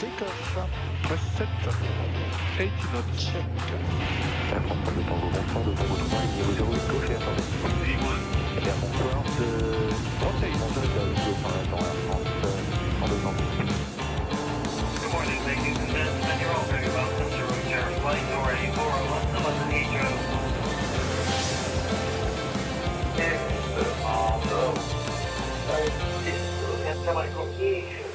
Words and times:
take-off. 0.00 0.68
Press 1.02 1.20
7. 1.36 1.48
80 2.58 2.70
knots 2.92 3.24
check. 3.24 3.44
Air 4.52 4.62
France 4.66 4.90
de 4.96 5.02
Tango, 5.02 5.28
bonsoir 5.30 5.62
de 5.64 5.72
Tango 5.74 5.96
3, 5.96 6.22
il 6.24 6.36
y 6.36 6.40
a 6.40 6.46
08 6.46 6.88
gauche 6.90 7.10
et 7.10 7.16
attendez. 7.16 7.46
Air 8.66 8.76
bonsoir 8.80 9.22
de... 9.38 9.48
Y 10.16 10.48
a 10.48 10.50
le 10.50 11.14
pour 11.40 11.50
l'instant 11.50 11.78
Air 11.78 11.96
France, 12.06 12.28
euh, 12.44 13.02
en 13.02 13.08
deux 13.08 13.22
ans. 13.26 13.36
Good 15.00 15.12
morning, 15.12 15.40
ladies 15.46 15.78
and 15.78 15.90
gentlemen. 15.90 16.36
You're 16.40 16.54
all 16.54 16.66
very 16.66 16.90
welcome 16.90 17.30
to 17.30 17.42
your 17.70 17.86
flight 18.00 18.26
already 18.34 18.66
401 18.74 19.22
to 19.32 19.38
London 19.44 19.68
Heathrow. 19.70 20.14
Next, 23.16 23.86
also, 24.04 24.60
Piazzale 26.82 27.28
con 27.34 27.48
10 27.58 28.05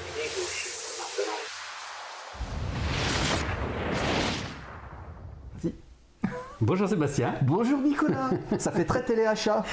Bonjour 6.72 6.88
Sébastien. 6.88 7.34
Bonjour 7.42 7.80
Nicolas, 7.82 8.30
ça 8.58 8.72
fait 8.72 8.86
très 8.86 9.04
téléachat. 9.04 9.66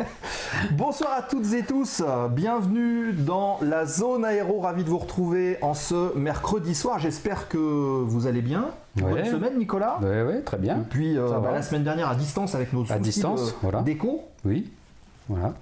Bonsoir 0.70 1.10
à 1.18 1.20
toutes 1.20 1.52
et 1.52 1.62
tous, 1.62 2.02
bienvenue 2.30 3.12
dans 3.12 3.58
la 3.60 3.84
zone 3.84 4.24
aéro, 4.24 4.60
ravi 4.60 4.82
de 4.82 4.88
vous 4.88 4.96
retrouver 4.96 5.58
en 5.60 5.74
ce 5.74 6.16
mercredi 6.16 6.74
soir. 6.74 6.98
J'espère 6.98 7.48
que 7.48 7.58
vous 7.58 8.26
allez 8.26 8.40
bien. 8.40 8.68
Bonne 8.96 9.12
Ouais. 9.12 9.24
semaine 9.26 9.58
Nicolas. 9.58 9.98
Oui, 10.00 10.08
oui, 10.26 10.42
très 10.42 10.56
bien. 10.56 10.86
Puis 10.88 11.18
euh, 11.18 11.38
bah, 11.38 11.50
la 11.52 11.60
semaine 11.60 11.84
dernière 11.84 12.08
à 12.08 12.14
distance 12.14 12.54
avec 12.54 12.72
nos 12.72 12.86
soucis 12.86 12.98
distance, 13.00 13.48
de- 13.48 13.54
voilà. 13.60 13.82
d'écho. 13.82 14.22
Oui, 14.46 14.70
voilà. 15.28 15.52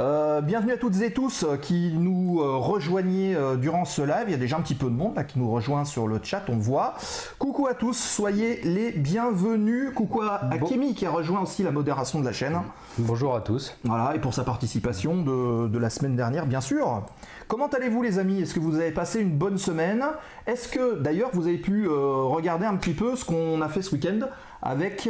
Euh, 0.00 0.40
bienvenue 0.40 0.72
à 0.72 0.76
toutes 0.76 1.00
et 1.02 1.12
tous 1.12 1.44
euh, 1.44 1.56
qui 1.56 1.92
nous 1.96 2.40
euh, 2.40 2.56
rejoignez 2.56 3.36
durant 3.58 3.84
ce 3.84 4.02
live. 4.02 4.24
Il 4.26 4.32
y 4.32 4.34
a 4.34 4.38
déjà 4.38 4.56
un 4.56 4.60
petit 4.60 4.74
peu 4.74 4.86
de 4.86 4.94
monde 4.94 5.14
là, 5.14 5.22
qui 5.22 5.38
nous 5.38 5.50
rejoint 5.50 5.84
sur 5.84 6.08
le 6.08 6.18
chat, 6.22 6.42
on 6.48 6.56
voit. 6.56 6.94
Coucou 7.38 7.68
à 7.68 7.74
tous, 7.74 7.96
soyez 7.96 8.60
les 8.62 8.90
bienvenus. 8.90 9.92
Coucou 9.94 10.22
à, 10.22 10.38
Bon. 10.38 10.66
Kémy 10.66 10.94
qui 10.94 11.06
a 11.06 11.10
rejoint 11.10 11.42
aussi 11.42 11.62
la 11.62 11.70
modération 11.70 12.18
de 12.20 12.24
la 12.24 12.32
chaîne. 12.32 12.58
Bonjour 12.98 13.36
à 13.36 13.40
tous. 13.40 13.76
Voilà, 13.84 14.16
et 14.16 14.18
pour 14.18 14.34
sa 14.34 14.42
participation 14.42 15.22
de, 15.22 15.68
de 15.68 15.78
la 15.78 15.90
semaine 15.90 16.16
dernière, 16.16 16.46
bien 16.46 16.60
sûr. 16.60 17.02
Comment 17.46 17.68
allez-vous 17.68 18.02
les 18.02 18.18
amis? 18.18 18.40
Est-ce 18.40 18.54
que 18.54 18.60
vous 18.60 18.76
avez 18.76 18.90
passé 18.90 19.20
une 19.20 19.36
bonne 19.36 19.58
semaine? 19.58 20.04
Est-ce 20.46 20.68
que 20.68 20.98
d'ailleurs 20.98 21.30
vous 21.32 21.46
avez 21.46 21.58
pu 21.58 21.86
euh, 21.86 22.24
regarder 22.24 22.66
un 22.66 22.76
petit 22.76 22.94
peu 22.94 23.14
ce 23.14 23.24
qu'on 23.24 23.60
a 23.60 23.68
fait 23.68 23.82
ce 23.82 23.94
week-end 23.94 24.20
avec 24.60 25.08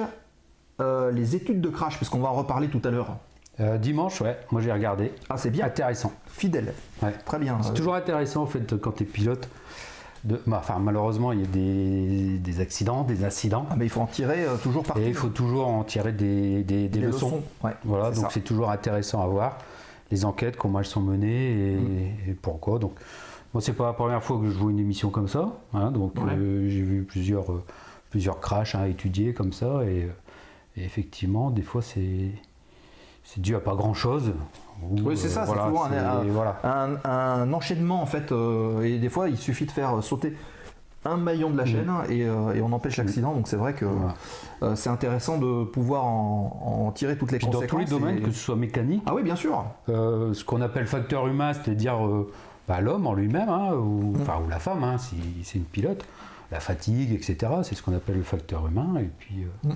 euh, 0.80 1.10
les 1.10 1.36
études 1.36 1.60
de 1.60 1.68
crash, 1.68 1.98
parce 1.98 2.10
qu'on 2.10 2.20
va 2.20 2.28
en 2.28 2.34
reparler 2.34 2.68
tout 2.68 2.82
à 2.84 2.90
l'heure. 2.90 3.16
Euh, 3.60 3.78
dimanche, 3.78 4.20
ouais, 4.20 4.36
moi 4.50 4.60
j'ai 4.60 4.72
regardé. 4.72 5.12
Ah 5.28 5.36
c'est 5.36 5.50
bien, 5.50 5.66
Intéressant. 5.66 6.12
fidèle. 6.26 6.72
Ouais. 7.02 7.12
Très 7.24 7.38
bien. 7.38 7.58
C'est 7.62 7.74
toujours 7.74 7.94
intéressant 7.94 8.42
en 8.42 8.46
fait 8.46 8.76
quand 8.80 8.92
tu 8.92 9.04
es 9.04 9.06
pilote. 9.06 9.48
De... 10.24 10.40
bah, 10.46 10.56
Enfin, 10.60 10.78
malheureusement, 10.80 11.32
il 11.32 11.40
y 11.40 11.44
a 11.44 11.46
des, 11.46 12.38
des 12.38 12.60
accidents, 12.60 13.04
des 13.04 13.24
incidents. 13.24 13.66
Ah, 13.70 13.74
mais 13.76 13.84
il 13.86 13.90
faut 13.90 14.00
en 14.00 14.06
tirer 14.06 14.44
euh, 14.44 14.56
toujours 14.56 14.82
parti. 14.82 15.02
Et 15.02 15.08
il 15.08 15.14
faut 15.14 15.28
toujours 15.28 15.68
en 15.68 15.84
tirer 15.84 16.12
des, 16.12 16.64
des- 16.64 16.88
leçons. 16.88 17.42
Ouais, 17.62 17.72
Voilà, 17.84 18.12
c'est 18.12 18.22
donc 18.22 18.32
c'est 18.32 18.40
toujours 18.40 18.70
intéressant 18.70 19.22
à 19.22 19.26
voir. 19.26 19.58
Les 20.10 20.24
enquêtes, 20.24 20.56
comment 20.56 20.78
elles 20.80 20.84
sont 20.86 21.02
menées 21.02 21.72
et, 21.74 21.76
Mm. 21.76 22.30
et 22.30 22.32
pourquoi. 22.40 22.78
Donc, 22.78 22.94
moi, 23.52 23.60
c'est 23.60 23.72
pas 23.74 23.84
la 23.86 23.92
première 23.92 24.22
fois 24.24 24.38
que 24.40 24.46
je 24.50 24.56
vois 24.58 24.70
une 24.70 24.78
émission 24.80 25.10
comme 25.10 25.28
ça. 25.28 25.52
hein, 25.74 25.90
donc, 25.92 26.14
Ouais. 26.16 26.32
euh, 26.32 26.68
j'ai 26.70 26.82
vu 26.82 27.02
plusieurs, 27.04 27.44
plusieurs 28.10 28.40
crashs 28.40 28.74
à 28.74 28.88
étudier 28.88 29.32
comme 29.34 29.52
ça. 29.52 29.84
Et, 29.84 30.08
et 30.76 30.84
effectivement, 30.84 31.50
des 31.50 31.62
fois, 31.62 31.82
c'est 31.82 32.30
c'est 33.24 33.40
dû 33.40 33.56
à 33.56 33.60
pas 33.60 33.74
grand 33.74 33.94
chose. 33.94 34.32
Oui, 35.02 35.16
c'est 35.16 35.28
ça, 35.28 35.46
c'est 35.46 35.52
souvent 35.52 35.84
un- 35.84 35.92
un- 35.92 36.24
voilà. 36.24 36.58
un, 36.62 36.96
un 37.10 37.52
enchaînement 37.52 38.02
en 38.02 38.06
fait, 38.06 38.32
euh, 38.32 38.82
et 38.82 38.98
des 38.98 39.08
fois 39.08 39.28
il 39.28 39.36
suffit 39.38 39.64
de 39.66 39.70
faire 39.70 40.02
sauter 40.02 40.36
un 41.06 41.16
maillon 41.16 41.50
de 41.50 41.56
la 41.58 41.64
chaîne 41.66 41.90
et, 42.08 42.24
euh, 42.24 42.54
et 42.54 42.60
on 42.62 42.72
empêche 42.72 42.96
l'accident. 42.96 43.32
Donc 43.34 43.46
c'est 43.48 43.56
vrai 43.56 43.74
que. 43.74 43.84
Voilà. 43.84 44.14
euh, 44.62 44.74
c'est 44.76 44.88
intéressant 44.90 45.38
de 45.38 45.64
pouvoir 45.64 46.04
en, 46.04 46.86
en 46.86 46.92
tirer 46.92 47.16
toutes 47.18 47.32
les 47.32 47.38
Puis 47.38 47.46
dans 47.48 47.52
conséquences. 47.54 47.70
tous 47.70 47.78
les 47.78 47.98
domaines, 48.00 48.18
et- 48.18 48.22
que 48.22 48.30
ce 48.30 48.38
soit 48.38 48.56
mécanique, 48.56 49.02
Ah 49.06 49.14
oui, 49.14 49.22
bien 49.22 49.36
sûr. 49.36 49.64
Euh, 49.88 50.32
ce 50.34 50.44
qu'on 50.44 50.60
appelle 50.62 50.86
facteur 50.86 51.26
humain, 51.26 51.52
c'est-à-dire 51.52 52.04
euh, 52.06 52.30
bah, 52.68 52.80
l'homme 52.80 53.06
en 53.06 53.14
lui-même, 53.14 53.48
hein, 53.48 53.74
ou, 53.74 54.12
Mm. 54.16 54.22
enfin, 54.22 54.40
ou 54.44 54.48
la 54.48 54.58
femme, 54.58 54.82
hein, 54.84 54.96
si 54.98 55.16
c'est 55.44 55.58
une 55.58 55.64
pilote, 55.64 56.04
la 56.50 56.60
fatigue, 56.60 57.12
etc. 57.12 57.36
C'est 57.62 57.74
ce 57.74 57.82
qu'on 57.82 57.94
appelle 57.94 58.16
le 58.16 58.22
facteur 58.22 58.66
humain. 58.66 58.94
Et 59.00 59.10
puis, 59.18 59.44
euh, 59.66 59.72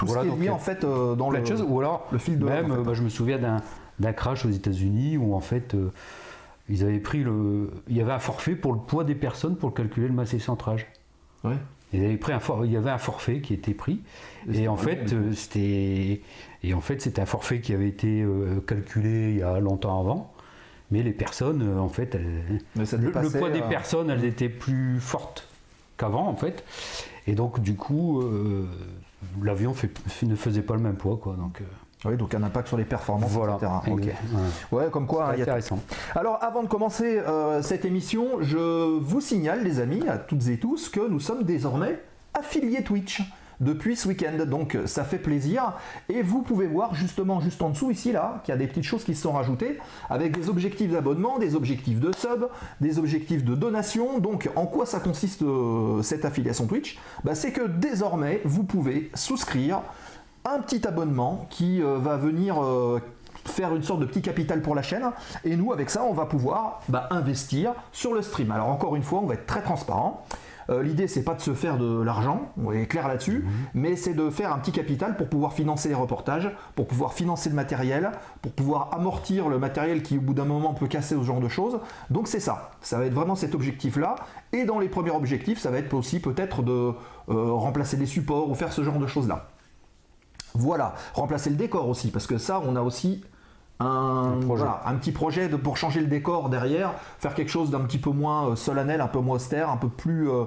Tout 0.00 0.06
Voilà, 0.06 0.22
ce 0.22 0.28
qui 0.28 0.34
est 0.34 0.38
lié 0.42 0.48
a 0.48 0.54
en 0.54 0.58
fait 0.58 0.82
euh, 0.84 1.14
dans 1.14 1.28
plein 1.28 1.38
le, 1.38 1.44
de 1.44 1.48
choses. 1.48 1.64
Ou 1.68 1.78
alors, 1.80 2.06
le 2.10 2.18
fil 2.18 2.38
de 2.38 2.44
même, 2.44 2.66
en 2.72 2.74
fait. 2.74 2.80
euh, 2.80 2.84
bah, 2.84 2.94
je 2.94 3.02
me 3.02 3.08
souviens 3.08 3.38
d'un, 3.38 4.12
crash 4.12 4.44
aux 4.46 4.50
États-Unis 4.50 5.16
où 5.18 5.34
en 5.34 5.40
fait, 5.40 5.74
euh, 5.74 5.90
ils 6.68 6.82
avaient 6.84 6.98
pris 7.00 7.22
le, 7.22 7.70
il 7.88 7.96
y 7.96 8.00
avait 8.00 8.12
un 8.12 8.18
forfait 8.18 8.54
pour 8.54 8.72
le 8.72 8.78
poids 8.78 9.04
des 9.04 9.14
personnes 9.14 9.56
pour 9.56 9.74
calculer 9.74 10.08
le 10.08 10.14
massé 10.14 10.38
centrage. 10.38 10.86
Ouais. 11.44 11.56
Ils 11.92 12.04
avaient 12.04 12.16
pris 12.16 12.32
un 12.32 12.38
for- 12.40 12.64
il 12.64 12.70
y 12.72 12.76
avait 12.76 12.90
un 12.90 12.98
forfait 12.98 13.40
qui 13.40 13.52
était 13.52 13.74
pris 13.74 14.00
Et 14.52 14.62
et 14.62 14.68
en 14.68 14.76
fait 14.76 15.12
euh, 15.12 15.32
c'était 15.32 16.20
et 16.62 16.72
en 16.74 16.80
fait 16.80 17.02
c'était 17.02 17.20
un 17.20 17.26
forfait 17.26 17.60
qui 17.60 17.74
avait 17.74 17.88
été 17.88 18.22
euh, 18.22 18.60
calculé 18.64 19.30
il 19.32 19.38
y 19.38 19.42
a 19.42 19.58
longtemps 19.58 19.98
avant 20.00 20.32
mais 20.92 21.02
les 21.02 21.10
personnes 21.12 21.62
euh, 21.62 21.80
en 21.80 21.88
fait 21.88 22.14
elles- 22.14 22.60
le, 22.76 22.84
le 23.22 23.28
poids 23.38 23.50
des 23.50 23.60
euh, 23.60 23.68
personnes 23.68 24.08
elles 24.08 24.24
étaient 24.24 24.48
plus 24.48 25.00
fortes 25.00 25.48
qu'avant 25.96 26.28
en 26.28 26.36
fait 26.36 26.62
et 27.26 27.32
donc 27.32 27.58
du 27.58 27.74
coup 27.74 28.20
euh, 28.22 28.66
l'avion 29.42 29.74
ne 30.22 30.34
faisait 30.34 30.62
pas 30.62 30.74
le 30.74 30.80
même 30.80 30.96
poids 30.96 31.18
quoi 31.22 31.34
donc 31.36 31.60
euh, 31.60 32.08
Oui, 32.08 32.16
donc 32.16 32.34
un 32.34 32.42
impact 32.42 32.68
sur 32.68 32.76
les 32.76 32.84
performances, 32.84 33.30
voilà 33.30 33.54
etc. 33.56 33.72
Ok. 33.90 34.00
Exact. 34.00 34.18
Ouais. 34.72 34.78
Ouais, 34.84 34.90
comme 34.90 35.06
quoi, 35.06 35.28
hein, 35.28 35.32
il 35.34 35.38
y 35.38 35.40
a 35.40 35.44
intéressant 35.44 35.78
Alors, 36.14 36.42
avant 36.42 36.62
de 36.62 36.68
commencer 36.68 37.18
euh, 37.18 37.62
cette 37.62 37.84
émission, 37.84 38.40
je 38.40 38.98
vous 38.98 39.20
signale, 39.20 39.62
les 39.64 39.80
amis, 39.80 40.08
à 40.08 40.18
toutes 40.18 40.48
et 40.48 40.58
tous, 40.58 40.88
que 40.88 41.06
nous 41.08 41.20
sommes 41.20 41.42
désormais 41.44 42.00
affiliés 42.34 42.82
Twitch 42.82 43.22
depuis 43.60 43.96
ce 43.96 44.08
week-end. 44.08 44.44
Donc, 44.46 44.76
ça 44.86 45.04
fait 45.04 45.18
plaisir. 45.18 45.74
Et 46.08 46.22
vous 46.22 46.42
pouvez 46.42 46.66
voir 46.66 46.94
justement, 46.94 47.40
juste 47.40 47.62
en 47.62 47.70
dessous, 47.70 47.90
ici, 47.90 48.12
là, 48.12 48.40
qu'il 48.44 48.52
y 48.52 48.54
a 48.54 48.58
des 48.58 48.66
petites 48.66 48.84
choses 48.84 49.04
qui 49.04 49.14
se 49.14 49.22
sont 49.22 49.32
rajoutées 49.32 49.78
avec 50.08 50.38
des 50.38 50.48
objectifs 50.48 50.90
d'abonnement, 50.90 51.38
des 51.38 51.54
objectifs 51.54 52.00
de 52.00 52.12
sub, 52.16 52.46
des 52.80 52.98
objectifs 52.98 53.44
de 53.44 53.54
donation. 53.54 54.18
Donc, 54.18 54.50
en 54.56 54.66
quoi 54.66 54.86
ça 54.86 55.00
consiste 55.00 55.42
euh, 55.42 56.02
cette 56.02 56.24
affiliation 56.24 56.66
Twitch? 56.66 56.98
Bah, 57.24 57.34
C'est 57.34 57.52
que 57.52 57.66
désormais, 57.66 58.40
vous 58.44 58.64
pouvez 58.64 59.10
souscrire 59.14 59.82
un 60.44 60.60
petit 60.60 60.86
abonnement 60.86 61.46
qui 61.50 61.82
euh, 61.82 61.98
va 61.98 62.16
venir 62.16 62.62
euh, 62.62 63.00
faire 63.44 63.74
une 63.74 63.82
sorte 63.82 64.00
de 64.00 64.06
petit 64.06 64.22
capital 64.22 64.62
pour 64.62 64.74
la 64.74 64.82
chaîne 64.82 65.10
et 65.44 65.56
nous 65.56 65.72
avec 65.72 65.90
ça 65.90 66.02
on 66.02 66.12
va 66.12 66.26
pouvoir 66.26 66.82
bah, 66.88 67.08
investir 67.10 67.72
sur 67.92 68.14
le 68.14 68.22
stream 68.22 68.50
alors 68.50 68.68
encore 68.68 68.96
une 68.96 69.02
fois 69.02 69.20
on 69.20 69.26
va 69.26 69.34
être 69.34 69.46
très 69.46 69.62
transparent 69.62 70.24
Euh, 70.70 70.82
L'idée 70.82 71.08
c'est 71.08 71.22
pas 71.22 71.34
de 71.34 71.40
se 71.40 71.54
faire 71.54 71.78
de 71.78 72.00
l'argent, 72.02 72.52
on 72.62 72.72
est 72.72 72.86
clair 72.86 73.08
là-dessus, 73.08 73.44
mais 73.74 73.96
c'est 73.96 74.14
de 74.14 74.30
faire 74.30 74.52
un 74.52 74.58
petit 74.58 74.72
capital 74.72 75.16
pour 75.16 75.28
pouvoir 75.28 75.52
financer 75.52 75.88
les 75.88 75.94
reportages, 75.94 76.50
pour 76.76 76.86
pouvoir 76.86 77.12
financer 77.12 77.48
le 77.48 77.56
matériel, 77.56 78.12
pour 78.42 78.52
pouvoir 78.52 78.90
amortir 78.92 79.48
le 79.48 79.58
matériel 79.58 80.02
qui 80.02 80.18
au 80.18 80.20
bout 80.20 80.34
d'un 80.34 80.44
moment 80.44 80.74
peut 80.74 80.86
casser 80.86 81.16
ce 81.16 81.22
genre 81.22 81.40
de 81.40 81.48
choses. 81.48 81.80
Donc 82.10 82.28
c'est 82.28 82.40
ça, 82.40 82.70
ça 82.80 82.98
va 82.98 83.06
être 83.06 83.14
vraiment 83.14 83.34
cet 83.34 83.54
objectif-là. 83.54 84.16
Et 84.52 84.64
dans 84.64 84.78
les 84.78 84.88
premiers 84.88 85.10
objectifs, 85.10 85.58
ça 85.58 85.70
va 85.70 85.78
être 85.78 85.92
aussi 85.94 86.20
peut-être 86.20 86.62
de 86.62 86.92
euh, 87.30 87.52
remplacer 87.52 87.96
des 87.96 88.06
supports 88.06 88.48
ou 88.48 88.54
faire 88.54 88.72
ce 88.72 88.82
genre 88.82 88.98
de 88.98 89.06
choses-là. 89.06 89.48
Voilà, 90.54 90.94
remplacer 91.14 91.50
le 91.50 91.56
décor 91.56 91.88
aussi, 91.88 92.10
parce 92.10 92.26
que 92.26 92.38
ça, 92.38 92.60
on 92.66 92.74
a 92.74 92.82
aussi 92.82 93.22
un, 93.80 94.38
projet. 94.40 94.62
voilà, 94.62 94.82
un 94.84 94.94
petit 94.94 95.12
projet 95.12 95.48
de, 95.48 95.56
pour 95.56 95.76
changer 95.76 96.00
le 96.00 96.06
décor 96.06 96.48
derrière, 96.50 96.94
faire 97.18 97.34
quelque 97.34 97.50
chose 97.50 97.70
d'un 97.70 97.80
petit 97.80 97.98
peu 97.98 98.10
moins 98.10 98.50
euh, 98.50 98.56
solennel, 98.56 99.00
un 99.00 99.08
peu 99.08 99.20
moins 99.20 99.36
austère, 99.36 99.70
un 99.70 99.76
peu 99.76 99.88
plus 99.88 100.28
euh, 100.28 100.44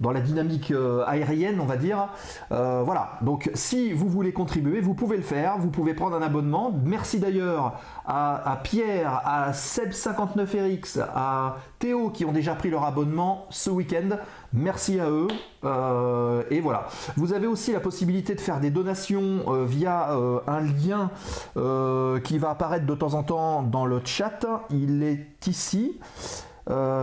dans 0.00 0.10
la 0.10 0.20
dynamique 0.20 0.72
euh, 0.72 1.04
aérienne, 1.06 1.60
on 1.60 1.66
va 1.66 1.76
dire. 1.76 2.08
Voilà, 2.50 3.18
donc 3.20 3.50
si 3.54 3.92
vous 3.92 4.08
voulez 4.08 4.32
contribuer, 4.32 4.80
vous 4.80 4.94
pouvez 4.94 5.16
le 5.16 5.22
faire, 5.22 5.58
vous 5.58 5.70
pouvez 5.70 5.94
prendre 5.94 6.16
un 6.16 6.22
abonnement. 6.22 6.72
Merci 6.84 7.20
d'ailleurs 7.20 7.78
à, 8.04 8.50
à 8.50 8.56
Pierre, 8.56 9.20
à 9.24 9.52
Seb59RX, 9.52 11.00
à 11.14 11.56
Théo 11.78 12.10
qui 12.10 12.24
ont 12.24 12.32
déjà 12.32 12.54
pris 12.54 12.70
leur 12.70 12.84
abonnement 12.84 13.46
ce 13.50 13.70
week-end. 13.70 14.16
Merci 14.52 15.00
à 15.00 15.08
eux. 15.08 15.28
Euh, 15.64 16.42
et 16.50 16.60
voilà. 16.60 16.88
Vous 17.16 17.32
avez 17.32 17.46
aussi 17.46 17.72
la 17.72 17.80
possibilité 17.80 18.34
de 18.34 18.40
faire 18.40 18.60
des 18.60 18.70
donations 18.70 19.44
euh, 19.48 19.64
via 19.64 20.12
euh, 20.12 20.40
un 20.46 20.60
lien 20.60 21.10
qui 22.22 22.38
va 22.38 22.50
apparaître 22.50 22.86
de 22.86 22.94
temps 22.94 23.14
en 23.14 23.22
temps 23.22 23.62
dans 23.62 23.86
le 23.86 24.00
chat. 24.04 24.40
Il 24.70 25.02
est 25.02 25.46
ici. 25.46 25.98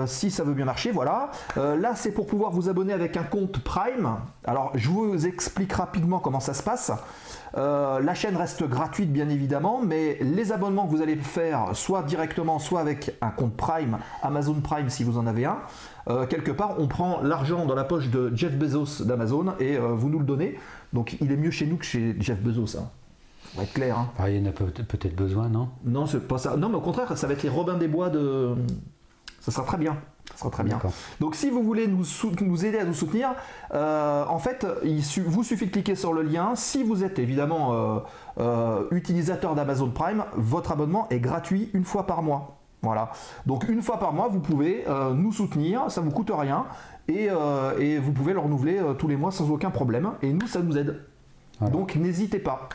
Si 0.06 0.31
ça 0.31 0.44
veut 0.44 0.54
bien 0.54 0.66
marcher, 0.66 0.92
voilà. 0.92 1.31
Là, 1.56 1.96
c'est 1.96 2.12
pour 2.12 2.28
pouvoir 2.28 2.51
vous 2.51 2.69
abonner 2.69 2.94
avec 2.94 3.18
un 3.18 3.24
compte 3.24 3.60
Prime. 3.60 4.18
Alors, 4.46 4.72
je 4.75 4.90
vous 4.90 5.28
explique 5.28 5.74
rapidement 5.74 6.19
comment 6.19 6.40
ça 6.40 6.54
se 6.54 6.63
passe. 6.63 6.92
Euh, 7.57 8.00
la 8.00 8.13
chaîne 8.13 8.36
reste 8.38 8.63
gratuite, 8.68 9.12
bien 9.12 9.28
évidemment, 9.30 9.81
mais 9.84 10.18
les 10.22 10.51
abonnements 10.51 10.86
que 10.86 10.92
vous 10.92 11.01
allez 11.01 11.16
faire, 11.16 11.69
soit 11.75 12.04
directement, 12.04 12.60
soit 12.60 12.80
avec 12.81 13.16
un 13.22 13.30
compte 13.31 13.56
Prime, 13.57 13.98
Amazon 14.22 14.56
Prime 14.62 14.90
si 14.90 15.04
vous 15.04 15.18
en 15.18 15.25
avez 15.28 15.46
un, 15.46 15.57
euh, 16.10 16.25
quelque 16.28 16.51
part, 16.51 16.75
on 16.80 16.88
prend 16.88 17.22
l'argent 17.22 17.66
dans 17.66 17.75
la 17.75 17.84
poche 17.84 18.10
de 18.10 18.31
Jeff 18.36 18.56
Bezos 18.57 19.04
d'Amazon 19.04 19.54
et 19.60 19.78
euh, 19.78 19.94
vous 19.94 20.10
nous 20.10 20.19
le 20.19 20.25
donnez. 20.25 20.60
Donc, 20.94 21.18
il 21.22 21.31
est 21.31 21.38
mieux 21.38 21.51
chez 21.51 21.66
nous 21.66 21.78
que 21.78 21.86
chez 21.86 22.16
Jeff 22.19 22.40
Bezos. 22.42 22.78
Hein. 22.78 22.88
On 23.56 23.57
va 23.60 23.63
être 23.63 23.74
clair. 23.74 23.98
hein. 23.98 24.10
Ah, 24.19 24.30
il 24.30 24.38
y 24.38 24.46
en 24.46 24.50
a 24.50 24.51
peut- 24.54 24.66
peut-être 24.66 25.16
besoin 25.16 25.50
non? 25.50 25.69
Non, 25.84 26.06
c'est 26.06 26.28
pas 26.28 26.38
ça. 26.38 26.56
Non, 26.56 26.69
mais 26.69 26.75
au 26.75 26.81
contraire, 26.81 27.18
ça 27.18 27.25
va 27.25 27.34
être 27.34 27.42
les 27.44 27.50
Robins 27.50 27.78
des 27.78 27.88
Bois 27.88 28.10
de. 28.10 28.54
Ça 29.40 29.51
sera 29.51 29.66
très 29.66 29.78
bien. 29.78 29.98
Ça 30.31 30.37
sera 30.37 30.49
très 30.51 30.63
bien. 30.63 30.79
Donc 31.19 31.35
si 31.35 31.49
vous 31.49 31.63
voulez 31.63 31.87
nous, 31.87 32.05
aider 32.65 32.77
à 32.79 32.85
nous 32.85 32.93
soutenir, 32.93 33.33
euh, 33.73 34.23
en 34.25 34.39
fait, 34.39 34.65
il 34.83 35.03
su- 35.03 35.21
vous 35.21 35.43
suffit 35.43 35.65
de 35.65 35.71
cliquer 35.71 35.95
sur 35.95 36.13
le 36.13 36.21
lien. 36.21 36.55
Si 36.55 36.83
vous 36.83 37.03
êtes 37.03 37.19
évidemment 37.19 37.73
euh, 37.73 37.99
euh, 38.39 38.83
utilisateur 38.91 39.55
d'Amazon 39.55 39.89
Prime, 39.89 40.23
votre 40.35 40.71
abonnement 40.71 41.07
est 41.09 41.19
gratuit 41.19 41.69
une 41.73 41.83
fois 41.83 42.07
par 42.07 42.21
mois. 42.21 42.57
Voilà. 42.81 43.11
Donc 43.45 43.67
une 43.67 43.81
fois 43.81 43.99
par 43.99 44.13
mois, 44.13 44.29
vous 44.29 44.39
pouvez 44.39 44.85
nous 45.13 45.33
soutenir, 45.33 45.91
ça 45.91 45.99
vous 45.99 46.11
coûte 46.11 46.31
rien. 46.33 46.65
Et, 47.09 47.27
et 47.79 47.97
vous 47.97 48.11
pouvez 48.13 48.31
le 48.31 48.39
renouveler 48.39 48.79
tous 48.97 49.09
les 49.09 49.17
mois 49.17 49.31
sans 49.31 49.49
aucun 49.51 49.71
problème. 49.71 50.11
Et 50.21 50.31
nous, 50.31 50.47
ça 50.47 50.61
nous 50.61 50.77
aide. 50.77 51.01
Voilà. 51.59 51.73
Donc 51.73 51.95
n'hésitez 51.97 52.39
pas. 52.39 52.69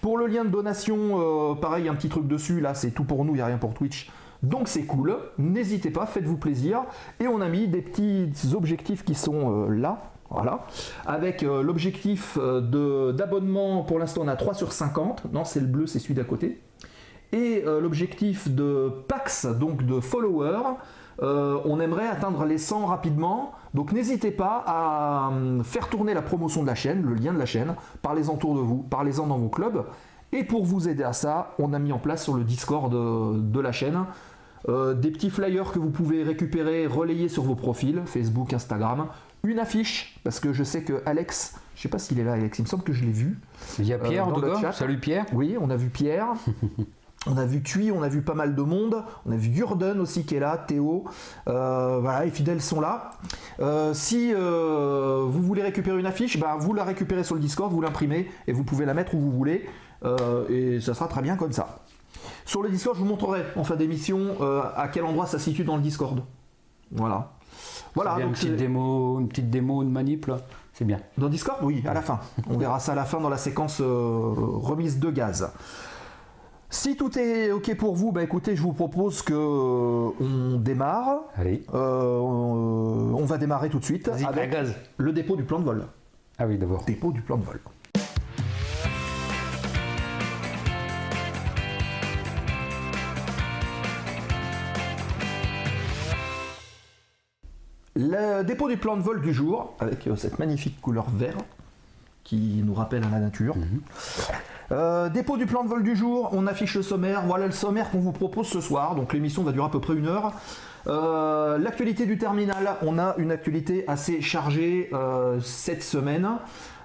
Pour 0.00 0.16
le 0.16 0.26
lien 0.28 0.44
de 0.44 0.48
donation, 0.48 1.54
pareil, 1.60 1.88
un 1.88 1.94
petit 1.94 2.08
truc 2.08 2.26
dessus, 2.26 2.60
là 2.60 2.72
c'est 2.72 2.92
tout 2.92 3.04
pour 3.04 3.22
nous, 3.26 3.32
il 3.32 3.36
n'y 3.36 3.42
a 3.42 3.46
rien 3.46 3.58
pour 3.58 3.74
Twitch. 3.74 4.10
Donc 4.42 4.68
c'est 4.68 4.84
cool, 4.84 5.16
n'hésitez 5.38 5.90
pas, 5.90 6.06
faites-vous 6.06 6.38
plaisir. 6.38 6.84
Et 7.18 7.28
on 7.28 7.40
a 7.40 7.48
mis 7.48 7.68
des 7.68 7.82
petits 7.82 8.54
objectifs 8.54 9.04
qui 9.04 9.14
sont 9.14 9.66
euh, 9.66 9.68
là, 9.68 10.12
voilà. 10.30 10.66
Avec 11.06 11.42
euh, 11.42 11.62
l'objectif 11.62 12.38
euh, 12.40 13.12
d'abonnement, 13.12 13.82
pour 13.82 13.98
l'instant 13.98 14.22
on 14.24 14.28
a 14.28 14.36
3 14.36 14.54
sur 14.54 14.72
50, 14.72 15.32
non 15.32 15.44
c'est 15.44 15.60
le 15.60 15.66
bleu, 15.66 15.86
c'est 15.86 15.98
celui 15.98 16.14
d'à 16.14 16.24
côté. 16.24 16.60
Et 17.32 17.62
l'objectif 17.64 18.52
de 18.52 18.90
Pax, 19.06 19.46
donc 19.46 19.86
de 19.86 20.00
followers, 20.00 20.74
on 21.20 21.78
aimerait 21.78 22.08
atteindre 22.08 22.44
les 22.44 22.58
100 22.58 22.86
rapidement. 22.86 23.52
Donc 23.72 23.92
n'hésitez 23.92 24.32
pas 24.32 24.64
à 24.66 25.30
faire 25.62 25.88
tourner 25.88 26.12
la 26.12 26.22
promotion 26.22 26.62
de 26.62 26.66
la 26.66 26.74
chaîne, 26.74 27.02
le 27.02 27.14
lien 27.14 27.32
de 27.32 27.38
la 27.38 27.46
chaîne. 27.46 27.76
Parlez-en 28.02 28.34
autour 28.34 28.56
de 28.56 28.60
vous, 28.60 28.78
parlez-en 28.78 29.28
dans 29.28 29.38
vos 29.38 29.48
clubs. 29.48 29.84
Et 30.32 30.42
pour 30.42 30.64
vous 30.64 30.88
aider 30.88 31.04
à 31.04 31.12
ça, 31.12 31.52
on 31.60 31.72
a 31.72 31.78
mis 31.78 31.92
en 31.92 32.00
place 32.00 32.24
sur 32.24 32.34
le 32.34 32.42
Discord 32.42 32.92
de 32.92 33.60
la 33.60 33.70
chaîne 33.70 34.06
euh, 34.68 34.94
des 34.94 35.10
petits 35.10 35.30
flyers 35.30 35.72
que 35.72 35.78
vous 35.78 35.90
pouvez 35.90 36.22
récupérer, 36.22 36.86
relayer 36.86 37.28
sur 37.28 37.42
vos 37.42 37.54
profils, 37.54 38.02
Facebook, 38.06 38.52
Instagram. 38.52 39.06
Une 39.42 39.58
affiche, 39.58 40.20
parce 40.22 40.38
que 40.38 40.52
je 40.52 40.62
sais 40.62 40.82
que 40.82 41.02
Alex, 41.06 41.54
je 41.74 41.82
sais 41.82 41.88
pas 41.88 41.98
s'il 41.98 42.18
est 42.20 42.24
là, 42.24 42.34
Alex, 42.34 42.58
il 42.58 42.62
me 42.62 42.66
semble 42.66 42.82
que 42.82 42.92
je 42.92 43.04
l'ai 43.04 43.10
vu. 43.10 43.38
Il 43.78 43.86
y 43.86 43.94
a 43.94 43.98
Pierre 43.98 44.28
Euh, 44.28 44.32
dans 44.32 44.38
le 44.38 44.54
chat. 44.60 44.72
Salut 44.72 44.98
Pierre. 44.98 45.24
Oui, 45.32 45.56
on 45.58 45.70
a 45.70 45.76
vu 45.76 45.88
Pierre. 45.88 46.28
On 47.26 47.36
a 47.36 47.44
vu 47.44 47.62
Cui, 47.62 47.92
on 47.92 48.02
a 48.02 48.08
vu 48.08 48.22
pas 48.22 48.32
mal 48.32 48.54
de 48.54 48.62
monde. 48.62 49.04
On 49.26 49.32
a 49.32 49.36
vu 49.36 49.50
Gurden 49.50 50.00
aussi 50.00 50.24
qui 50.24 50.36
est 50.36 50.40
là, 50.40 50.56
Théo. 50.56 51.04
Euh, 51.48 51.98
voilà, 52.00 52.24
les 52.24 52.30
fidèles 52.30 52.62
sont 52.62 52.80
là. 52.80 53.10
Euh, 53.60 53.92
si 53.92 54.32
vous 54.32 55.42
voulez 55.42 55.60
récupérer 55.62 56.00
une 56.00 56.06
affiche, 56.06 56.40
bah, 56.40 56.56
vous 56.58 56.72
la 56.72 56.82
récupérez 56.82 57.22
sur 57.22 57.34
le 57.34 57.42
Discord, 57.42 57.70
vous 57.70 57.82
l'imprimez 57.82 58.30
et 58.46 58.54
vous 58.54 58.64
pouvez 58.64 58.86
la 58.86 58.94
mettre 58.94 59.14
où 59.14 59.20
vous 59.20 59.32
voulez. 59.32 59.68
Et 60.48 60.80
ça 60.80 60.94
sera 60.94 61.08
très 61.08 61.20
bien 61.20 61.36
comme 61.36 61.52
ça. 61.52 61.80
Sur 62.44 62.62
le 62.62 62.68
Discord, 62.68 62.96
je 62.96 63.02
vous 63.02 63.08
montrerai 63.08 63.42
en 63.56 63.64
fin 63.64 63.76
d'émission 63.76 64.36
euh, 64.40 64.62
à 64.76 64.88
quel 64.88 65.04
endroit 65.04 65.26
ça 65.26 65.38
se 65.38 65.44
situe 65.44 65.64
dans 65.64 65.76
le 65.76 65.82
Discord. 65.82 66.22
Voilà. 66.92 67.32
Voilà, 67.94 68.12
bien, 68.16 68.20
une 68.20 68.26
donc 68.30 68.34
petite 68.36 68.50
c'est- 68.50 68.56
démo, 68.56 69.18
une 69.20 69.28
petite 69.28 69.50
démo 69.50 69.82
de 69.84 69.88
manip 69.88 70.26
là. 70.26 70.38
C'est 70.72 70.84
bien. 70.84 70.98
dans 71.18 71.28
Discord 71.28 71.58
Oui, 71.62 71.82
à 71.86 71.92
la 71.92 72.00
fin. 72.00 72.20
On 72.48 72.56
verra 72.56 72.80
ça 72.80 72.92
à 72.92 72.94
la 72.94 73.04
fin 73.04 73.20
dans 73.20 73.28
la 73.28 73.36
séquence 73.36 73.80
euh, 73.80 74.32
remise 74.36 74.98
de 74.98 75.10
gaz. 75.10 75.50
Si 76.70 76.96
tout 76.96 77.18
est 77.18 77.50
ok 77.50 77.76
pour 77.76 77.96
vous, 77.96 78.12
bah 78.12 78.22
écoutez, 78.22 78.54
je 78.56 78.62
vous 78.62 78.72
propose 78.72 79.22
que 79.22 79.34
euh, 79.34 80.10
on 80.20 80.56
démarre. 80.58 81.22
Allez. 81.36 81.64
Euh, 81.74 82.16
on, 82.18 83.24
va 83.24 83.38
démarrer 83.38 83.68
tout 83.68 83.80
de 83.80 83.84
suite 83.84 84.08
avec 84.08 84.50
gaz. 84.50 84.74
le 84.96 85.12
dépôt 85.12 85.36
du 85.36 85.42
plan 85.42 85.58
de 85.58 85.64
vol. 85.64 85.84
Ah 86.38 86.46
oui, 86.46 86.56
d'abord. 86.56 86.84
Dépôt 86.84 87.12
du 87.12 87.20
plan 87.20 87.36
de 87.36 87.44
vol. 87.44 87.60
Le 97.96 98.42
dépôt 98.42 98.68
du 98.68 98.76
plan 98.76 98.96
de 98.96 99.02
vol 99.02 99.20
du 99.20 99.32
jour, 99.32 99.74
avec 99.80 100.06
euh, 100.06 100.16
cette 100.16 100.38
magnifique 100.38 100.80
couleur 100.80 101.10
vert 101.10 101.36
qui 102.22 102.62
nous 102.64 102.74
rappelle 102.74 103.02
à 103.04 103.10
la 103.10 103.18
nature. 103.18 103.56
Euh, 104.70 105.08
dépôt 105.08 105.36
du 105.36 105.46
plan 105.46 105.64
de 105.64 105.68
vol 105.68 105.82
du 105.82 105.96
jour, 105.96 106.30
on 106.32 106.46
affiche 106.46 106.76
le 106.76 106.82
sommaire. 106.82 107.22
Voilà 107.26 107.46
le 107.46 107.52
sommaire 107.52 107.90
qu'on 107.90 107.98
vous 107.98 108.12
propose 108.12 108.46
ce 108.46 108.60
soir. 108.60 108.94
Donc 108.94 109.12
l'émission 109.12 109.42
va 109.42 109.50
durer 109.50 109.66
à 109.66 109.70
peu 109.70 109.80
près 109.80 109.94
une 109.94 110.06
heure. 110.06 110.32
Euh, 110.86 111.58
L'actualité 111.58 112.06
du 112.06 112.18
terminal, 112.18 112.76
on 112.82 112.98
a 112.98 113.16
une 113.18 113.32
actualité 113.32 113.84
assez 113.88 114.20
chargée 114.20 114.90
cette 115.42 115.82
semaine. 115.82 116.28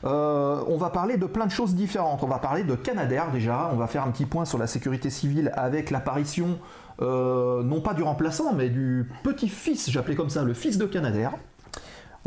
Euh, 0.05 0.61
on 0.67 0.77
va 0.77 0.91
parler 0.91 1.17
de 1.17 1.25
plein 1.25 1.45
de 1.45 1.51
choses 1.51 1.73
différentes. 1.73 2.23
On 2.23 2.27
va 2.27 2.37
parler 2.37 2.63
de 2.63 2.75
Canadair 2.75 3.31
déjà. 3.31 3.69
On 3.73 3.75
va 3.75 3.87
faire 3.87 4.03
un 4.03 4.11
petit 4.11 4.25
point 4.25 4.45
sur 4.45 4.57
la 4.57 4.67
sécurité 4.67 5.09
civile 5.09 5.51
avec 5.55 5.89
l'apparition, 5.89 6.59
euh, 7.01 7.63
non 7.63 7.81
pas 7.81 7.93
du 7.93 8.03
remplaçant, 8.03 8.53
mais 8.53 8.69
du 8.69 9.09
petit-fils, 9.23 9.89
j'appelais 9.89 10.15
comme 10.15 10.29
ça, 10.29 10.43
le 10.43 10.53
fils 10.53 10.77
de 10.77 10.85
Canadair. 10.85 11.31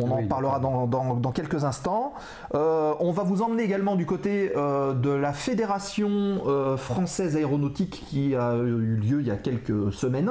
On 0.00 0.12
en 0.12 0.24
parlera 0.28 0.60
dans, 0.60 0.86
dans- 0.86 1.16
dans 1.16 1.32
quelques 1.32 1.64
instants. 1.64 2.14
Euh, 2.54 2.94
on 3.00 3.10
va 3.10 3.24
vous 3.24 3.42
emmener 3.42 3.64
également 3.64 3.96
du 3.96 4.06
côté 4.06 4.52
euh, 4.56 4.94
de 4.94 5.10
la 5.10 5.32
Fédération 5.32 6.08
euh, 6.46 6.76
française 6.76 7.34
aéronautique 7.34 8.04
qui 8.08 8.36
a 8.36 8.54
eu 8.54 8.94
lieu 8.94 9.20
il 9.22 9.26
y 9.26 9.32
a 9.32 9.36
quelques 9.36 9.92
semaines. 9.92 10.30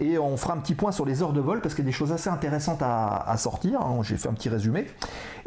Et 0.00 0.18
on 0.18 0.36
fera 0.36 0.52
un 0.52 0.58
petit 0.58 0.74
point 0.74 0.92
sur 0.92 1.06
les 1.06 1.22
heures 1.22 1.32
de 1.32 1.40
vol 1.40 1.62
parce 1.62 1.74
qu'il 1.74 1.82
y 1.84 1.88
a 1.88 1.90
des 1.90 1.96
choses 1.96 2.12
assez 2.12 2.28
intéressantes 2.28 2.82
à, 2.82 3.16
à 3.26 3.38
sortir. 3.38 3.80
hein. 3.80 4.00
J'ai 4.02 4.18
fait 4.18 4.28
un 4.28 4.34
petit 4.34 4.50
résumé. 4.50 4.86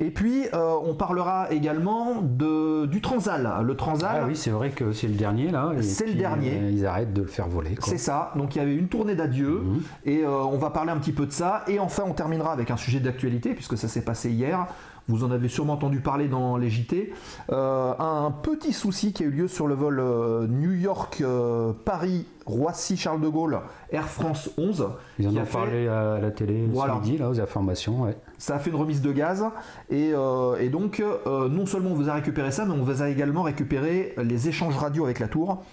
Et 0.02 0.12
puis, 0.12 0.46
euh, 0.54 0.76
on 0.82 0.94
parlera 0.96 1.52
également 1.52 2.22
de, 2.22 2.86
du 2.86 3.02
Transal. 3.02 3.52
Le 3.64 3.76
Transal, 3.76 4.22
Ah 4.24 4.26
oui, 4.28 4.36
c'est 4.38 4.50
vrai 4.50 4.70
que 4.70 4.94
c'est 4.94 5.08
le 5.10 5.16
dernier 5.16 5.52
là. 5.52 5.74
C'est 5.82 6.08
le 6.08 6.14
dernier. 6.14 6.58
euh, 6.62 6.72
ils 6.72 6.86
arrêtent 6.86 7.12
de 7.14 7.22
le 7.24 7.28
faire 7.28 7.50
voler. 7.50 7.76
c'est 7.82 7.98
ça. 7.98 8.32
Donc, 8.38 8.56
il 8.56 8.60
y 8.60 8.62
avait 8.62 8.76
une 8.76 8.88
tournée 8.88 9.16
d'adieu. 9.16 9.60
Mhm. 9.60 9.82
Et 10.06 10.24
euh, 10.24 10.30
on 10.30 10.58
va 10.58 10.70
parler 10.70 10.92
un 10.92 10.98
petit 10.98 11.12
peu 11.12 11.26
de 11.26 11.32
ça. 11.34 11.64
Et 11.68 11.80
enfin, 11.80 12.04
on 12.08 12.14
terminera 12.14 12.54
avec 12.54 12.72
un 12.72 12.78
sujet 12.78 13.02
d'actualité, 13.02 13.54
puisque 13.54 13.78
ça 13.78 13.90
s'est 13.90 14.04
passé 14.04 14.32
hier. 14.32 14.68
Vous 15.10 15.24
en 15.26 15.32
avez 15.32 15.50
sûrement 15.50 15.74
entendu 15.74 16.00
parler 16.00 16.28
dans 16.30 16.56
les 16.56 16.70
JT. 16.70 17.12
Euh, 17.52 17.94
un 18.00 18.32
petit 18.32 18.72
souci 18.74 19.12
qui 19.12 19.24
a 19.24 19.26
eu 19.26 19.32
lieu 19.32 19.48
sur 19.50 19.68
le 19.68 19.76
vol 19.76 20.00
euh, 20.00 20.48
New 20.48 20.72
York-Paris-Roissy-Charles 20.72 23.22
de 23.22 23.28
Gaulle, 23.28 23.60
Air 23.92 24.08
France 24.08 24.50
11. 24.58 24.90
Ils 25.18 25.28
en 25.28 25.32
ont 25.42 25.46
fait- 25.46 25.52
parlé 25.58 25.88
à 25.88 26.20
la 26.20 26.32
télé 26.32 26.66
Voilà. 26.72 26.96
ce 26.96 27.00
midi 27.02 27.18
là 27.18 27.30
aux 27.30 27.40
informations. 27.40 28.02
Ouais. 28.04 28.16
Ça 28.38 28.56
a 28.56 28.60
fait 28.60 28.70
une 28.70 28.76
remise 28.76 29.02
de 29.02 29.12
gaz. 29.12 29.44
Et, 29.90 30.12
euh, 30.14 30.58
et 30.60 30.70
donc, 30.70 31.00
euh, 31.02 31.50
non 31.50 31.66
seulement 31.66 31.92
on 31.92 31.96
vous 31.96 32.10
a 32.10 32.14
récupéré 32.14 32.52
ça, 32.52 32.66
mais 32.66 32.74
on 32.74 32.84
vous 32.84 33.02
a 33.02 33.10
également 33.10 33.42
récupéré 33.44 34.14
les 34.18 34.48
échanges 34.48 34.78
radio 34.78 35.06
avec 35.06 35.20
la 35.20 35.28
tour. 35.28 35.64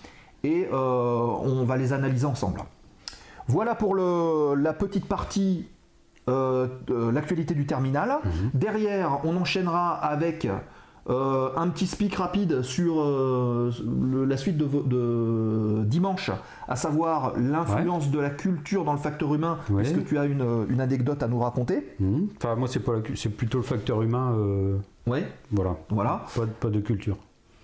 Et 0.45 0.69
euh, 0.73 0.77
on 0.77 1.65
va 1.65 1.77
les 1.77 1.93
analyser 1.93 2.27
ensemble. 2.27 2.61
Voilà 3.49 3.75
pour 3.75 3.95
le- 3.95 4.55
la 4.55 4.73
petite 4.73 5.07
partie 5.07 5.67
euh, 5.69 5.73
l'actualité 7.13 7.55
du 7.55 7.67
terminal. 7.67 8.19
Derrière, 8.55 9.21
on 9.25 9.37
enchaînera 9.37 9.95
avec 9.95 10.49
euh, 11.09 11.51
un 11.57 11.69
petit 11.69 11.87
speak 11.87 12.17
rapide 12.17 12.63
sur 12.63 13.01
euh, 13.01 13.71
le- 13.85 14.25
la 14.25 14.37
suite 14.37 14.57
de, 14.59 15.85
dimanche, 15.85 16.33
à 16.67 16.75
savoir 16.75 17.35
l'influence 17.39 18.11
de 18.11 18.19
la 18.19 18.31
culture 18.31 18.85
dans 18.85 18.93
le 18.93 18.99
facteur 18.99 19.33
humain, 19.33 19.59
Ouais. 19.71 19.83
puisque 19.85 20.05
tu 20.05 20.19
as 20.19 20.25
une, 20.25 20.45
une 20.69 20.81
anecdote 20.81 21.23
à 21.23 21.29
nous 21.29 21.39
raconter? 21.39 21.95
Mhm. 22.01 22.29
Enfin, 22.39 22.57
moi, 22.57 22.67
c'est 22.69 23.29
plutôt 23.31 23.59
le 23.59 23.65
facteur 23.65 24.03
humain. 24.03 24.33
euh, 24.37 24.79
Ouais, 25.07 25.25
voilà. 25.53 25.77
voilà. 25.91 26.25
Pas 26.61 26.71
de 26.71 26.81
culture. 26.81 27.17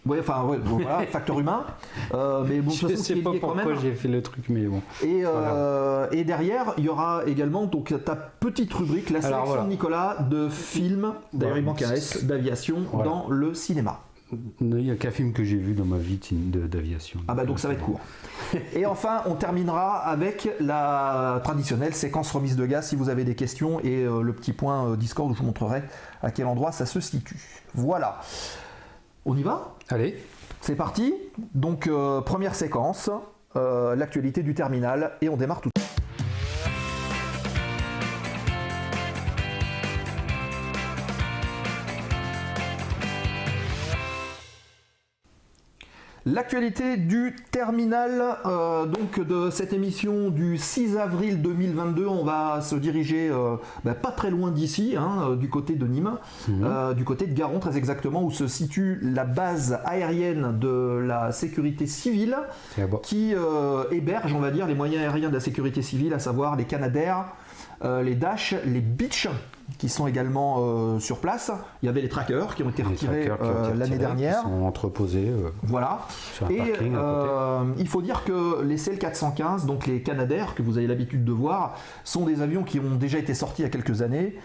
Ouais, 0.04 0.18
enfin, 0.18 0.42
ouais, 0.44 0.58
bon, 0.58 0.78
voilà, 0.78 1.06
facteur 1.10 1.38
humain. 1.38 1.64
Euh, 2.12 2.44
mais 2.48 2.60
bon, 2.60 2.72
Je 2.72 2.88
façon, 2.88 3.02
sais 3.02 3.16
pas 3.16 3.30
pourquoi 3.38 3.74
j'ai 3.80 3.94
fait 3.94 4.08
le 4.08 4.20
truc, 4.20 4.44
mais 4.48 4.64
bon. 4.64 4.82
Et, 5.02 5.22
euh, 5.24 6.08
et 6.10 6.24
derrière, 6.24 6.74
il 6.76 6.84
y 6.84 6.88
aurait 6.88 7.30
également 7.30 7.66
donc, 7.66 7.94
ta 8.04 8.16
petite 8.16 8.72
rubrique, 8.74 9.10
la 9.10 9.22
sélection 9.22 9.44
voilà. 9.44 9.62
de 9.62 9.68
Nicolas 9.68 10.16
de 10.28 10.48
films, 10.48 11.14
d'ailleurs 11.32 11.58
il 11.58 11.64
manque 11.64 11.82
un 11.82 11.92
S, 11.92 12.24
d'aviation 12.24 12.78
dans 13.04 13.28
le 13.28 13.54
cinéma. 13.54 14.00
Il 14.62 14.66
n'y 14.68 14.90
a 14.90 14.96
qu'un 14.96 15.10
film 15.10 15.34
que 15.34 15.44
j'ai 15.44 15.58
vu 15.58 15.74
dans 15.74 15.84
ma 15.84 15.98
vie 15.98 16.18
d'aviation. 16.32 17.20
Ah 17.28 17.34
bah 17.34 17.44
donc 17.44 17.58
ça 17.58 17.68
va 17.68 17.74
être 17.74 17.84
court. 17.84 18.00
Et 18.74 18.86
enfin, 18.86 19.20
on 19.26 19.34
terminera 19.34 19.98
avec 19.98 20.48
la 20.58 21.42
traditionnelle 21.44 21.94
séquence 21.94 22.32
remise 22.32 22.56
de 22.56 22.64
gaz 22.64 22.88
si 22.88 22.96
vous 22.96 23.10
avez 23.10 23.24
des 23.24 23.34
questions 23.34 23.78
et 23.80 24.04
euh, 24.04 24.22
le 24.22 24.32
petit 24.32 24.54
point 24.54 24.96
Discord 24.96 25.30
où 25.30 25.34
je 25.34 25.40
vous 25.40 25.46
montrerai 25.46 25.82
à 26.22 26.30
quel 26.30 26.46
endroit 26.46 26.72
ça 26.72 26.86
se 26.86 26.98
situe. 26.98 27.36
Voilà. 27.74 28.20
On 29.24 29.36
y 29.36 29.42
va? 29.42 29.76
Allez, 29.88 30.16
C'est 30.60 30.74
parti. 30.74 31.14
Donc 31.54 31.86
euh, 31.86 32.20
première 32.20 32.54
séquence, 32.54 33.10
euh, 33.56 33.94
l'actualité 33.94 34.42
du 34.42 34.54
terminal 34.54 35.12
et 35.20 35.28
on 35.28 35.36
démarre 35.36 35.60
tout 35.60 35.68
de 35.68 35.71
suite. 35.71 35.71
L'actualité 46.24 46.98
du 46.98 47.34
terminal 47.50 48.22
euh, 48.46 48.86
donc 48.86 49.18
de 49.18 49.50
cette 49.50 49.72
émission 49.72 50.30
du 50.30 50.56
6 50.56 50.96
avril 50.96 51.42
2022, 51.42 52.06
on 52.06 52.22
va 52.22 52.60
se 52.60 52.76
diriger 52.76 53.28
euh, 53.28 53.56
bah, 53.84 53.94
pas 53.94 54.12
très 54.12 54.30
loin 54.30 54.52
d'ici, 54.52 54.94
hein, 54.96 55.30
euh, 55.30 55.36
du 55.36 55.48
côté 55.48 55.74
de 55.74 55.84
Nîmes, 55.84 56.18
euh, 56.48 56.94
du 56.94 57.02
côté 57.04 57.26
de 57.26 57.34
Garon 57.34 57.58
très 57.58 57.76
exactement, 57.76 58.22
où 58.22 58.30
se 58.30 58.46
situe 58.46 59.00
la 59.02 59.24
base 59.24 59.80
aérienne 59.84 60.60
de 60.60 61.02
la 61.04 61.32
sécurité 61.32 61.88
civile, 61.88 62.36
qui 63.02 63.34
héberge, 63.90 64.32
on 64.32 64.38
va 64.38 64.52
dire, 64.52 64.68
les 64.68 64.76
moyens 64.76 65.02
aériens 65.02 65.28
de 65.28 65.34
la 65.34 65.40
sécurité 65.40 65.82
civile, 65.82 66.14
à 66.14 66.20
savoir 66.20 66.54
les 66.54 66.64
Canadair, 66.64 67.26
les 67.84 68.14
Dash, 68.14 68.54
les 68.64 68.80
Beach, 68.80 69.28
qui 69.78 69.88
sont 69.88 70.06
également 70.06 70.56
euh, 70.60 70.98
sur 70.98 71.18
place. 71.18 71.50
Il 71.82 71.86
y 71.86 71.88
avait 71.88 72.00
les 72.02 72.08
trackers 72.08 72.54
qui 72.54 72.62
ont 72.62 72.70
été 72.70 72.82
Les 72.82 72.88
retirés 72.88 73.30
euh, 73.40 73.74
l'année 73.74 73.96
dernière. 73.98 74.38
Qui 74.42 74.48
sont 74.48 74.62
entreposés 74.64 75.28
euh, 75.28 75.50
Voilà. 75.62 76.00
sur 76.34 76.46
un 76.46 76.50
Et 76.50 76.56
parking 76.58 76.94
à 76.94 77.64
côté. 77.68 77.80
il 77.82 77.88
faut 77.88 78.02
dire 78.02 78.24
que 78.24 78.62
les 78.62 78.76
CL415, 78.76 79.66
donc 79.66 79.86
les 79.86 80.02
Canadair 80.02 80.54
que 80.54 80.62
vous 80.62 80.78
avez 80.78 80.86
l'habitude 80.86 81.24
de 81.24 81.32
voir, 81.32 81.76
sont 82.04 82.24
des 82.26 82.42
avions 82.42 82.62
qui 82.62 82.78
ont 82.80 82.96
déjà 82.98 83.18
été 83.18 83.34
sortis 83.34 83.62
il 83.62 83.64
y 83.64 83.68
a 83.68 83.70
quelques 83.70 84.02
années, 84.02 84.36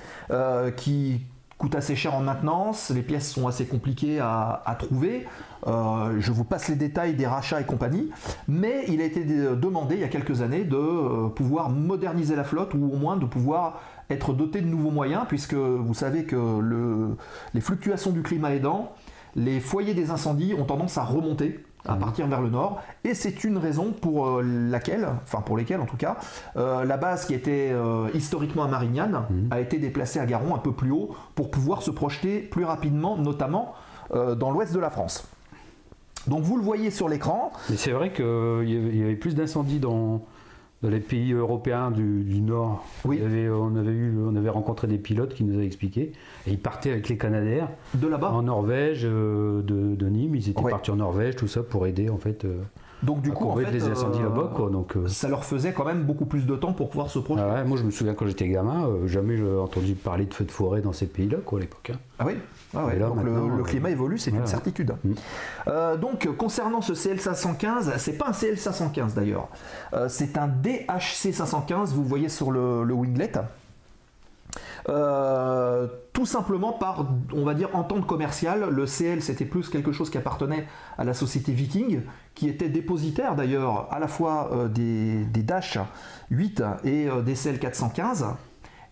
qui 0.76 1.22
coûtent 1.58 1.76
assez 1.76 1.96
cher 1.96 2.14
en 2.14 2.22
maintenance, 2.22 2.92
les 2.94 3.02
pièces 3.02 3.32
sont 3.32 3.48
assez 3.48 3.66
compliquées 3.66 4.20
à, 4.20 4.62
à 4.66 4.76
trouver. 4.76 5.26
Je 5.66 6.32
vous 6.32 6.44
passe 6.44 6.68
les 6.70 6.76
détails 6.76 7.16
des 7.16 7.26
rachats 7.28 7.60
et 7.60 7.66
compagnie, 7.66 8.10
mais 8.48 8.86
il 8.88 9.02
a 9.02 9.06
été 9.06 9.24
de- 9.26 9.56
demandé 9.56 9.96
il 9.96 10.02
y 10.02 10.04
a 10.04 10.08
quelques 10.08 10.42
années 10.42 10.64
de 10.64 11.28
pouvoir 11.30 11.70
moderniser 11.70 12.36
la 12.36 12.44
flotte 12.44 12.74
ou 12.76 12.92
au 12.94 12.96
moins 12.98 13.18
de 13.18 13.26
pouvoir 13.26 13.82
être 14.10 14.34
doté 14.34 14.62
de 14.62 14.68
nouveaux 14.68 14.92
moyens, 14.92 15.24
puisque 15.28 15.54
vous 15.54 15.94
savez 15.94 16.24
que 16.26 16.36
le- 16.60 17.16
les 17.54 17.62
fluctuations 17.62 18.12
du 18.12 18.22
climat 18.22 18.54
aidant, 18.54 18.94
les 19.36 19.60
foyers 19.60 19.94
des 19.94 20.12
incendies 20.12 20.54
ont 20.58 20.64
tendance 20.66 20.98
à 20.98 21.04
remonter 21.04 21.64
à 21.86 21.96
partir 21.96 22.28
vers 22.28 22.42
le 22.42 22.50
nord. 22.50 22.82
Et 23.06 23.14
c'est 23.14 23.44
une 23.46 23.58
raison 23.58 23.94
pour 23.94 24.28
euh, 24.28 24.42
laquelle, 24.44 25.08
enfin 25.24 25.42
pour 25.42 25.56
lesquelles 25.58 25.80
en 25.80 25.86
tout 25.86 25.96
cas, 25.96 26.18
euh, 26.58 26.84
la 26.84 26.98
base 26.98 27.26
qui 27.26 27.34
était 27.34 27.70
euh, 27.72 28.10
historiquement 28.14 28.64
à 28.64 28.68
Marignane 28.68 29.24
a 29.52 29.60
été 29.62 29.78
déplacée 29.78 30.20
à 30.20 30.26
Garon 30.26 30.54
un 30.56 30.60
peu 30.60 30.72
plus 30.74 30.92
haut 30.92 31.16
pour 31.36 31.50
pouvoir 31.50 31.82
se 31.84 31.92
projeter 31.92 32.40
plus 32.40 32.66
rapidement, 32.66 33.18
notamment 33.18 33.74
euh, 34.14 34.36
dans 34.36 34.52
l'ouest 34.52 34.74
de 34.74 34.80
la 34.80 34.90
France. 34.90 35.28
Donc 36.28 36.44
vous 36.44 36.58
le 36.58 36.64
voyez 36.64 36.92
sur 36.92 37.08
l'écran, 37.08 37.54
Mais 37.70 37.78
c'est 37.78 37.92
vrai 37.92 38.12
qu'il 38.12 38.96
y 38.98 39.04
avait 39.04 39.16
plus 39.16 39.34
d'incendies 39.36 39.80
dans, 39.80 40.26
dans 40.84 40.90
les 40.90 41.00
pays 41.00 41.34
européens 41.34 41.90
du, 41.92 42.24
du 42.24 42.40
Nord. 42.42 42.86
Oui. 43.06 43.20
Avait- 43.22 43.50
on, 43.50 43.76
avait 43.76 43.92
eu, 43.92 44.14
on 44.24 44.36
avait 44.36 44.50
rencontré 44.50 44.88
des 44.88 44.98
pilotes 45.00 45.34
qui 45.34 45.44
nous 45.44 45.56
avaient 45.56 45.66
expliqué. 45.66 46.12
Et 46.46 46.52
ils 46.52 46.60
partaient 46.60 46.92
avec 46.92 47.10
les 47.10 47.18
Canadair 47.18 47.70
de 47.96 48.08
là-bas. 48.08 48.32
en 48.32 48.44
Norvège, 48.44 49.02
euh, 49.04 49.62
de, 49.64 49.96
de 49.96 50.06
Nîmes. 50.08 50.36
Ils 50.36 50.50
étaient 50.50 50.62
Ouais. 50.62 50.72
partis 50.72 50.92
en 50.92 50.98
Norvège, 50.98 51.36
tout 51.36 51.48
ça, 51.48 51.64
pour 51.64 51.88
aider 51.88 52.10
en 52.10 52.18
fait 52.18 52.46
euh, 52.46 52.62
Donc 53.04 53.22
du 53.22 53.30
à 53.30 53.34
coup, 53.34 53.46
en 53.46 53.50
combattre 53.50 53.70
fait, 53.70 53.74
les 53.76 53.88
incendies 53.88 54.20
euh, 54.20 54.24
là-bas. 54.24 54.52
Quoi. 54.56 54.70
Donc, 54.70 54.98
euh, 54.98 55.08
ça 55.08 55.28
leur 55.30 55.46
faisait 55.46 55.72
quand 55.72 55.86
même 55.86 56.04
beaucoup 56.04 56.26
plus 56.26 56.46
de 56.48 56.56
temps 56.56 56.74
pour 56.74 56.90
pouvoir 56.90 57.10
se 57.10 57.20
projeter. 57.20 57.46
ah 57.48 57.54
ouais, 57.56 57.64
moi, 57.64 57.78
je 57.78 57.84
me 57.84 57.92
souviens 57.92 58.14
quand 58.16 58.26
j'étais 58.26 58.48
gamin, 58.48 58.88
euh, 58.88 59.08
jamais 59.08 59.38
j'ai 59.38 59.48
entendu 59.48 59.94
parler 59.94 60.26
de 60.26 60.34
feux 60.34 60.46
de 60.46 60.52
forêt 60.52 60.82
dans 60.82 60.94
ces 60.94 61.06
pays-là 61.06 61.38
quoi, 61.46 61.60
à 61.60 61.62
l'époque. 61.62 61.92
hein. 61.94 62.00
Ah 62.20 62.26
oui 62.26 62.34
Ah 62.76 62.86
ouais, 62.86 62.96
Et 62.96 63.00
là, 63.00 63.08
donc 63.10 63.24
le, 63.24 63.32
euh, 63.32 63.64
climat 63.64 63.92
évolue, 63.92 64.18
c'est 64.18 64.32
une 64.32 64.48
certitude. 64.48 64.94
Mm. 65.04 65.12
Euh, 65.68 65.98
donc 65.98 66.28
concernant 66.38 66.82
ce 66.82 66.94
CL515, 66.94 67.98
c'est 67.98 68.18
pas 68.18 68.30
un 68.30 68.32
CL515 68.32 69.14
d'ailleurs, 69.14 69.48
c'est 70.08 70.38
un 70.38 70.48
DHC515, 70.48 71.88
vous 71.94 72.04
voyez 72.04 72.30
sur 72.30 72.52
le, 72.52 72.84
le 72.84 72.94
winglet. 72.94 73.32
Euh, 74.90 75.88
tout 76.14 76.26
simplement 76.26 76.72
par, 76.72 77.06
on 77.34 77.44
va 77.44 77.54
dire, 77.54 77.76
entente 77.76 78.08
commerciale. 78.08 78.70
Le 78.70 78.86
CL, 78.86 79.22
c'était 79.22 79.46
plus 79.46 79.70
quelque 79.70 79.92
chose 79.92 80.10
qui 80.10 80.18
appartenait 80.18 80.66
à 80.98 81.04
la 81.04 81.14
société 81.14 81.52
Viking, 81.52 82.02
qui 82.36 82.48
était 82.48 82.70
dépositaire 82.70 83.36
d'ailleurs 83.36 83.88
à 83.92 84.00
la 84.00 84.08
fois 84.08 84.50
euh, 84.54 84.68
des, 84.68 85.44
Dash 85.44 85.78
8 86.32 86.64
et 86.84 87.10
euh, 87.10 87.22
des 87.22 87.36
CL 87.36 87.60
415. 87.60 88.28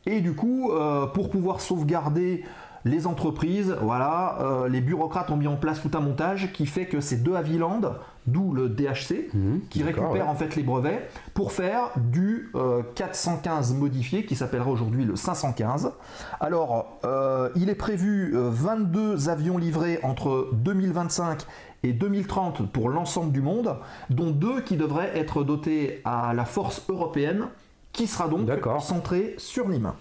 Et 0.05 0.21
du 0.21 0.35
coup, 0.35 0.69
pour 1.15 1.31
pouvoir 1.31 1.61
sauvegarder 1.61 2.43
les 2.85 3.07
entreprises, 3.07 3.75
voilà, 3.81 4.37
euh, 4.41 4.69
les 4.69 4.79
bureaucrates 4.79 5.31
ont 5.31 5.37
mis 5.37 5.47
en 5.47 5.55
place 5.55 5.81
tout 5.81 5.91
un 5.97 5.99
montage 5.99 6.53
qui 6.53 6.65
fait 6.67 6.85
que 6.85 7.01
ces 7.01 7.17
deux 7.17 7.35
Havilland, 7.35 7.81
d'où 8.27 8.53
le 8.53 8.69
DHC, 8.69 9.29
Mhm, 9.33 9.61
qui 9.69 9.83
récupère 9.83 10.11
ouais. 10.11 10.21
en 10.21 10.35
fait 10.35 10.55
les 10.55 10.63
brevets 10.63 11.09
pour 11.33 11.51
faire 11.51 11.89
du 11.97 12.51
euh, 12.55 12.83
415 12.95 13.73
modifié 13.73 14.25
qui 14.25 14.35
s'appellera 14.35 14.69
aujourd'hui 14.69 15.03
le 15.03 15.15
515. 15.15 15.91
Alors, 16.39 16.99
euh, 17.05 17.49
il 17.55 17.69
est 17.69 17.75
prévu 17.75 18.35
euh, 18.35 18.49
22 18.51 19.29
avions 19.29 19.57
livrés 19.57 19.99
entre 20.03 20.49
2025 20.53 21.45
et 21.83 21.91
2030 21.93 22.71
pour 22.71 22.89
l'ensemble 22.89 23.31
du 23.31 23.41
monde, 23.41 23.77
dont 24.09 24.31
deux 24.31 24.61
qui 24.61 24.77
devraient 24.77 25.17
être 25.17 25.43
dotés 25.43 26.01
à 26.05 26.33
la 26.33 26.45
force 26.45 26.83
européenne, 26.89 27.47
qui 27.93 28.07
sera 28.07 28.27
donc 28.27 28.45
centrée 28.79 29.35
sur 29.37 29.69
Nîmes. 29.69 29.91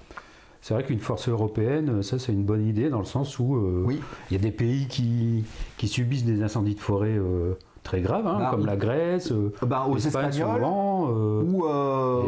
C'est 0.67 0.73
vrai 0.73 0.83
qu'une 0.83 0.99
force 0.99 1.29
européenne, 1.29 2.03
ça 2.03 2.19
c'est 2.19 2.33
une 2.33 2.43
bonne 2.43 2.67
idée 2.67 2.89
dans 2.89 3.01
le 3.01 3.05
sens 3.05 3.39
où 3.39 3.55
euh, 3.55 3.83
Oui. 3.85 4.01
il 4.31 4.35
y 4.39 4.41
a 4.41 4.43
des 4.43 4.51
pays 4.51 4.87
qui, 4.89 5.45
qui 5.77 5.89
subissent 5.89 6.25
des 6.25 6.43
incendies 6.43 6.75
de 6.75 6.81
forêt 6.81 7.19
euh, 7.19 7.53
très 7.83 8.01
graves, 8.01 8.27
hein, 8.27 8.39
Bah, 8.39 8.49
comme 8.51 8.65
la 8.65 8.75
Grèce, 8.77 9.31
euh, 9.31 9.53
aux 9.61 9.95
l'Espagne 9.95 10.29
Espagnols 10.31 10.55
souvent, 10.55 11.11
ou, 11.11 11.67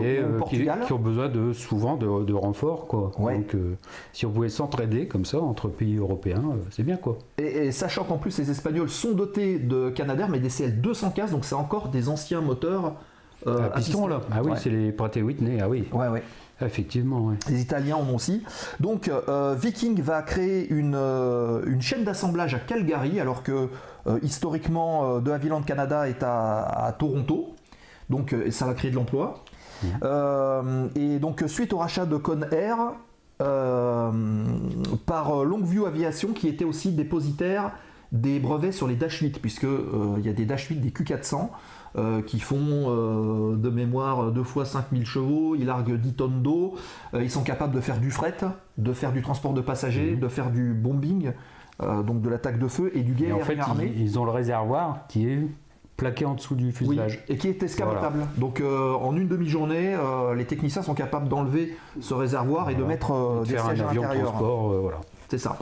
et 0.05 0.21
ou 0.23 0.33
qui, 0.33 0.39
Portugal. 0.39 0.81
qui 0.87 0.93
ont 0.93 0.99
besoin 0.99 1.31
de, 1.31 1.55
souvent 1.55 1.97
de, 1.97 2.25
de 2.27 2.35
renforts. 2.35 2.87
Quoi. 2.89 3.11
Ouais. 3.19 3.39
Donc 3.39 3.57
si 4.13 4.27
on 4.27 4.31
pouvait 4.31 4.51
s'entraider 4.51 5.07
comme 5.09 5.25
ça 5.25 5.41
entre 5.41 5.69
pays 5.69 5.97
européens, 5.97 6.43
c'est 6.69 6.83
bien 6.83 6.99
quoi. 6.99 7.17
Et, 7.39 7.69
et 7.69 7.73
sachant 7.73 8.05
qu'en 8.05 8.19
plus 8.19 8.39
les 8.39 8.51
Espagnols 8.51 8.91
sont 8.91 9.13
dotés 9.15 9.59
de 9.59 9.89
Canadair, 9.89 10.29
mais 10.29 10.41
des 10.41 10.51
CL215, 10.51 11.31
donc 11.31 11.47
c'est 11.47 11.55
encore 11.55 11.89
des 11.89 12.11
anciens 12.11 12.43
moteurs 12.43 12.97
euh, 13.47 13.61
à 13.61 13.65
à 13.65 13.71
piston 13.71 14.07
là. 14.07 14.21
Ah 14.31 14.41
oui, 14.43 14.51
Ouais. 14.51 14.57
c'est 14.59 14.69
les 14.71 14.93
Pratt 14.93 15.17
et 15.17 15.23
Whitney. 15.23 15.59
Ah 15.63 15.71
oui, 15.71 15.85
Ouais, 15.91 16.09
ouais. 16.09 16.23
Effectivement. 16.61 17.21
ouais. 17.27 17.37
Les 17.49 17.61
Italiens 17.61 17.97
en 17.97 18.09
ont 18.09 18.17
aussi. 18.17 18.43
Donc 18.81 19.09
euh, 19.09 19.55
Viking 19.59 20.01
va 20.01 20.23
créer 20.23 20.69
une, 20.69 20.95
euh, 20.97 21.63
une 21.67 21.83
chaîne 21.83 22.05
d'assemblage 22.05 22.55
à 22.55 22.59
Calgary, 22.59 23.21
alors 23.21 23.43
que 23.43 23.69
euh, 24.07 24.19
historiquement 24.23 25.19
De 25.21 25.31
Havilland 25.31 25.63
Canada 25.63 26.09
est 26.09 26.23
à, 26.23 26.63
à 26.63 26.93
Toronto. 26.93 27.55
Donc 28.09 28.35
ça 28.51 28.67
va 28.67 28.75
créer 28.75 28.91
de 28.91 28.97
l'emploi. 28.97 29.43
Euh, 30.03 30.89
et 30.95 31.19
donc 31.19 31.45
suite 31.49 31.73
au 31.73 31.79
rachat 31.79 32.07
de 32.07 32.17
Conair 32.17 32.77
euh, 33.43 34.11
par 35.05 35.45
Longview 35.45 35.87
Aviation, 35.87 36.33
qui 36.33 36.49
était 36.49 36.65
aussi 36.65 36.93
dépositaire 36.93 37.73
des 38.13 38.39
brevets 38.39 38.73
sur 38.73 38.87
les 38.87 38.95
Dash 38.95 39.21
8, 39.21 39.41
puisque 39.41 39.67
il 40.19 40.25
y 40.25 40.29
a 40.29 40.33
des 40.33 40.47
Dash 40.47 40.69
8, 40.69 40.77
des 40.77 40.91
Q400 40.91 41.49
euh, 41.97 42.23
qui 42.23 42.41
font 42.41 42.57
euh, 42.61 43.57
de 43.57 43.71
mémoire 43.71 44.31
2 44.33 44.43
fois 44.43 44.65
5000 44.65 45.07
chevaux, 45.07 45.55
ils 45.57 45.67
larguent 45.67 45.97
10 45.99 46.13
tonnes 46.15 46.43
d'eau, 46.43 46.75
euh, 47.15 47.23
ils 47.23 47.31
sont 47.31 47.43
capables 47.43 47.75
de 47.75 47.81
faire 47.81 47.99
du 47.99 48.11
fret, 48.11 48.35
de 48.79 48.93
faire 48.93 49.13
du 49.13 49.23
transport 49.23 49.53
de 49.55 49.61
passagers, 49.61 50.13
Mhm. 50.13 50.21
de 50.21 50.29
faire 50.29 50.51
du 50.51 50.73
bombing, 50.75 51.33
donc 51.81 52.23
de 52.23 52.29
l'attaque 52.31 52.59
de 52.59 52.69
feu 52.69 52.91
et 52.95 53.03
du 53.03 53.13
Et 53.13 53.15
guet 53.15 53.33
en 53.33 53.41
fait, 53.41 53.59
armé. 53.59 53.93
ils, 53.95 54.03
ils 54.03 54.19
ont 54.19 54.25
le 54.25 54.31
réservoir 54.31 55.01
qui 55.09 55.29
est 55.29 55.47
plaqué 55.99 56.25
en 56.27 56.35
dessous 56.35 56.55
du 56.55 56.67
Oui, 56.67 56.73
fuselage. 56.73 57.25
et 57.29 57.37
qui 57.39 57.49
est 57.49 57.63
escamotable. 57.63 58.27
Donc 58.39 58.61
euh, 58.61 58.93
en 58.95 59.17
une 59.17 59.29
demi-journée, 59.29 59.95
euh, 59.95 60.35
les 60.35 60.45
techniciens 60.45 60.83
sont 60.83 60.95
capables 60.95 61.29
d'enlever 61.29 61.77
ce 62.01 62.13
réservoir 62.15 62.69
et 62.71 62.75
de 62.75 62.85
mettre 62.85 63.13
euh, 63.13 63.41
De 63.41 63.45
des 63.45 63.59
sièges 63.59 63.81
à 63.81 63.85
l'intérieur. 63.95 64.25
transport, 64.33 64.69
voilà. 64.83 64.99
C'est 65.29 65.39
ça. 65.39 65.59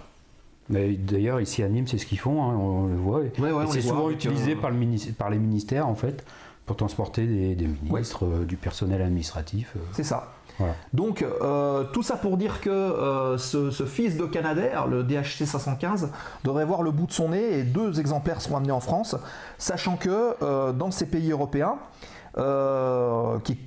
D'ailleurs, 0.71 1.41
ici 1.41 1.63
à 1.63 1.69
Nîmes, 1.69 1.87
c'est 1.87 1.99
ce 1.99 2.07
qu'ils 2.07 2.19
font, 2.19 2.43
hein, 2.43 2.55
on 2.57 2.87
le 2.87 2.97
voit. 2.97 3.19
Ouais, 3.21 3.53
ouais, 3.53 3.65
c'est 3.69 3.81
voit 3.81 3.91
souvent 3.91 4.11
utilisé 4.11 4.57
par, 4.57 4.71
le 4.71 4.77
minis- 4.77 5.13
par 5.13 5.29
les 5.31 5.39
ministères, 5.39 5.87
en 5.87 5.95
fait, 5.95 6.25
pour 6.67 6.77
transporter 6.77 7.27
des, 7.27 7.55
des 7.55 7.67
ministres, 7.83 8.25
euh, 8.25 8.45
du 8.47 8.57
personnel 8.57 9.03
administratif. 9.03 9.73
euh. 9.77 9.81
C'est 9.93 10.05
ça. 10.05 10.33
Voilà. 10.59 10.75
Donc 10.93 11.23
euh, 11.43 11.83
tout 11.93 12.05
ça 12.05 12.17
pour 12.17 12.37
dire 12.37 12.61
que 12.61 13.35
ce, 13.39 13.73
ce 13.73 13.85
fils 13.87 14.17
de 14.17 14.25
Canadair, 14.25 14.87
le 14.87 15.03
DHC 15.03 15.47
515, 15.47 16.11
devrait 16.45 16.65
voir 16.65 16.83
le 16.83 16.93
bout 16.93 17.07
de 17.07 17.13
son 17.13 17.31
nez 17.31 17.59
et 17.59 17.63
deux 17.65 17.99
exemplaires 17.99 18.41
seront 18.41 18.59
amenés 18.59 18.71
en 18.71 18.79
France, 18.79 19.17
sachant 19.59 19.97
que 19.97 20.71
dans 20.73 20.93
ces 20.93 21.07
pays 21.07 21.33
européens, 21.33 21.75
qui 23.43 23.59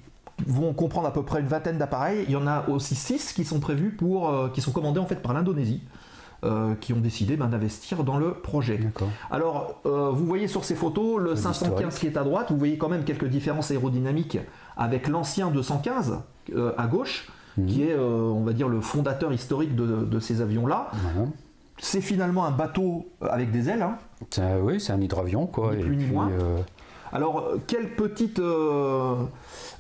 vont 0.46 0.74
comprendre 0.74 1.08
à 1.08 1.14
peu 1.14 1.24
près 1.24 1.42
une 1.42 1.48
vingtaine 1.48 1.78
d'appareils, 1.78 2.24
il 2.28 2.32
y 2.32 2.36
en 2.38 2.48
a 2.48 2.68
aussi 2.70 2.96
six 2.96 3.34
qui 3.34 3.44
sont 3.44 3.60
prévus 3.60 3.90
pour, 3.90 4.32
qui 4.54 4.62
sont 4.62 4.72
commandés 4.72 5.00
en 5.00 5.06
fait 5.08 5.22
par 5.22 5.34
l'Indonésie. 5.34 5.82
Euh, 6.44 6.76
qui 6.76 6.94
ont 6.94 7.00
décidé 7.00 7.36
ben, 7.38 7.48
d'investir 7.48 8.04
dans 8.04 8.18
le 8.18 8.32
projet. 8.34 8.80
Alors, 9.32 9.82
euh, 9.86 10.10
vous 10.12 10.26
voyez 10.26 10.48
sur 10.48 10.64
ces 10.66 10.76
photos 10.76 11.20
le 11.20 11.36
515 11.36 11.72
l'historique. 11.78 12.00
qui 12.00 12.08
est 12.08 12.18
à 12.18 12.24
droite, 12.24 12.48
vous 12.52 12.58
voyez 12.58 12.78
quand 12.78 12.90
même 12.90 13.04
quelques 13.04 13.28
différences 13.28 13.72
aérodynamiques 13.72 14.38
avec 14.78 15.08
l'ancien 15.08 15.50
215 15.50 16.20
euh, 16.56 16.72
à 16.78 16.88
gauche, 16.88 17.30
Mhm. 17.58 17.66
qui 17.66 17.84
est, 17.84 17.98
on 17.98 18.44
va 18.44 18.54
dire, 18.54 18.68
le 18.70 18.82
fondateur 18.82 19.34
historique 19.34 19.76
de, 19.76 19.86
de 20.06 20.20
ces 20.20 20.42
avions-là. 20.42 20.92
C'est 21.80 22.02
finalement 22.02 22.46
un 22.46 22.52
bateau 22.52 23.08
avec 23.22 23.52
des 23.52 23.70
ailes. 23.70 23.82
hein. 23.82 23.98
Un- 24.38 24.60
oui, 24.60 24.80
c'est 24.80 24.94
un 24.94 25.02
hydravion, 25.02 25.48
quoi. 25.48 25.74
Ni 25.76 25.82
et 25.82 25.84
plus 25.86 25.96
ni 25.96 26.04
puis, 26.06 26.14
moins. 26.14 26.30
Alors, 27.14 27.40
euh, 27.40 27.58
quelle 27.66 27.96
petite 27.96 28.40
euh, 28.40 29.16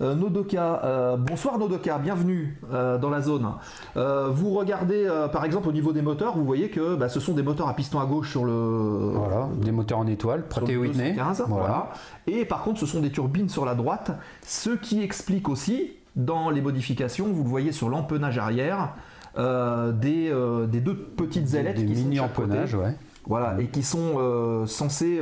euh, 0.01 0.15
Nodoka. 0.15 0.81
euh, 0.83 1.17
bonsoir 1.17 1.57
Nodoka, 1.59 1.97
bienvenue 1.97 2.59
dans 2.71 3.09
la 3.09 3.21
zone. 3.21 3.47
Vous 3.95 4.51
regardez 4.53 5.07
par 5.31 5.43
exemple 5.45 5.67
au 5.69 5.71
niveau 5.71 5.91
des 5.91 6.01
moteurs, 6.01 6.35
vous 6.37 6.45
voyez 6.45 6.69
que 6.69 6.95
bah, 6.95 7.09
ce 7.09 7.19
sont 7.19 7.33
des 7.33 7.43
moteurs 7.43 7.67
à 7.67 7.73
piston 7.75 7.99
à 7.99 8.05
gauche 8.05 8.31
sur 8.31 8.45
le, 8.45 9.11
Voilà, 9.15 9.47
des 9.61 9.71
moteurs 9.71 9.99
en 9.99 10.07
étoile, 10.07 10.43
et 10.67 10.77
Whitney. 10.77 11.11
215, 11.13 11.45
Voilà. 11.47 11.65
voilà. 11.65 11.89
Et 12.27 12.45
par 12.45 12.63
contre, 12.63 12.79
ce 12.79 12.85
sont 12.85 12.99
des 13.01 13.09
turbines 13.11 13.49
sur 13.49 13.65
la 13.65 13.75
droite, 13.75 14.11
ce 14.45 14.69
qui 14.71 15.01
explique 15.03 15.49
aussi 15.49 15.91
dans 16.15 16.49
les 16.49 16.61
modifications, 16.61 17.27
vous 17.27 17.43
le 17.43 17.49
voyez 17.49 17.71
sur 17.71 17.89
l'empennage 17.89 18.37
arrière, 18.37 18.93
des, 19.37 20.33
des 20.67 20.79
deux 20.81 20.95
petites 20.95 21.53
ailettes 21.53 21.75
Des 21.77 21.85
qui 21.85 21.95
sont 22.17 22.25
de 22.27 22.31
côté. 22.33 22.75
ouais. 22.75 22.95
Voilà, 23.25 23.59
et 23.59 23.67
qui 23.67 23.83
sont 23.83 24.65
censés 24.65 25.19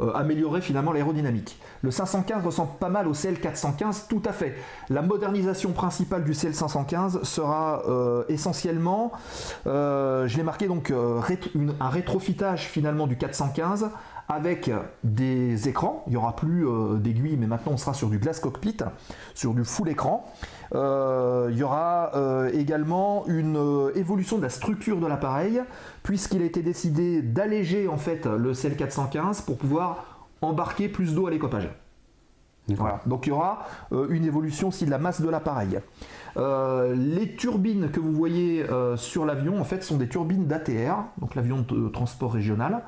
euh, 0.00 0.12
améliorer 0.14 0.60
finalement 0.60 0.92
l'aérodynamique. 0.92 1.60
Le 1.82 1.90
515 1.90 2.44
ressemble 2.44 2.70
pas 2.78 2.88
mal 2.88 3.08
au 3.08 3.14
CL415, 3.14 4.06
tout 4.08 4.22
à 4.24 4.32
fait. 4.32 4.56
La 4.90 5.02
modernisation 5.02 5.72
principale 5.72 6.22
du 6.22 6.32
CL515 6.32 7.24
sera 7.24 7.82
euh, 7.88 8.22
essentiellement, 8.28 9.10
euh, 9.66 10.28
je 10.28 10.36
l'ai 10.36 10.44
marqué 10.44 10.68
donc, 10.68 10.92
un 10.92 11.88
rétrofitage 11.88 12.66
finalement 12.66 13.08
du 13.08 13.16
415 13.16 13.90
avec 14.28 14.70
des 15.04 15.68
écrans. 15.68 16.04
Il 16.06 16.10
n'y 16.10 16.16
aura 16.16 16.36
plus 16.36 16.66
euh, 16.66 16.96
d'aiguilles, 16.96 17.36
mais 17.36 17.46
maintenant 17.46 17.72
on 17.72 17.76
sera 17.76 17.94
sur 17.94 18.08
du 18.08 18.18
glass 18.18 18.40
cockpit, 18.40 18.76
sur 19.34 19.54
du 19.54 19.64
full 19.64 19.88
écran. 19.88 20.30
Euh, 20.74 21.48
il 21.50 21.56
y 21.56 21.62
aura 21.62 22.12
euh, 22.14 22.50
également 22.52 23.24
une 23.26 23.90
évolution 23.94 24.36
de 24.36 24.42
la 24.42 24.50
structure 24.50 25.00
de 25.00 25.06
l'appareil, 25.06 25.62
puisqu'il 26.02 26.42
a 26.42 26.44
été 26.44 26.62
décidé 26.62 27.22
d'alléger 27.22 27.88
en 27.88 27.96
fait 27.96 28.26
le 28.26 28.52
CL415 28.52 29.44
pour 29.44 29.56
pouvoir 29.56 30.28
embarquer 30.42 30.88
plus 30.88 31.14
d'eau 31.14 31.26
à 31.26 31.30
l'écopage. 31.30 31.70
Voilà. 32.76 33.00
Donc 33.06 33.26
il 33.26 33.30
y 33.30 33.32
aura 33.32 33.64
euh, 33.92 34.08
une 34.10 34.24
évolution 34.24 34.68
aussi 34.68 34.84
de 34.84 34.90
la 34.90 34.98
masse 34.98 35.20
de 35.20 35.28
l'appareil. 35.28 35.80
Euh, 36.36 36.94
les 36.94 37.34
turbines 37.34 37.90
que 37.90 38.00
vous 38.00 38.12
voyez 38.12 38.68
euh, 38.68 38.96
sur 38.96 39.24
l'avion, 39.24 39.60
en 39.60 39.64
fait, 39.64 39.82
sont 39.82 39.96
des 39.96 40.08
turbines 40.08 40.46
d'ATR, 40.46 41.04
donc 41.18 41.34
l'avion 41.34 41.64
de 41.66 41.88
transport 41.88 42.32
régional, 42.32 42.82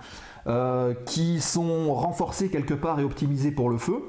euh, 0.46 0.94
qui 1.06 1.40
sont 1.40 1.94
renforcées 1.94 2.48
quelque 2.50 2.74
part 2.74 2.98
et 3.00 3.04
optimisées 3.04 3.50
pour 3.50 3.70
le 3.70 3.78
feu. 3.78 4.02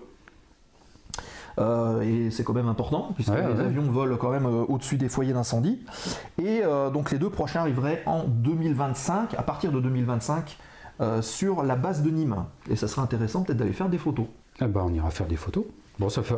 Euh, 1.59 2.01
et 2.01 2.31
c'est 2.31 2.43
quand 2.43 2.53
même 2.53 2.69
important, 2.69 3.11
puisque 3.15 3.31
Ouais, 3.31 3.45
les 3.45 3.53
ouais. 3.55 3.65
avions 3.65 3.83
volent 3.83 4.15
quand 4.17 4.31
même 4.31 4.45
euh, 4.45 4.63
au-dessus 4.69 4.97
des 4.97 5.09
foyers 5.09 5.33
d'incendie. 5.33 5.79
Et 6.41 6.61
donc 6.93 7.11
les 7.11 7.17
deux 7.17 7.29
prochains 7.29 7.61
arriveraient 7.61 8.03
en 8.05 8.23
2025, 8.23 9.33
à 9.35 9.43
partir 9.43 9.71
de 9.71 9.79
2025, 9.81 10.57
euh, 11.01 11.21
sur 11.21 11.63
la 11.63 11.75
base 11.75 12.03
de 12.03 12.09
Nîmes. 12.09 12.45
Et 12.69 12.75
ça 12.75 12.87
serait 12.87 13.01
intéressant 13.01 13.43
peut-être 13.43 13.57
d'aller 13.57 13.73
faire 13.73 13.89
des 13.89 13.97
photos. 13.97 14.27
Eh 14.61 14.65
ben, 14.65 14.83
on 14.85 14.93
ira 14.93 15.09
faire 15.09 15.27
des 15.27 15.35
photos. 15.35 15.65
Bon, 15.99 16.09
ça 16.09 16.23
fait, 16.23 16.35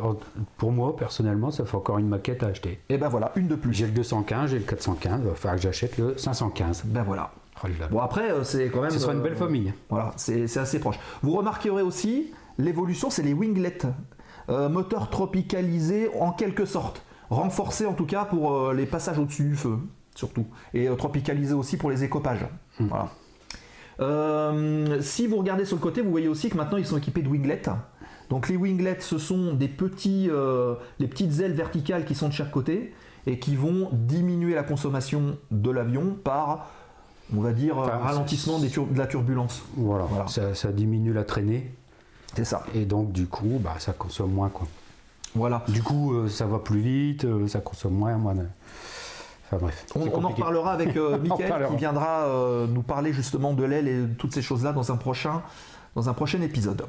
pour 0.58 0.72
moi, 0.72 0.96
personnellement, 0.96 1.52
ça 1.52 1.64
fait 1.66 1.78
encore 1.78 1.98
une 2.00 2.08
maquette 2.08 2.44
à 2.44 2.48
acheter. 2.48 2.80
Et 2.90 2.98
ben 2.98 3.08
voilà, 3.08 3.32
une 3.36 3.48
de 3.48 3.56
plus. 3.56 3.74
J'ai 3.74 3.86
le 3.86 3.92
215, 3.92 4.50
j'ai 4.50 4.58
le 4.60 4.66
415, 4.66 5.22
il 5.24 5.30
va 5.30 5.36
falloir 5.36 5.56
que 5.58 5.62
j'achète 5.62 5.98
le 5.98 6.18
515. 6.18 6.84
Ben 6.86 7.04
voilà. 7.04 7.32
Oh. 7.64 7.68
Bon 7.92 8.00
après 8.00 8.32
euh, 8.32 8.44
c'est 8.44 8.70
quand 8.70 8.82
même. 8.82 8.92
Ce 8.92 9.00
sera 9.00 9.14
une 9.14 9.22
belle 9.22 9.34
euh, 9.34 9.38
famille. 9.38 9.74
Voilà, 9.90 10.14
c'est 10.16 10.58
assez 10.58 10.80
proche. 10.80 10.98
Vous 11.22 11.32
remarquerez 11.32 11.82
aussi 11.82 12.32
l'évolution, 12.58 13.10
c'est 13.10 13.24
les 13.24 13.34
winglets, 13.34 13.86
Euh, 14.50 14.68
moteurs 14.68 15.10
tropicalisés 15.10 16.10
en 16.20 16.34
quelque 16.34 16.66
sorte, 16.66 17.02
renforcés 17.30 17.86
en 17.86 17.94
tout 17.94 18.06
cas 18.06 18.26
pour 18.26 18.52
euh, 18.52 18.74
les 18.74 18.86
passages 18.86 19.18
au-dessus 19.18 19.44
du 19.44 19.56
feu, 19.56 19.78
surtout, 20.16 20.46
et 20.74 20.90
euh, 20.90 20.96
tropicalisés 20.96 21.54
aussi 21.54 21.78
pour 21.78 21.90
les 21.90 22.04
écopages. 22.04 22.46
Hmm. 22.78 22.88
Voilà. 22.88 23.10
Si 25.02 25.28
vous 25.28 25.38
regardez 25.38 25.64
sur 25.64 25.78
le 25.78 25.82
côté, 25.82 26.02
vous 26.02 26.12
voyez 26.12 26.28
aussi 26.28 26.50
que 26.50 26.58
maintenant 26.58 26.78
ils 26.78 26.86
sont 26.86 26.98
équipés 26.98 27.22
de 27.22 27.30
winglets. 27.30 27.70
Donc 28.30 28.50
les 28.50 28.58
winglets, 28.58 29.00
ce 29.00 29.18
sont 29.18 29.54
des 29.54 29.70
petits, 29.70 30.30
les 31.00 31.08
petites 31.08 31.40
ailes 31.40 31.54
verticales 31.54 32.04
qui 32.04 32.16
sont 32.16 32.28
de 32.28 32.34
chaque 32.34 32.52
côté 32.52 32.94
et 33.28 33.40
qui 33.40 33.56
vont 33.56 33.90
diminuer 33.94 34.56
la 34.56 34.64
consommation 34.64 35.38
de 35.52 35.72
l'avion 35.72 36.18
par, 36.22 36.70
on 37.36 37.42
va 37.42 37.52
dire, 37.54 37.78
Enfin, 37.78 37.98
ralentissement 37.98 38.60
des 38.60 38.70
de 38.70 38.98
la 38.98 39.08
turbulence. 39.08 39.62
Voilà, 39.76 40.06
Voilà. 40.06 40.28
Ça, 40.28 40.54
ça 40.56 40.72
diminue 40.72 41.14
la 41.14 41.24
traînée 41.24 41.72
C'est 42.36 42.46
ça. 42.46 42.64
et 42.76 42.86
donc 42.86 43.12
du 43.12 43.28
coup, 43.28 43.60
bah, 43.60 43.76
ça 43.80 43.94
consomme 43.94 44.32
moins. 44.32 44.50
Quoi. 44.50 44.68
Voilà. 45.36 45.64
Du 45.70 45.82
coup, 45.82 46.14
euh, 46.14 46.28
ça 46.30 46.46
va 46.46 46.60
plus 46.60 46.80
vite, 46.80 47.26
euh, 47.26 47.48
ça 47.48 47.60
consomme 47.60 47.94
moins. 47.94 48.16
moins 48.18 48.36
de- 48.36 48.46
Enfin 49.48 49.58
bref. 49.62 49.86
On, 49.96 50.24
en 50.24 50.30
reparlera 50.30 50.72
avec 50.74 50.96
euh, 50.96 51.18
reparlera. 51.30 51.70
qui 51.70 51.76
viendra 51.78 52.26
euh, 52.26 52.68
nous 52.68 52.82
parler 52.82 53.14
justement 53.14 53.54
de 53.54 53.64
l'aile 53.64 53.88
et 53.88 54.02
de 54.02 54.14
toutes 54.14 54.34
ces 54.34 54.42
choses-là 54.42 54.72
dans 54.74 54.92
un 54.92 54.96
prochain, 54.98 55.42
dans 55.96 56.08
un 56.10 56.14
prochain 56.14 56.42
épisode. 56.42 56.86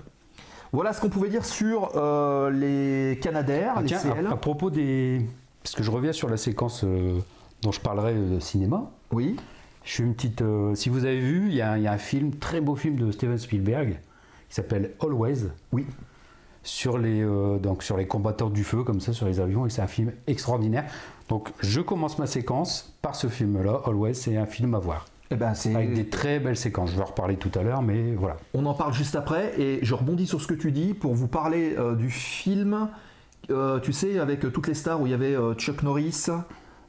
Voilà 0.73 0.93
ce 0.93 1.01
qu'on 1.01 1.09
pouvait 1.09 1.29
dire 1.29 1.45
sur 1.45 1.93
euh, 1.97 2.51
les 2.51 3.19
Canadair, 3.21 3.75
Ah, 3.77 3.81
les 3.83 3.87
tiens, 3.89 3.99
CL. 3.99 4.27
à, 4.27 4.33
à 4.33 4.37
propos 4.37 4.71
des. 4.71 5.25
Parce 5.63 5.75
que 5.75 5.83
je 5.83 5.91
reviens 5.91 6.13
sur 6.13 6.29
la 6.29 6.37
séquence 6.37 6.85
euh, 6.85 7.19
dont 7.63 7.73
je 7.73 7.81
parlerai 7.81 8.13
euh, 8.15 8.35
de 8.37 8.41
cinéma. 8.41 8.91
Oui. 9.13 9.37
Je 9.85 9.93
suis 9.93 10.03
une 10.03 10.15
petite. 10.15 10.43
euh, 10.43 10.75
si 10.75 10.89
vous 10.89 11.05
avez 11.05 11.21
vu, 11.21 11.49
il 11.49 11.55
y, 11.55 11.63
a 11.63 11.77
il 11.77 11.83
y 11.83 11.87
a 11.87 11.93
un 11.93 11.99
film, 11.99 12.33
très 12.37 12.61
beau 12.61 12.75
film 12.77 12.97
de 12.97 13.11
Steven 13.11 13.39
Spielberg, 13.39 13.99
qui 14.49 14.55
s'appelle 14.55 14.93
Always, 15.03 15.49
Oui. 15.73 15.87
sur 16.63 16.97
les, 16.99 17.23
euh, 17.23 17.59
donc 17.59 17.83
sur 17.83 17.97
les 17.97 18.07
combattants 18.07 18.49
du 18.51 18.65
feu, 18.65 18.83
comme 18.83 19.01
ça, 19.01 19.13
sur 19.13 19.27
les 19.27 19.41
avions, 19.41 19.67
et 19.67 19.71
c'est 19.71 19.83
un 19.83 19.87
film 19.87 20.13
extraordinaire. 20.27 20.85
Donc 21.29 21.51
je 21.61 21.81
commence 21.83 22.19
ma 22.19 22.27
séquence 22.27 22.95
par 23.03 23.15
ce 23.15 23.27
film-là, 23.29 23.83
Always, 23.87 24.15
c'est 24.15 24.37
un 24.37 24.47
film 24.47 24.75
à 24.75 24.79
voir. 24.79 25.07
Eh 25.31 25.37
ben. 25.37 25.53
Avec 25.75 25.95
des 25.95 26.07
très 26.09 26.39
belles 26.39 26.57
séquences. 26.57 26.91
Je 26.91 26.97
vais 26.97 27.03
en 27.03 27.07
reparler 27.07 27.37
tout 27.37 27.51
à 27.59 27.63
l'heure, 27.63 27.83
mais 27.83 28.13
voilà. 28.13 28.37
On 28.53 28.65
en 28.67 28.75
parle 28.75 28.93
juste 28.93 29.17
après 29.17 29.59
et 29.61 29.81
je 29.83 29.95
rebondis 29.95 30.27
sur 30.27 30.41
ce 30.41 30.47
que 30.47 30.55
tu 30.55 30.71
dis 30.71 30.93
pour 30.95 31.15
vous 31.15 31.29
parler 31.29 31.75
euh, 31.79 31.95
du 31.95 32.11
film, 32.11 32.89
euh, 33.51 33.81
tu 33.81 33.93
sais, 33.93 34.19
avec 34.19 34.41
toutes 34.41 34.69
les 34.69 34.75
stars 34.75 35.01
où 35.01 35.07
il 35.07 35.11
y 35.11 35.15
avait 35.15 35.35
euh, 35.35 35.55
Chuck 35.55 35.83
Norris, 35.83 36.27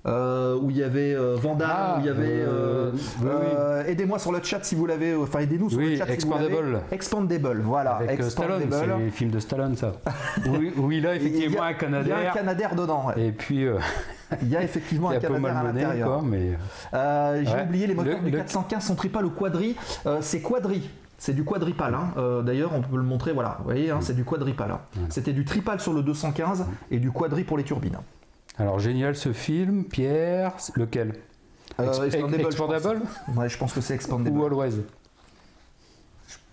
euh, 0.06 0.56
où 0.62 0.70
il 0.70 0.78
y 0.78 0.84
avait 0.84 1.16
euh, 1.16 1.36
Van 1.36 1.56
Damme, 1.56 1.70
Ah, 1.74 1.96
où 1.98 2.00
il 2.02 2.06
y 2.06 2.10
avait. 2.10 2.26
euh, 2.48 2.92
oui, 2.94 3.00
oui. 3.24 3.90
Aidez-moi 3.92 4.20
sur 4.20 4.32
le 4.32 4.40
chat 4.44 4.60
si 4.64 4.76
vous 4.76 4.86
l'avez, 4.86 5.16
enfin 5.16 5.40
aidez-nous 5.40 5.70
sur 5.70 5.80
Oui, 5.80 5.92
le 5.92 5.98
chat 5.98 6.06
si 6.20 6.26
vous 6.26 6.32
l'avez. 6.34 6.46
Expandable. 6.46 6.82
Expandable, 6.92 7.62
voilà. 7.62 7.92
Avec 7.96 8.24
Stallone, 8.24 8.60
c'est 8.62 8.66
Expandable. 8.68 9.04
les 9.04 9.10
films 9.12 9.32
de 9.32 9.40
Stallone, 9.40 9.76
ça. 9.76 9.94
Il 10.46 10.52
y 10.94 11.06
effectivement 11.06 11.12
a- 11.16 11.18
un 11.18 11.22
Il 11.42 11.48
y 11.48 11.62
a 11.62 11.66
un 11.68 11.74
Canadair. 11.74 12.34
Canadair 12.34 12.76
dedans. 12.76 13.08
ouais. 13.08 13.28
Et 13.28 13.32
puis, 13.32 13.66
Il 14.42 14.48
y 14.50 14.56
a 14.56 14.64
effectivement 14.64 15.10
un 15.12 15.20
Canadair 15.20 15.58
à 15.58 15.64
l'intérieur. 15.64 16.22
mais. 16.24 16.58
J'ai 16.94 17.52
Ouais. 17.54 17.64
oublié 17.64 17.88
les 17.88 17.96
moteurs 17.96 18.20
Le- 18.20 18.26
du 18.26 18.32
le- 18.32 18.38
415 18.38 18.84
sont 18.84 18.96
tripales 18.96 19.26
ou 19.26 19.30
quadri. 19.32 19.76
C'est 20.22 20.42
quadri. 20.42 20.90
C'est 21.18 21.34
du 21.34 21.44
quadripal. 21.46 21.96
hein. 21.96 22.10
Euh, 22.18 22.42
D'ailleurs, 22.42 22.72
on 22.76 22.82
peut 22.82 22.98
le 22.98 23.04
montrer. 23.04 23.32
Voilà, 23.32 23.56
vous 23.60 23.64
voyez, 23.66 23.90
hein, 23.90 24.00
c'est 24.02 24.16
du 24.16 24.26
quadripal. 24.26 24.70
hein. 24.72 24.80
C'était 25.10 25.32
du 25.34 25.46
tripal 25.46 25.80
sur 25.80 25.94
le 25.94 26.02
215 26.04 26.66
et 26.92 27.00
du 27.00 27.10
quadri 27.10 27.44
pour 27.46 27.58
les 27.58 27.64
turbines. 27.64 27.98
Alors, 28.58 28.80
génial 28.80 29.16
ce 29.16 29.34
film, 29.34 29.84
Pierre. 29.86 30.54
Lequel 30.76 31.14
Euh, 31.80 31.84
Ex- 32.06 32.16
Expandable, 32.16 32.38
je 32.52 32.58
pense. 32.58 32.72
Expandable 32.72 33.02
Ouais, 33.36 33.50
je 33.50 33.58
pense 33.58 33.74
que 33.74 33.82
c'est 33.82 33.94
Expandable. 33.96 34.38
ou 34.38 34.46
Always 34.46 34.76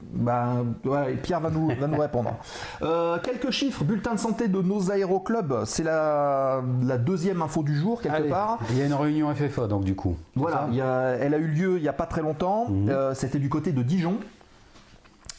Bah, 0.03 0.57
ouais, 0.85 1.15
Pierre 1.23 1.39
va 1.39 1.49
nous, 1.51 1.69
va 1.79 1.87
nous 1.87 1.99
répondre. 2.01 2.35
Euh, 2.83 3.19
quelques 3.21 3.51
chiffres. 3.51 3.85
Bulletin 3.85 4.15
de 4.15 4.19
santé 4.19 4.49
de 4.49 4.61
nos 4.61 4.91
aéroclubs. 4.91 5.65
C'est 5.65 5.85
la, 5.85 6.61
la 6.83 6.99
deuxième 6.99 7.41
info 7.41 7.63
du 7.63 7.77
jour, 7.77 8.03
quelque 8.03 8.17
Allez, 8.17 8.29
part. 8.29 8.59
Il 8.71 8.79
y 8.79 8.83
a 8.83 8.87
une 8.87 8.95
réunion 8.95 9.33
FFA, 9.33 9.69
donc 9.69 9.85
du 9.85 9.95
coup. 9.95 10.17
Voilà, 10.35 10.67
y 10.73 10.81
a- 10.81 11.11
elle 11.21 11.35
a 11.35 11.39
eu 11.39 11.47
lieu 11.47 11.77
il 11.77 11.83
n'y 11.83 11.89
a 11.89 11.93
pas 11.93 12.07
très 12.07 12.21
longtemps. 12.23 12.67
Mhm. 12.69 12.89
Euh, 12.91 13.15
C'était 13.15 13.39
du 13.39 13.49
côté 13.49 13.71
de 13.71 13.83
Dijon. 13.85 14.17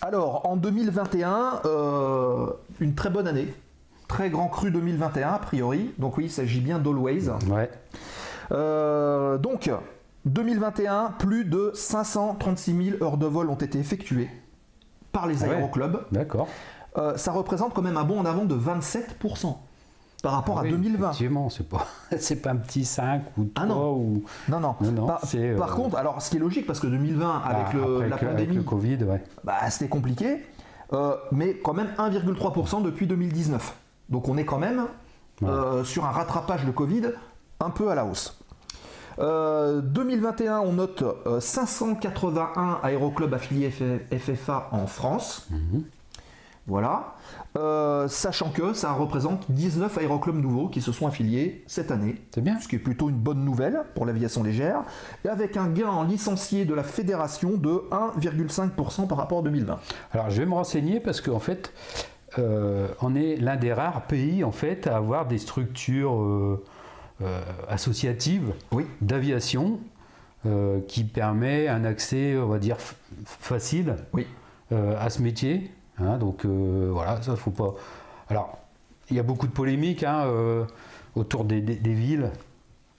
Alors, 0.02 0.50
en 0.50 0.56
2021, 0.56 1.60
euh, 1.66 2.48
une 2.80 2.96
très 2.96 3.10
bonne 3.10 3.28
année. 3.28 3.54
Très 4.14 4.30
grand 4.30 4.48
cru 4.48 4.70
2021, 4.70 5.28
a 5.34 5.40
priori. 5.40 5.92
Donc, 5.98 6.18
oui, 6.18 6.26
il 6.26 6.30
s'agit 6.30 6.60
bien 6.62 6.78
d'Always. 6.78 7.30
Ouais. 7.50 7.68
Euh, 8.52 9.40
donc, 9.40 9.72
2021, 10.26 11.16
plus 11.18 11.46
de 11.46 11.72
536 11.74 12.92
000 13.00 13.04
heures 13.04 13.18
de 13.18 13.26
vol 13.26 13.50
ont 13.50 13.56
été 13.56 13.80
effectuées 13.80 14.30
par 15.12 15.26
les 15.26 15.44
Ah 15.44 15.48
ouais. 15.48 15.56
aéroclubs. 15.56 15.98
D'accord. 16.12 16.48
Euh, 17.00 17.18
ça 17.18 17.32
représente 17.32 17.74
quand 17.74 17.82
même 17.82 17.98
un 17.98 18.04
bond 18.04 18.20
en 18.20 18.26
avant 18.26 18.46
de 18.46 18.54
27% 18.56 19.56
par 20.22 20.34
rapport 20.34 20.58
Ah 20.60 20.62
à 20.62 20.64
oui, 20.66 20.70
2020. 20.70 21.08
Effectivement, 21.08 21.50
c'est 21.50 21.68
pas, 21.68 21.88
c'est 22.20 22.36
pas 22.36 22.52
un 22.52 22.58
petit 22.58 22.86
5 22.86 23.24
ou 23.40 23.46
3 23.46 23.64
Ah 23.64 23.66
non. 23.66 23.94
ou. 23.96 24.24
Non, 24.48 24.60
non. 24.60 24.76
Non, 24.80 24.92
non, 24.92 25.08
par, 25.08 25.22
euh, 25.34 25.58
par 25.58 25.74
contre, 25.74 25.98
alors 25.98 26.22
ce 26.22 26.30
qui 26.30 26.38
est 26.38 26.40
logique, 26.40 26.68
parce 26.68 26.80
que 26.80 26.86
2020, 26.86 27.42
avec 27.44 27.66
Ah, 27.72 27.74
le- 27.74 27.82
après 27.96 28.10
la 28.10 28.18
que- 28.18 28.26
avec 28.26 28.38
pandémie, 28.38 28.56
le 28.58 28.62
Covid, 28.64 29.04
ouais. 29.06 29.24
bah, 29.44 29.56
c'était 29.72 29.90
compliqué, 29.90 30.46
euh, 30.94 31.16
mais 31.32 31.56
quand 31.56 31.74
même 31.74 31.90
1,3% 31.98 32.80
depuis 32.84 33.08
2019. 33.08 33.74
Donc 34.14 34.30
on 34.30 34.38
est 34.38 34.46
quand 34.46 34.60
même 34.60 34.86
euh, 35.44 35.84
sur 35.84 36.06
un 36.06 36.12
rattrapage 36.12 36.66
de 36.66 36.72
Covid 36.72 37.10
un 37.60 37.70
peu 37.72 37.90
à 37.90 37.96
la 37.96 38.06
hausse. 38.06 38.40
Euh, 39.20 39.82
2021, 39.82 40.60
on 40.60 40.74
note 40.74 41.04
euh, 41.26 41.40
581 41.40 42.80
aéroclubs 42.84 43.34
affiliés 43.34 43.72
FFA 43.72 44.70
en 44.72 44.88
France. 44.88 45.48
Mhm. 45.50 45.84
Voilà. 46.66 47.16
Euh, 47.58 48.08
sachant 48.08 48.50
que 48.50 48.74
ça 48.74 48.94
représente 48.94 49.52
19 49.52 49.98
aéroclubs 49.98 50.42
nouveaux 50.42 50.70
qui 50.70 50.82
se 50.82 50.94
sont 50.94 51.08
affiliés 51.08 51.64
cette 51.68 51.92
année 51.92 52.16
C'est 52.34 52.42
bien. 52.42 52.58
ce 52.60 52.68
qui 52.70 52.78
est 52.78 52.80
plutôt 52.80 53.10
une 53.10 53.18
bonne 53.18 53.44
nouvelle 53.44 53.82
pour 53.96 54.06
l'aviation 54.06 54.44
légère, 54.44 54.84
et 55.26 55.30
avec 55.30 55.58
un 55.58 55.68
gain 55.68 55.90
en 55.90 56.04
licenciés 56.04 56.64
de 56.66 56.74
la 56.74 56.84
fédération 56.84 57.58
de 57.58 57.84
1,5% 57.92 59.08
par 59.08 59.18
rapport 59.18 59.40
à 59.40 59.42
2020. 59.42 59.78
Alors 60.14 60.30
je 60.30 60.40
vais 60.40 60.46
me 60.46 60.54
renseigner 60.54 61.02
parce 61.02 61.20
qu'en 61.20 61.40
fait, 61.40 61.74
euh, 62.40 62.88
on 63.02 63.16
est 63.16 63.36
l'un 63.38 63.56
des 63.56 63.74
rares 63.74 64.04
pays 64.04 64.44
en 64.44 64.52
fait 64.52 64.88
à 64.88 64.98
avoir 64.98 65.26
des 65.28 65.38
structures 65.38 66.14
euh, 66.22 66.64
euh, 67.22 67.42
associatives 67.70 68.54
Oui. 68.72 68.86
d'aviation 69.02 69.80
qui 70.90 71.06
permet 71.06 71.70
un 71.70 71.86
accès, 71.86 72.36
on 72.38 72.48
va 72.48 72.60
dire, 72.60 72.76
facile 73.26 73.96
Oui. 74.12 74.28
à 74.76 75.10
ce 75.10 75.22
métier. 75.22 75.72
hein. 76.00 76.18
donc 76.18 76.46
voilà, 76.46 77.22
ça 77.22 77.38
faut 77.38 77.52
pas. 77.52 77.76
Alors, 78.28 78.58
il 79.10 79.16
y 79.16 79.20
a 79.22 79.24
beaucoup 79.24 79.48
de 79.48 79.54
polémiques 79.54 80.04
hein, 80.04 80.26
autour 81.16 81.46
des, 81.46 81.62
des- 81.62 81.78
des 81.78 81.94
villes 81.94 82.30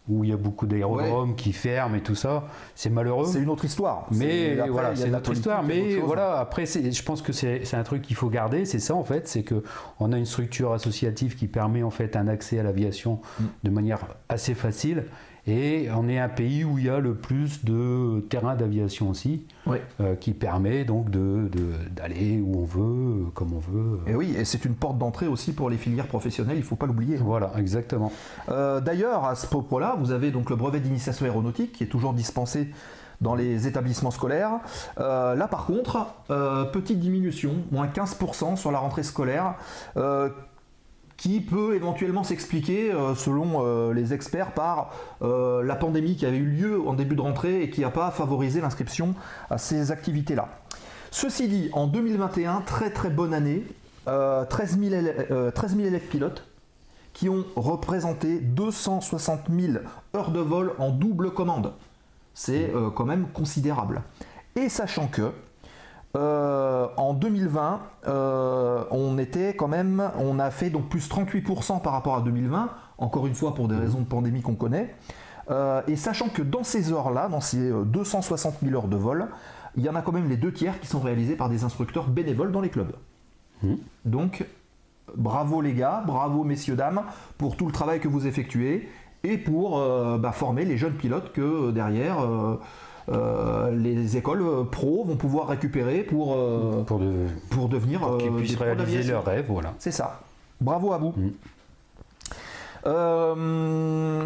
où 0.09 0.23
il 0.23 0.31
y 0.31 0.33
a 0.33 0.37
beaucoup 0.37 0.67
d'aérodromes 0.67 1.35
qui 1.35 1.53
ferment 1.53 1.95
et 1.97 2.03
tout 2.03 2.15
ça. 2.15 2.45
C'est 2.75 2.91
malheureux. 2.91 3.27
C'est 3.27 3.41
une 3.41 3.49
autre 3.49 3.65
histoire. 3.65 4.07
Mais 4.11 4.53
après, 4.59 4.71
voilà, 4.71 4.95
c'est 4.97 5.09
notre 5.09 5.33
histoire. 5.33 5.63
Mais 5.63 5.97
voilà, 5.97 6.39
après, 6.39 6.67
c'est- 6.67 6.93
je 6.93 7.03
pense 7.03 7.23
que 7.23 7.33
c'est 7.33 7.65
c'est 7.65 7.77
un 7.77 7.83
truc 7.85 8.03
qu'il 8.03 8.17
faut 8.17 8.29
garder. 8.29 8.65
C'est 8.67 8.81
ça 8.81 8.95
en 8.95 9.05
fait, 9.05 9.27
c'est 9.29 9.43
que 9.45 9.63
on 10.01 10.13
a 10.13 10.19
une 10.19 10.27
structure 10.27 10.73
associative 10.73 11.37
qui 11.37 11.47
permet 11.47 11.83
en 11.83 11.91
fait 11.91 12.17
un 12.17 12.29
accès 12.29 12.59
à 12.59 12.63
l'aviation 12.63 13.21
Mm. 13.41 13.45
de 13.65 13.71
manière 13.71 14.01
assez 14.29 14.55
facile. 14.55 15.05
Et 15.47 15.89
on 15.95 16.09
est 16.09 16.19
un 16.19 16.31
pays 16.31 16.65
où 16.65 16.79
il 16.79 16.85
y 16.87 16.89
a 16.89 16.99
le 17.01 17.15
plus 17.15 17.65
de 17.67 18.21
terrains 18.31 18.55
d'aviation 18.55 19.11
aussi, 19.11 19.47
Oui. 19.67 19.77
euh, 20.01 20.15
qui 20.15 20.33
permet 20.33 20.85
donc 20.85 21.11
de- 21.11 21.49
de- 21.53 21.89
d'aller 21.95 22.41
où 22.41 22.61
on 22.61 22.65
veut, 22.65 23.27
euh, 23.27 23.31
comme 23.35 23.53
on 23.53 23.59
veut. 23.59 24.01
Et 24.07 24.15
oui, 24.15 24.35
et 24.39 24.47
c'est 24.47 24.65
une 24.65 24.75
porte 24.75 24.97
d'entrée 24.97 25.27
aussi 25.27 25.53
pour 25.53 25.69
les 25.69 25.77
filières 25.77 26.07
professionnelles, 26.07 26.57
il 26.57 26.61
ne 26.61 26.65
faut 26.65 26.77
pas 26.77 26.87
l'oublier. 26.87 27.17
Voilà, 27.17 27.53
exactement. 27.59 28.11
Euh, 28.49 28.81
D'ailleurs, 28.81 29.25
à 29.27 29.35
ce 29.35 29.47
propos-là, 29.47 29.97
vous 29.99 30.13
avez 30.13 30.31
donc 30.31 30.49
le 30.49 30.57
brevet 30.57 30.81
d'initiation 30.81 31.27
aéronautique 31.27 31.73
qui 31.73 31.85
est 31.85 31.89
toujours 31.89 32.15
dispensé 32.15 32.69
dans 33.21 33.35
les 33.35 33.67
établissements 33.67 34.11
scolaires. 34.11 34.61
Euh, 34.99 35.35
là, 35.35 35.47
par 35.47 35.67
contre, 35.67 36.07
petite 36.73 36.99
diminution, 37.01 37.53
moins 37.71 37.87
15% 37.87 38.57
sur 38.57 38.73
la 38.73 38.79
rentrée 38.79 39.03
scolaire, 39.03 39.55
qui 41.17 41.41
peut 41.41 41.75
éventuellement 41.75 42.25
s'expliquer, 42.25 42.93
euh, 42.93 43.15
selon 43.15 43.65
euh, 43.65 43.93
les 43.93 44.13
experts, 44.13 44.53
par 44.53 44.93
euh, 45.23 45.63
la 45.63 45.77
pandémie 45.77 46.17
qui 46.17 46.27
avait 46.27 46.39
eu 46.39 46.47
lieu 46.47 46.87
en 46.87 46.95
début 46.95 47.15
de 47.15 47.21
rentrée 47.21 47.63
et 47.63 47.71
qui 47.71 47.83
n'a 47.83 47.91
pas 47.91 48.11
favorisé 48.11 48.61
l'inscription 48.61 49.15
à 49.51 49.59
ces 49.59 49.91
activités-là. 49.91 50.49
Ceci 51.11 51.49
dit, 51.49 51.71
en 51.73 51.87
2021, 51.87 52.63
très 52.63 52.91
très 52.91 53.11
bonne 53.11 53.33
année, 53.35 53.65
euh, 54.09 54.45
13 54.45 54.79
000 54.79 54.95
élèves, 54.95 55.53
13 55.55 55.77
000 55.77 55.87
élèves 55.87 56.09
pilotes 56.09 56.45
qui 57.13 57.29
ont 57.29 57.45
représenté 57.55 58.41
260 58.41 59.43
000 59.49 59.75
heures 60.17 60.33
de 60.33 60.41
vol 60.41 60.73
en 60.79 60.91
double 60.91 61.31
commande. 61.31 61.73
C'est 62.35 62.73
quand 62.97 63.05
même 63.05 63.29
considérable. 63.33 64.03
Et 64.57 64.69
sachant 64.69 65.07
que 65.07 65.31
euh, 66.17 66.87
en 66.97 67.13
2020, 67.13 67.81
euh, 68.07 68.85
on 68.91 69.19
était 69.19 69.55
quand 69.55 69.67
même, 69.67 70.11
on 70.19 70.39
a 70.39 70.51
fait 70.51 70.71
donc 70.71 70.89
plus 70.89 71.09
38% 71.09 71.83
par 71.83 71.93
rapport 71.93 72.17
à 72.17 72.21
2020, 72.21 72.71
encore 72.99 73.27
une 73.27 73.35
fois 73.35 73.55
pour 73.55 73.67
des 73.67 73.75
raisons 73.75 74.01
de 74.01 74.05
pandémie 74.05 74.41
qu'on 74.41 74.55
connaît. 74.55 74.95
Euh, 75.51 75.83
et 75.89 75.97
sachant 75.97 76.29
que 76.29 76.43
dans 76.43 76.63
ces 76.63 76.93
heures-là, 76.93 77.29
dans 77.29 77.41
ces 77.41 77.71
euh, 77.71 77.83
260 77.85 78.59
000 78.63 78.77
heures 78.77 78.89
de 78.89 78.97
vol, 78.97 79.29
il 79.77 79.83
y 79.83 79.89
en 79.89 79.97
a 79.97 80.03
quand 80.03 80.13
même 80.13 80.29
les 80.29 80.37
deux 80.37 80.53
tiers 80.53 80.79
qui 80.81 80.87
sont 80.87 81.01
réalisés 81.01 81.35
par 81.35 81.49
des 81.49 81.65
instructeurs 81.65 82.07
bénévoles 82.07 82.53
dans 82.53 82.61
les 82.61 82.71
clubs. 82.71 82.95
Mhm. 83.63 83.79
Donc, 84.05 84.47
bravo 85.17 85.61
les 85.61 85.75
gars, 85.75 86.03
bravo 86.07 86.45
messieurs, 86.45 86.77
dames, 86.77 87.03
pour 87.39 87.57
tout 87.57 87.67
le 87.67 87.73
travail 87.73 87.99
que 87.99 88.09
vous 88.09 88.27
effectuez 88.27 88.89
et 89.25 89.37
pour 89.37 89.81
bah, 90.19 90.33
former 90.33 90.67
les 90.67 90.77
jeunes 90.77 90.97
pilotes 90.97 91.33
que 91.33 91.71
derrière 91.71 92.19
les 93.09 94.17
écoles 94.17 94.43
euh, 94.43 94.65
pro 94.65 95.05
vont 95.05 95.17
pouvoir 95.17 95.49
récupérer 95.49 96.03
pour, 96.03 96.35
euh, 96.35 96.83
Pour, 96.85 96.99
de- 96.99 97.27
pour 97.51 97.69
devenir 97.69 98.01
pour 98.01 98.19
qu'ils 98.19 98.29
euh, 98.33 98.37
puissent 98.37 98.57
réaliser 98.57 99.03
leurs 99.13 99.25
rêves, 99.25 99.47
voilà. 99.49 99.75
C'est 99.79 99.91
ça. 99.91 100.21
Bravo 100.61 100.93
à 100.93 100.99
vous. 100.99 101.13
Mm. 101.17 101.31
Euh, 102.87 104.25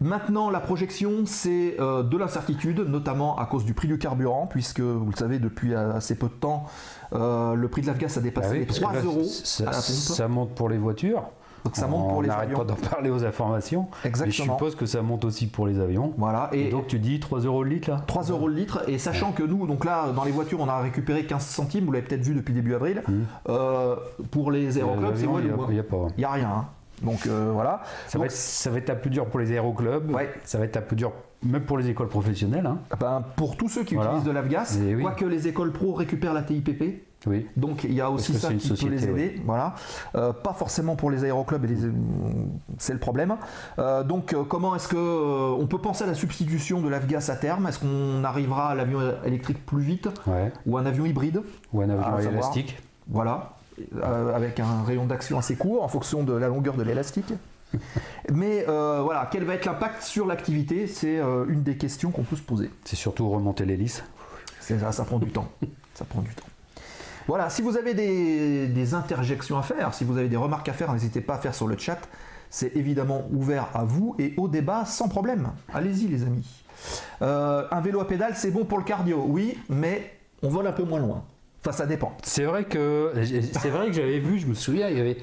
maintenant, 0.00 0.50
la 0.50 0.60
projection, 0.60 1.24
c'est 1.26 1.76
euh, 1.80 2.02
de 2.02 2.16
l'incertitude, 2.16 2.80
notamment 2.80 3.36
à 3.38 3.46
cause 3.46 3.64
du 3.64 3.74
prix 3.74 3.88
du 3.88 3.98
carburant, 3.98 4.46
puisque 4.46 4.80
vous 4.80 5.10
le 5.10 5.16
savez, 5.16 5.38
depuis 5.38 5.74
assez 5.74 6.14
peu 6.16 6.26
de 6.28 6.32
temps, 6.32 6.66
euh, 7.12 7.54
le 7.54 7.68
prix 7.68 7.82
de 7.82 7.86
l'Afgas 7.86 8.14
a 8.16 8.20
dépassé 8.20 8.48
Ah 8.48 8.52
oui, 8.52 8.58
les 8.60 8.66
parce 8.66 8.78
que 8.78 8.84
3 8.84 8.94
là, 8.94 9.02
euros 9.04 9.24
ça, 9.24 9.64
à 9.64 9.66
la 9.66 9.72
pompe. 9.72 9.82
ça 9.82 10.28
monte 10.28 10.50
pour 10.54 10.68
les 10.68 10.78
voitures. 10.78 11.24
Donc 11.64 11.76
ça 11.76 11.86
monte 11.86 12.04
On 12.04 12.08
pour 12.10 12.22
les 12.22 12.28
n'arrête 12.28 12.44
avions. 12.50 12.58
pas 12.58 12.64
d'en 12.64 12.74
parler 12.74 13.08
aux 13.10 13.24
informations. 13.24 13.88
Mais 13.92 14.00
je 14.02 14.08
Exactement. 14.08 14.54
suppose 14.54 14.74
que 14.74 14.84
ça 14.86 15.00
monte 15.00 15.24
aussi 15.24 15.46
pour 15.46 15.66
les 15.66 15.80
avions. 15.80 16.12
Voilà. 16.18 16.50
Et, 16.52 16.68
Et, 16.68 16.70
donc 16.70 16.86
tu 16.88 16.98
dis 16.98 17.20
3 17.20 17.40
euros 17.40 17.64
le 17.64 17.70
litre 17.70 17.90
là 17.90 18.02
3 18.06 18.24
euros 18.24 18.48
le 18.48 18.54
litre. 18.54 18.82
Et 18.88 18.98
sachant 18.98 19.32
que 19.32 19.42
nous, 19.42 19.66
donc 19.66 19.84
là, 19.84 20.12
dans 20.14 20.24
les 20.24 20.30
voitures, 20.30 20.60
on 20.60 20.68
a 20.68 20.78
récupéré 20.80 21.24
15 21.24 21.42
centimes, 21.44 21.86
vous 21.86 21.92
l'avez 21.92 22.04
peut-être 22.06 22.22
vu 22.22 22.34
depuis 22.34 22.52
début 22.52 22.74
avril. 22.74 23.02
Mhm. 23.08 23.24
Euh, 23.48 23.96
pour 24.30 24.50
les 24.50 24.76
aéroclubs, 24.78 25.14
c'est 25.16 25.22
il 25.24 25.30
y 25.30 25.50
a- 25.50 25.66
il 25.70 25.76
y 25.76 25.78
a 25.80 25.82
pas. 25.82 26.06
Il 26.16 26.20
n'y 26.20 26.24
a 26.24 26.30
rien. 26.32 26.48
hein. 26.48 26.64
Donc 27.02 27.26
euh, 27.26 27.50
voilà. 27.52 27.82
Ça, 28.06 28.18
Donc, 28.18 28.20
va 28.20 28.26
être, 28.26 28.32
ça 28.32 28.70
va 28.70 28.78
être 28.78 29.00
peu 29.00 29.10
dur 29.10 29.26
pour 29.26 29.40
les 29.40 29.50
aéroclubs. 29.52 30.10
Ouais. 30.14 30.30
Ça 30.44 30.58
va 30.58 30.64
être 30.64 30.76
un 30.76 30.82
peu 30.82 30.94
dur 30.94 31.12
même 31.44 31.62
pour 31.62 31.78
les 31.78 31.88
écoles 31.88 32.08
professionnelles. 32.08 32.66
hein. 32.66 32.78
ben, 33.00 33.22
pour 33.36 33.56
tous 33.56 33.68
ceux 33.68 33.84
qui 33.84 33.94
Voilà. 33.94 34.10
utilisent 34.10 34.26
de 34.26 34.32
l'Afgas, 34.32 34.78
Et 34.82 34.94
oui. 34.94 35.02
quoique 35.02 35.24
les 35.24 35.48
écoles 35.48 35.72
pro 35.72 35.92
récupèrent 35.94 36.34
la 36.34 36.42
TIPP, 36.42 37.02
Oui. 37.26 37.46
Donc 37.56 37.84
il 37.84 37.94
y 37.94 38.00
a 38.02 38.10
aussi 38.10 38.34
ça 38.34 38.52
qui 38.52 38.68
peut 38.68 38.88
les 38.88 39.04
aider. 39.08 39.40
Voilà. 39.46 39.74
Euh, 40.14 40.32
pas 40.34 40.52
forcément 40.52 40.94
pour 40.94 41.10
les 41.10 41.24
aéroclubs, 41.24 41.64
les- 41.64 41.90
c'est 42.78 42.92
le 42.92 42.98
problème. 42.98 43.36
Euh, 43.78 44.04
donc 44.04 44.34
euh, 44.34 44.44
comment 44.44 44.76
est-ce 44.76 44.88
que 44.88 44.96
euh, 44.96 45.56
on 45.58 45.66
peut 45.66 45.78
penser 45.78 46.04
à 46.04 46.06
la 46.06 46.12
substitution 46.14 46.82
de 46.82 46.88
l'Afgas 46.90 47.30
à 47.32 47.36
terme? 47.36 47.66
Est-ce 47.66 47.78
qu'on 47.78 48.24
arrivera 48.24 48.68
à 48.70 48.74
l'avion 48.74 49.00
électrique 49.24 49.64
plus 49.64 49.80
vite? 49.82 50.08
Ouais. 50.26 50.52
ou 50.66 50.76
un 50.76 50.84
avion 50.84 51.06
hybride? 51.06 51.40
Ou 51.72 51.80
un 51.80 51.88
avion 51.88 52.04
Ah, 52.04 52.22
élastique. 52.22 52.76
Voilà. 53.08 53.52
Avec 54.34 54.60
un 54.60 54.82
rayon 54.86 55.06
d'action 55.06 55.38
assez 55.38 55.56
court 55.56 55.82
en 55.82 55.88
fonction 55.88 56.22
de 56.24 56.32
la 56.34 56.48
longueur 56.48 56.74
de 56.76 56.82
l'élastique. 56.82 57.32
Mais 58.32 58.64
euh, 58.68 59.00
voilà, 59.02 59.28
quel 59.30 59.44
va 59.44 59.54
être 59.54 59.64
l'impact 59.64 60.02
sur 60.02 60.26
l'activité 60.26 60.86
C'est 60.86 61.18
euh, 61.18 61.46
une 61.48 61.62
des 61.62 61.76
questions 61.76 62.10
qu'on 62.10 62.22
peut 62.22 62.36
se 62.36 62.42
poser. 62.42 62.70
C'est 62.84 62.96
surtout 62.96 63.28
remonter 63.30 63.64
l'hélice. 63.64 64.04
C'est 64.60 64.78
ça, 64.78 64.92
ça 64.92 65.04
prend 65.04 65.18
du 65.18 65.30
temps. 65.30 65.48
Ça 65.94 66.04
prend 66.04 66.22
du 66.22 66.34
temps. 66.34 66.46
Voilà, 67.28 67.48
si 67.50 67.62
vous 67.62 67.76
avez 67.76 67.94
des, 67.94 68.66
des 68.66 68.94
interjections 68.94 69.56
à 69.56 69.62
faire, 69.62 69.94
si 69.94 70.02
vous 70.02 70.18
avez 70.18 70.28
des 70.28 70.36
remarques 70.36 70.68
à 70.68 70.72
faire, 70.72 70.92
n'hésitez 70.92 71.20
pas 71.20 71.36
à 71.36 71.38
faire 71.38 71.54
sur 71.54 71.68
le 71.68 71.78
chat. 71.78 72.00
C'est 72.50 72.74
évidemment 72.76 73.28
ouvert 73.32 73.68
à 73.74 73.84
vous 73.84 74.16
et 74.18 74.34
au 74.36 74.48
débat 74.48 74.84
sans 74.86 75.08
problème. 75.08 75.50
Allez-y 75.72 76.08
les 76.08 76.22
amis. 76.22 76.64
Euh, 77.22 77.66
un 77.70 77.80
vélo 77.80 78.00
à 78.00 78.06
pédale, 78.06 78.34
c'est 78.34 78.50
bon 78.50 78.64
pour 78.64 78.78
le 78.78 78.84
cardio, 78.84 79.24
oui, 79.26 79.56
mais 79.68 80.18
on 80.42 80.48
vole 80.48 80.66
un 80.66 80.72
peu 80.72 80.84
moins 80.84 81.00
loin. 81.00 81.24
Enfin, 81.60 81.72
ça 81.72 81.86
dépend. 81.86 82.16
C'est 82.22 82.44
vrai 82.44 82.64
que 82.64 83.12
c'est 83.52 83.70
vrai 83.70 83.86
que 83.86 83.92
j'avais 83.92 84.18
vu, 84.18 84.38
je 84.38 84.46
me 84.46 84.54
souviens, 84.54 84.88
il 84.88 84.98
y 84.98 85.00
avait 85.00 85.16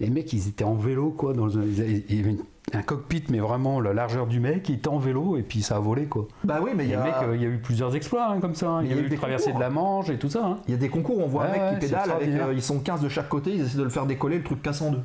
les 0.00 0.10
mecs, 0.10 0.32
ils 0.32 0.48
étaient 0.48 0.64
en 0.64 0.74
vélo 0.74 1.10
quoi, 1.10 1.32
dans 1.34 1.58
un- 1.58 1.62
il 1.62 2.16
y 2.16 2.20
avait 2.20 2.30
une- 2.30 2.42
un 2.72 2.82
cockpit, 2.82 3.24
mais 3.30 3.38
vraiment 3.40 3.80
la 3.80 3.92
largeur 3.92 4.26
du 4.26 4.38
mec, 4.40 4.68
il 4.68 4.76
était 4.76 4.88
en 4.88 4.98
vélo 4.98 5.36
et 5.36 5.42
puis 5.42 5.60
ça 5.62 5.76
a 5.76 5.80
volé 5.80 6.06
quoi. 6.06 6.26
Bah 6.44 6.60
oui, 6.62 6.70
mais 6.76 6.84
il 6.84 6.90
y 6.90 6.94
a, 6.94 7.22
euh, 7.24 7.36
y 7.36 7.44
a 7.44 7.48
eu 7.48 7.58
plusieurs 7.58 7.94
exploits 7.96 8.26
hein, 8.28 8.40
comme 8.40 8.54
ça. 8.54 8.68
hein. 8.68 8.82
Il 8.84 8.90
y 8.90 8.94
a 8.94 8.96
eu 8.96 9.08
des 9.08 9.16
traversée 9.16 9.52
de 9.52 9.58
la 9.58 9.70
Manche 9.70 10.08
et 10.10 10.18
tout 10.18 10.28
ça. 10.30 10.44
hein. 10.44 10.56
il 10.68 10.72
y 10.72 10.74
a 10.74 10.76
des 10.78 10.88
concours, 10.88 11.18
on 11.18 11.26
voit 11.26 11.44
un 11.46 11.50
mec 11.52 11.60
ouais, 11.60 11.70
qui 11.80 11.86
pédale, 11.86 12.10
avec, 12.12 12.28
euh, 12.28 12.52
ils 12.54 12.62
sont 12.62 12.78
15 12.78 13.00
de 13.02 13.08
chaque 13.08 13.28
côté, 13.28 13.50
ils 13.54 13.62
essaient 13.64 13.78
de 13.78 13.82
le 13.82 13.88
faire 13.90 14.06
décoller, 14.06 14.38
le 14.38 14.44
truc 14.44 14.62
casse 14.62 14.80
en 14.82 14.92
deux. 14.92 15.00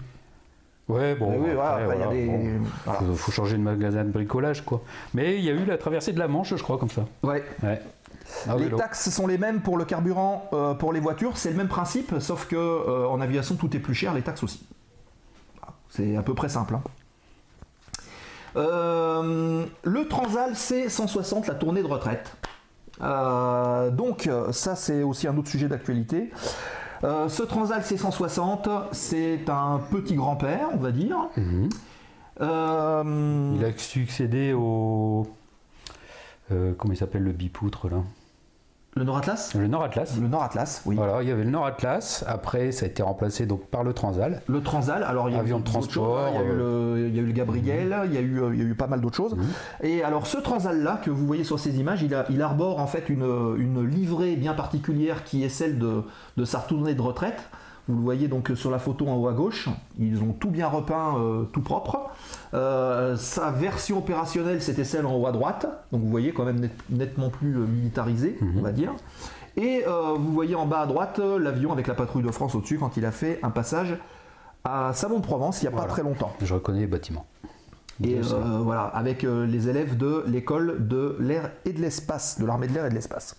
Ouais, 0.87 1.15
bon. 1.15 1.31
Mais 1.31 1.37
oui, 1.39 1.49
après, 1.59 1.97
y 1.99 2.03
a 2.03 2.07
des... 2.09 2.25
bon. 2.27 2.63
voilà. 2.85 2.99
Faut, 2.99 3.13
faut 3.15 3.31
changer 3.31 3.57
de 3.57 3.63
magasin 3.63 4.03
de 4.03 4.11
bricolage 4.11 4.63
quoi. 4.63 4.81
Mais 5.15 5.35
il 5.39 5.43
y 5.43 5.49
a 5.49 5.53
eu 5.53 5.65
la 5.65 5.77
traversée 5.79 6.13
de 6.13 6.19
la 6.19 6.27
Manche, 6.27 6.55
je 6.55 6.61
crois, 6.61 6.77
comme 6.77 6.91
ça. 6.91 7.05
Ouais. 7.23 7.43
Ah, 8.47 8.55
Les 8.57 8.65
vélo. 8.65 8.77
taxes 8.77 9.09
sont 9.09 9.25
les 9.27 9.37
mêmes 9.39 9.61
pour 9.61 9.77
le 9.77 9.85
carburant, 9.85 10.47
euh, 10.53 10.73
pour 10.75 10.93
les 10.93 10.99
voitures, 10.99 11.37
c'est 11.37 11.49
le 11.51 11.55
même 11.57 11.67
principe, 11.67 12.13
sauf 12.19 12.47
que 12.47 13.05
en 13.07 13.19
aviation 13.21 13.55
tout 13.55 13.75
est 13.75 13.79
plus 13.79 13.93
cher, 13.95 14.13
les 14.13 14.21
taxes 14.21 14.43
aussi. 14.43 14.65
C'est 15.95 16.15
à 16.17 16.21
peu 16.21 16.33
près 16.33 16.49
simple. 16.49 16.75
hein. 16.75 16.81
Euh, 18.57 19.65
le 19.83 20.07
Transal 20.07 20.53
C160, 20.53 21.47
la 21.47 21.55
tournée 21.55 21.81
de 21.81 21.87
retraite. 21.87 22.35
Euh, 23.01 23.89
donc 23.91 24.29
ça 24.51 24.75
c'est 24.77 25.03
aussi 25.03 25.27
un 25.27 25.37
autre 25.37 25.49
sujet 25.49 25.67
d'actualité. 25.67 26.31
Euh, 27.03 27.27
ce 27.27 27.43
Transal 27.43 27.81
C160, 27.81 28.85
c'est 28.93 29.49
un 29.49 29.79
petit 29.91 30.15
grand-père, 30.15 30.69
on 30.73 30.77
va 30.77 30.91
dire. 30.91 31.17
Mhm. 31.35 31.69
Il 32.39 33.63
a 33.65 33.77
succédé 33.77 34.53
au. 34.53 35.27
comment 36.49 36.93
il 36.93 36.97
s'appelle 36.97 37.23
le 37.23 37.31
bipoutre 37.31 37.89
là? 37.89 37.97
Le 38.97 39.03
Nord 39.03 39.17
Atlas? 39.17 39.53
Le 39.55 39.67
Nord 39.67 39.83
Atlas. 39.83 40.15
Le 40.21 40.27
Nord 40.29 40.43
Atlas, 40.43 40.81
oui. 40.85 40.95
Voilà, 40.95 41.21
il 41.21 41.27
y 41.27 41.31
avait 41.31 41.43
le 41.43 41.49
Nord 41.49 41.65
Atlas. 41.65 42.23
Après, 42.29 42.71
ça 42.71 42.85
a 42.85 42.87
été 42.87 43.03
remplacé 43.03 43.45
donc 43.45 43.65
par 43.67 43.83
le 43.83 43.91
Transal. 43.91 44.41
Le 44.47 44.61
Transal, 44.63 45.03
alors 45.03 45.27
il 45.29 45.33
y 45.33 45.35
a 45.35 45.41
Avion 45.41 45.57
eu 45.57 45.59
de 45.59 45.65
d'autres 45.65 45.79
transport, 45.79 46.19
hein. 46.19 46.29
il, 46.31 46.35
y 46.35 46.37
a 46.37 46.43
eu 46.45 46.55
le, 46.55 47.07
il 47.09 47.15
y 47.15 47.19
a 47.19 47.21
eu 47.21 47.25
le 47.25 47.33
Gabriel, 47.33 47.93
il, 48.05 48.13
y 48.13 48.17
a 48.17 48.21
eu, 48.21 48.41
euh, 48.41 48.51
il 48.53 48.59
y 48.59 48.61
a 48.61 48.65
eu 48.65 48.73
pas 48.73 48.87
mal 48.87 49.01
d'autres 49.01 49.17
choses. 49.17 49.35
Mhm. 49.35 49.43
Et 49.83 50.01
alors 50.01 50.25
ce 50.27 50.37
Transal-là 50.37 51.01
que 51.03 51.09
vous 51.09 51.27
voyez 51.27 51.43
sur 51.43 51.59
ces 51.59 51.77
images, 51.77 52.03
il, 52.03 52.15
a- 52.15 52.25
il 52.29 52.41
arbore 52.41 52.79
en 52.79 52.87
fait 52.87 53.09
une, 53.09 53.25
une 53.57 53.85
livrée 53.85 54.37
bien 54.37 54.53
particulière 54.53 55.25
qui 55.25 55.43
est 55.43 55.49
celle 55.49 55.77
de, 55.77 56.03
de 56.37 56.45
sa 56.45 56.59
tournée 56.59 56.95
de 56.95 57.01
retraite. 57.01 57.43
Vous 57.87 57.95
le 57.97 58.01
voyez 58.01 58.27
donc 58.27 58.51
sur 58.55 58.71
la 58.71 58.79
photo 58.79 59.07
en 59.07 59.15
haut 59.15 59.27
à 59.27 59.33
gauche, 59.33 59.69
ils 59.99 60.21
ont 60.23 60.33
tout 60.33 60.49
bien 60.49 60.67
repeint, 60.67 61.17
euh, 61.19 61.43
tout 61.43 61.61
propre. 61.61 61.99
Euh, 62.55 63.15
sa 63.15 63.51
version 63.51 63.99
opérationnelle, 63.99 64.61
c'était 64.61 64.83
celle 64.83 65.05
en 65.05 65.15
haut 65.15 65.27
à 65.27 65.31
droite, 65.31 65.67
donc 65.91 66.01
vous 66.01 66.09
voyez 66.09 66.31
quand 66.33 66.45
même 66.45 66.59
net- 66.59 66.83
nettement 66.89 67.29
plus 67.29 67.55
euh, 67.55 67.65
militarisée, 67.67 68.37
Mhm. 68.41 68.55
on 68.57 68.61
va 68.61 68.71
dire. 68.71 68.91
Et 69.57 69.83
euh, 69.87 70.13
vous 70.17 70.33
voyez 70.33 70.55
en 70.55 70.65
bas 70.65 70.79
à 70.81 70.85
droite 70.87 71.19
euh, 71.19 71.37
l'avion 71.37 71.71
avec 71.71 71.85
la 71.87 71.93
patrouille 71.93 72.23
de 72.23 72.31
France 72.31 72.55
au-dessus 72.55 72.77
quand 72.79 72.97
il 72.97 73.05
a 73.05 73.11
fait 73.11 73.39
un 73.43 73.51
passage 73.51 73.97
à 74.63 74.91
Salon 74.93 75.19
de 75.19 75.23
Provence 75.23 75.61
il 75.61 75.69
n'y 75.69 75.73
a 75.73 75.77
pas 75.79 75.85
très 75.85 76.01
longtemps. 76.01 76.33
Je 76.41 76.53
reconnais 76.55 76.79
les 76.79 76.87
bâtiments. 76.87 77.25
Et 78.03 78.17
euh, 78.17 78.59
voilà, 78.61 78.81
avec 78.87 79.23
euh, 79.23 79.45
les 79.45 79.69
élèves 79.69 79.95
de 79.95 80.23
l'école 80.27 80.85
de 80.87 81.15
l'air 81.21 81.51
et 81.63 81.71
de 81.71 81.79
l'espace, 81.81 82.39
de 82.39 82.45
l'armée 82.45 82.67
de 82.67 82.73
l'air 82.73 82.87
et 82.87 82.89
de 82.89 82.95
l'espace. 82.95 83.37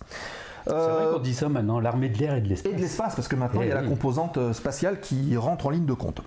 C'est 0.67 0.73
Euh, 0.73 0.87
vrai 1.05 1.13
qu'on 1.13 1.19
dit 1.21 1.33
ça 1.33 1.49
maintenant, 1.49 1.79
l'armée 1.79 2.09
de 2.09 2.17
l'air 2.17 2.35
et 2.35 2.41
de 2.41 2.47
l'espace. 2.49 2.71
et 2.71 2.75
de 2.75 2.81
l'espace, 2.81 3.15
parce 3.15 3.27
que 3.27 3.35
maintenant 3.35 3.61
Eh 3.63 3.65
il 3.65 3.69
y 3.69 3.71
a 3.71 3.75
la 3.75 3.81
oui. 3.81 3.89
composante 3.89 4.37
euh, 4.37 4.53
spatiale 4.53 4.99
qui 4.99 5.35
rentre 5.37 5.67
en 5.67 5.69
ligne 5.69 5.85
de 5.85 5.93
compte. 5.93 6.21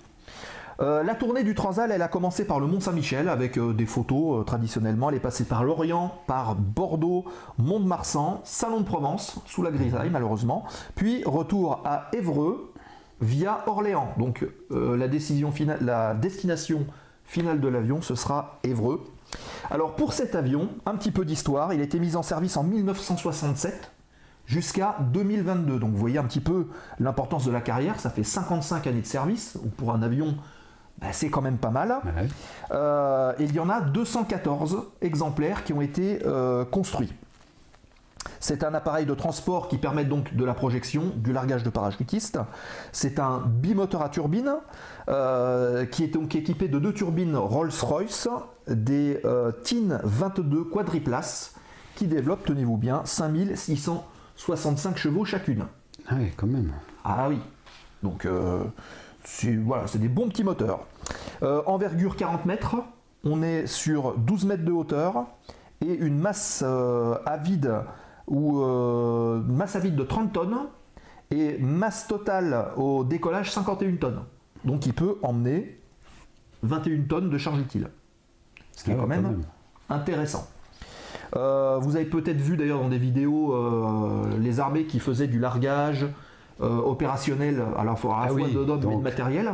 Euh, 0.81 1.03
la 1.03 1.14
tournée 1.14 1.44
du 1.44 1.55
Transal, 1.55 1.92
elle 1.92 2.00
a 2.00 2.09
commencé 2.09 2.46
par 2.46 2.59
le 2.59 2.66
Mont 2.66 2.81
Saint-Michel 2.81 3.29
avec 3.29 3.59
euh, 3.59 3.74
des 3.74 3.85
photos 3.85 4.40
euh, 4.40 4.44
traditionnellement. 4.44 5.11
Elle 5.11 5.16
est 5.16 5.20
passée 5.20 5.44
par 5.44 5.62
Lorient, 5.62 6.14
par 6.26 6.55
Bordeaux, 6.55 7.26
Mont-de-Marsan, 7.59 8.40
Salon 8.44 8.81
de 8.81 8.87
Provence, 8.87 9.37
sous 9.44 9.62
la 9.62 9.70
grisaille 9.70 10.09
malheureusement, 10.09 10.64
puis 10.94 11.22
retour 11.26 11.83
à 11.85 12.07
Évreux 12.14 12.72
via 13.20 13.62
Orléans. 13.66 14.09
Donc 14.16 14.46
euh, 14.72 14.96
la, 14.96 15.07
décision 15.09 15.53
finale, 15.53 15.81
la 15.83 16.14
destination 16.14 16.87
finale 17.26 17.61
de 17.61 17.68
l'avion, 17.68 18.00
ce 18.00 18.14
sera 18.14 18.59
Évreux. 18.64 19.03
Alors 19.70 19.94
pour 19.96 20.14
cet 20.14 20.35
avion, 20.35 20.70
un 20.87 20.94
petit 20.96 21.11
peu 21.11 21.26
d'histoire, 21.26 21.74
il 21.74 21.81
a 21.83 21.85
été 21.85 21.98
mis 22.00 22.16
en 22.16 22.22
service 22.22 22.57
en 22.57 22.62
1967 22.62 23.92
jusqu'à 24.51 24.97
2022. 25.13 25.79
Donc 25.79 25.93
vous 25.93 25.97
voyez 25.97 26.19
un 26.19 26.25
petit 26.25 26.41
peu 26.41 26.67
l'importance 26.99 27.47
de 27.47 27.53
la 27.53 27.61
carrière, 27.61 28.01
ça 28.01 28.11
fait 28.11 28.25
55 28.25 28.87
années 28.89 29.01
de 29.01 29.07
service, 29.07 29.57
ou 29.65 29.69
pour 29.69 29.93
un 29.93 30.03
avion, 30.03 30.37
bah, 31.01 31.09
c'est 31.13 31.31
quand 31.31 31.41
même 31.41 31.59
pas 31.59 31.71
mal. 31.71 32.01
Ouais. 32.05 32.29
Euh, 32.73 33.33
et 33.39 33.45
il 33.45 33.55
y 33.55 33.61
en 33.61 33.71
a 33.71 33.81
214 33.81 34.89
exemplaires 35.03 35.63
qui 35.63 35.73
ont 35.73 35.81
été 35.81 36.21
euh, 36.27 36.65
construits. 36.65 37.13
C'est 38.41 38.65
un 38.65 38.75
appareil 38.75 39.07
de 39.07 39.15
transport 39.15 39.69
qui 39.69 39.79
permet 39.79 40.05
donc 40.05 40.35
de 40.35 40.45
la 40.45 40.55
projection, 40.55 41.13
du 41.17 41.33
largage 41.33 41.63
de 41.63 41.71
parachutistes. 41.71 42.39
C'est 42.91 43.19
un 43.19 43.39
bimoteur 43.47 44.03
à 44.03 44.09
turbine 44.09 44.55
euh, 45.09 45.87
qui 45.87 46.05
est 46.05 46.09
donc 46.09 46.35
équipé 46.35 46.67
de 46.67 46.79
deux 46.79 46.93
turbines 46.93 47.37
Rolls-Royce, 47.37 48.29
des 48.67 49.23
TIN 49.63 50.01
22 50.03 50.65
quadriplaces 50.65 51.55
qui 51.95 52.07
développent, 52.07 52.45
tenez-vous 52.45 52.79
bien, 52.79 53.03
5665 54.40 54.96
chevaux 54.96 55.24
chacune. 55.24 55.66
Ah 56.09 56.14
oui, 56.18 56.31
quand 56.37 56.46
même. 56.46 56.72
Ah 57.05 57.29
oui. 57.29 57.38
Donc 58.03 58.24
euh, 58.24 58.64
c'est 59.22 59.55
voilà, 59.55 59.87
c'est 59.87 59.98
des 59.98 60.09
bons 60.09 60.29
petits 60.29 60.44
moteurs. 60.44 60.87
Euh, 61.42 61.62
envergure 61.66 62.16
40 62.16 62.46
mètres, 62.46 62.76
on 63.22 63.42
est 63.42 63.66
sur 63.66 64.16
12 64.16 64.46
mètres 64.46 64.64
de 64.64 64.72
hauteur 64.72 65.26
et 65.83 65.92
une 65.92 66.18
masse 66.18 66.62
euh, 66.66 67.16
à 67.26 67.37
vide 67.37 67.83
ou 68.29 68.62
euh, 68.62 69.42
masse 69.42 69.76
à 69.76 69.81
vide 69.81 69.96
de 69.96 70.05
30 70.05 70.33
tonnes 70.33 70.59
et 71.31 71.59
masse 71.59 72.07
totale 72.07 72.68
au 72.76 73.05
décollage 73.05 73.53
51 73.53 73.96
tonnes. 73.96 74.22
Donc 74.64 74.87
il 74.87 74.94
peut 74.94 75.18
emmener 75.22 75.79
21 76.62 77.03
tonnes 77.03 77.31
de 77.31 77.37
charge 77.37 77.61
utile. 77.61 77.90
Ce 78.72 78.85
qui 78.85 78.90
est 78.90 78.94
Ah 78.94 79.00
quand 79.00 79.07
même, 79.07 79.42
intéressant. 79.90 80.48
Euh, 81.37 81.79
vous 81.81 81.97
avez 81.97 82.05
peut-être 82.07 82.40
vu 82.40 82.57
d'ailleurs 82.57 82.81
dans 82.81 82.88
des 82.88 82.99
vidéos 82.99 83.55
euh, 83.55 84.23
les 84.40 84.59
armées 84.61 84.85
qui 84.85 84.99
faisaient 84.99 85.29
du 85.29 85.38
largage 85.38 86.07
euh, 86.61 86.77
opérationnel 86.79 87.62
à 87.79 87.85
la 87.85 87.95
fois, 87.97 88.16
à 88.16 88.21
la 88.21 88.25
Ah 88.25 88.29
fois 88.29 88.37
oui, 88.37 88.53
de 88.53 88.61
et 88.62 88.97
de 88.97 89.03
matériel. 89.03 89.53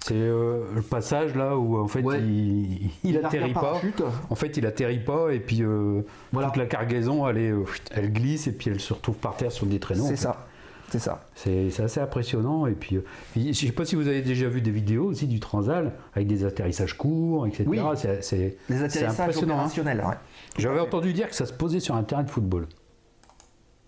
C'est 0.00 0.12
euh, 0.14 0.64
le 0.74 0.82
passage 0.82 1.34
là 1.34 1.56
où 1.56 1.78
en 1.78 1.88
fait 1.88 2.02
Ouais. 2.02 2.20
il, 2.20 2.90
il 3.04 3.16
un 3.18 3.24
atterrit 3.24 3.54
pas. 3.54 3.80
En 4.28 4.34
fait, 4.34 4.54
il 4.58 4.66
atterrit 4.66 4.98
pas 5.02 5.32
et 5.32 5.40
puis 5.40 5.62
euh, 5.62 6.02
Voilà. 6.30 6.48
toute 6.48 6.58
la 6.58 6.66
cargaison 6.66 7.26
elle, 7.26 7.38
est, 7.38 7.52
elle 7.90 8.12
glisse 8.12 8.46
et 8.46 8.52
puis 8.52 8.70
elle 8.70 8.80
se 8.80 8.92
retrouve 8.92 9.16
par 9.16 9.34
terre 9.36 9.50
sur 9.50 9.64
des 9.66 9.80
traîneaux. 9.80 10.04
C'est 10.06 10.16
ça. 10.16 10.46
C'est 10.90 10.98
ça. 10.98 11.22
C'est 11.34 11.70
c'est 11.70 11.82
assez 11.82 11.98
impressionnant. 12.00 12.66
Et 12.66 12.72
puis, 12.72 12.96
euh, 12.96 13.04
je 13.34 13.52
sais 13.52 13.72
pas 13.72 13.86
si 13.86 13.96
vous 13.96 14.06
avez 14.06 14.20
déjà 14.20 14.46
vu 14.48 14.60
des 14.60 14.70
vidéos 14.70 15.06
aussi 15.06 15.26
du 15.26 15.40
Transal 15.40 15.92
avec 16.14 16.28
des 16.28 16.44
atterrissages 16.44 16.96
courts, 16.98 17.46
etc. 17.46 17.64
Oui. 17.66 17.80
C'est- 17.96 18.20
C'est 18.22 18.58
c'est 18.90 19.04
impressionnant. 19.06 19.58
hein. 19.60 19.68
ouais. 19.76 20.14
J'avais 20.58 20.80
entendu 20.80 21.12
dire 21.12 21.28
que 21.28 21.34
ça 21.34 21.46
se 21.46 21.52
posait 21.52 21.80
sur 21.80 21.94
un 21.96 22.02
terrain 22.04 22.22
de 22.22 22.30
football. 22.30 22.66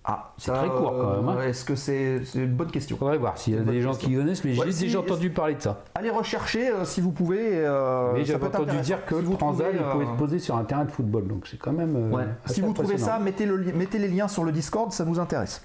Ah, 0.08 0.32
C'est 0.38 0.52
très 0.52 0.68
court, 0.68 0.94
quand 1.00 1.16
même, 1.16 1.28
hein. 1.28 1.42
Est-ce 1.42 1.64
que 1.64 1.74
c'est 1.74 2.24
c'est 2.24 2.38
une 2.38 2.54
bonne 2.54 2.70
question 2.70 2.96
Faudrait 2.96 3.18
voir 3.18 3.36
s'il 3.36 3.54
y 3.54 3.56
a 3.58 3.62
Bonne 3.62 3.74
des 3.74 3.80
gens 3.80 3.90
question. 3.90 4.08
qui 4.08 4.14
connaissent, 4.14 4.44
mais 4.44 4.56
Ouais, 4.56 4.66
j'ai 4.66 4.72
si- 4.72 4.84
déjà 4.84 5.00
entendu 5.00 5.30
parler 5.30 5.56
de 5.56 5.62
ça. 5.62 5.82
Allez 5.96 6.10
rechercher 6.10 6.70
euh, 6.70 6.84
si 6.84 7.00
vous 7.00 7.10
pouvez. 7.10 7.40
euh, 7.66 8.12
mais 8.14 8.20
ça 8.20 8.26
j'avais 8.32 8.38
peut 8.38 8.46
être 8.46 8.54
entendu 8.54 8.70
intéressant. 8.70 8.86
dire 8.86 9.04
que 9.04 9.14
Si 9.16 9.20
le 9.22 9.26
vous 9.26 9.34
Transal 9.34 9.66
trouvez, 9.76 9.84
il 9.84 9.90
pouvait 9.92 10.04
euh, 10.04 10.12
se 10.12 10.18
poser 10.18 10.38
sur 10.38 10.56
un 10.56 10.62
terrain 10.64 10.84
de 10.84 10.92
football, 10.92 11.26
donc 11.26 11.48
c'est 11.48 11.58
quand 11.58 11.72
même. 11.72 11.96
euh, 11.96 12.16
Ouais. 12.16 12.24
assez 12.44 12.54
Si 12.54 12.60
vous 12.60 12.72
trouvez 12.72 12.90
impressionnant. 12.94 13.18
ça, 13.18 13.24
mettez, 13.24 13.46
le 13.46 13.56
li- 13.56 13.72
mettez 13.72 13.98
les 13.98 14.06
liens 14.08 14.28
sur 14.28 14.44
le 14.44 14.52
Discord, 14.52 14.92
ça 14.92 15.04
nous 15.04 15.18
intéresse. 15.18 15.64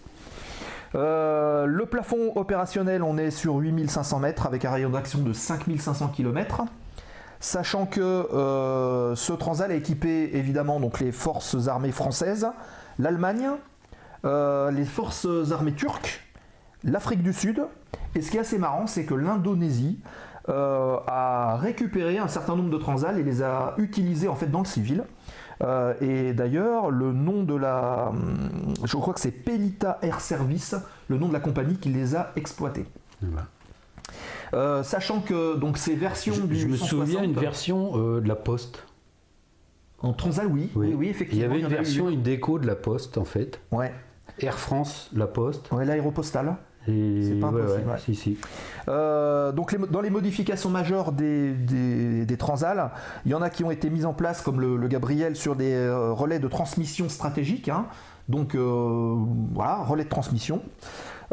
Euh, 0.96 1.68
le 1.68 1.86
plafond 1.86 2.32
opérationnel, 2.36 3.04
on 3.04 3.18
est 3.20 3.30
sur 3.32 3.56
8500 3.58 4.18
mètres 4.20 4.48
avec 4.48 4.66
un 4.66 4.72
rayon 4.72 4.90
d'action 4.90 5.20
de 5.20 5.34
5500 5.34 6.08
km. 6.08 6.64
Sachant 7.42 7.88
que 7.88 8.00
euh, 8.00 9.16
ce 9.16 9.34
Transal 9.34 9.72
est 9.72 9.80
équipé 9.80 10.30
évidemment 10.36 10.80
les 11.00 11.12
forces 11.12 11.68
armées 11.68 11.92
françaises, 11.92 12.48
l'Allemagne, 13.00 13.50
euh, 14.26 14.70
les 14.70 14.86
forces 14.86 15.28
armées 15.52 15.74
turques, 15.74 16.22
l'Afrique 16.84 17.24
du 17.24 17.34
Sud. 17.34 17.66
Et 18.14 18.22
ce 18.22 18.30
qui 18.30 18.38
est 18.38 18.42
assez 18.42 18.60
marrant, 18.60 18.86
c'est 18.86 19.06
que 19.06 19.16
l'Indonésie 19.16 20.00
euh, 20.50 20.98
a 21.08 21.58
récupéré 21.58 22.20
un 22.20 22.28
certain 22.28 22.56
nombre 22.56 22.70
de 22.70 22.78
Transal 22.78 23.18
et 23.18 23.24
les 23.24 23.42
a 23.42 23.74
utilisés 23.80 24.28
en 24.28 24.36
fait 24.36 24.48
dans 24.48 24.60
le 24.60 24.66
civil. 24.66 25.04
Et 26.00 26.34
d'ailleurs, 26.34 26.90
le 26.90 27.12
nom 27.12 27.44
de 27.44 27.56
la. 27.56 28.10
hum, 28.10 28.74
Je 28.84 28.98
crois 28.98 29.14
que 29.14 29.20
c'est 29.20 29.32
Pelita 29.32 30.00
Air 30.04 30.20
Service, 30.20 30.76
le 31.08 31.18
nom 31.18 31.28
de 31.28 31.34
la 31.34 31.40
compagnie 31.40 31.78
qui 31.78 31.90
les 31.90 32.16
a 32.16 32.32
exploités. 32.36 32.86
Euh, 34.54 34.84
sachant 34.84 35.22
que 35.22 35.56
donc 35.58 35.78
ces 35.78 35.96
versions 35.96 36.34
Je, 36.34 36.42
du 36.42 36.56
je 36.60 36.68
me 36.68 36.76
160, 36.78 36.90
souviens 37.08 37.24
une 37.24 37.34
version 37.34 37.92
euh, 37.96 38.20
de 38.22 38.28
la 38.28 38.36
Poste. 38.36 38.86
en 40.02 40.14
Transal, 40.14 40.48
oui, 40.48 40.70
oui, 40.76 40.94
oui, 40.94 41.06
Il 41.06 41.08
y 41.08 41.10
effectivement. 41.10 41.46
avait 41.46 41.60
une 41.62 41.68
version, 41.68 42.10
une 42.10 42.22
déco 42.22 42.60
de 42.60 42.68
la 42.68 42.76
Poste 42.76 43.18
en 43.18 43.26
fait. 43.26 43.60
Ouais, 43.72 43.94
Air 44.40 44.58
France, 44.60 45.10
la 45.16 45.28
Poste. 45.28 45.72
ouais 45.72 45.86
l'aéropostale. 45.86 46.56
C'est 46.88 47.38
pas 47.40 47.50
ouais, 47.50 47.62
impossible, 47.62 47.90
ouais. 47.92 48.00
Si, 48.00 48.16
si. 48.16 48.38
Euh, 48.88 49.52
donc 49.52 49.72
les 49.72 49.78
dans 49.78 50.02
les 50.02 50.10
modifications 50.10 50.72
majeures 50.72 51.12
des, 51.12 51.54
des, 51.54 52.26
il 53.26 53.32
y 53.32 53.36
en 53.36 53.42
a 53.44 53.52
qui 53.52 53.64
ont 53.64 53.70
été 53.70 53.92
mises 53.92 54.08
en 54.08 54.14
place, 54.14 54.42
comme 54.42 54.60
le, 54.60 54.78
le 54.78 54.88
Gabriel, 54.88 55.36
sur 55.36 55.56
des 55.56 55.74
euh, 55.74 56.12
relais 56.12 56.40
de 56.40 56.48
transmission 56.48 57.08
stratégique. 57.08 57.70
hein. 57.70 57.86
Donc 58.30 58.56
euh, 58.56 59.16
voilà, 59.54 59.78
relais 59.84 60.06
de 60.06 60.10
transmission. 60.10 60.64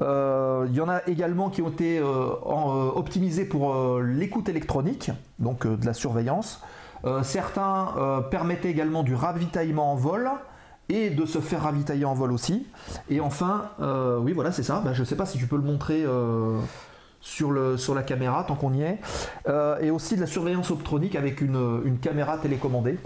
Euh, 0.01 0.67
il 0.71 0.77
y 0.77 0.81
en 0.81 0.89
a 0.89 1.01
également 1.09 1.51
qui 1.51 1.61
ont 1.63 1.71
été 1.71 1.99
euh, 1.99 2.29
en- 2.45 2.71
euh, 2.77 2.91
optimisés 2.95 3.45
pour 3.45 3.75
euh, 3.75 4.03
l'écoute 4.03 4.49
électronique, 4.49 5.11
donc 5.39 5.67
euh, 5.67 5.77
de 5.77 5.85
la 5.87 5.93
surveillance. 5.95 6.63
Euh, 7.05 7.23
certains 7.23 7.89
euh, 7.97 8.21
permettaient 8.21 8.71
également 8.71 9.03
du 9.03 9.15
ravitaillement 9.15 9.93
en 9.93 9.97
vol 9.97 10.31
et 10.89 11.11
de 11.11 11.27
se 11.27 11.39
faire 11.41 11.63
ravitailler 11.63 12.05
en 12.05 12.15
vol 12.15 12.33
aussi. 12.33 12.67
Et 13.11 13.21
enfin, 13.21 13.71
euh, 13.81 14.19
oui 14.19 14.33
voilà 14.33 14.53
c'est 14.53 14.63
ça, 14.63 14.81
Bah, 14.85 14.93
je 14.93 15.01
ne 15.01 15.05
sais 15.07 15.17
pas 15.17 15.27
si 15.27 15.37
tu 15.39 15.47
peux 15.47 15.57
le 15.57 15.63
montrer 15.63 16.05
euh, 16.05 16.59
sur, 17.21 17.51
le, 17.51 17.77
sur 17.77 17.95
la 17.95 18.03
caméra 18.03 18.45
tant 18.45 18.55
qu'on 18.55 18.73
y 18.75 18.83
est. 18.83 18.99
Euh, 19.49 19.79
et 19.81 19.91
aussi 19.91 20.15
de 20.17 20.21
la 20.21 20.27
surveillance 20.27 20.71
optronique 20.71 21.15
avec 21.17 21.41
une, 21.41 21.83
une 21.85 21.99
caméra 21.99 22.39
télécommandée. 22.39 22.99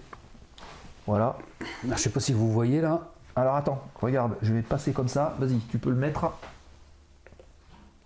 Voilà. 1.07 1.37
Ah, 1.63 1.67
Je 1.97 1.97
sais 1.97 2.11
pas 2.11 2.21
si 2.21 2.33
vous 2.33 2.51
voyez 2.53 2.81
là. 2.81 3.01
Alors 3.35 3.57
attends, 3.57 3.83
regarde, 4.01 4.33
je 4.43 4.53
vais 4.53 4.63
passer 4.63 4.93
comme 4.93 5.09
ça. 5.09 5.35
Vas-y, 5.41 5.59
tu 5.71 5.79
peux 5.79 5.91
le 5.91 5.97
mettre. 5.97 6.31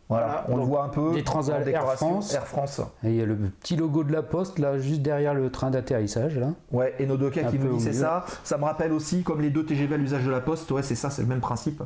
Voilà, 0.09 0.45
on 0.49 0.57
le 0.57 0.63
voit 0.63 0.85
un 0.85 0.89
peu. 0.89 1.13
des 1.13 1.25
Transal 1.25 1.63
en 1.63 1.67
Air. 1.67 1.93
France. 1.95 2.33
Air 2.33 2.47
France. 2.47 2.81
Et 3.03 3.09
il 3.09 3.17
y 3.17 3.23
a 3.23 3.27
le 3.27 3.35
petit 3.35 3.75
logo 3.75 4.05
de 4.05 4.13
la 4.13 4.23
Poste 4.23 4.59
là, 4.59 4.79
juste 4.79 5.03
derrière 5.03 5.35
le 5.35 5.51
train 5.51 5.71
d'atterrissage 5.71 6.39
là. 6.39 6.49
Ouais, 6.71 6.95
et 6.99 7.07
nos 7.07 7.17
deux 7.17 7.31
cas 7.31 7.45
qui 7.51 7.59
nous 7.59 7.77
dit 7.77 7.83
c'est 7.83 7.93
ça. 7.93 8.25
Ça 8.45 8.57
me 8.57 8.65
rappelle 8.65 8.93
aussi, 8.93 9.23
comme 9.23 9.41
les 9.41 9.51
deux 9.51 9.65
TGV 9.65 9.95
à 9.95 9.99
l'usage 9.99 10.25
de 10.25 10.31
la 10.31 10.41
Poste, 10.41 10.71
ouais, 10.71 10.83
c'est 10.83 10.95
ça, 10.95 11.11
c'est 11.11 11.23
le 11.23 11.29
même 11.29 11.41
principe. 11.41 11.83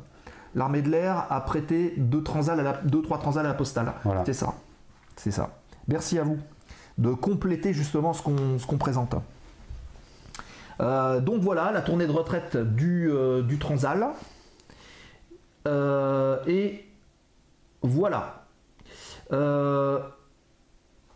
L'armée 0.54 0.82
de 0.82 0.90
l'air 0.90 1.26
a 1.30 1.40
prêté 1.42 1.94
deux, 1.96 2.22
transal 2.22 2.60
à 2.60 2.62
la, 2.62 2.72
deux 2.84 3.02
trois 3.02 3.18
transal 3.18 3.46
à 3.46 3.48
la 3.48 3.54
postale. 3.54 3.92
Voilà. 4.04 4.24
C'est 4.26 4.34
ça. 4.34 4.54
C'est 5.16 5.30
ça. 5.30 5.50
Merci 5.88 6.18
à 6.18 6.24
vous 6.24 6.38
de 6.98 7.12
compléter 7.12 7.72
justement 7.72 8.12
ce 8.12 8.22
qu'on 8.22 8.76
présente. 8.76 9.14
Euh, 10.80 11.20
donc 11.20 11.40
voilà, 11.42 11.72
la 11.72 11.82
tournée 11.82 12.06
de 12.06 12.12
retraite 12.12 12.56
du, 12.56 13.10
euh, 13.10 13.42
du 13.42 13.58
Transal. 13.58 14.06
Euh, 15.68 16.38
et 16.46 16.84
voilà. 17.82 18.46
Euh, 19.32 20.00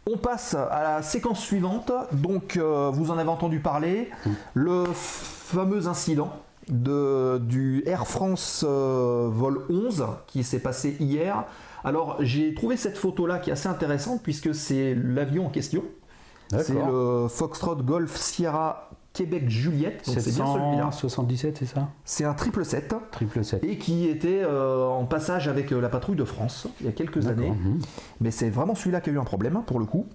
on 0.06 0.16
passe 0.16 0.54
à 0.54 0.82
la 0.82 1.02
séquence 1.02 1.40
suivante. 1.40 1.92
Donc, 2.12 2.56
euh, 2.56 2.90
vous 2.92 3.10
en 3.10 3.18
avez 3.18 3.30
entendu 3.30 3.60
parler. 3.60 4.10
Le 4.54 4.84
fameux 4.92 5.88
incident 5.88 6.32
de, 6.68 7.38
du 7.38 7.82
Air 7.86 8.06
France 8.06 8.64
euh, 8.66 9.28
vol 9.30 9.64
11 9.70 10.06
qui 10.26 10.44
s'est 10.44 10.60
passé 10.60 10.96
hier. 11.00 11.44
Alors, 11.84 12.16
j'ai 12.20 12.54
trouvé 12.54 12.76
cette 12.76 12.96
photo-là 12.96 13.38
qui 13.38 13.50
est 13.50 13.54
assez 13.54 13.68
intéressante 13.68 14.22
puisque 14.22 14.54
c'est 14.54 14.94
l'avion 14.94 15.46
en 15.46 15.50
question. 15.50 15.82
C'est 16.50 16.74
le 16.74 17.26
Foxtrot 17.28 17.76
Golf 17.76 18.16
Sierra 18.16 18.90
Québec 19.14 19.48
Juliette, 19.48 20.04
donc 20.06 20.18
c'est 20.18 20.34
bien 20.34 20.44
celui-là. 20.44 20.90
777, 20.90 21.58
c'est 21.58 21.66
ça? 21.66 21.88
C'est 22.04 22.24
un 22.24 22.34
triple 22.34 22.64
7 22.64 22.96
Triple 23.12 23.44
7. 23.44 23.62
et 23.62 23.78
qui 23.78 24.08
était 24.08 24.42
euh, 24.42 24.84
en 24.86 25.04
passage 25.04 25.46
avec 25.46 25.70
euh, 25.70 25.80
la 25.80 25.88
patrouille 25.88 26.16
de 26.16 26.24
France 26.24 26.66
il 26.80 26.86
y 26.86 26.88
a 26.88 26.92
quelques 26.92 27.28
années. 27.28 27.50
Mhm. 27.50 27.78
Mais 28.20 28.32
c'est 28.32 28.50
vraiment 28.50 28.74
celui-là 28.74 29.00
qui 29.00 29.10
a 29.10 29.12
eu 29.12 29.18
un 29.20 29.24
problème 29.24 29.62
pour 29.66 29.78
le 29.78 29.86
coup. 29.86 30.06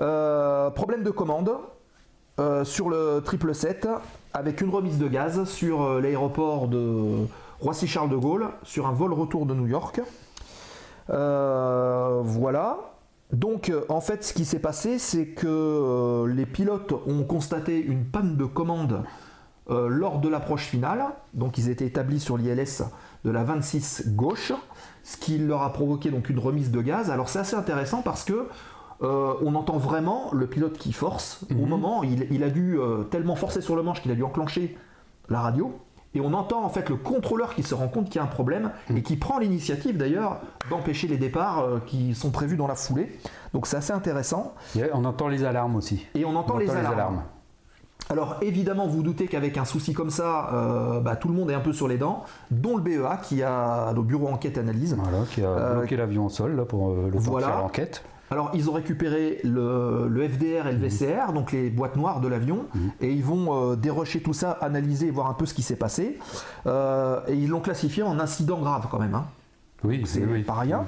Euh, 0.00 0.70
problème 0.70 1.02
de 1.02 1.10
commande 1.10 1.50
sur 2.64 2.88
le 2.88 3.20
triple 3.22 3.54
7 3.54 3.86
avec 4.32 4.62
une 4.62 4.70
remise 4.70 4.96
de 4.96 5.08
gaz 5.08 5.44
sur 5.44 6.00
l'aéroport 6.00 6.68
de 6.68 7.26
Roissy-Charles 7.60 8.08
de 8.08 8.16
Gaulle 8.16 8.46
sur 8.62 8.86
un 8.86 8.92
vol 8.92 9.12
retour 9.12 9.44
de 9.44 9.52
New 9.52 9.66
York. 9.66 10.00
Voilà. 11.08 12.89
Donc 13.32 13.70
euh, 13.70 13.84
en 13.88 14.00
fait 14.00 14.24
ce 14.24 14.32
qui 14.32 14.44
s'est 14.44 14.58
passé 14.58 14.98
c'est 14.98 15.26
que 15.26 15.46
euh, 15.46 16.26
les 16.26 16.46
pilotes 16.46 16.92
ont 17.06 17.22
constaté 17.22 17.80
une 17.80 18.04
panne 18.04 18.36
de 18.36 18.44
commande 18.44 19.04
euh, 19.70 19.88
lors 19.88 20.18
de 20.18 20.28
l'approche 20.28 20.66
finale. 20.66 21.04
Donc 21.32 21.56
ils 21.56 21.68
étaient 21.68 21.86
établis 21.86 22.18
sur 22.18 22.36
l'ILS 22.36 22.82
de 23.24 23.30
la 23.30 23.44
26 23.44 24.14
gauche, 24.14 24.52
ce 25.04 25.16
qui 25.16 25.38
leur 25.38 25.62
a 25.62 25.72
provoqué 25.72 26.10
donc 26.10 26.28
une 26.28 26.38
remise 26.40 26.72
de 26.72 26.80
gaz. 26.80 27.10
Alors 27.10 27.28
c'est 27.28 27.38
assez 27.38 27.54
intéressant 27.54 28.02
parce 28.02 28.24
que 28.24 28.48
euh, 29.02 29.34
on 29.42 29.54
entend 29.54 29.78
vraiment 29.78 30.30
le 30.32 30.46
pilote 30.46 30.76
qui 30.76 30.92
force. 30.92 31.46
Au 31.50 31.66
moment, 31.66 32.02
il, 32.02 32.26
il 32.30 32.42
a 32.42 32.50
dû 32.50 32.78
euh, 32.78 33.04
tellement 33.04 33.36
forcer 33.36 33.60
sur 33.60 33.76
le 33.76 33.82
manche 33.82 34.02
qu'il 34.02 34.10
a 34.10 34.14
dû 34.14 34.24
enclencher 34.24 34.76
la 35.28 35.40
radio. 35.40 35.78
Et 36.14 36.20
on 36.20 36.32
entend 36.34 36.64
en 36.64 36.68
fait 36.68 36.88
le 36.88 36.96
contrôleur 36.96 37.54
qui 37.54 37.62
se 37.62 37.74
rend 37.74 37.86
compte 37.86 38.06
qu'il 38.06 38.16
y 38.16 38.18
a 38.18 38.22
un 38.24 38.26
problème 38.26 38.72
et 38.94 39.02
qui 39.02 39.16
prend 39.16 39.38
l'initiative 39.38 39.96
d'ailleurs 39.96 40.40
d'empêcher 40.68 41.06
les 41.06 41.18
départs 41.18 41.60
euh, 41.60 41.78
qui 41.86 42.14
sont 42.16 42.30
prévus 42.30 42.56
dans 42.56 42.66
la 42.66 42.74
foulée. 42.74 43.16
Donc 43.54 43.66
c'est 43.68 43.76
assez 43.76 43.92
intéressant. 43.92 44.54
A- 44.76 44.80
On 44.94 45.04
entend 45.04 45.28
les 45.28 45.44
alarmes 45.44 45.76
aussi. 45.76 46.06
Et 46.16 46.24
on 46.24 46.34
entend, 46.34 46.54
On 46.54 46.58
les, 46.58 46.68
alarmes. 46.70 47.22
Alors 48.08 48.38
évidemment, 48.42 48.88
vous 48.88 49.04
doutez 49.04 49.28
qu'avec 49.28 49.56
un 49.56 49.64
souci 49.64 49.92
comme 49.92 50.10
ça, 50.10 50.48
euh, 50.52 50.98
bah, 50.98 51.14
tout 51.14 51.28
le 51.28 51.34
monde 51.34 51.48
est 51.48 51.54
un 51.54 51.60
peu 51.60 51.72
sur 51.72 51.86
les 51.86 51.96
dents, 51.96 52.24
dont 52.50 52.76
le 52.76 52.82
BEA 52.82 53.18
qui 53.22 53.44
a 53.44 53.92
le 53.94 54.02
bureau 54.02 54.26
enquête 54.26 54.58
analyse. 54.58 54.96
Voilà, 55.00 55.24
qui 55.30 55.42
a 55.44 55.48
Euh, 55.48 55.74
bloqué 55.78 55.96
l'avion 55.96 56.26
au 56.26 56.28
sol 56.28 56.56
là, 56.56 56.64
pour 56.64 56.90
le 56.92 57.10
voilà. 57.18 57.46
faire 57.46 57.58
l'enquête. 57.58 58.02
Alors 58.30 58.50
ils 58.54 58.70
ont 58.70 58.72
récupéré 58.72 59.40
le, 59.44 60.06
le 60.08 60.28
FDR 60.28 60.68
et 60.68 60.72
le 60.72 60.78
VCR, 60.78 61.32
donc 61.32 61.50
les 61.52 61.68
boîtes 61.68 61.96
noires 61.96 62.20
de 62.20 62.28
l'avion, 62.28 62.66
et 63.00 63.10
ils 63.12 63.24
vont 63.24 63.72
euh, 63.72 63.76
dérocher 63.76 64.20
tout 64.22 64.32
ça, 64.34 64.52
analyser 64.52 65.08
et 65.08 65.10
voir 65.10 65.28
un 65.28 65.34
peu 65.34 65.46
ce 65.46 65.54
qui 65.54 65.62
s'est 65.62 65.76
passé. 65.76 66.18
Euh, 66.66 67.20
et 67.26 67.34
ils 67.34 67.48
l'ont 67.48 67.60
classifié 67.60 68.02
en 68.04 68.20
incident 68.20 68.58
grave 68.60 68.86
quand 68.90 68.98
même. 69.00 69.14
hein. 69.16 69.26
Oui, 69.82 70.02
C'est 70.04 70.24
oui, 70.24 70.42
pas 70.42 70.54
rien. 70.54 70.84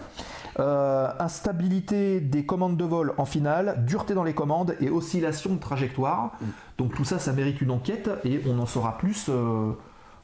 Euh, 0.61 1.09
instabilité 1.19 2.21
des 2.21 2.45
commandes 2.45 2.77
de 2.77 2.85
vol 2.85 3.15
en 3.17 3.25
finale, 3.25 3.83
dureté 3.87 4.13
dans 4.13 4.23
les 4.23 4.35
commandes 4.35 4.77
et 4.81 4.91
oscillation 4.91 5.55
de 5.55 5.59
trajectoire. 5.59 6.33
Donc 6.77 6.95
tout 6.95 7.05
ça, 7.05 7.19
ça 7.19 7.33
mérite 7.33 7.61
une 7.63 7.71
enquête 7.71 8.11
et 8.25 8.41
on 8.47 8.59
en 8.59 8.67
saura 8.67 8.99
plus. 8.99 9.31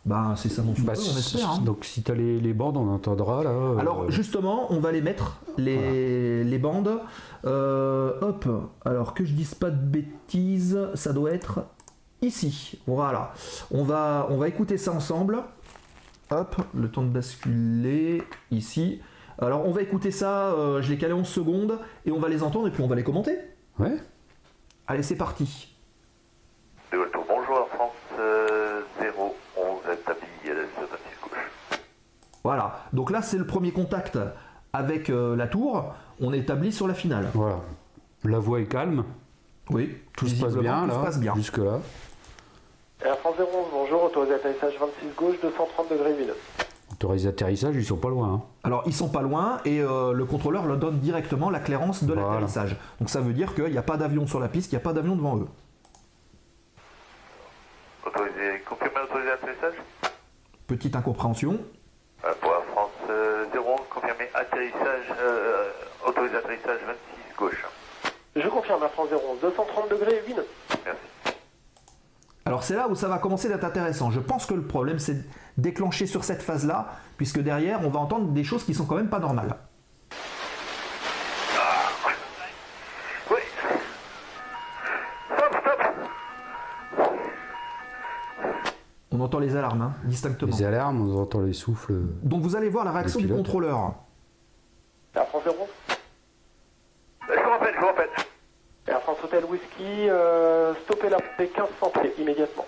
Ben, 0.07 0.35
c'est 0.37 0.49
ça 0.49 0.63
mon 0.63 0.73
Bah, 0.79 0.95
souhait, 0.95 1.11
on 1.15 1.19
espère. 1.19 1.51
hein. 1.51 1.61
Donc 1.65 1.85
si 1.85 2.03
tu 2.03 2.11
as 2.11 2.15
les, 2.15 2.41
les 2.41 2.53
bandes, 2.55 2.77
on 2.77 2.89
entendra 2.89 3.43
là. 3.45 3.51
euh, 3.51 3.77
Alors 3.79 4.11
justement, 4.11 4.73
on 4.73 4.81
va 4.81 4.91
les 4.93 5.03
mettre, 5.03 5.41
les, 5.59 6.45
les 6.45 6.59
bandes. 6.59 7.01
Euh, 7.45 8.19
hop, 8.23 8.47
alors 8.85 9.13
que 9.15 9.25
je 9.25 9.33
dise 9.33 9.55
pas 9.55 9.71
de 9.71 9.77
bêtises, 9.77 10.79
ça 10.95 11.13
doit 11.13 11.33
être 11.33 11.61
ici. 12.23 12.79
Voilà. 12.87 13.33
On 13.71 13.83
va, 13.85 14.27
on 14.31 14.39
va 14.39 14.49
écouter 14.49 14.79
ça 14.79 14.93
ensemble. 14.93 15.43
Hop, 16.31 16.57
le 16.75 16.91
temps 16.91 17.03
de 17.03 17.09
basculer 17.09 18.23
ici. 18.51 19.01
Alors 19.41 19.67
on 19.67 19.71
va 19.73 19.83
écouter 19.83 20.11
ça, 20.11 20.49
euh, 20.53 20.83
je 20.83 20.91
l'ai 20.91 20.99
calé 20.99 21.13
11 21.13 21.27
secondes, 21.27 21.79
et 22.05 22.11
on 22.11 22.19
va 22.19 22.29
les 22.29 22.43
entendre 22.43 22.67
et 22.67 22.71
puis 22.71 22.83
on 22.83 22.89
va 22.89 22.97
les 22.97 23.05
commenter. 23.05 23.39
Ouais. 23.79 23.97
Allez, 24.87 25.03
c'est 25.03 25.17
parti. 25.17 25.75
De 26.93 26.99
retour, 26.99 27.25
bonjour 27.29 27.57
Air 27.59 27.69
France 27.69 27.93
euh, 28.19 28.81
011 29.01 29.13
établi 29.93 30.27
à 30.51 30.55
la 30.55 30.61
26 30.63 30.69
gauche. 31.23 31.81
Voilà. 32.49 32.81
Donc 32.95 33.11
là, 33.11 33.21
c'est 33.21 33.37
le 33.37 33.45
premier 33.47 33.73
contact 33.73 34.19
avec 34.73 35.11
euh, 35.11 35.37
la 35.37 35.49
tour. 35.49 35.85
On 36.19 36.33
est 36.33 36.39
établi 36.39 36.73
sur 36.73 36.89
la 36.89 36.95
finale. 36.95 37.29
Voilà. 37.35 37.57
La 38.25 38.39
voix 38.39 38.59
est 38.61 38.65
calme, 38.65 39.05
Oui, 39.69 39.95
tout 40.17 40.27
se 40.27 40.43
passe 40.43 40.57
bien 40.57 40.81
tout 40.85 40.89
là. 40.89 40.95
se 40.95 40.99
passe 41.05 41.21
bien. 41.21 41.35
Jusque 41.35 41.59
là. 41.59 41.79
Air 43.05 43.19
France 43.19 43.35
011, 43.39 43.47
bonjour, 43.71 44.05
autorisé 44.05 44.33
atterrissage 44.33 44.73
26 44.81 45.15
gauche, 45.15 45.37
230 45.43 45.91
degrés 45.91 46.15
1000. 46.15 46.33
Autorisé 46.91 47.29
atterrissage, 47.29 47.77
ils 47.77 47.85
sont 47.85 47.99
pas 47.99 48.09
loin. 48.09 48.33
hein. 48.33 48.43
Alors 48.65 48.83
ils 48.87 48.95
sont 48.95 49.11
pas 49.11 49.21
loin 49.21 49.61
et 49.67 49.81
euh, 49.83 50.13
le 50.15 50.25
contrôleur 50.25 50.65
leur 50.65 50.79
donne 50.79 51.01
directement 51.01 51.51
la 51.51 51.61
clairance 51.61 52.03
de 52.03 52.15
Voilà. 52.15 52.31
l'atterrissage. 52.31 52.77
Donc 52.99 53.11
ça 53.11 53.21
veut 53.21 53.35
dire 53.35 53.55
qu'il 53.55 53.71
n'y 53.71 53.77
a 53.79 53.83
pas 53.83 53.99
d'avion 53.99 54.27
sur 54.27 54.41
la 54.41 54.49
piste, 54.49 54.73
il 54.73 54.77
n'y 54.77 54.81
a 54.81 54.85
pas 54.85 54.95
d'avion 54.95 55.17
devant 55.17 55.37
eux. 55.37 55.47
Autorisé, 58.07 58.63
confirmé 58.67 58.95
autorisé 59.05 59.31
atterrissage? 59.33 59.75
Petite 60.67 60.97
incompréhension. 60.97 61.59
Pour 62.41 62.53
Air 62.53 62.65
France 62.73 62.91
euh, 63.11 63.47
011, 63.55 63.81
confirmé 63.91 64.29
atterrissage, 64.35 65.15
euh, 65.21 65.71
autorisé 66.07 66.37
atterrissage 66.37 66.81
26 66.87 67.37
gauche. 67.37 67.65
Je 68.37 68.49
confirme 68.49 68.83
Air 68.83 68.91
France 68.91 69.09
011, 69.11 69.41
230 69.41 69.91
degrés 69.91 70.23
8 70.27 70.35
nœuds. 70.35 70.47
Merci. 70.85 71.01
Alors 72.45 72.63
c'est 72.63 72.77
là 72.77 72.89
où 72.89 72.95
ça 72.95 73.09
va 73.09 73.19
commencer 73.19 73.49
d'être 73.49 73.65
intéressant. 73.65 74.11
Je 74.11 74.21
pense 74.21 74.47
que 74.47 74.55
le 74.55 74.63
problème 74.63 74.99
c'est 74.99 75.17
déclencher 75.57 76.07
sur 76.07 76.25
cette 76.25 76.43
phase-là, 76.43 76.89
puisque 77.17 77.41
derrière 77.41 77.81
on 77.85 77.89
va 77.89 78.01
entendre 78.01 78.29
des 78.29 78.45
choses 78.45 78.65
qui 78.65 78.75
sont 78.75 78.87
quand 78.87 78.97
même 78.97 79.11
pas 79.11 79.19
normales. 79.19 79.57
Entend 89.29 89.41
les 89.41 89.57
alarmes 89.57 89.83
hein, 89.83 89.93
distinctement. 90.05 90.57
Les 90.57 90.65
alarmes, 90.65 91.07
on 91.07 91.21
entend 91.21 91.41
les 91.43 91.53
souffles. 91.53 91.93
Donc 92.23 92.41
vous 92.41 92.57
allez 92.57 92.71
voir 92.71 92.87
la 92.87 92.93
réaction 92.93 93.21
du 93.21 93.29
contrôleur. 93.29 93.93
Air 95.15 95.27
France 95.29 95.43
011, 95.47 95.55
Je 97.29 97.35
vous 97.35 97.51
rappelle, 97.51 97.75
je 97.75 97.81
vous 97.81 97.87
rappelle. 97.87 98.09
Air 98.87 99.03
France 99.03 99.19
Hotel 99.23 99.45
Whisky, 99.45 100.09
euh, 100.09 100.73
stoppez 100.85 101.11
la 101.11 101.19
montée 101.19 101.53
1500 101.55 101.93
pieds 102.01 102.15
immédiatement. 102.19 102.65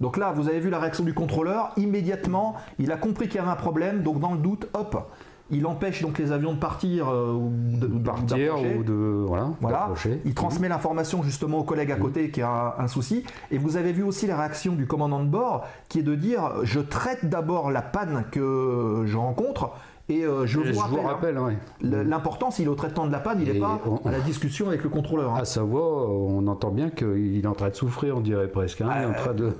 Donc 0.00 0.16
là, 0.16 0.32
vous 0.32 0.48
avez 0.48 0.58
vu 0.58 0.70
la 0.70 0.80
réaction 0.80 1.04
du 1.04 1.14
contrôleur. 1.14 1.70
Immédiatement, 1.76 2.56
il 2.80 2.90
a 2.90 2.96
compris 2.96 3.28
qu'il 3.28 3.36
y 3.36 3.38
avait 3.38 3.50
un 3.50 3.56
problème. 3.56 4.02
Donc 4.02 4.18
dans 4.18 4.32
le 4.32 4.38
doute, 4.38 4.68
hop, 4.74 5.08
il 5.50 5.66
empêche 5.66 6.02
donc 6.02 6.18
les 6.18 6.30
avions 6.32 6.52
de 6.52 6.58
partir 6.58 7.08
euh, 7.08 7.32
ou 7.32 7.50
de, 7.76 7.86
Partir 7.86 8.54
ou 8.78 8.82
de. 8.82 8.92
Voilà. 9.26 9.50
Voilà, 9.60 9.90
il 10.24 10.34
transmet 10.34 10.68
l'information 10.68 11.22
justement 11.22 11.58
au 11.58 11.64
collègue 11.64 11.90
à 11.92 11.96
côté 11.96 12.30
qui 12.30 12.42
a 12.42 12.74
un, 12.78 12.84
un 12.84 12.88
souci. 12.88 13.24
Et 13.50 13.58
vous 13.58 13.76
avez 13.76 13.92
vu 13.92 14.02
aussi 14.02 14.26
la 14.26 14.36
réaction 14.36 14.74
du 14.74 14.86
commandant 14.86 15.20
de 15.24 15.28
bord 15.28 15.66
qui 15.88 16.00
est 16.00 16.02
de 16.02 16.14
dire 16.14 16.52
je 16.64 16.80
traite 16.80 17.28
d'abord 17.28 17.70
la 17.70 17.82
panne 17.82 18.24
que 18.30 19.04
je 19.06 19.16
rencontre 19.16 19.70
et 20.10 20.24
euh, 20.24 20.46
je, 20.46 20.60
Je 20.62 20.72
vous 20.72 20.78
rappelle. 20.80 20.98
vous 21.00 21.06
rappelle, 21.06 21.38
ouais. 21.38 21.52
hein, 21.52 21.76
le- 21.82 22.02
L'important, 22.02 22.50
s'il 22.50 22.64
est 22.64 22.68
au 22.68 22.74
traitement 22.74 23.06
de 23.06 23.12
la 23.12 23.18
panne, 23.18 23.40
il 23.42 23.52
n'est 23.52 23.60
pas 23.60 23.78
on- 23.84 24.06
à 24.08 24.10
la 24.10 24.20
discussion 24.20 24.66
avec 24.68 24.82
le 24.82 24.88
contrôleur. 24.88 25.34
hein. 25.34 25.40
À 25.40 25.44
sa 25.44 25.62
voix, 25.62 26.08
on 26.10 26.46
entend 26.46 26.70
bien 26.70 26.88
qu'il 26.88 27.38
est 27.44 27.46
en 27.46 27.52
train 27.52 27.68
de 27.68 27.74
souffrir, 27.74 28.16
on 28.16 28.20
dirait 28.20 28.48
presque. 28.48 28.80
hein, 28.80 28.88
il 28.96 29.02
est 29.02 29.06
en 29.06 29.12
train 29.12 29.34
de. 29.34 29.52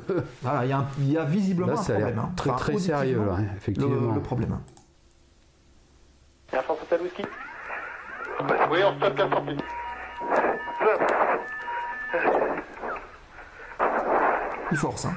Voilà, 0.42 0.64
il 0.64 0.68
y, 0.70 0.72
a 0.72 0.78
un- 0.78 0.86
il 1.00 1.12
y 1.12 1.18
a 1.18 1.24
visiblement 1.24 1.72
Là, 1.72 1.80
un 1.80 1.84
problème. 1.84 2.18
hein. 2.18 2.30
très 2.34 2.48
Enfin, 2.50 2.58
très 2.58 2.78
sérieux, 2.78 3.20
le- 3.22 3.44
effectivement. 3.58 4.14
le 4.14 4.20
problème. 4.22 4.58
Air 6.50 6.64
France 6.64 6.78
Hotel 6.82 7.02
Whisky 7.02 7.24
Oui, 8.70 8.78
on 8.84 8.96
stoppe 8.96 9.16
1500 9.18 9.40
pieds. 9.46 9.56
Il 14.70 14.76
force. 14.76 15.06
hein. 15.06 15.14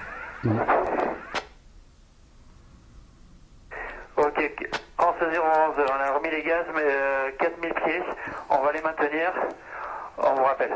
Ok, 4.18 4.26
ok. 4.38 4.70
En 4.98 5.12
011, 5.20 5.86
on 5.88 6.02
a 6.12 6.18
remis 6.18 6.30
les 6.32 6.44
gaz, 6.44 6.66
mais 6.76 6.82
euh, 6.84 7.30
4000 7.40 7.74
pieds. 7.74 8.02
On 8.50 8.62
va 8.64 8.72
les 8.72 8.82
maintenir. 8.82 9.32
On 10.18 10.36
vous 10.36 10.44
rappelle. 10.44 10.72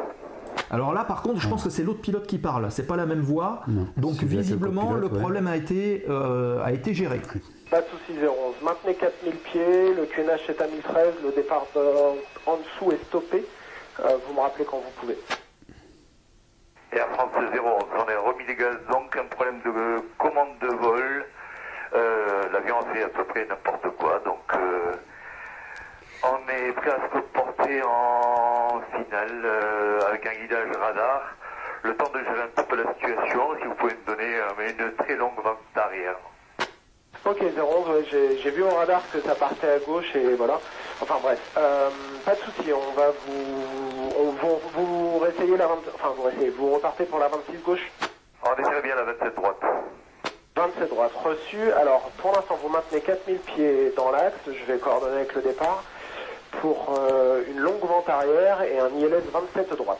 Alors 0.72 0.94
là, 0.94 1.04
par 1.04 1.22
contre, 1.22 1.40
je 1.40 1.48
pense 1.48 1.64
que 1.64 1.70
c'est 1.70 1.84
l'autre 1.84 2.02
pilote 2.02 2.26
qui 2.28 2.38
parle. 2.40 2.70
C'est 2.72 2.88
pas 2.88 2.96
la 2.96 3.06
même 3.06 3.22
voix. 3.22 3.62
Non, 3.68 3.88
Donc 3.98 4.22
le 4.22 4.28
visiblement, 4.28 4.94
le 4.94 5.08
ouais. 5.08 5.20
problème 5.20 5.48
a 5.48 5.56
été, 5.56 6.06
euh, 6.10 6.64
a 6.64 6.72
été 6.72 6.94
géré. 6.94 7.22
Pas 7.72 7.82
de 7.82 7.88
soucis 7.88 8.14
011, 8.14 8.62
maintenez 8.62 8.94
4000 8.96 9.36
pieds, 9.38 9.94
le 9.96 10.06
QNH 10.06 10.50
est 10.50 10.62
à 10.62 10.68
1013, 10.68 11.16
le 11.24 11.32
départ 11.32 11.66
en 12.46 12.58
dessous 12.58 12.92
est 12.92 13.04
stoppé. 13.08 13.44
Euh, 14.02 14.18
vous 14.26 14.34
me 14.34 14.40
rappelez 14.40 14.66
quand 14.66 14.78
vous 14.78 14.92
pouvez. 15.02 15.18
Air 16.92 17.08
France 17.14 17.32
011, 17.36 17.86
on 17.98 18.08
a 18.08 18.20
remis 18.20 18.46
les 18.46 18.56
gaz, 18.56 18.78
donc 18.92 19.18
un 19.18 19.26
problème 19.26 19.62
de 19.66 20.02
commande 20.20 20.60
de 20.60 20.68
vol. 20.68 21.26
Euh, 21.96 22.50
L'avion 22.54 22.76
fait 22.94 23.04
à 23.04 23.10
peu 23.10 23.24
près 23.24 23.46
n'importe 23.46 23.90
quoi, 23.98 24.20
donc 24.20 24.44
euh, 24.54 24.96
on 26.24 26.50
est 26.50 26.72
prêt 26.74 26.92
à 26.92 27.00
se 27.16 27.20
porter 27.34 27.82
en 27.82 28.82
finale 28.92 29.46
avec 30.08 30.26
un 30.28 30.36
guidage 30.36 30.70
radar. 30.78 31.36
Le 31.82 31.96
temps 31.98 32.12
de 32.14 32.20
gérer 32.20 32.42
un 32.44 32.48
petit 32.48 32.68
peu 32.68 32.76
la 32.76 32.94
situation, 32.94 33.56
si 33.60 33.66
vous 33.68 33.76
pouvez 33.76 33.94
me 33.96 34.06
donner 34.06 34.40
une 34.70 34.92
très 34.98 35.16
longue 35.16 35.40
vente 35.44 35.58
arrière. 35.76 36.16
Ok 37.26 37.42
011, 37.42 37.90
ouais, 37.90 38.38
j'ai 38.44 38.52
vu 38.52 38.62
au 38.64 38.70
radar 38.76 39.02
que 39.12 39.20
ça 39.22 39.34
partait 39.34 39.68
à 39.68 39.80
gauche 39.80 40.16
et 40.16 40.36
voilà. 40.36 40.60
Enfin 41.02 41.16
bref, 41.24 41.40
Euh, 41.58 41.90
pas 42.24 42.36
de 42.36 42.40
soucis, 42.42 42.72
on 42.72 42.94
va 42.94 43.10
vous, 43.26 44.14
on, 44.20 44.32
vous, 44.32 44.60
vous 44.76 45.18
restez 45.20 45.40
réessayez 45.40 45.58
la 45.58 45.68
20... 45.68 45.74
Enfin, 45.96 46.10
vous 46.16 46.22
réessayez. 46.24 46.50
Vous 46.52 46.72
repartez 46.76 47.06
pour 47.06 47.18
la 47.20 47.28
26 47.30 47.58
gauche 47.66 47.92
On 48.44 48.54
essaie 48.54 48.82
bien 48.84 48.96
la 48.96 49.04
27 49.06 49.36
droite. 49.36 49.58
27 50.56 50.90
droite 50.90 51.12
reçu. 51.24 51.72
Alors, 51.72 52.12
pour 52.18 52.32
l'instant, 52.32 52.58
vous 52.62 52.70
maintenez 52.70 53.02
4000 53.02 53.40
pieds 53.40 53.92
dans 53.98 54.12
l'axe. 54.12 54.38
Je 54.46 54.72
vais 54.72 54.78
coordonner 54.78 55.16
avec 55.16 55.34
le 55.34 55.42
départ 55.42 55.84
pour 56.62 56.96
euh, 56.96 57.44
une 57.50 57.58
longue 57.58 57.82
vente 57.84 58.08
arrière 58.08 58.62
et 58.62 58.78
un 58.80 58.90
ILS 58.90 59.24
27 59.34 59.74
droite. 59.78 60.00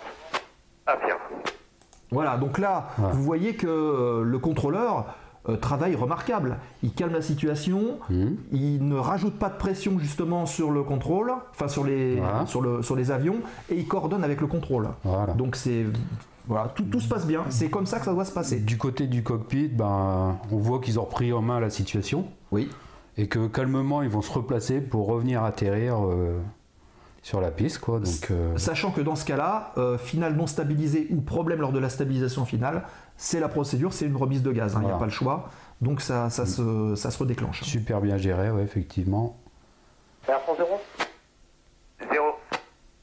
Affirme. 0.86 1.20
Voilà, 2.12 2.38
donc 2.38 2.60
là, 2.60 2.84
Ouais. 3.00 3.10
vous 3.14 3.24
voyez 3.24 3.56
que 3.56 3.66
euh, 3.68 4.22
le 4.24 4.38
contrôleur 4.38 5.06
euh, 5.50 5.58
travaille 5.58 5.96
remarquable. 5.96 6.58
Il 6.84 6.92
calme 6.94 7.14
la 7.14 7.22
situation, 7.22 8.00
Mhm. 8.10 8.36
il 8.52 8.88
ne 8.88 8.96
rajoute 8.96 9.38
pas 9.38 9.50
de 9.50 9.58
pression 9.58 9.98
justement 10.00 10.46
sur 10.46 10.72
le 10.72 10.84
contrôle, 10.84 11.32
enfin 11.52 11.68
sur 11.68 11.84
les, 11.84 12.16
Voilà. 12.16 12.46
sur 12.46 12.62
le, 12.62 12.82
sur 12.82 12.96
les 12.96 13.12
avions, 13.12 13.38
et 13.70 13.76
il 13.76 13.88
coordonne 13.88 14.24
avec 14.24 14.42
le 14.42 14.48
contrôle. 14.48 14.90
Voilà. 15.04 15.34
Donc 15.34 15.56
c'est 15.56 15.86
voilà, 16.48 16.72
tout, 16.76 16.84
tout 16.84 17.00
se 17.00 17.08
passe 17.08 17.26
bien. 17.26 17.42
C'est 17.50 17.70
comme 17.70 17.86
ça 17.88 17.98
que 18.00 18.06
ça 18.06 18.14
doit 18.14 18.26
se 18.26 18.32
passer. 18.34 18.60
Du 18.60 18.78
côté 18.78 19.08
du 19.08 19.24
cockpit, 19.24 19.68
ben, 19.68 20.38
on 20.52 20.58
voit 20.58 20.80
qu'ils 20.80 21.00
ont 21.00 21.04
repris 21.06 21.34
en 21.34 21.42
main 21.42 21.60
la 21.60 21.72
situation 21.72 22.26
Oui. 22.52 22.70
et 23.18 23.28
que 23.28 23.48
calmement 23.48 24.02
ils 24.04 24.10
vont 24.10 24.22
se 24.22 24.32
replacer 24.32 24.80
pour 24.80 25.08
revenir 25.08 25.44
atterrir 25.44 25.96
euh, 26.06 26.40
sur 27.24 27.42
la 27.42 27.50
piste. 27.50 27.80
Quoi. 27.80 28.00
Donc, 28.00 28.28
euh, 28.30 28.56
Sachant 28.58 28.92
que 28.92 29.02
dans 29.02 29.16
ce 29.16 29.26
cas-là, 29.26 29.74
euh, 29.80 29.98
finale 29.98 30.36
non 30.36 30.46
stabilisée 30.46 31.08
ou 31.10 31.22
problème 31.22 31.62
lors 31.62 31.72
de 31.72 31.80
la 31.80 31.90
stabilisation 31.90 32.46
finale, 32.46 32.84
c'est 33.18 33.40
la 33.40 33.48
procédure, 33.50 33.94
c'est 33.94 34.06
une 34.06 34.16
remise 34.16 34.42
de 34.44 34.52
gaz. 34.52 34.76
hein, 34.76 34.80
Il 34.82 34.88
n'y 34.88 34.92
a 34.92 34.98
pas 34.98 35.06
le 35.06 35.12
choix. 35.12 35.50
Donc 35.82 36.02
ça, 36.02 36.30
ça, 36.30 36.46
se, 36.46 36.96
ça 36.96 37.12
se 37.12 37.20
redéclenche. 37.20 37.62
super 37.64 38.02
bien 38.02 38.18
géré, 38.18 38.50
ouais, 38.52 38.64
effectivement. 38.64 39.38
France 40.24 40.58
0 40.58 40.80
0. 42.12 42.26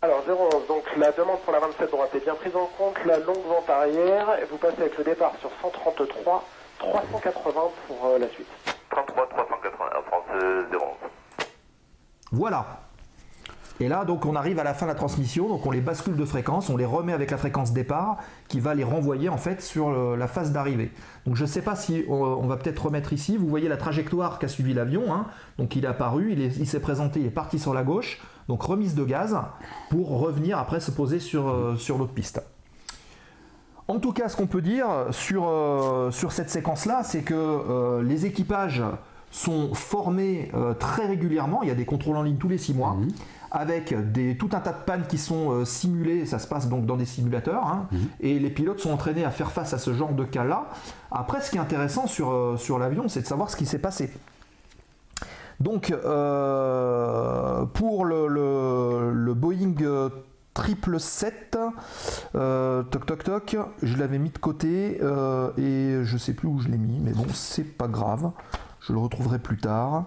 Alors 0.04 0.22
011, 0.26 0.66
donc 0.66 0.82
la 0.96 1.12
demande 1.12 1.38
pour 1.44 1.52
la 1.52 1.60
27 1.60 1.90
droite 1.90 2.10
est 2.14 2.24
bien 2.24 2.34
prise 2.34 2.56
en 2.56 2.66
compte, 2.76 2.96
la 3.06 3.18
longue 3.18 3.44
vente 3.46 3.70
arrière, 3.70 4.36
et 4.42 4.44
vous 4.46 4.56
passez 4.56 4.80
avec 4.80 4.98
le 4.98 5.04
départ 5.04 5.32
sur 5.40 5.50
133, 5.62 6.44
380 6.78 7.60
pour 7.86 8.06
euh, 8.06 8.18
la 8.18 8.28
suite. 8.30 8.48
33 8.90 9.28
380. 9.28 9.84
Air 9.94 10.02
France 10.06 10.24
euh, 10.34 10.64
011. 10.72 10.80
Voilà. 12.32 12.66
Et 13.82 13.88
là, 13.88 14.04
donc, 14.04 14.26
on 14.26 14.36
arrive 14.36 14.60
à 14.60 14.62
la 14.64 14.74
fin 14.74 14.86
de 14.86 14.90
la 14.92 14.94
transmission, 14.94 15.48
donc 15.48 15.66
on 15.66 15.72
les 15.72 15.80
bascule 15.80 16.14
de 16.14 16.24
fréquence, 16.24 16.70
on 16.70 16.76
les 16.76 16.84
remet 16.84 17.12
avec 17.12 17.32
la 17.32 17.36
fréquence 17.36 17.72
départ, 17.72 18.18
qui 18.46 18.60
va 18.60 18.74
les 18.74 18.84
renvoyer 18.84 19.28
en 19.28 19.38
fait 19.38 19.60
sur 19.60 19.90
le- 19.90 20.14
la 20.14 20.28
phase 20.28 20.52
d'arrivée. 20.52 20.92
Donc, 21.26 21.34
je 21.34 21.42
ne 21.42 21.48
sais 21.48 21.62
pas 21.62 21.74
si 21.74 22.04
on, 22.08 22.14
on 22.14 22.46
va 22.46 22.56
peut-être 22.56 22.84
remettre 22.86 23.12
ici. 23.12 23.36
Vous 23.36 23.48
voyez 23.48 23.68
la 23.68 23.76
trajectoire 23.76 24.38
qu'a 24.38 24.46
suivi 24.46 24.72
l'avion. 24.72 25.12
hein. 25.12 25.26
Donc, 25.58 25.74
il 25.74 25.84
est 25.84 25.88
apparu, 25.88 26.30
il 26.32 26.40
est- 26.40 26.56
il 26.58 26.66
s'est 26.68 26.78
présenté, 26.78 27.18
il 27.18 27.26
est 27.26 27.30
parti 27.30 27.58
sur 27.58 27.74
la 27.74 27.82
gauche. 27.82 28.20
Donc, 28.46 28.62
remise 28.62 28.94
de 28.94 29.04
gaz 29.04 29.36
pour 29.90 30.16
revenir 30.20 30.58
après 30.58 30.78
se 30.78 30.92
poser 30.92 31.18
sur, 31.18 31.48
euh, 31.48 31.74
sur 31.74 31.98
l'autre 31.98 32.12
piste. 32.12 32.40
En 33.88 33.98
tout 33.98 34.12
cas, 34.12 34.28
ce 34.28 34.36
qu'on 34.36 34.46
peut 34.46 34.62
dire 34.62 34.86
sur, 35.10 35.48
euh, 35.48 36.12
sur 36.12 36.30
cette 36.30 36.50
séquence-là, 36.50 37.02
c'est 37.02 37.22
que 37.22 37.34
euh, 37.34 38.00
les 38.02 38.26
équipages 38.26 38.82
sont 39.32 39.74
formés 39.74 40.50
euh, 40.54 40.72
très 40.74 41.06
régulièrement. 41.06 41.62
Il 41.62 41.68
y 41.68 41.72
a 41.72 41.74
des 41.74 41.84
contrôles 41.86 42.16
en 42.16 42.22
ligne 42.22 42.36
tous 42.36 42.48
les 42.48 42.58
six 42.58 42.74
mois, 42.74 42.96
avec 43.54 43.94
des, 44.12 44.36
tout 44.36 44.48
un 44.52 44.60
tas 44.60 44.72
de 44.72 44.82
pannes 44.86 45.04
qui 45.08 45.18
sont 45.18 45.50
euh, 45.52 45.64
simulées. 45.66 46.24
Ça 46.26 46.38
se 46.38 46.46
passe 46.48 46.68
donc 46.68 46.86
dans 46.86 46.96
des 46.96 47.04
simulateurs. 47.04 47.66
hein. 47.66 47.86
Et 48.20 48.38
les 48.38 48.48
pilotes 48.50 48.80
sont 48.80 48.90
entraînés 48.92 49.24
à 49.26 49.30
faire 49.30 49.52
face 49.52 49.74
à 49.74 49.78
ce 49.78 49.92
genre 49.92 50.12
de 50.14 50.24
cas-là. 50.24 50.68
Après, 51.10 51.40
ce 51.42 51.50
qui 51.50 51.58
est 51.58 51.60
intéressant 51.60 52.06
sur, 52.06 52.30
euh, 52.32 52.56
sur 52.56 52.78
l'avion, 52.78 53.08
c'est 53.08 53.20
de 53.20 53.26
savoir 53.26 53.50
ce 53.50 53.56
qui 53.56 53.66
s'est 53.66 53.78
passé. 53.78 54.10
Donc, 55.60 55.90
euh, 55.92 57.64
pour 57.66 58.04
le, 58.04 58.26
le- 58.26 59.12
le 59.12 59.34
Boeing 59.34 59.74
euh, 59.82 60.08
777, 60.56 61.58
euh, 62.34 62.82
toc 62.84 63.06
toc 63.06 63.24
toc, 63.24 63.56
je 63.82 63.96
l'avais 63.96 64.18
mis 64.18 64.30
de 64.30 64.38
côté 64.38 64.98
euh, 65.02 65.50
et 65.56 66.04
je 66.04 66.16
sais 66.18 66.32
plus 66.34 66.48
où 66.48 66.58
je 66.60 66.68
l'ai 66.68 66.78
mis, 66.78 66.98
mais 67.00 67.12
bon, 67.12 67.26
c'est 67.32 67.64
pas 67.64 67.88
grave, 67.88 68.30
je 68.80 68.92
le 68.92 68.98
retrouverai 68.98 69.38
plus 69.38 69.56
tard. 69.56 70.06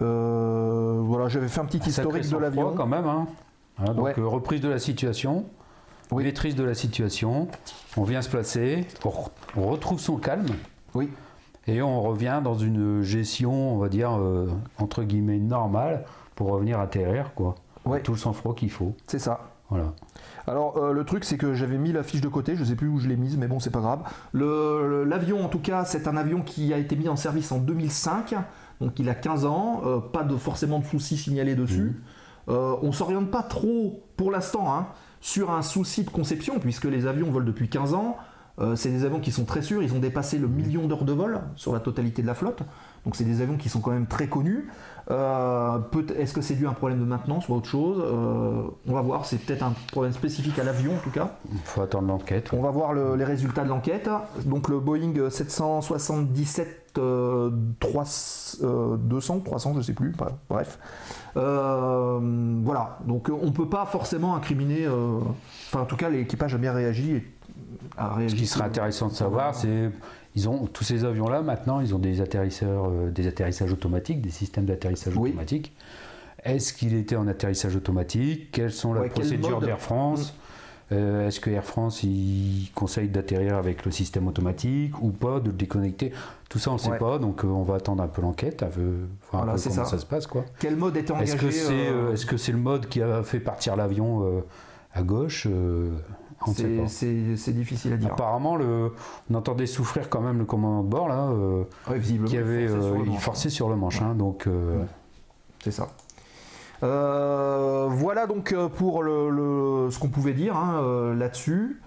Euh, 0.00 1.00
voilà, 1.02 1.28
j'avais 1.28 1.48
fait 1.48 1.60
un 1.60 1.64
petit 1.64 1.78
Sacré 1.90 2.20
historique 2.20 2.30
de 2.30 2.36
l'avion. 2.38 2.72
quand 2.76 2.86
même. 2.86 3.06
hein. 3.06 3.26
Hein, 3.78 3.94
donc 3.94 4.04
Ouais. 4.06 4.14
euh, 4.18 4.26
reprise 4.26 4.60
de 4.60 4.68
la 4.68 4.78
situation, 4.78 5.44
Oui. 6.10 6.24
maîtrise 6.24 6.56
de 6.56 6.64
la 6.64 6.74
situation, 6.74 7.48
on 7.96 8.02
vient 8.02 8.22
se 8.22 8.28
placer, 8.28 8.86
on, 9.04 9.08
re- 9.08 9.30
on 9.56 9.68
retrouve 9.68 10.00
son 10.00 10.16
calme 10.16 10.46
Oui, 10.94 11.10
et 11.68 11.80
on 11.82 12.00
revient 12.00 12.40
dans 12.42 12.54
une 12.54 13.02
gestion, 13.02 13.74
on 13.74 13.78
va 13.78 13.88
dire, 13.88 14.16
euh, 14.18 14.48
entre 14.78 15.02
guillemets, 15.04 15.38
normale 15.38 16.04
pour 16.34 16.48
revenir 16.50 16.80
atterrir. 16.80 17.32
Quoi. 17.34 17.54
Ouais. 17.84 18.00
Tout 18.00 18.12
le 18.12 18.18
sang-froid 18.18 18.54
qu'il 18.54 18.70
faut. 18.70 18.94
c'est 19.06 19.18
ça. 19.20 19.40
Voilà. 19.70 19.92
Alors 20.46 20.78
euh, 20.78 20.92
le 20.94 21.04
truc 21.04 21.24
c'est 21.24 21.36
que 21.36 21.52
j'avais 21.52 21.76
mis 21.76 21.92
la 21.92 22.02
fiche 22.02 22.22
de 22.22 22.28
côté, 22.28 22.56
je 22.56 22.64
sais 22.64 22.74
plus 22.74 22.88
où 22.88 22.98
je 22.98 23.06
l'ai 23.06 23.16
mise, 23.16 23.36
mais 23.36 23.48
bon 23.48 23.60
c'est 23.60 23.68
pas 23.68 23.80
grave. 23.80 24.00
L'avion 24.32 25.44
en 25.44 25.48
tout 25.48 25.58
cas 25.58 25.84
c'est 25.84 26.08
un 26.08 26.16
avion 26.16 26.40
qui 26.40 26.72
a 26.72 26.78
été 26.78 26.96
mis 26.96 27.06
en 27.08 27.16
service 27.16 27.52
en 27.52 27.58
2005, 27.58 28.34
donc 28.80 28.98
il 28.98 29.08
a 29.08 29.14
15 29.14 29.44
ans, 29.46 29.82
euh, 29.86 29.98
pas 29.98 30.22
de 30.22 30.36
forcément 30.36 30.78
de 30.78 30.84
soucis 30.84 31.16
signalés 31.16 31.54
dessus. 31.54 32.00
Euh, 32.48 32.76
on 32.82 32.92
s'oriente 32.92 33.30
pas 33.30 33.42
trop 33.42 34.02
pour 34.16 34.30
l'instant 34.30 34.72
hein, 34.74 34.86
sur 35.20 35.50
un 35.50 35.62
souci 35.62 36.04
de 36.04 36.10
conception 36.10 36.58
puisque 36.58 36.84
les 36.84 37.06
avions 37.06 37.30
volent 37.30 37.44
depuis 37.46 37.68
15 37.68 37.94
ans. 37.94 38.16
Euh, 38.60 38.74
c'est 38.74 38.90
des 38.90 39.04
avions 39.04 39.20
qui 39.20 39.30
sont 39.30 39.44
très 39.44 39.62
sûrs, 39.62 39.84
ils 39.84 39.94
ont 39.94 40.00
dépassé 40.00 40.36
le 40.36 40.48
million 40.48 40.88
d'heures 40.88 41.04
de 41.04 41.12
vol 41.12 41.40
sur 41.54 41.72
la 41.72 41.78
totalité 41.78 42.22
de 42.22 42.26
la 42.26 42.34
flotte. 42.34 42.62
Donc 43.04 43.14
c'est 43.14 43.22
des 43.22 43.40
avions 43.40 43.56
qui 43.56 43.68
sont 43.68 43.80
quand 43.80 43.92
même 43.92 44.06
très 44.08 44.26
connus. 44.26 44.68
Euh, 45.12 45.78
Est-ce 46.18 46.34
que 46.34 46.40
c'est 46.40 46.54
dû 46.54 46.66
à 46.66 46.70
un 46.70 46.72
problème 46.72 46.98
de 46.98 47.04
maintenance 47.04 47.48
ou 47.48 47.54
à 47.54 47.56
autre 47.58 47.68
chose? 47.68 48.02
Euh, 48.04 48.62
On 48.88 48.94
va 48.94 49.00
voir, 49.00 49.26
c'est 49.26 49.36
peut-être 49.38 49.62
un 49.62 49.74
problème 49.92 50.12
spécifique 50.12 50.58
à 50.58 50.64
l'avion 50.64 50.92
en 50.96 50.98
tout 50.98 51.10
cas. 51.10 51.36
Il 51.52 51.58
faut 51.60 51.82
attendre 51.82 52.08
l'enquête. 52.08 52.50
On 52.52 52.60
va 52.60 52.70
voir 52.70 52.92
le- 52.92 53.14
les 53.14 53.24
résultats 53.24 53.62
de 53.62 53.68
l'enquête. 53.68 54.10
Donc 54.44 54.68
le 54.68 54.80
Boeing 54.80 55.12
777 55.30 56.77
euh, 56.96 57.50
3, 57.80 58.04
euh, 58.62 58.96
200, 58.96 59.40
300, 59.40 59.74
je 59.76 59.82
sais 59.82 59.92
plus, 59.92 60.14
bref. 60.48 60.78
Euh, 61.36 62.18
voilà, 62.64 62.98
donc 63.06 63.30
on 63.30 63.52
peut 63.52 63.68
pas 63.68 63.86
forcément 63.86 64.34
incriminer, 64.34 64.86
euh, 64.86 65.18
enfin 65.66 65.82
en 65.82 65.86
tout 65.86 65.96
cas 65.96 66.08
l'équipage 66.08 66.54
a 66.54 66.58
bien 66.58 66.72
réagi. 66.72 67.12
et 67.16 67.24
a 67.96 68.14
réagi 68.14 68.34
Ce 68.36 68.40
qui 68.40 68.46
serait 68.46 68.64
intéressant 68.64 69.08
de 69.08 69.12
savoir, 69.14 69.54
c'est 69.54 69.90
ils 70.34 70.48
ont 70.48 70.66
tous 70.66 70.84
ces 70.84 71.04
avions-là 71.04 71.42
maintenant, 71.42 71.80
ils 71.80 71.94
ont 71.94 71.98
des 71.98 72.20
atterrisseurs, 72.20 72.86
euh, 72.90 73.10
des 73.10 73.26
atterrissages 73.26 73.72
automatiques, 73.72 74.20
des 74.22 74.30
systèmes 74.30 74.66
d'atterrissage 74.66 75.16
Oui. 75.16 75.30
automatique. 75.30 75.74
Est-ce 76.44 76.72
qu'il 76.72 76.94
était 76.94 77.16
en 77.16 77.26
atterrissage 77.26 77.74
automatique? 77.74 78.52
Quelles 78.52 78.72
sont 78.72 78.94
les 78.94 79.00
Ouais, 79.00 79.10
mode 79.38 79.62
Mm. 79.62 79.66
d'Air 79.66 79.80
France? 79.80 80.34
Euh, 80.90 81.26
Est-ce 81.26 81.40
que 81.40 81.50
Air 81.50 81.64
France 81.64 82.02
il 82.02 82.70
conseille 82.74 83.08
d'atterrir 83.08 83.56
avec 83.56 83.84
le 83.84 83.90
système 83.90 84.26
automatique 84.28 85.02
ou 85.02 85.10
pas, 85.10 85.40
de 85.40 85.48
le 85.48 85.52
déconnecter? 85.52 86.12
Tout 86.48 86.58
ça 86.58 86.70
on 86.70 86.74
ne 86.74 86.78
sait 86.78 86.90
Ouais. 86.90 86.98
pas, 86.98 87.18
donc 87.18 87.44
euh, 87.44 87.48
on 87.48 87.62
va 87.62 87.74
attendre 87.74 88.02
un 88.02 88.08
peu 88.08 88.22
l'enquête, 88.22 88.62
voir 88.62 89.44
Voilà, 89.44 89.52
un 89.52 89.56
peu 89.56 89.62
comment 89.62 89.74
ça. 89.74 89.84
ça. 89.84 89.98
se 89.98 90.06
passe 90.06 90.26
quoi. 90.26 90.44
Quel 90.58 90.76
mode 90.76 90.96
était 90.96 91.12
engagé 91.12 91.32
Est-ce 91.34 91.40
que 91.42 91.50
c'est 91.50 91.72
euh, 91.88 92.08
euh, 92.08 92.12
est-ce 92.14 92.24
que 92.24 92.36
c'est 92.38 92.52
le 92.52 92.58
mode 92.58 92.86
qui 92.88 93.02
a 93.02 93.22
fait 93.22 93.38
partir 93.40 93.76
l'avion 93.76 94.22
euh, 94.24 94.40
à 94.94 95.02
gauche 95.02 95.46
Euh, 95.50 95.90
c'est- 96.86 97.52
difficile 97.52 97.92
à 97.92 97.96
dire. 97.98 98.12
Apparemment, 98.12 98.56
le, 98.56 98.92
on 99.30 99.34
entendait 99.34 99.66
souffrir 99.66 100.08
quand 100.08 100.20
même 100.22 100.38
le 100.38 100.44
commandant 100.46 100.82
de 100.84 100.88
bord 100.88 101.08
là, 101.08 101.28
Ouais, 101.90 102.00
qui 102.00 102.36
avait 102.38 102.64
il 102.64 102.68
euh, 102.70 102.80
sur 103.50 103.68
le 103.68 103.76
manche. 103.76 104.00
hein, 104.00 104.14
donc 104.14 104.48
C'est 105.62 105.72
ça. 105.72 105.88
Voilà 106.80 108.26
donc 108.26 108.54
pour 108.76 109.02
le, 109.02 109.30
le- 109.30 109.90
ce 109.90 109.98
qu'on 109.98 110.08
pouvait 110.08 110.32
dire 110.32 110.56
hein, 110.56 111.12
là-dessus. 111.16 111.80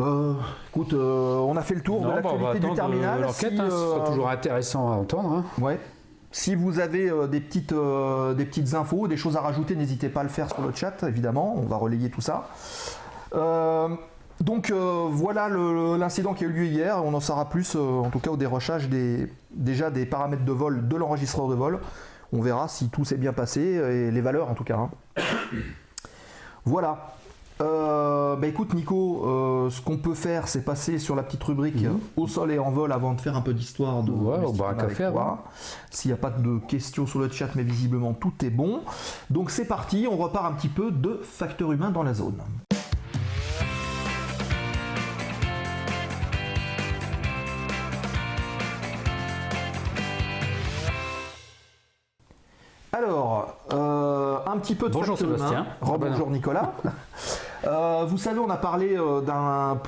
Euh, 0.00 0.34
écoute, 0.70 0.92
euh, 0.92 1.36
on 1.38 1.56
a 1.56 1.62
fait 1.62 1.74
le 1.74 1.80
tour 1.82 2.00
non, 2.02 2.08
de 2.08 2.14
bah, 2.14 2.20
l'actualité 2.22 2.58
du 2.60 2.66
attendre, 2.66 2.94
euh, 2.94 3.00
terminal. 3.00 3.26
Si, 3.32 3.46
hein, 3.46 3.50
ce 3.50 3.70
sera 3.70 4.00
euh, 4.02 4.06
toujours 4.06 4.28
intéressant 4.28 4.92
à 4.92 4.94
entendre. 4.96 5.32
hein. 5.32 5.44
Ouais. 5.60 5.78
Si 6.30 6.54
vous 6.54 6.78
avez 6.78 7.10
des, 7.28 7.40
petites, 7.40 7.72
des 7.72 8.44
petites 8.44 8.74
infos, 8.74 9.08
des 9.08 9.16
choses 9.16 9.36
à 9.36 9.40
rajouter, 9.40 9.74
n'hésitez 9.74 10.08
pas 10.10 10.20
à 10.20 10.22
le 10.24 10.28
faire 10.28 10.48
sur 10.48 10.60
le 10.62 10.72
chat, 10.74 11.02
évidemment. 11.04 11.54
On 11.56 11.62
va 11.62 11.76
relayer 11.76 12.10
tout 12.10 12.20
ça. 12.20 12.48
Donc 14.40 14.70
voilà 14.70 15.48
l'incident 15.48 16.34
qui 16.34 16.44
a 16.44 16.48
eu 16.48 16.52
lieu 16.52 16.66
hier. 16.66 17.02
On 17.02 17.14
en 17.14 17.20
saura 17.20 17.48
plus, 17.48 17.76
en 17.76 18.10
tout 18.10 18.18
cas 18.18 18.30
au 18.30 18.36
dérochage 18.36 18.90
des, 18.90 19.32
déjà 19.50 19.90
des 19.90 20.04
paramètres 20.04 20.44
de 20.44 20.52
vol 20.52 20.86
de 20.86 20.96
l'enregistreur 20.96 21.48
de 21.48 21.54
vol. 21.54 21.80
On 22.34 22.42
verra 22.42 22.68
si 22.68 22.90
tout 22.90 23.06
s'est 23.06 23.16
bien 23.16 23.32
passé 23.32 23.62
et 23.62 24.10
les 24.10 24.20
valeurs 24.20 24.50
en 24.50 24.54
tout 24.54 24.64
cas. 24.64 24.76
hein. 24.76 24.90
Voilà. 26.66 27.14
Euh, 27.60 28.36
bah 28.36 28.46
écoute 28.46 28.72
Nico, 28.74 29.24
euh, 29.26 29.70
ce 29.70 29.80
qu'on 29.80 29.96
peut 29.96 30.14
faire, 30.14 30.46
c'est 30.46 30.64
passer 30.64 30.98
sur 30.98 31.16
la 31.16 31.24
petite 31.24 31.42
rubrique 31.42 31.84
euh, 31.84 31.90
au 32.16 32.28
sol 32.28 32.52
et 32.52 32.58
en 32.58 32.70
vol 32.70 32.92
avant 32.92 33.14
de 33.14 33.20
faire 33.20 33.36
un 33.36 33.40
peu 33.40 33.52
d'histoire 33.52 34.02
de. 34.04 34.12
Mhm. 34.12 34.26
Ouais, 34.26 34.34
avec 34.78 34.96
toi. 34.96 35.06
avant. 35.06 35.38
S'il 35.90 36.10
n'y 36.10 36.14
a 36.14 36.18
pas 36.18 36.30
de 36.30 36.58
questions 36.68 37.06
sur 37.06 37.18
le 37.18 37.28
chat, 37.28 37.48
mais 37.56 37.64
visiblement 37.64 38.14
tout 38.14 38.32
est 38.44 38.50
bon. 38.50 38.82
Donc 39.30 39.50
c'est 39.50 39.64
parti, 39.64 40.06
on 40.10 40.16
repart 40.16 40.46
un 40.46 40.52
petit 40.52 40.68
peu 40.68 40.92
de 40.92 41.20
facteur 41.22 41.72
humain 41.72 41.90
dans 41.90 42.04
la 42.04 42.14
zone. 42.14 42.38
Alors, 52.92 53.54
euh, 53.72 54.38
un 54.46 54.58
petit 54.58 54.74
peu 54.74 54.88
de 54.88 54.92
Bonjour 54.94 55.18
Sébastien. 55.18 55.50
humain. 55.50 55.66
Ah 55.82 55.98
bah 55.98 56.08
Nicolas. 56.30 56.72
Euh, 57.66 58.04
vous 58.06 58.18
savez, 58.18 58.38
on 58.38 58.50
a 58.50 58.56
parlé 58.56 58.96
euh, 58.96 59.20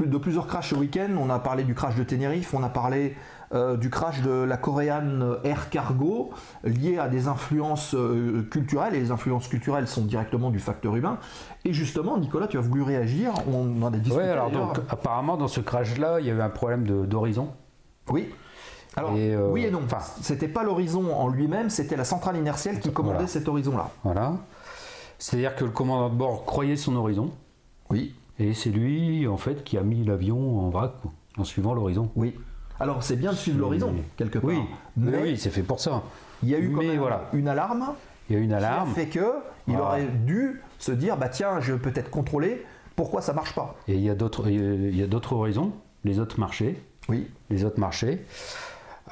de 0.05 0.19
plusieurs 0.19 0.47
crashs 0.47 0.71
ce 0.71 0.75
week-end. 0.75 1.09
On 1.19 1.31
a 1.31 1.39
parlé 1.39 1.63
du 1.65 1.75
crash 1.75 1.95
de 1.97 2.03
Tenerife, 2.03 2.53
on 2.55 2.63
a 2.63 2.69
parlé 2.69 3.17
euh, 3.53 3.77
du 3.77 3.91
crash 3.91 4.23
de 4.23 4.31
la 4.31 4.57
Korean 4.57 5.37
Air 5.45 5.71
Cargo, 5.71 6.31
lié 6.65 6.99
à 6.99 7.09
des 7.09 7.29
influences 7.29 7.95
euh, 7.95 8.43
culturelles. 8.51 8.95
Et 8.95 9.01
les 9.01 9.11
influences 9.11 9.49
culturelles 9.49 9.87
sont 9.89 10.03
directement 10.03 10.51
du 10.51 10.59
facteur 10.59 10.97
humain. 10.97 11.19
Et 11.65 11.73
justement, 11.73 12.19
Nicolas, 12.19 12.49
tu 12.49 12.59
as 12.59 12.61
voulu 12.61 12.83
réagir. 12.83 13.33
On 13.53 13.83
en 13.83 13.87
a 13.89 13.91
discuté. 13.97 14.17
Ouais, 14.17 14.29
alors 14.29 14.51
donc 14.51 14.79
apparemment 14.89 15.37
dans 15.37 15.49
ce 15.49 15.61
crash-là, 15.61 16.21
il 16.21 16.27
y 16.27 16.31
avait 16.31 16.43
un 16.43 16.51
problème 16.51 16.85
d'horizon. 17.07 17.51
Oui. 18.09 18.29
Alors, 18.97 19.13
Et, 19.17 19.33
euh, 19.35 19.49
oui 19.53 19.65
et 19.65 19.71
non. 19.71 19.83
enfin- 19.85 19.99
c'était 20.21 20.49
pas 20.49 20.65
l'horizon 20.65 21.15
en 21.15 21.29
lui-même, 21.29 21.71
c'était 21.71 21.97
la 21.97 22.03
centrale 22.05 22.37
inertielle 22.37 22.81
qui 22.81 22.93
commandait 22.93 23.15
Voilà. 23.19 23.29
cet 23.29 23.47
horizon-là. 23.47 23.89
Voilà. 24.03 24.33
C'est-à-dire 25.21 25.55
que 25.55 25.65
le 25.65 25.71
commandant 25.71 26.09
de 26.09 26.17
bord 26.17 26.45
croyait 26.45 26.75
son 26.75 26.97
horizon, 26.97 27.31
Oui. 27.91 28.15
et 28.39 28.55
c'est 28.55 28.71
lui 28.71 29.27
en 29.27 29.37
fait 29.37 29.63
qui 29.65 29.77
a 29.79 29.83
mis 29.83 30.05
l'avion 30.05 30.61
en 30.61 30.71
vrac 30.71 30.93
quoi, 31.03 31.13
en 31.39 31.45
suivant 31.45 31.75
l'horizon. 31.75 32.11
Oui. 32.17 32.35
Alors, 32.83 33.03
c'est 33.03 33.17
bien 33.17 33.33
de 33.33 33.37
suivre 33.37 33.59
l'horizon, 33.59 33.95
quelque 34.17 34.39
part. 34.39 34.49
Oui, 34.49 34.59
Mais 34.97 35.23
oui, 35.23 35.37
c'est 35.37 35.51
fait 35.51 35.63
pour 35.63 35.81
ça. 35.81 36.03
il 36.43 36.49
y 36.49 36.55
a 36.55 36.59
eu 36.59 36.71
quand 36.73 36.79
mais 36.81 36.87
même 36.89 36.99
voilà. 36.99 37.29
une 37.35 37.47
alarme 37.47 37.89
Il 38.31 38.37
y 38.37 38.39
a 38.39 38.43
une 38.43 38.49
qui 38.49 38.55
a 38.55 38.57
alarme. 38.57 38.91
fait 38.95 39.07
que 39.07 39.19
il 39.69 39.75
Voilà. 39.77 39.85
aurait 39.85 40.07
dû 40.07 40.63
se 40.79 40.91
dire 40.93 41.19
bah 41.19 41.29
tiens, 41.29 41.61
je 41.61 41.75
vais 41.75 41.79
peut-être 41.79 42.09
contrôler 42.11 42.65
pourquoi 42.97 43.21
ça 43.21 43.35
marche 43.35 43.55
pas. 43.55 43.77
Et 43.87 43.95
il 43.97 44.01
y 44.01 44.09
a 44.09 44.15
d'autres, 44.15 44.49
il 44.49 44.97
y 44.97 45.03
a 45.03 45.07
d'autres 45.07 45.35
horizons, 45.35 45.73
les 46.05 46.19
autres 46.21 46.41
marchés, 46.41 46.81
Oui. 47.11 47.29
les 47.51 47.65
autres 47.67 47.79
marchés. 47.81 48.25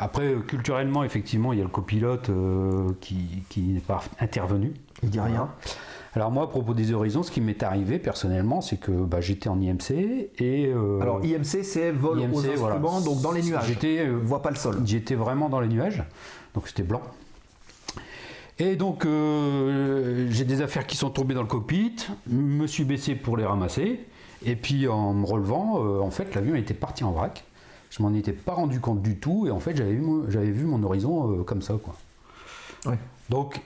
Après, 0.01 0.27
euh, 0.33 0.39
culturellement, 0.41 1.05
effectivement, 1.05 1.53
il 1.53 1.59
y 1.59 1.61
a 1.61 1.65
le 1.65 1.71
copilote 1.71 2.31
euh, 2.31 2.89
qui, 3.03 3.43
qui 3.51 3.61
n'est 3.61 3.81
pas 3.81 4.01
intervenu. 4.21 4.73
Il 5.03 5.11
dit 5.11 5.21
rien. 5.21 5.51
Alors 6.19 6.33
moi, 6.33 6.43
à 6.43 6.47
propos 6.49 6.75
des 6.75 6.93
horizons, 6.93 7.23
ce 7.23 7.31
qui 7.31 7.41
m'est 7.41 7.63
arrivé 7.63 8.01
personnellement, 8.01 8.61
c'est 8.61 8.77
que 8.77 8.91
bah, 8.91 9.21
j'étais 9.21 9.49
en 9.49 9.61
IMC 9.61 9.93
et 9.93 10.67
euh, 10.67 10.99
Alors 11.01 11.25
IMC 11.25 11.63
c'est 11.63 11.93
vol 11.93 12.19
IMC, 12.21 12.35
aux 12.35 12.41
voilà. 12.57 12.75
instruments, 12.75 13.01
donc 13.01 13.21
dans 13.23 13.31
les 13.31 13.41
nuages. 13.43 13.67
J'étais, 13.69 14.01
euh, 14.01 14.19
voit 14.21 14.43
pas 14.43 14.51
le 14.51 14.57
sol. 14.57 14.79
J'étais 14.85 15.15
vraiment 15.15 15.49
dans 15.49 15.61
les 15.61 15.69
nuages, 15.69 16.03
donc 16.55 16.67
c'était 16.67 16.83
blanc. 16.83 17.03
Et 18.59 18.75
donc 18.75 19.07
euh, 19.07 20.27
j'ai 20.31 20.45
des 20.45 20.61
affaires 20.61 20.89
qui 20.89 20.97
sont 20.97 21.11
tombées 21.11 21.35
dans 21.35 21.43
le 21.43 21.47
cockpit, 21.47 21.95
me 22.27 22.67
suis 22.67 22.83
baissé 22.83 23.15
pour 23.15 23.37
les 23.37 23.45
ramasser, 23.45 24.01
et 24.45 24.57
puis 24.57 24.89
en 24.89 25.15
me 25.15 25.25
relevant, 25.25 25.81
euh, 25.85 26.01
en 26.01 26.11
fait 26.11 26.35
l'avion 26.35 26.57
était 26.57 26.75
parti 26.75 27.05
en 27.05 27.13
vrac. 27.13 27.45
Je 27.91 28.03
m'en 28.03 28.13
étais 28.13 28.33
pas 28.33 28.55
rendu 28.55 28.81
compte 28.81 29.03
du 29.03 29.19
tout, 29.19 29.47
et 29.47 29.53
en 29.53 29.61
fait 29.61 29.77
j'avais 29.77 29.93
vu, 29.93 30.01
mon- 30.01 30.29
j'avais 30.29 30.51
vu 30.51 30.65
mon 30.65 30.83
horizon 30.83 31.31
euh, 31.31 31.43
comme 31.45 31.63
ça, 31.63 31.75
quoi. 31.81 31.95
Ouais. 32.87 32.99
Donc 33.31 33.61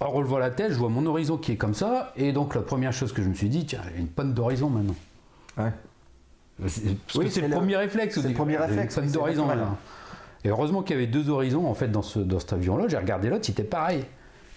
en 0.00 0.10
relevant 0.10 0.38
la 0.38 0.50
tête, 0.50 0.70
je 0.72 0.76
vois 0.78 0.88
mon 0.88 1.04
horizon 1.06 1.36
qui 1.36 1.52
est 1.52 1.56
comme 1.56 1.74
ça, 1.74 2.12
et 2.16 2.32
donc 2.32 2.54
la 2.54 2.60
première 2.62 2.92
chose 2.92 3.12
que 3.12 3.22
je 3.22 3.28
me 3.28 3.34
suis 3.34 3.48
dit, 3.48 3.66
tiens, 3.66 3.80
il 3.90 3.92
y 3.94 3.96
a 3.96 4.00
une 4.00 4.08
panne 4.08 4.32
d'horizon 4.32 4.70
maintenant. 4.70 4.94
Ouais. 5.56 5.72
Parce 6.60 6.80
Oui, 7.16 7.24
que 7.26 7.30
c'est 7.30 7.40
le 7.40 7.48
le- 7.48 7.54
premier 7.56 7.76
réflexe. 7.76 8.20
c'est 8.20 8.28
le 8.28 8.34
premier 8.34 8.56
réflexe, 8.56 8.96
Une 8.96 9.02
panne 9.02 9.12
d'horizon 9.12 9.48
là. 9.48 9.76
Et 10.44 10.50
heureusement 10.50 10.82
qu'il 10.82 10.94
y 10.96 10.98
avait 10.98 11.08
deux 11.08 11.28
horizons 11.30 11.66
en 11.68 11.74
fait 11.74 11.88
dans, 11.88 12.02
ce, 12.02 12.20
dans 12.20 12.38
cet 12.38 12.52
avion-là. 12.52 12.86
J'ai 12.88 12.96
regardé 12.96 13.28
l'autre, 13.28 13.44
c'était 13.44 13.64
pareil. 13.64 14.04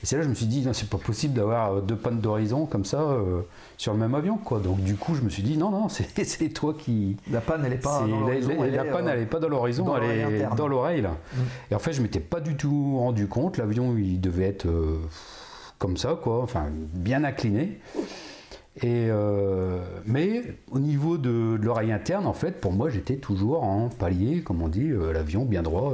Et 0.04 0.06
c'est 0.08 0.16
là 0.16 0.22
que 0.22 0.26
je 0.26 0.30
me 0.30 0.36
suis 0.36 0.48
dit, 0.48 0.62
non, 0.66 0.74
c'est 0.74 0.90
pas 0.90 0.98
possible 0.98 1.36
d'avoir 1.36 1.74
euh, 1.74 1.82
deux 1.82 1.96
pannes 1.96 2.20
d'horizon 2.20 2.66
comme 2.66 2.86
ça 2.86 3.02
euh, 3.02 3.42
sur 3.78 3.94
le 3.94 4.00
même 4.00 4.16
avion. 4.16 4.38
quoi. 4.38 4.60
Donc 4.60 4.80
du 4.82 4.96
coup, 4.96 5.14
je 5.14 5.22
me 5.22 5.30
suis 5.30 5.44
dit, 5.44 5.58
non, 5.58 5.70
non, 5.70 5.90
c'est 5.90 6.24
c'est 6.24 6.50
toi 6.50 6.74
qui. 6.74 7.18
La 7.32 7.40
panne 7.42 7.64
elle 7.66 7.74
est 7.74 7.78
pas 7.78 8.00
dans 8.02 8.08
la, 8.08 8.34
l'horizon, 8.34 8.50
la- 8.60 8.66
elle 8.68 8.74
la 8.76 8.86
est, 8.86 8.92
panne, 8.92 9.08
euh, 9.08 9.12
elle 9.14 9.20
est 9.22 9.26
pas 9.28 9.40
dans 9.40 9.50
l'horizon, 9.50 9.86
dans 9.86 9.98
elle 9.98 10.20
est 10.20 10.24
interne. 10.24 10.56
dans 10.56 10.68
l'oreille 10.68 11.02
là. 11.02 11.12
Mm. 11.12 11.40
Et 11.72 11.76
en 11.76 11.80
fait, 11.80 11.94
je 11.94 12.02
m'étais 12.02 12.20
pas 12.20 12.40
du 12.40 12.56
tout 12.58 12.98
rendu 12.98 13.28
compte. 13.28 13.58
L'avion, 13.58 13.96
il 13.96 14.20
devait 14.20 14.48
être 14.48 14.66
euh, 14.66 14.98
comme 15.78 15.98
ça, 15.98 16.18
quoi, 16.22 16.42
enfin 16.42 16.66
bien 16.94 17.24
incliné. 17.24 17.80
Et 18.82 19.10
mais 20.06 20.44
au 20.72 20.80
niveau 20.80 21.18
de, 21.18 21.58
de 21.58 21.62
l'oreille 21.62 21.92
interne, 21.92 22.26
en 22.26 22.34
fait, 22.34 22.62
pour 22.62 22.72
moi, 22.72 22.90
j'étais 22.90 23.18
toujours 23.18 23.64
en 23.64 23.90
palier, 23.90 24.42
comme 24.42 24.62
on 24.62 24.70
dit, 24.70 24.90
l'avion 25.14 25.44
bien 25.44 25.62
droit. 25.62 25.94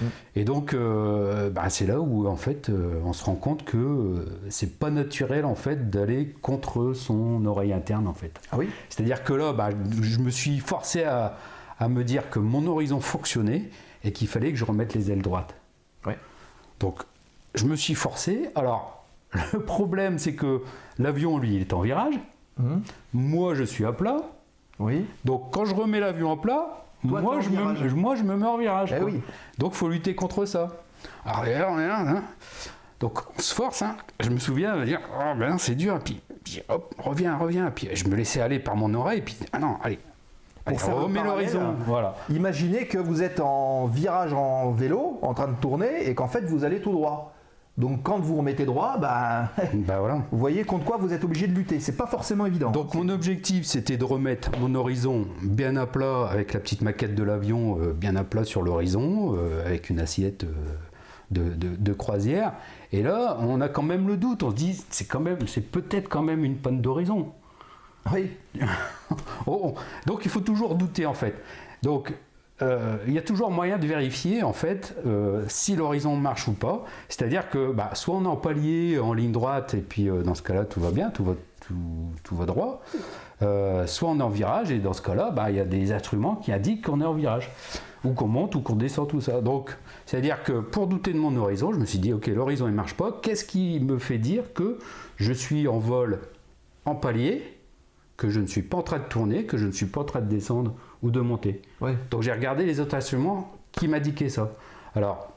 Mm. 0.00 0.04
Et 0.36 0.44
donc, 0.44 0.74
euh, 0.74 1.50
bah, 1.50 1.68
c'est 1.70 1.86
là 1.86 2.00
où 2.00 2.26
en 2.26 2.36
fait, 2.36 2.68
euh, 2.68 3.00
on 3.04 3.12
se 3.12 3.24
rend 3.24 3.34
compte 3.34 3.64
que 3.64 3.76
euh, 3.76 4.40
c'est 4.48 4.78
pas 4.78 4.90
naturel 4.90 5.44
en 5.44 5.54
fait 5.54 5.90
d'aller 5.90 6.34
contre 6.42 6.92
son 6.94 7.44
oreille 7.46 7.72
interne, 7.72 8.06
en 8.06 8.14
fait. 8.14 8.40
Ah 8.52 8.58
oui? 8.58 8.68
C'est-à-dire 8.88 9.24
que 9.24 9.32
là, 9.32 9.52
bah, 9.52 9.70
je 10.00 10.18
me 10.18 10.30
suis 10.30 10.58
forcé 10.58 11.04
à, 11.04 11.36
à 11.78 11.88
me 11.88 12.04
dire 12.04 12.30
que 12.30 12.38
mon 12.38 12.66
horizon 12.66 13.00
fonctionnait 13.00 13.70
et 14.04 14.12
qu'il 14.12 14.28
fallait 14.28 14.50
que 14.50 14.56
je 14.58 14.64
remette 14.64 14.94
les 14.94 15.10
ailes 15.10 15.22
droites. 15.22 15.54
Ouais. 16.06 16.18
Donc, 16.78 17.02
je 17.54 17.64
me 17.66 17.76
suis 17.76 17.94
forcé. 17.94 18.48
Alors, 18.54 19.04
le 19.52 19.60
problème, 19.60 20.18
c'est 20.18 20.34
que 20.34 20.62
l'avion, 20.98 21.38
lui, 21.38 21.56
il 21.56 21.60
est 21.60 21.72
en 21.72 21.80
virage. 21.80 22.18
Mhm. 22.58 22.82
Moi, 23.14 23.54
je 23.54 23.64
suis 23.64 23.84
à 23.84 23.92
plat. 23.92 24.22
Oui. 24.78 25.04
Donc, 25.24 25.52
quand 25.52 25.64
je 25.64 25.74
remets 25.74 26.00
l'avion 26.00 26.30
en 26.30 26.36
plat, 26.36 26.84
Toi, 27.08 27.20
moi, 27.22 27.40
je 27.40 27.48
me, 27.50 27.90
moi, 27.94 28.14
je 28.14 28.22
me 28.22 28.36
mets 28.36 28.46
en 28.46 28.58
virage. 28.58 28.94
Eh 28.98 29.02
oui. 29.02 29.20
Donc, 29.58 29.72
faut 29.74 29.88
lutter 29.88 30.14
contre 30.14 30.44
ça. 30.44 30.68
Arrière, 31.24 31.72
regarde, 31.74 32.08
hein. 32.08 32.22
Donc, 33.00 33.20
on 33.36 33.40
se 33.40 33.54
force. 33.54 33.80
hein. 33.82 33.96
Je 34.20 34.28
me 34.28 34.38
souviens 34.38 34.76
de 34.76 34.84
dire, 34.84 35.00
oh 35.18 35.34
ben 35.38 35.56
c'est 35.56 35.74
dur. 35.74 35.98
Puis, 36.04 36.20
puis, 36.44 36.62
hop, 36.68 36.94
reviens, 36.98 37.36
reviens. 37.38 37.70
Puis, 37.70 37.88
je 37.94 38.06
me 38.08 38.14
laissais 38.14 38.42
aller 38.42 38.58
par 38.58 38.76
mon 38.76 38.92
oreille. 38.92 39.22
Puis, 39.22 39.38
ah 39.52 39.58
non, 39.58 39.76
allez. 39.82 39.98
Remets 40.66 41.20
parallèle, 41.20 41.24
l'horizon. 41.24 41.74
Voilà. 41.86 42.14
Imaginez 42.28 42.86
que 42.86 42.98
vous 42.98 43.22
êtes 43.22 43.40
en 43.40 43.86
virage 43.86 44.34
en 44.34 44.70
vélo, 44.70 45.18
en 45.22 45.32
train 45.32 45.48
de 45.48 45.54
tourner, 45.56 46.06
et 46.08 46.14
qu'en 46.14 46.28
fait 46.28 46.42
vous 46.42 46.64
allez 46.64 46.80
tout 46.82 46.92
droit. 46.92 47.32
Donc 47.78 48.02
quand 48.02 48.18
vous 48.18 48.36
remettez 48.36 48.66
droit, 48.66 48.98
bah, 48.98 49.50
Bah 49.74 50.00
voilà. 50.00 50.22
vous 50.30 50.38
voyez 50.38 50.64
contre 50.64 50.84
quoi 50.84 50.96
vous 50.98 51.12
êtes 51.14 51.24
obligé 51.24 51.46
de 51.46 51.54
lutter. 51.54 51.80
C'est 51.80 51.96
pas 51.96 52.06
forcément 52.06 52.44
évident. 52.46 52.70
Donc 52.70 52.94
mon 52.94 53.08
objectif 53.08 53.64
c'était 53.64 53.96
de 53.96 54.04
remettre 54.04 54.50
mon 54.60 54.74
horizon 54.74 55.26
bien 55.42 55.76
à 55.76 55.86
plat 55.86 56.26
avec 56.30 56.52
la 56.52 56.60
petite 56.60 56.82
maquette 56.82 57.14
de 57.14 57.22
l'avion 57.22 57.78
euh, 57.80 57.92
bien 57.92 58.16
à 58.16 58.24
plat 58.24 58.44
sur 58.44 58.62
l'horizon 58.62 59.34
euh, 59.36 59.64
avec 59.64 59.88
une 59.88 59.98
assiette 60.00 60.44
euh, 60.44 60.48
de, 61.30 61.42
de- 61.54 61.76
de 61.76 61.92
croisière. 61.92 62.52
Et 62.92 63.02
là 63.02 63.38
on 63.40 63.60
a 63.62 63.68
quand 63.68 63.82
même 63.84 64.08
le 64.08 64.16
doute, 64.18 64.42
on 64.42 64.50
se 64.50 64.56
dit 64.56 64.84
c'est 64.90 65.06
quand 65.06 65.20
même 65.20 65.38
c'est 65.46 65.60
peut-être 65.70 66.08
quand 66.08 66.22
même 66.22 66.44
une 66.44 66.56
panne 66.56 66.80
d'horizon. 66.82 67.32
Oui. 68.12 68.30
Oh, 69.46 69.60
oh. 69.64 69.74
Donc 70.06 70.24
il 70.24 70.30
faut 70.30 70.40
toujours 70.40 70.74
douter 70.74 71.06
en 71.06 71.14
fait. 71.14 71.34
Donc 71.82 72.12
euh, 72.62 72.96
il 73.06 73.14
y 73.14 73.18
a 73.18 73.22
toujours 73.22 73.50
moyen 73.50 73.78
de 73.78 73.86
vérifier 73.86 74.42
en 74.42 74.52
fait 74.52 74.94
euh, 75.06 75.44
si 75.48 75.76
l'horizon 75.76 76.16
marche 76.16 76.48
ou 76.48 76.52
pas. 76.52 76.84
C'est-à-dire 77.08 77.48
que 77.48 77.72
bah, 77.72 77.90
soit 77.94 78.14
on 78.14 78.24
est 78.24 78.28
en 78.28 78.36
palier, 78.36 78.98
en 78.98 79.14
ligne 79.14 79.32
droite, 79.32 79.74
et 79.74 79.80
puis 79.80 80.08
euh, 80.08 80.22
dans 80.22 80.34
ce 80.34 80.42
cas-là 80.42 80.64
tout 80.64 80.80
va 80.80 80.90
bien, 80.90 81.10
tout 81.10 81.24
va, 81.24 82.46
droit. 82.46 82.82
Euh, 83.42 83.86
soit 83.86 84.10
on 84.10 84.18
est 84.18 84.22
en 84.22 84.28
virage, 84.28 84.70
et 84.70 84.78
dans 84.78 84.92
ce 84.92 85.02
cas-là, 85.02 85.30
bah, 85.30 85.50
il 85.50 85.56
y 85.56 85.60
a 85.60 85.64
des 85.64 85.92
instruments 85.92 86.36
qui 86.36 86.52
indiquent 86.52 86.84
qu'on 86.86 87.00
est 87.00 87.06
en 87.06 87.14
virage. 87.14 87.50
Ou 88.02 88.14
qu'on 88.14 88.28
monte 88.28 88.54
ou 88.54 88.62
qu'on 88.62 88.76
descend, 88.76 89.08
tout 89.08 89.20
ça. 89.20 89.42
Donc, 89.42 89.76
c'est-à-dire 90.06 90.42
que 90.42 90.60
pour 90.60 90.86
douter 90.86 91.12
de 91.12 91.18
mon 91.18 91.36
horizon, 91.36 91.70
je 91.70 91.78
me 91.78 91.84
suis 91.84 91.98
dit, 91.98 92.14
ok, 92.14 92.28
l'horizon 92.28 92.66
ne 92.66 92.72
marche 92.72 92.94
pas. 92.94 93.18
Qu'est-ce 93.20 93.44
qui 93.44 93.78
me 93.78 93.98
fait 93.98 94.16
dire 94.16 94.54
que 94.54 94.78
je 95.16 95.34
suis 95.34 95.68
en 95.68 95.78
vol 95.78 96.18
en 96.86 96.94
palier, 96.94 97.42
que 98.16 98.30
je 98.30 98.40
ne 98.40 98.46
suis 98.46 98.62
pas 98.62 98.78
en 98.78 98.82
train 98.82 98.98
de 98.98 99.04
tourner, 99.04 99.44
que 99.44 99.58
je 99.58 99.66
ne 99.66 99.72
suis 99.72 99.84
pas 99.84 100.00
en 100.00 100.04
train 100.04 100.20
de 100.20 100.28
descendre 100.28 100.74
ou 101.02 101.10
de 101.10 101.20
monter 101.20 101.62
Ouais. 101.80 101.96
donc 102.10 102.22
j'ai 102.22 102.32
regardé 102.32 102.64
les 102.64 102.80
autres 102.80 102.94
instruments 102.94 103.52
qui 103.72 103.88
m'indiquaient 103.88 104.28
ça. 104.28 104.50
Alors, 104.94 105.30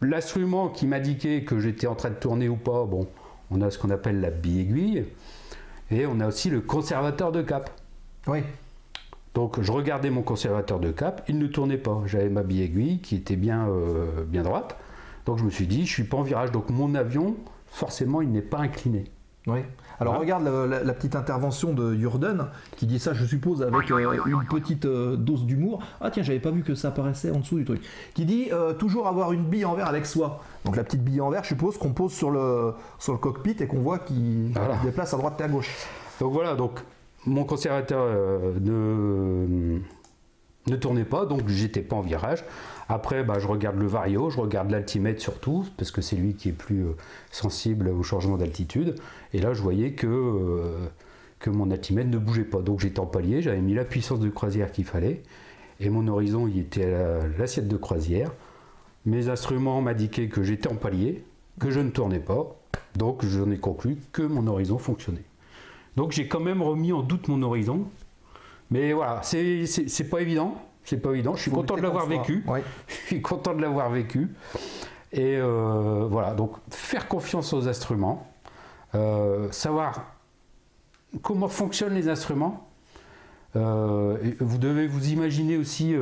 l'instrument 0.00 0.68
qui 0.68 0.86
m'indiquait 0.86 1.42
que 1.44 1.60
j'étais 1.60 1.86
en 1.86 1.94
train 1.94 2.10
de 2.10 2.16
tourner 2.16 2.48
ou 2.48 2.56
pas, 2.56 2.84
bon, 2.84 3.06
on 3.50 3.60
a 3.60 3.70
ce 3.70 3.78
qu'on 3.78 3.90
appelle 3.90 4.20
la 4.20 4.30
bille 4.30 4.60
aiguille, 4.60 5.04
et 5.90 6.06
on 6.06 6.18
a 6.20 6.26
aussi 6.26 6.50
le 6.50 6.60
conservateur 6.60 7.32
de 7.32 7.42
cap. 7.42 7.70
Oui. 8.26 8.40
Donc 9.34 9.60
je 9.62 9.72
regardais 9.72 10.10
mon 10.10 10.22
conservateur 10.22 10.78
de 10.80 10.90
cap, 10.90 11.22
il 11.28 11.38
ne 11.38 11.46
tournait 11.46 11.78
pas. 11.78 12.02
J'avais 12.06 12.28
ma 12.28 12.42
bille 12.42 12.62
aiguille 12.62 12.98
qui 13.00 13.16
était 13.16 13.36
bien, 13.36 13.66
euh, 13.68 14.24
bien 14.26 14.42
droite. 14.42 14.76
Donc 15.24 15.38
je 15.38 15.44
me 15.44 15.50
suis 15.50 15.66
dit, 15.66 15.86
je 15.86 15.92
suis 15.92 16.04
pas 16.04 16.16
en 16.18 16.22
virage, 16.22 16.50
donc 16.50 16.68
mon 16.68 16.94
avion, 16.94 17.36
forcément, 17.68 18.20
il 18.22 18.30
n'est 18.30 18.42
pas 18.42 18.58
incliné. 18.58 19.04
Oui. 19.46 19.60
Alors 20.02 20.18
regarde 20.20 20.44
la, 20.44 20.66
la- 20.66 20.84
la 20.84 20.92
petite 20.92 21.16
intervention 21.16 21.72
de 21.72 21.94
Jurden 21.94 22.46
qui 22.76 22.86
dit 22.86 22.98
ça, 22.98 23.14
je 23.14 23.24
suppose, 23.24 23.62
avec 23.62 23.90
euh, 23.90 24.18
une 24.26 24.44
petite 24.50 24.84
euh, 24.84 25.16
dose 25.16 25.46
d'humour. 25.46 25.80
Ah 26.00 26.10
tiens, 26.10 26.22
j'avais 26.22 26.40
pas 26.40 26.50
vu 26.50 26.62
que 26.62 26.74
ça 26.74 26.88
apparaissait 26.88 27.30
en 27.30 27.38
dessous 27.38 27.56
du 27.56 27.64
truc. 27.64 27.82
Qui 28.14 28.24
dit 28.24 28.48
euh, 28.52 28.74
toujours 28.74 29.06
avoir 29.08 29.32
une 29.32 29.44
bille 29.44 29.64
en 29.64 29.74
verre 29.74 29.88
avec 29.88 30.04
soi. 30.06 30.40
Donc 30.64 30.76
la 30.76 30.84
petite 30.84 31.02
bille 31.02 31.20
en 31.20 31.30
verre, 31.30 31.42
je 31.44 31.48
suppose, 31.48 31.78
qu'on 31.78 31.92
pose 31.92 32.12
sur 32.12 32.30
le, 32.30 32.74
sur 32.98 33.12
le 33.12 33.18
cockpit 33.18 33.56
et 33.60 33.66
qu'on 33.66 33.80
voit 33.80 33.98
qui 33.98 34.50
Voilà. 34.54 34.76
déplace 34.84 35.14
à 35.14 35.16
droite 35.16 35.40
et 35.40 35.44
à 35.44 35.48
gauche. 35.48 35.70
Donc 36.20 36.32
voilà, 36.32 36.54
donc 36.54 36.80
mon 37.26 37.44
conservateur 37.44 38.04
euh, 38.06 39.78
ne, 40.68 40.76
tournait 40.76 41.04
pas, 41.04 41.26
donc 41.26 41.48
j'étais 41.48 41.80
pas 41.82 41.96
en 41.96 42.00
virage. 42.00 42.44
Après, 42.88 43.24
bah, 43.24 43.38
je 43.38 43.46
regarde 43.46 43.78
le 43.78 43.86
vario, 43.86 44.30
je 44.30 44.40
regarde 44.40 44.70
l'altimètre 44.70 45.20
surtout, 45.20 45.66
parce 45.76 45.90
que 45.90 46.02
c'est 46.02 46.16
lui 46.16 46.34
qui 46.34 46.50
est 46.50 46.52
plus 46.52 46.84
euh, 46.84 46.92
sensible 47.30 47.88
au 47.88 48.02
changement 48.02 48.36
d'altitude. 48.36 48.96
Et 49.32 49.40
là, 49.40 49.54
je 49.54 49.62
voyais 49.62 49.92
que, 49.92 50.06
euh, 50.06 50.86
que 51.38 51.50
mon 51.50 51.70
altimètre 51.70 52.10
ne 52.10 52.18
bougeait 52.18 52.44
pas. 52.44 52.60
Donc 52.60 52.80
j'étais 52.80 53.00
en 53.00 53.06
palier, 53.06 53.42
j'avais 53.42 53.60
mis 53.60 53.74
la 53.74 53.84
puissance 53.84 54.20
de 54.20 54.28
croisière 54.28 54.70
qu'il 54.72 54.84
fallait. 54.84 55.22
Et 55.80 55.90
mon 55.90 56.06
horizon, 56.06 56.46
il 56.46 56.58
était 56.58 56.84
à 56.84 56.90
la- 56.90 57.28
l'assiette 57.38 57.68
de 57.68 57.76
croisière. 57.76 58.30
Mes 59.04 59.28
instruments 59.28 59.80
m'indiquaient 59.82 60.28
que 60.28 60.42
j'étais 60.42 60.68
en 60.68 60.76
palier, 60.76 61.24
que 61.58 61.70
je 61.70 61.80
ne 61.80 61.90
tournais 61.90 62.20
pas. 62.20 62.56
Donc 62.96 63.24
j'en 63.24 63.50
ai 63.50 63.58
conclu 63.58 63.96
que 64.12 64.22
mon 64.22 64.46
horizon 64.46 64.78
fonctionnait. 64.78 65.24
Donc 65.96 66.12
j'ai 66.12 66.28
quand 66.28 66.40
même 66.40 66.62
remis 66.62 66.92
en 66.92 67.02
doute 67.02 67.28
mon 67.28 67.42
horizon. 67.42 67.84
Mais 68.72 68.92
voilà, 68.94 69.20
c'est 69.22 70.10
pas 70.10 70.20
évident. 70.20 70.56
C'est 70.84 70.96
pas 70.96 71.12
évident. 71.12 71.34
Je 71.36 71.42
suis 71.42 71.50
content 71.50 71.76
de 71.76 71.82
l'avoir 71.82 72.06
vécu. 72.06 72.44
Je 72.88 72.94
suis 73.06 73.22
content 73.22 73.54
de 73.54 73.60
l'avoir 73.60 73.90
vécu. 73.90 74.30
Et 75.12 75.36
euh, 75.36 76.06
voilà, 76.10 76.32
donc 76.32 76.56
faire 76.70 77.06
confiance 77.06 77.52
aux 77.52 77.68
instruments, 77.68 78.32
euh, 78.94 79.52
savoir 79.52 80.06
comment 81.20 81.48
fonctionnent 81.48 81.94
les 81.94 82.08
instruments. 82.08 82.66
Euh, 83.56 84.16
vous 84.40 84.56
devez 84.56 84.86
vous 84.86 85.10
imaginer 85.10 85.58
aussi 85.58 85.94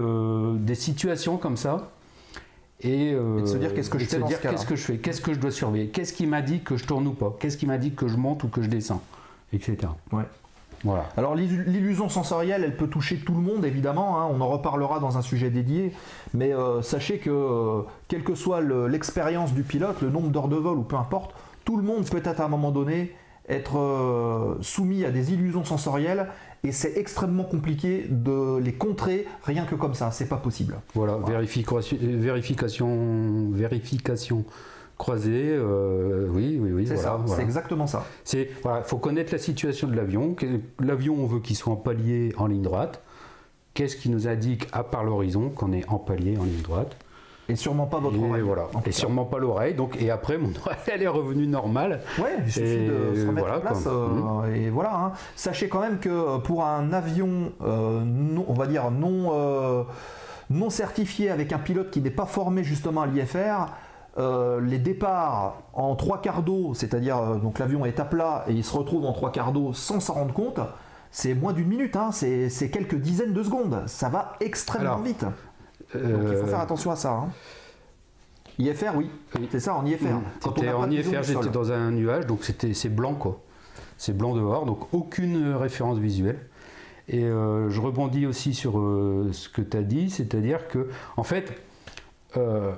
des 0.61 0.75
situations 0.77 1.39
comme 1.39 1.57
ça. 1.57 1.91
Et, 2.83 3.09
Et 3.09 3.15
de 3.15 3.47
se 3.47 3.57
dire, 3.59 3.75
qu'est-ce 3.75 3.91
que 3.91 3.99
je 3.99 4.05
fais 4.07 4.21
Qu'est-ce 4.41 4.65
que 4.65 4.77
je 4.77 4.83
fais 4.83 4.99
Qu'est-ce 4.99 5.21
que 5.21 5.35
je 5.35 5.41
dois 5.41 5.51
surveiller 5.51 5.89
Qu'est-ce 5.89 6.13
qui 6.13 6.27
m'a 6.27 6.41
dit 6.41 6.63
que 6.63 6.77
je 6.77 6.87
tourne 6.87 7.09
ou 7.09 7.13
pas 7.13 7.37
Qu'est-ce 7.41 7.57
qui 7.57 7.67
m'a 7.67 7.79
dit 7.79 7.93
que 7.93 8.07
je 8.07 8.17
monte 8.17 8.45
ou 8.45 8.49
que 8.49 8.63
je 8.63 8.69
descends 8.69 9.03
Etc. 9.53 9.77
Ouais. 10.13 10.23
Voilà. 10.85 11.09
Alors 11.17 11.35
l'illu- 11.35 11.65
l'illusion 11.67 12.09
sensorielle, 12.09 12.63
elle 12.65 12.77
peut 12.77 12.87
toucher 12.89 13.17
tout 13.19 13.35
le 13.35 13.41
monde 13.41 13.65
évidemment, 13.65 14.19
hein, 14.21 14.29
on 14.33 14.41
en 14.41 14.49
reparlera 14.49 14.99
dans 15.01 15.19
un 15.19 15.23
sujet 15.23 15.51
dédié, 15.51 15.93
mais 16.33 16.55
euh, 16.55 16.81
sachez 16.83 17.19
que 17.19 17.31
euh, 17.31 17.83
quelle 18.09 18.25
que 18.25 18.35
soit 18.35 18.61
le- 18.61 18.87
l'expérience 18.89 19.53
du 19.53 19.63
pilote, 19.63 20.01
le 20.01 20.09
nombre 20.11 20.29
d'heures 20.29 20.49
de 20.49 20.57
vol 20.57 20.79
ou 20.79 20.83
peu 20.83 20.97
importe, 20.97 21.35
tout 21.65 21.77
le 21.77 21.83
monde 21.83 22.09
peut 22.09 22.23
être 22.25 22.41
à 22.41 22.45
un 22.47 22.49
moment 22.49 22.71
donné 22.71 23.15
être 23.49 23.79
euh, 23.79 24.55
soumis 24.63 25.05
à 25.05 25.11
des 25.11 25.33
illusions 25.35 25.65
sensorielles 25.65 26.29
et 26.63 26.73
c'est 26.73 26.97
extrêmement 26.97 27.45
compliqué 27.45 28.07
de 28.09 28.59
les 28.59 28.73
contrer 28.75 29.27
rien 29.43 29.65
que 29.65 29.75
comme 29.75 29.95
ça, 29.95 30.11
c'est 30.13 30.29
pas 30.29 30.37
possible. 30.37 30.77
Voilà, 30.95 31.17
Vérification, 31.27 31.97
vérification, 32.01 33.49
vérification 33.53 34.45
croisée, 35.01 35.55
euh, 35.57 36.29
oui, 36.31 36.59
oui, 36.61 36.71
oui. 36.73 36.87
C'est 36.87 36.95
voilà, 36.95 37.09
ça, 37.11 37.17
voilà. 37.17 37.35
c'est 37.37 37.43
exactement 37.43 37.87
ça. 37.87 38.05
C'est 38.23 38.51
voilà, 38.63 38.83
faut 38.83 38.99
connaître 38.99 39.33
la 39.33 39.39
situation 39.39 39.89
de 39.89 39.97
l'avion. 39.97 40.35
Que- 40.35 40.61
L'avion, 40.79 41.15
on 41.19 41.27
veut 41.27 41.41
qu'il 41.41 41.57
soit 41.57 41.73
en 41.73 41.77
palier 41.77 42.33
en 42.37 42.47
ligne 42.47 42.63
droite. 42.63 43.01
Qu'est-ce 43.75 43.97
qui 43.97 44.11
nous 44.11 44.29
indique, 44.29 44.69
à 44.73 44.85
part 44.85 45.05
l'horizon, 45.05 45.49
qu'on 45.49 45.73
est 45.73 45.89
en 45.89 45.97
palier 45.99 46.37
en 46.39 46.45
ligne 46.45 46.61
droite? 46.63 46.97
Et 47.49 47.57
sûrement 47.57 47.87
pas 47.87 47.99
votre 47.99 48.17
Et 48.17 48.29
oreille. 48.29 48.43
voilà. 48.43 48.67
Et 48.87 48.93
sûrement 48.93 49.25
pas 49.25 49.39
l'oreille. 49.39 49.75
Donc 49.75 49.97
et 50.01 50.11
après, 50.11 50.37
mon 50.39 50.51
oreille, 50.65 50.77
elle 50.93 51.03
est 51.03 51.09
revenue 51.09 51.47
normale. 51.47 52.03
Ouais, 52.19 52.37
il 52.47 52.53
suffit 52.53 52.87
de 52.87 53.15
se 53.17 53.27
remettre 53.27 53.47
voilà, 53.49 53.57
en 53.59 53.61
place. 53.61 53.85
euh, 53.89 54.55
Et 54.55 54.69
voilà. 54.71 54.95
hein. 54.95 55.13
Sachez 55.35 55.69
quand 55.69 55.81
même 55.81 55.99
que 55.99 56.09
euh, 56.11 56.39
pour 56.39 56.65
un 56.65 56.93
avion, 56.93 57.53
euh, 57.65 58.03
non- 58.05 58.45
on 58.49 58.55
va 58.55 58.67
dire 58.67 58.91
non, 58.91 59.31
euh, 59.33 59.83
non 60.51 60.69
certifié 60.71 61.31
avec 61.31 61.53
un 61.53 61.59
pilote 61.59 61.91
qui 61.91 62.01
n'est 62.01 62.11
pas 62.11 62.27
formé 62.27 62.63
justement 62.65 63.01
à 63.03 63.07
l'IFR, 63.07 63.67
euh, 64.19 64.61
les 64.61 64.79
départs 64.79 65.63
en 65.73 65.95
trois 65.97 66.21
quarts 66.21 66.43
d'eau, 66.43 66.75
c'est-à-dire 66.75 67.17
euh, 67.19 67.37
donc 67.37 67.59
l'avion 67.59 67.85
est 67.87 68.01
à 68.01 68.05
plat 68.05 68.45
et 68.49 68.53
il 68.53 68.65
se 68.65 68.77
retrouve 68.77 69.05
en 69.05 69.13
trois 69.13 69.31
quarts 69.33 69.53
d'eau 69.53 69.73
sans 69.73 70.01
s'en 70.01 70.15
rendre 70.15 70.35
compte. 70.35 70.61
C'est 71.13 71.35
moins 71.35 71.53
d'une 71.53 71.69
minute, 71.69 71.97
hein, 71.97 72.11
c'est 72.13 72.71
quelques 72.73 72.95
dizaines 72.97 73.33
de 73.33 73.43
secondes. 73.43 73.83
Ça 73.87 74.09
va 74.09 74.35
extrêmement 74.41 74.91
Alors, 74.93 75.03
vite. 75.03 75.23
Donc 75.23 75.35
il 75.95 76.01
Euh, 76.01 76.41
faut 76.43 76.47
faire 76.47 76.61
attention 76.61 76.91
à 76.93 76.97
ça. 76.97 77.13
hein. 77.13 77.29
IFR, 78.59 78.93
oui. 78.97 79.11
Oui. 79.39 79.49
C'est 79.51 79.61
ça, 79.61 79.75
en 79.75 79.85
IFR. 79.87 80.07
Quand 80.43 80.59
on 80.59 80.69
en 80.83 80.91
IFR, 80.91 81.23
j'étais 81.23 81.49
dans 81.49 81.73
un 81.73 81.91
nuage, 81.93 82.27
donc 82.27 82.45
c'était 82.45 82.75
c'est 82.75 82.91
blanc 82.91 83.15
quoi. 83.15 83.41
C'est 83.97 84.17
blanc 84.17 84.35
dehors, 84.35 84.67
donc 84.67 84.93
aucune 84.95 85.53
euh, 85.53 85.57
référence 85.57 85.99
visuelle. 85.99 86.39
Et 87.09 87.25
euh, 87.25 87.71
je 87.71 87.81
rebondis 87.81 88.27
aussi 88.27 88.55
sur 88.55 88.79
euh, 88.79 89.31
ce 89.33 89.49
que 89.49 89.63
tu 89.63 89.77
as 89.77 89.83
dit, 89.83 90.11
c'est-à-dire 90.11 90.69
que 90.69 90.89
en 91.17 91.23
fait, 91.25 91.53
euh, 92.37 92.73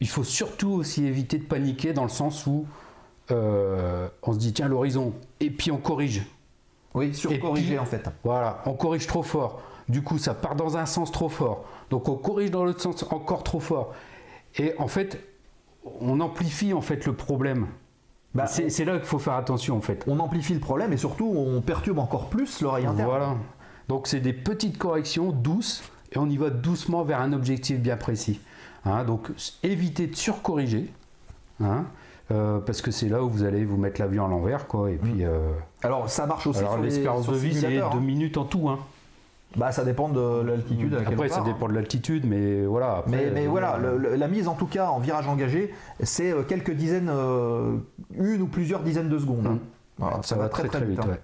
il 0.00 0.08
faut 0.08 0.24
surtout 0.24 0.70
aussi 0.70 1.06
éviter 1.06 1.38
de 1.38 1.44
paniquer 1.44 1.92
dans 1.92 2.02
le 2.02 2.08
sens 2.08 2.46
où 2.46 2.66
euh, 3.30 4.08
on 4.22 4.32
se 4.32 4.38
dit 4.38 4.52
tiens 4.52 4.68
l'horizon 4.68 5.14
et 5.40 5.50
puis 5.50 5.70
on 5.70 5.76
corrige. 5.78 6.22
Oui, 6.94 7.14
surcorrigé 7.14 7.68
puis- 7.68 7.78
en 7.78 7.84
fait. 7.84 8.08
Voilà, 8.24 8.62
on 8.66 8.72
corrige 8.72 9.06
trop 9.06 9.22
fort. 9.22 9.62
Du 9.88 10.02
coup, 10.02 10.18
ça 10.18 10.34
part 10.34 10.56
dans 10.56 10.76
un 10.76 10.86
sens 10.86 11.12
trop 11.12 11.28
fort. 11.28 11.64
Donc 11.90 12.08
on 12.08 12.16
corrige 12.16 12.50
dans 12.50 12.64
l'autre 12.64 12.80
sens 12.80 13.04
encore 13.10 13.44
trop 13.44 13.60
fort. 13.60 13.92
Et 14.56 14.74
en 14.78 14.88
fait, 14.88 15.22
on 16.00 16.20
amplifie 16.20 16.72
en 16.72 16.80
fait 16.80 17.06
le 17.06 17.14
problème. 17.14 17.66
Bah, 18.34 18.46
c'est 18.46 18.70
c'est 18.70 18.84
là 18.84 18.96
qu'il 18.98 19.06
faut 19.06 19.18
faire 19.18 19.34
attention 19.34 19.76
en 19.76 19.80
fait. 19.80 20.04
on 20.06 20.20
amplifie 20.20 20.54
le 20.54 20.60
problème 20.60 20.92
et 20.92 20.96
surtout 20.96 21.26
on 21.26 21.60
perturbe 21.60 21.98
encore 21.98 22.28
plus 22.30 22.60
l'oreille 22.60 22.86
interne. 22.86 23.08
Voilà. 23.08 23.36
Donc 23.88 24.06
c'est 24.06 24.20
des 24.20 24.32
petites 24.32 24.78
corrections 24.78 25.32
douces 25.32 25.82
et 26.12 26.18
on 26.18 26.28
y 26.28 26.36
va 26.36 26.50
doucement 26.50 27.02
vers 27.02 27.20
un 27.20 27.32
objectif 27.32 27.80
bien 27.80 27.96
précis. 27.96 28.40
Hein, 28.86 29.04
donc 29.04 29.28
évitez 29.62 30.06
de 30.06 30.16
surcorriger. 30.16 30.90
hein, 31.62 31.84
euh, 32.30 32.58
parce 32.60 32.80
que 32.80 32.90
c'est 32.90 33.08
là 33.08 33.22
où 33.22 33.28
vous 33.28 33.42
allez 33.44 33.64
vous 33.64 33.76
mettre 33.76 34.00
l'avion 34.00 34.24
à 34.24 34.28
l'envers 34.28 34.66
quoi 34.68 34.90
et 34.90 34.94
puis 34.96 35.24
euh, 35.24 35.50
Alors 35.82 36.08
ça 36.08 36.26
marche 36.26 36.46
aussi 36.46 36.60
alors 36.60 36.78
l'espérance 36.78 37.26
de 37.26 37.34
vie 37.34 37.54
c'est 37.54 37.68
deux 37.76 37.82
hein. 37.82 38.00
minutes 38.00 38.36
en 38.38 38.44
tout 38.44 38.68
hein. 38.68 38.78
Bah 39.56 39.72
ça 39.72 39.84
dépend 39.84 40.08
de 40.08 40.42
l'altitude. 40.42 40.94
après 41.04 41.28
ça 41.28 41.36
part, 41.38 41.44
dépend 41.44 41.66
de 41.68 41.72
l'altitude 41.74 42.24
mais 42.24 42.64
voilà 42.64 42.98
après, 42.98 43.10
Mais, 43.10 43.30
mais 43.32 43.46
euh, 43.46 43.50
voilà, 43.50 43.76
le- 43.78 43.98
le- 43.98 44.14
la 44.14 44.28
mise 44.28 44.46
en 44.46 44.54
tout 44.54 44.66
cas 44.66 44.86
en 44.90 45.00
virage 45.00 45.26
engagé, 45.26 45.74
c'est 46.04 46.32
quelques 46.46 46.70
dizaines, 46.70 47.10
une 48.14 48.42
ou 48.42 48.46
plusieurs 48.46 48.80
dizaines 48.84 49.08
de 49.08 49.18
secondes. 49.18 49.42
Mm. 49.48 49.58
Voilà, 49.98 50.22
ça, 50.22 50.36
va 50.36 50.48
très 50.48 50.68
très, 50.68 50.84
vite. 50.84 51.04
ouais. 51.04 51.20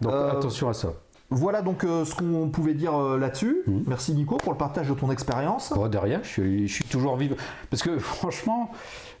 Donc 0.00 0.12
attention 0.12 0.68
à 0.68 0.72
ça. 0.74 0.92
Voilà 1.30 1.60
donc 1.62 1.82
euh, 1.84 2.04
ce 2.04 2.14
qu'on 2.14 2.48
pouvait 2.50 2.74
dire 2.74 2.94
euh, 2.94 3.18
là-dessus. 3.18 3.62
Mm. 3.66 3.80
Merci 3.88 4.14
Nico 4.14 4.36
pour 4.36 4.52
le 4.52 4.58
partage 4.58 4.88
de 4.88 4.94
ton 4.94 5.10
expérience. 5.10 5.72
Bon, 5.74 5.88
derrière, 5.88 6.20
je 6.22 6.28
suis, 6.28 6.68
je 6.68 6.72
suis 6.74 6.84
toujours 6.84 7.16
vivant. 7.16 7.36
Parce 7.70 7.82
que 7.82 7.98
franchement, 8.00 8.70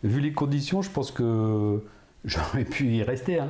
vu 0.04 0.20
les 0.20 0.32
conditions, 0.32 0.82
je 0.82 0.90
pense 0.90 1.10
que 1.10 1.82
j'aurais 2.24 2.64
pu 2.64 2.84
y 2.86 3.02
rester. 3.02 3.40
hein. 3.40 3.48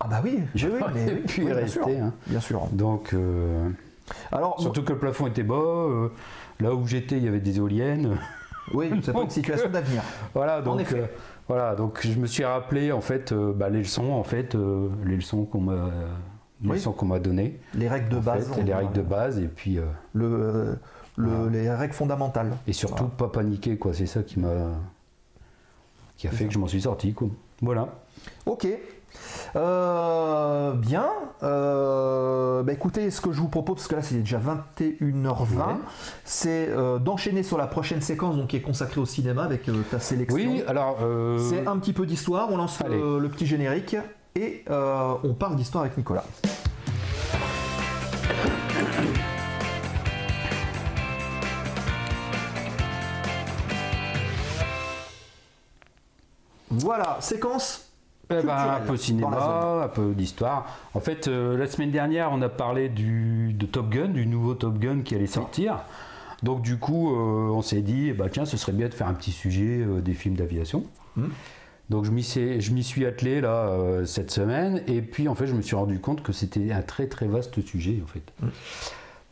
Ah 0.00 0.08
bah 0.08 0.20
oui, 0.22 0.40
J'aurais 0.54 0.82
oui, 0.94 1.20
pu 1.26 1.40
y 1.40 1.44
oui, 1.44 1.46
bien 1.50 1.54
rester. 1.54 1.80
sûr. 1.80 1.88
hein. 1.88 2.12
Bien 2.26 2.40
sûr. 2.40 2.66
Donc, 2.72 3.14
euh, 3.14 3.70
Alors, 4.32 4.60
surtout 4.60 4.82
que 4.82 4.92
le 4.92 4.98
plafond 4.98 5.26
était 5.28 5.42
bas. 5.44 5.86
là 6.60 6.74
où 6.74 6.86
j'étais, 6.86 7.16
il 7.16 7.24
y 7.24 7.28
avait 7.28 7.40
des 7.40 7.56
éoliennes. 7.56 8.18
oui, 8.74 8.90
c'est 9.02 9.12
pas 9.14 9.22
une 9.22 9.30
situation 9.30 9.70
d'avenir. 9.70 10.02
voilà, 10.34 10.60
donc, 10.60 10.80
effet. 10.80 10.98
euh, 11.00 11.06
voilà, 11.48 11.74
donc 11.74 12.00
je 12.06 12.18
me 12.18 12.26
suis 12.26 12.44
rappelé 12.44 12.92
en 12.92 13.00
fait 13.00 13.32
euh, 13.32 13.52
bah, 13.54 13.70
les 13.70 13.78
leçons, 13.78 14.10
en 14.12 14.24
fait, 14.24 14.54
euh, 14.56 14.88
les 15.06 15.16
leçons 15.16 15.44
qu'on 15.46 15.60
m'a, 15.60 15.88
les 16.64 16.70
Oui. 16.70 16.76
leçons 16.76 16.92
qu'on 16.92 17.06
m'a 17.06 17.18
données. 17.20 17.60
Les 17.74 17.88
règles 17.88 18.08
de 18.08 18.18
base. 18.18 18.50
fait, 18.52 18.62
les 18.62 18.74
règles 18.74 18.92
de 18.92 19.02
base, 19.02 19.38
et 19.38 19.46
puis 19.48 19.78
euh, 19.78 19.84
le, 20.14 20.26
euh, 20.26 20.74
le- 21.16 21.28
Voilà. 21.30 21.50
les 21.52 21.70
règles 21.70 21.94
fondamentales. 21.94 22.52
et 22.66 22.72
surtout 22.72 23.04
pas 23.04 23.28
paniquer, 23.28 23.76
quoi. 23.78 23.92
C'est 23.94 24.06
ça 24.06 24.22
qui 24.22 24.40
m'a, 24.40 24.48
qui 26.16 26.26
a 26.26 26.30
fait 26.30 26.46
que 26.46 26.52
je 26.52 26.58
m'en 26.58 26.66
suis 26.66 26.82
sorti, 26.82 27.12
quoi. 27.14 27.28
Voilà. 27.62 27.88
Ok. 28.46 28.66
Euh, 29.56 30.72
bien. 30.72 31.06
Euh, 31.44 32.62
bah 32.62 32.72
écoutez, 32.72 33.10
ce 33.10 33.20
que 33.20 33.30
je 33.32 33.40
vous 33.40 33.48
propose, 33.48 33.76
parce 33.76 33.86
que 33.88 33.94
là 33.96 34.02
c'est 34.02 34.16
déjà 34.16 34.38
21h20, 34.38 35.56
Ouais. 35.68 35.74
c'est 36.24 36.68
euh, 36.70 36.98
d'enchaîner 36.98 37.42
sur 37.42 37.58
la 37.58 37.66
prochaine 37.66 38.00
séquence 38.00 38.36
donc, 38.36 38.48
qui 38.48 38.56
est 38.56 38.60
consacrée 38.62 39.00
au 39.00 39.04
cinéma 39.06 39.44
avec 39.44 39.68
euh, 39.68 39.82
ta 39.90 40.00
sélection. 40.00 40.36
Oui, 40.36 40.62
alors. 40.66 40.98
euh, 41.02 41.38
C'est 41.38 41.66
un 41.66 41.78
petit 41.78 41.92
peu 41.92 42.06
d'histoire, 42.06 42.48
on 42.50 42.56
lance 42.56 42.80
le 42.88 43.28
petit 43.28 43.46
générique 43.46 43.96
et 44.36 44.64
euh, 44.70 45.14
on 45.22 45.34
parle 45.34 45.56
d'histoire 45.56 45.84
avec 45.84 45.96
Nicolas. 45.96 46.24
Voilà, 56.70 57.18
séquence. 57.20 57.88
Eh 58.30 58.42
ben, 58.42 58.56
un 58.56 58.80
peu 58.80 58.96
cinéma, 58.96 59.82
un 59.84 59.88
peu 59.88 60.12
d'histoire. 60.14 60.66
En 60.94 61.00
fait, 61.00 61.28
euh, 61.28 61.58
la 61.58 61.66
semaine 61.66 61.90
dernière, 61.90 62.30
on 62.32 62.40
a 62.40 62.48
parlé 62.48 62.88
du, 62.88 63.52
de 63.52 63.66
Top 63.66 63.90
Gun, 63.90 64.08
du 64.08 64.26
nouveau 64.26 64.54
Top 64.54 64.78
Gun 64.78 65.02
qui 65.02 65.14
allait 65.14 65.26
sortir. 65.26 65.84
Donc 66.42 66.62
du 66.62 66.78
coup, 66.78 67.14
euh, 67.14 67.50
on 67.50 67.62
s'est 67.62 67.82
dit, 67.82 68.08
eh 68.08 68.12
ben, 68.12 68.28
tiens, 68.28 68.44
ce 68.44 68.56
serait 68.56 68.72
bien 68.72 68.88
de 68.88 68.94
faire 68.94 69.08
un 69.08 69.14
petit 69.14 69.32
sujet 69.32 69.80
euh, 69.80 70.00
des 70.00 70.14
films 70.14 70.36
d'aviation. 70.36 70.84
Mhm. 71.16 71.30
Donc 71.90 72.04
je 72.04 72.10
m'y 72.10 72.22
suis 72.82 73.06
attelé 73.06 73.40
là 73.40 73.68
euh, 73.68 74.06
cette 74.06 74.30
semaine, 74.30 74.82
et 74.86 75.02
puis 75.02 75.28
en 75.28 75.34
fait, 75.34 75.46
je 75.46 75.54
me 75.54 75.62
suis 75.62 75.76
rendu 75.76 75.98
compte 75.98 76.22
que 76.22 76.32
c'était 76.32 76.72
un 76.72 76.82
très 76.82 77.06
très 77.08 77.26
vaste 77.26 77.60
sujet 77.60 78.00
en 78.02 78.06
fait. 78.06 78.22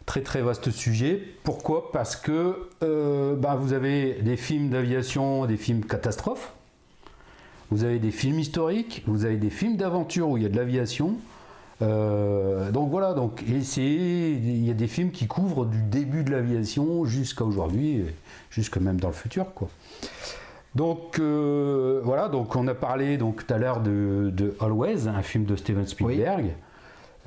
Très 0.05 0.21
très 0.21 0.43
vaste 0.43 0.71
sujet. 0.71 1.23
Pourquoi? 1.45 1.93
Parce 1.93 2.17
que 2.17 2.69
euh, 2.83 3.37
ben, 3.37 3.55
vous 3.55 3.73
avez 3.73 4.15
des 4.23 4.37
films 4.37 4.69
d'aviation, 4.69 5.47
des 5.47 5.57
films 5.57 5.85
catastrophes. 5.85 6.53
Vous 7.71 7.85
avez 7.85 7.99
des 7.99 8.11
films 8.11 8.39
historiques, 8.39 9.03
vous 9.07 9.25
avez 9.25 9.37
des 9.37 9.49
films 9.49 9.77
d'aventure 9.77 10.29
où 10.29 10.37
il 10.37 10.43
y 10.43 10.47
a 10.47 10.51
de 10.51 10.57
l'aviation. 10.57 11.17
Euh, 11.81 12.71
donc 12.71 12.91
voilà, 12.91 13.15
donc, 13.15 13.43
et 13.49 13.63
c'est, 13.63 13.83
il 13.83 14.65
y 14.65 14.71
a 14.71 14.75
des 14.75 14.89
films 14.89 15.11
qui 15.11 15.27
couvrent 15.27 15.65
du 15.65 15.83
début 15.83 16.23
de 16.23 16.31
l'aviation 16.31 17.05
jusqu'à 17.07 17.45
aujourd'hui, 17.45 17.97
et 17.97 18.15
jusqu'à 18.51 18.79
même 18.79 19.01
dans 19.01 19.09
le 19.09 19.15
futur. 19.15 19.55
Quoi. 19.55 19.71
Donc 20.75 21.19
euh, 21.19 22.01
voilà, 22.03 22.29
donc 22.29 22.57
on 22.57 22.67
a 22.67 22.75
parlé 22.75 23.19
donc 23.19 23.47
tout 23.47 23.53
à 23.55 23.59
l'heure 23.59 23.81
de, 23.81 24.31
de 24.33 24.57
Always, 24.61 25.07
un 25.09 25.23
film 25.23 25.45
de 25.45 25.55
Steven 25.57 25.87
Spielberg, 25.87 26.55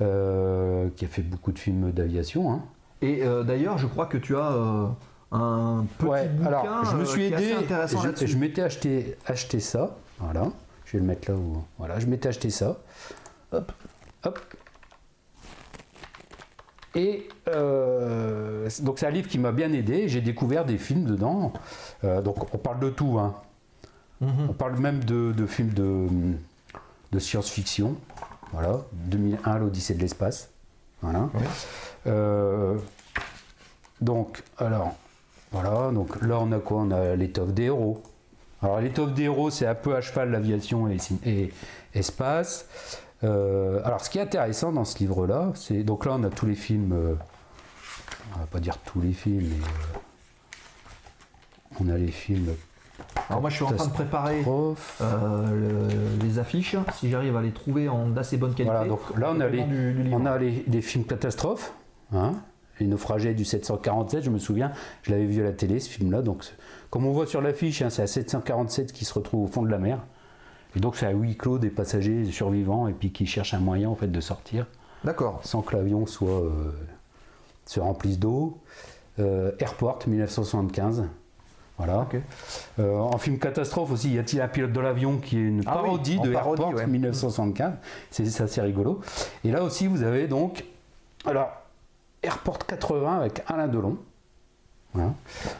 euh, 0.00 0.88
qui 0.96 1.04
a 1.04 1.08
fait 1.08 1.22
beaucoup 1.22 1.52
de 1.52 1.58
films 1.58 1.92
d'aviation. 1.92 2.50
hein. 2.52 2.62
Et 3.02 3.22
euh, 3.22 3.44
d'ailleurs, 3.44 3.78
je 3.78 3.86
crois 3.86 4.06
que 4.06 4.18
tu 4.18 4.36
as 4.36 4.90
un 5.32 5.84
petit 5.98 6.06
Ouais, 6.08 6.28
bouquin 6.28 6.46
alors 6.48 6.84
je 6.84 6.96
me 6.96 7.04
suis 7.04 7.24
aidé, 7.24 7.52
intéressant 7.52 8.00
je, 8.16 8.26
je 8.26 8.36
m'étais 8.36 8.62
acheté, 8.62 9.16
acheté 9.26 9.60
ça, 9.60 9.96
voilà, 10.18 10.48
je 10.84 10.92
vais 10.92 10.98
le 11.00 11.04
mettre 11.04 11.30
là 11.30 11.36
où, 11.36 11.62
voilà, 11.78 11.98
je 11.98 12.06
m'étais 12.06 12.28
acheté 12.28 12.50
ça, 12.50 12.78
hop, 13.52 13.70
Hop. 14.24 14.38
Et 16.96 17.28
euh, 17.48 18.68
donc 18.80 18.98
c'est 18.98 19.06
un 19.06 19.10
livre 19.10 19.28
qui 19.28 19.38
m'a 19.38 19.52
bien 19.52 19.72
aidé. 19.72 20.08
J'ai 20.08 20.20
découvert 20.22 20.64
des 20.64 20.78
films 20.78 21.04
dedans. 21.04 21.52
Euh, 22.04 22.22
donc 22.22 22.52
on 22.54 22.58
parle 22.58 22.80
de 22.80 22.88
tout. 22.90 23.18
hein. 23.18 23.34
Mhm. 24.22 24.48
On 24.48 24.52
parle 24.54 24.78
même 24.78 25.04
de, 25.04 25.32
de 25.32 25.46
films 25.46 25.74
de, 25.74 26.06
de 27.12 27.18
science-fiction. 27.18 27.96
Voilà. 28.52 28.80
2001, 28.92 29.58
l'Odyssée 29.58 29.94
de 29.94 30.00
l'espace. 30.00 30.48
Voilà. 31.02 31.28
Oui. 31.34 31.42
Euh, 32.06 32.76
donc, 34.00 34.42
alors, 34.56 34.94
voilà. 35.52 35.90
Donc 35.92 36.22
là, 36.22 36.38
on 36.40 36.50
a 36.52 36.58
quoi? 36.58 36.78
On 36.78 36.90
a 36.92 37.14
l'étoffe 37.14 37.52
des 37.52 37.64
héros. 37.64 38.02
Alors, 38.62 38.80
l'étoffe 38.80 39.12
des 39.12 39.24
héros, 39.24 39.50
c'est 39.50 39.66
un 39.66 39.74
peu 39.74 39.94
à 39.94 40.00
cheval 40.00 40.30
l'aviation 40.30 40.88
et, 40.88 40.96
et 41.26 41.52
espace. 41.94 42.66
Euh, 43.24 43.80
alors, 43.84 44.00
ce 44.02 44.10
qui 44.10 44.18
est 44.18 44.22
intéressant 44.22 44.72
dans 44.72 44.84
ce 44.84 44.98
livre-là, 44.98 45.52
c'est. 45.54 45.82
Donc 45.82 46.04
là, 46.06 46.12
on 46.14 46.22
a 46.24 46.28
tous 46.30 46.46
les 46.46 46.54
films. 46.54 46.92
euh, 46.92 47.14
on 48.34 48.40
va 48.40 48.46
pas 48.46 48.60
dire 48.60 48.76
tous 48.78 49.00
les 49.00 49.12
films, 49.12 49.44
mais. 49.48 49.64
euh, 49.64 49.98
on 51.80 51.88
a 51.88 51.96
les 51.96 52.10
films. 52.10 52.48
Alors 53.28 53.40
moi 53.42 53.50
je 53.50 53.56
suis 53.56 53.64
en 53.64 53.72
train 53.72 53.86
de 53.86 53.92
préparer 53.92 54.42
euh, 55.02 55.50
le- 55.50 56.24
les 56.26 56.38
affiches, 56.38 56.76
si 56.94 57.10
j'arrive 57.10 57.36
à 57.36 57.42
les 57.42 57.52
trouver 57.52 57.88
en 57.90 58.08
d'assez 58.08 58.38
bonne 58.38 58.54
qualité. 58.54 58.72
Voilà, 58.72 58.88
donc 58.88 59.00
là 59.18 59.32
on 59.36 59.40
a 59.40 59.48
les, 59.48 59.62
Du- 59.64 59.92
du 59.92 60.02
livre. 60.04 60.18
on 60.18 60.24
a 60.24 60.38
les, 60.38 60.64
les 60.66 60.80
films 60.80 61.04
catastrophes, 61.04 61.74
hein, 62.14 62.32
les 62.80 62.86
naufragés 62.86 63.34
du 63.34 63.44
747, 63.44 64.24
je 64.24 64.30
me 64.30 64.38
souviens, 64.38 64.72
je 65.02 65.10
l'avais 65.10 65.26
vu 65.26 65.40
à 65.42 65.44
la 65.44 65.52
télé 65.52 65.78
ce 65.80 65.90
film-là. 65.90 66.22
Donc, 66.22 66.44
comme 66.88 67.04
on 67.04 67.12
voit 67.12 67.26
sur 67.26 67.42
l'affiche, 67.42 67.82
hein, 67.82 67.90
c'est 67.90 68.02
un 68.02 68.06
747 68.06 68.92
qui 68.92 69.04
se 69.04 69.12
retrouve 69.12 69.44
au 69.44 69.46
fond 69.52 69.62
de 69.62 69.70
la 69.70 69.78
mer. 69.78 69.98
Et 70.76 70.80
donc 70.80 70.96
c'est 70.96 71.06
un 71.06 71.12
huis 71.12 71.36
clos 71.36 71.58
des 71.58 71.70
passagers 71.70 72.26
survivants 72.26 72.86
et 72.86 72.92
puis 72.92 73.10
qui 73.10 73.26
cherchent 73.26 73.54
un 73.54 73.60
moyen 73.60 73.88
en 73.88 73.96
fait 73.96 74.08
de 74.12 74.20
sortir 74.20 74.66
D'accord. 75.04 75.40
sans 75.42 75.62
que 75.62 75.74
l'avion 75.74 76.06
soit 76.06 76.42
euh, 76.42 76.70
se 77.64 77.80
remplisse 77.80 78.18
d'eau. 78.18 78.58
Euh, 79.18 79.52
Airport 79.58 80.00
1975. 80.06 81.08
Voilà. 81.78 82.06
Euh, 82.78 82.98
en 82.98 83.16
film 83.16 83.38
catastrophe 83.38 83.90
aussi, 83.90 84.12
y 84.12 84.18
a-t-il 84.18 84.40
un 84.40 84.48
pilote 84.48 84.72
de 84.72 84.80
l'avion 84.80 85.16
qui 85.16 85.38
est 85.38 85.42
une 85.42 85.62
Ah 85.66 85.74
parodie 85.74 86.20
de 86.20 86.32
parodie, 86.32 86.62
Airport 86.62 86.78
ouais. 86.78 86.86
1975. 86.86 87.72
C'est 88.10 88.26
ça, 88.26 88.46
c'est 88.46 88.60
rigolo. 88.60 89.00
Et 89.44 89.50
là 89.50 89.62
aussi, 89.62 89.86
vous 89.86 90.02
avez 90.02 90.28
donc 90.28 90.64
alors 91.24 91.50
Airport 92.22 92.58
80 92.58 93.16
avec 93.16 93.42
Alain 93.46 93.68
Delon. 93.68 93.96
Voilà. 94.92 95.14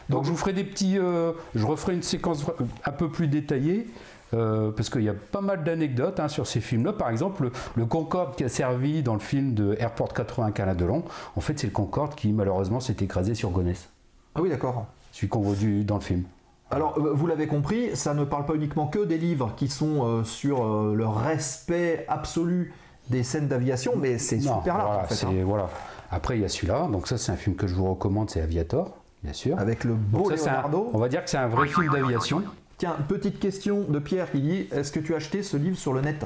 Donc 0.09 0.25
je 0.25 0.29
vous 0.31 0.37
ferai 0.37 0.53
des 0.53 0.63
petits, 0.63 0.95
je 0.95 1.65
referai 1.65 1.93
une 1.93 2.03
séquence 2.03 2.45
un 2.85 2.91
peu 2.91 3.09
plus 3.09 3.27
détaillée. 3.27 3.87
Euh, 4.33 4.71
parce 4.71 4.89
qu'il 4.89 5.03
y 5.03 5.09
a 5.09 5.13
pas 5.13 5.41
mal 5.41 5.63
d'anecdotes 5.63 6.19
hein, 6.19 6.27
sur 6.27 6.47
ces 6.47 6.59
films-là. 6.61 6.93
Par 6.93 7.09
exemple, 7.09 7.43
le, 7.43 7.51
le 7.75 7.85
Concorde 7.85 8.35
qui 8.35 8.43
a 8.43 8.49
servi 8.49 9.03
dans 9.03 9.13
le 9.13 9.19
film 9.19 9.53
de 9.53 9.75
Airport 9.79 10.13
80 10.13 10.43
avec 10.47 10.59
Alain 10.59 10.75
Delon, 10.75 11.03
en 11.35 11.41
fait, 11.41 11.57
c'est 11.59 11.67
le 11.67 11.73
Concorde 11.73 12.15
qui 12.15 12.31
malheureusement 12.33 12.79
s'est 12.79 12.97
écrasé 13.01 13.35
sur 13.35 13.49
Gonesse, 13.51 13.89
Ah 14.35 14.41
oui 14.41 14.49
d'accord. 14.49 14.85
celui 15.11 15.29
qu'on 15.29 15.41
voit 15.41 15.55
du- 15.55 15.83
dans 15.83 15.95
le 15.95 16.01
film. 16.01 16.23
Alors, 16.69 16.97
euh, 16.97 17.11
vous 17.13 17.27
l'avez 17.27 17.47
compris, 17.47 17.95
ça 17.95 18.13
ne 18.13 18.25
parle 18.25 18.45
pas 18.45 18.55
uniquement 18.55 18.87
que 18.87 18.99
des 19.05 19.17
livres 19.17 19.53
qui 19.55 19.69
sont 19.69 20.05
euh, 20.05 20.23
sur 20.25 20.65
euh, 20.65 20.93
le 20.95 21.07
respect 21.07 22.05
absolu 22.09 22.73
des 23.09 23.23
scènes 23.23 23.47
d'aviation, 23.47 23.93
mais 23.97 24.17
c'est 24.17 24.41
super 24.41 24.77
large 24.77 24.87
voilà, 24.89 25.03
en 25.03 25.05
fait. 25.07 25.25
hein. 25.25 25.43
voilà. 25.45 25.69
Après, 26.11 26.37
il 26.37 26.41
y 26.41 26.45
a 26.45 26.49
celui-là. 26.49 26.87
Donc 26.91 27.07
ça, 27.07 27.17
c'est 27.17 27.31
un 27.31 27.37
film 27.37 27.55
que 27.55 27.67
je 27.67 27.73
vous 27.73 27.89
recommande, 27.89 28.29
c'est 28.29 28.41
Aviator, 28.41 28.97
bien 29.23 29.31
sûr. 29.31 29.57
Avec 29.57 29.85
le 29.85 29.91
Donc 29.93 29.99
beau 30.31 30.35
ça, 30.35 30.49
un- 30.51 30.53
Leonardo. 30.55 30.89
on 30.93 30.97
va 30.99 31.07
dire 31.07 31.23
que 31.23 31.29
c'est 31.29 31.37
un 31.37 31.47
vrai 31.47 31.67
film 31.69 31.89
d'aviation. 31.89 32.43
Tiens, 32.77 32.95
petite 33.07 33.39
question 33.39 33.81
de 33.81 33.97
Pierre 33.99 34.31
qui 34.31 34.39
dit 34.41 34.67
Est-ce 34.71 34.91
que 34.91 34.99
tu 34.99 35.13
as 35.13 35.17
acheté 35.17 35.41
ce 35.41 35.57
livre 35.57 35.77
sur 35.77 35.93
le 35.93 36.01
net? 36.01 36.23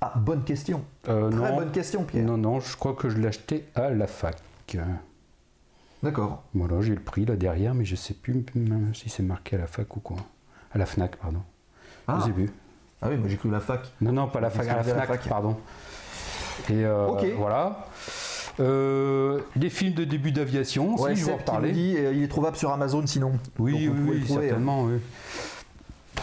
Ah, 0.00 0.12
bonne 0.16 0.44
question. 0.44 0.84
Euh, 1.08 1.28
Très 1.30 1.50
non, 1.50 1.56
bonne 1.56 1.72
question, 1.72 2.04
Pierre. 2.04 2.24
non, 2.24 2.36
non, 2.36 2.60
je 2.60 2.76
crois 2.76 2.94
que 2.94 3.08
je 3.08 3.16
l'ai 3.18 3.26
acheté 3.28 3.66
à 3.74 3.90
la 3.90 4.06
fac. 4.06 4.36
D'accord. 6.04 6.44
Voilà, 6.54 6.80
j'ai 6.82 6.94
le 6.94 7.00
prix 7.00 7.24
là 7.24 7.34
derrière, 7.34 7.74
mais 7.74 7.84
je 7.84 7.96
sais 7.96 8.14
plus 8.14 8.44
même 8.54 8.94
si 8.94 9.08
c'est 9.08 9.24
marqué 9.24 9.56
à 9.56 9.60
la 9.60 9.66
fac 9.66 9.96
ou 9.96 10.00
quoi. 10.00 10.18
À 10.72 10.78
la 10.78 10.86
Fnac, 10.86 11.16
pardon. 11.16 11.42
Ah. 12.06 12.18
Je 12.20 12.26
sais 12.26 12.32
plus. 12.32 12.50
Ah 13.02 13.08
oui, 13.08 13.16
moi 13.16 13.28
j'ai 13.28 13.36
cru 13.36 13.50
la 13.50 13.58
fac. 13.60 13.90
Non, 14.00 14.12
non, 14.12 14.28
pas 14.28 14.40
la 14.40 14.50
fac, 14.50 14.68
à 14.68 14.76
la 14.76 14.84
Fnac, 14.84 15.06
fac 15.08 15.28
pardon. 15.28 15.56
Et 16.68 16.84
euh, 16.84 17.06
Ok. 17.06 17.24
voilà. 17.36 17.86
Euh, 18.60 19.38
les 19.56 19.70
films 19.70 19.94
de 19.94 20.04
début 20.04 20.32
d'aviation, 20.32 20.96
Ouais, 21.00 21.14
je 21.14 21.24
vais 21.26 21.32
en 21.48 21.60
dit 21.60 21.94
euh, 21.96 22.12
Il 22.14 22.22
est 22.24 22.28
trouvable 22.28 22.56
sur 22.56 22.72
Amazon 22.72 23.06
sinon. 23.06 23.32
Oui, 23.58 23.86
Donc, 23.86 23.96
oui, 23.98 24.04
oui, 24.10 24.20
hein. 24.22 24.26
certainement, 24.40 24.84
oui. 24.84 24.94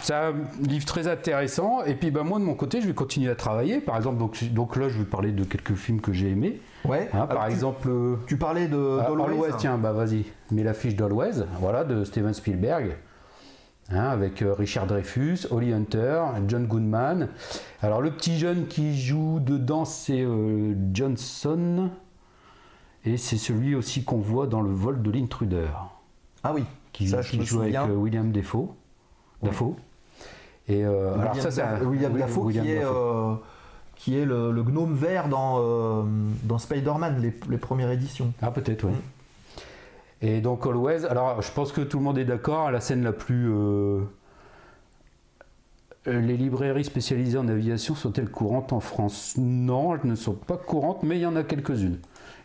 C'est 0.01 0.13
un 0.13 0.33
livre 0.61 0.85
très 0.85 1.07
intéressant. 1.07 1.83
Et 1.85 1.95
puis, 1.95 2.11
bah, 2.11 2.23
moi, 2.23 2.37
de 2.37 2.43
mon 2.43 2.53
côté, 2.53 2.81
je 2.81 2.87
vais 2.87 2.93
continuer 2.93 3.31
à 3.31 3.35
travailler. 3.35 3.79
Par 3.79 3.95
exemple, 3.95 4.17
donc, 4.17 4.43
donc 4.53 4.75
là, 4.75 4.89
je 4.89 4.99
vais 4.99 5.05
parler 5.05 5.31
de 5.31 5.43
quelques 5.45 5.75
films 5.75 6.01
que 6.01 6.11
j'ai 6.11 6.29
aimés. 6.29 6.59
Ouais. 6.83 7.09
hein. 7.13 7.25
Par 7.27 7.45
tu- 7.47 7.51
exemple, 7.53 7.87
euh, 7.89 8.15
Tu 8.27 8.37
parlais 8.37 8.67
de 8.67 8.97
d'Always. 8.99 9.23
Always, 9.31 9.51
tiens, 9.57 9.77
bah 9.77 9.93
vas-y, 9.93 10.25
mets 10.51 10.63
l'affiche 10.63 10.95
d'Always, 10.95 11.45
voilà, 11.59 11.83
de 11.85 12.03
Steven 12.03 12.33
Spielberg, 12.33 12.97
hein, 13.89 14.03
avec 14.09 14.41
euh, 14.43 14.53
Richard 14.53 14.85
Dreyfus, 14.85 15.47
Holly 15.49 15.73
Hunter, 15.73 16.21
John 16.47 16.67
Goodman. 16.67 17.29
Alors 17.81 18.01
le 18.01 18.11
petit 18.11 18.37
jeune 18.37 18.67
qui 18.67 18.99
joue 19.01 19.39
dedans, 19.39 19.85
c'est 19.85 20.21
euh, 20.21 20.75
Johnson, 20.93 21.89
et 23.05 23.17
c'est 23.17 23.37
celui 23.37 23.75
aussi 23.75 24.03
qu'on 24.03 24.17
voit 24.17 24.47
dans 24.47 24.61
le 24.61 24.71
vol 24.71 25.01
de 25.01 25.11
l'intruder, 25.11 25.67
Ah 26.43 26.53
oui, 26.53 26.63
qui, 26.91 27.07
ça 27.07 27.21
joue 27.21 27.61
avec 27.61 27.75
euh, 27.75 27.93
William 27.95 28.31
Defoe. 28.31 28.69
Dafoe. 29.43 29.75
Et 30.67 30.83
euh, 30.83 31.13
alors 31.13 31.33
William, 31.35 31.43
ça, 31.43 31.51
c'est 31.51 31.61
un- 31.61 31.77
Daf- 31.79 31.85
William 31.85 32.17
Dafoe 32.17 32.45
William 32.45 32.65
qui 32.65 32.71
est, 32.71 32.83
euh, 32.83 33.35
qui 33.95 34.17
est 34.17 34.25
le, 34.25 34.51
le 34.51 34.63
gnome 34.63 34.95
vert 34.95 35.27
dans, 35.29 35.57
euh, 35.59 36.03
dans 36.43 36.57
Spider-Man, 36.57 37.21
les, 37.21 37.33
les 37.49 37.57
premières 37.57 37.91
éditions. 37.91 38.33
Ah 38.41 38.49
peut-être, 38.51 38.85
oui. 38.85 38.91
Mm. 38.91 40.25
Et 40.27 40.41
donc 40.41 40.65
Always, 40.65 41.05
alors 41.05 41.41
je 41.41 41.51
pense 41.51 41.71
que 41.71 41.81
tout 41.81 41.97
le 41.99 42.03
monde 42.03 42.17
est 42.17 42.25
d'accord, 42.25 42.71
la 42.71 42.79
scène 42.81 43.03
la 43.03 43.11
plus... 43.11 43.51
Les 46.07 46.37
librairies 46.37 46.85
spécialisées 46.85 47.37
en 47.39 47.47
aviation 47.47 47.95
sont-elles 47.95 48.29
courantes 48.29 48.71
en 48.73 48.79
France? 48.79 49.33
Non, 49.37 49.95
elles 49.95 50.07
ne 50.07 50.13
sont 50.15 50.33
pas 50.33 50.55
courantes, 50.55 51.01
mais 51.01 51.17
il 51.17 51.21
y 51.21 51.25
en 51.25 51.35
a 51.35 51.43
quelques-unes. 51.43 51.97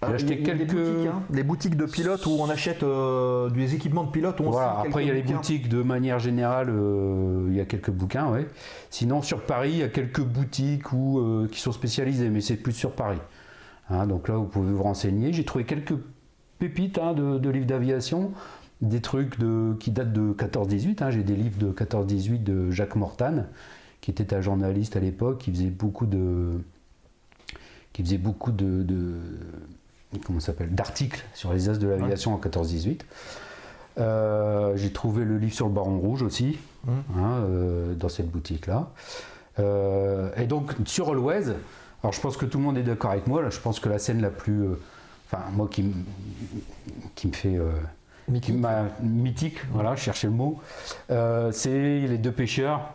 J'ai 0.03 0.09
Ah, 0.09 0.15
acheté 0.15 0.35
il 0.41 0.47
y 0.47 0.51
a 0.51 0.55
des 0.55 0.67
quelques... 0.67 0.77
boutiques, 0.77 1.07
hein, 1.09 1.23
des 1.31 1.43
boutiques 1.43 1.77
de 1.77 1.85
pilotes 1.87 2.27
où 2.27 2.37
on 2.41 2.49
achète 2.49 2.83
euh, 2.83 3.51
des 3.51 3.75
équipements 3.75 4.05
de 4.05 4.11
pilotes. 4.11 4.41
On 4.41 4.51
Voilà, 4.51 4.79
après 4.81 5.05
il 5.05 5.09
y 5.09 5.11
a 5.11 5.15
les 5.15 5.23
boutiques 5.23 5.69
de 5.69 5.83
manière 5.83 6.19
générale, 6.19 6.69
euh, 6.71 7.47
il 7.51 7.57
y 7.57 7.61
a 7.61 7.65
quelques 7.67 7.91
bouquins, 7.91 8.31
ouais. 8.31 8.47
Sinon 8.91 9.23
sur 9.23 9.43
Paris, 9.43 9.71
il 9.73 9.79
y 9.79 9.83
a 9.83 9.89
quelques 9.89 10.23
boutiques 10.23 10.93
où, 10.93 11.19
euh, 11.19 11.49
qui 11.51 11.61
sont 11.61 11.73
spécialisées, 11.73 12.29
mais 12.31 12.41
c'est 12.41 12.57
plus 12.57 12.73
sur 12.73 12.93
Paris. 12.93 13.19
Hein, 13.91 14.07
donc 14.07 14.29
là, 14.29 14.37
vous 14.37 14.45
pouvez 14.47 14.73
vous 14.73 14.83
renseigner. 14.83 15.33
J'ai 15.33 15.45
trouvé 15.45 15.65
quelques 15.65 15.95
pépites 16.59 16.99
hein, 16.99 17.13
de, 17.13 17.39
de 17.39 17.51
livres 17.51 17.67
d'aviation, 17.67 18.33
des 18.81 19.01
trucs 19.01 19.39
de, 19.39 19.75
qui 19.81 19.91
datent 19.91 20.13
de 20.13 20.33
14-18. 20.33 21.03
hein. 21.03 21.11
J'ai 21.11 21.23
des 21.25 21.35
livres 21.37 21.59
de 21.59 21.73
14-18 21.73 22.43
de 22.43 22.71
Jacques 22.71 22.97
Mortan, 22.97 23.45
qui 24.01 24.11
était 24.11 24.33
un 24.35 24.41
journaliste 24.41 24.97
à 24.97 25.01
l'époque, 25.01 25.39
qui 25.39 25.51
faisait 25.51 25.67
beaucoup 25.71 26.07
de, 26.07 26.53
qui 27.93 28.03
faisait 28.05 28.19
beaucoup 28.19 28.53
de, 28.53 28.83
de- 28.83 29.21
comment 30.25 30.41
s'appelle, 30.41 30.75
d'articles 30.75 31.25
sur 31.35 31.53
les 31.53 31.69
as 31.69 31.79
de 31.79 31.87
l'aviation 31.89 32.35
en 32.35 32.39
14-18. 32.39 33.01
Euh, 33.99 34.77
j'ai 34.77 34.93
trouvé 34.93 35.25
le 35.25 35.39
livre 35.39 35.53
sur 35.55 35.67
le 35.67 35.73
Baron 35.73 35.99
Rouge 35.99 36.23
aussi, 36.23 36.59
Mhm. 36.87 36.93
hein, 37.19 37.31
euh, 37.45 37.95
dans 37.95 38.09
cette 38.09 38.31
boutique-là. 38.31 38.91
Euh, 39.59 40.31
et 40.37 40.47
donc, 40.47 40.73
sur 40.87 41.11
Always, 41.11 41.49
alors 42.03 42.13
je 42.13 42.21
pense 42.21 42.37
que 42.37 42.47
tout 42.47 42.59
le 42.59 42.65
monde 42.65 42.79
est 42.79 42.83
d'accord 42.83 43.11
avec 43.11 43.27
moi, 43.27 43.43
là, 43.43 43.51
je 43.51 43.59
pense 43.61 43.81
que 43.81 43.89
la 43.89 43.99
scène 43.99 44.21
la 44.23 44.31
plus. 44.31 44.65
Enfin, 45.27 45.43
moi 45.53 45.69
qui, 45.71 45.83
me 45.83 45.93
fait. 47.33 47.59
qui 48.41 48.53
Mythique. 49.03 49.59
voilà, 49.73 49.95
je 49.97 50.01
cherchais 50.03 50.27
le 50.29 50.33
mot, 50.33 50.61
c'est 51.09 52.01
les 52.07 52.19
deux 52.19 52.33
pêcheurs 52.33 52.95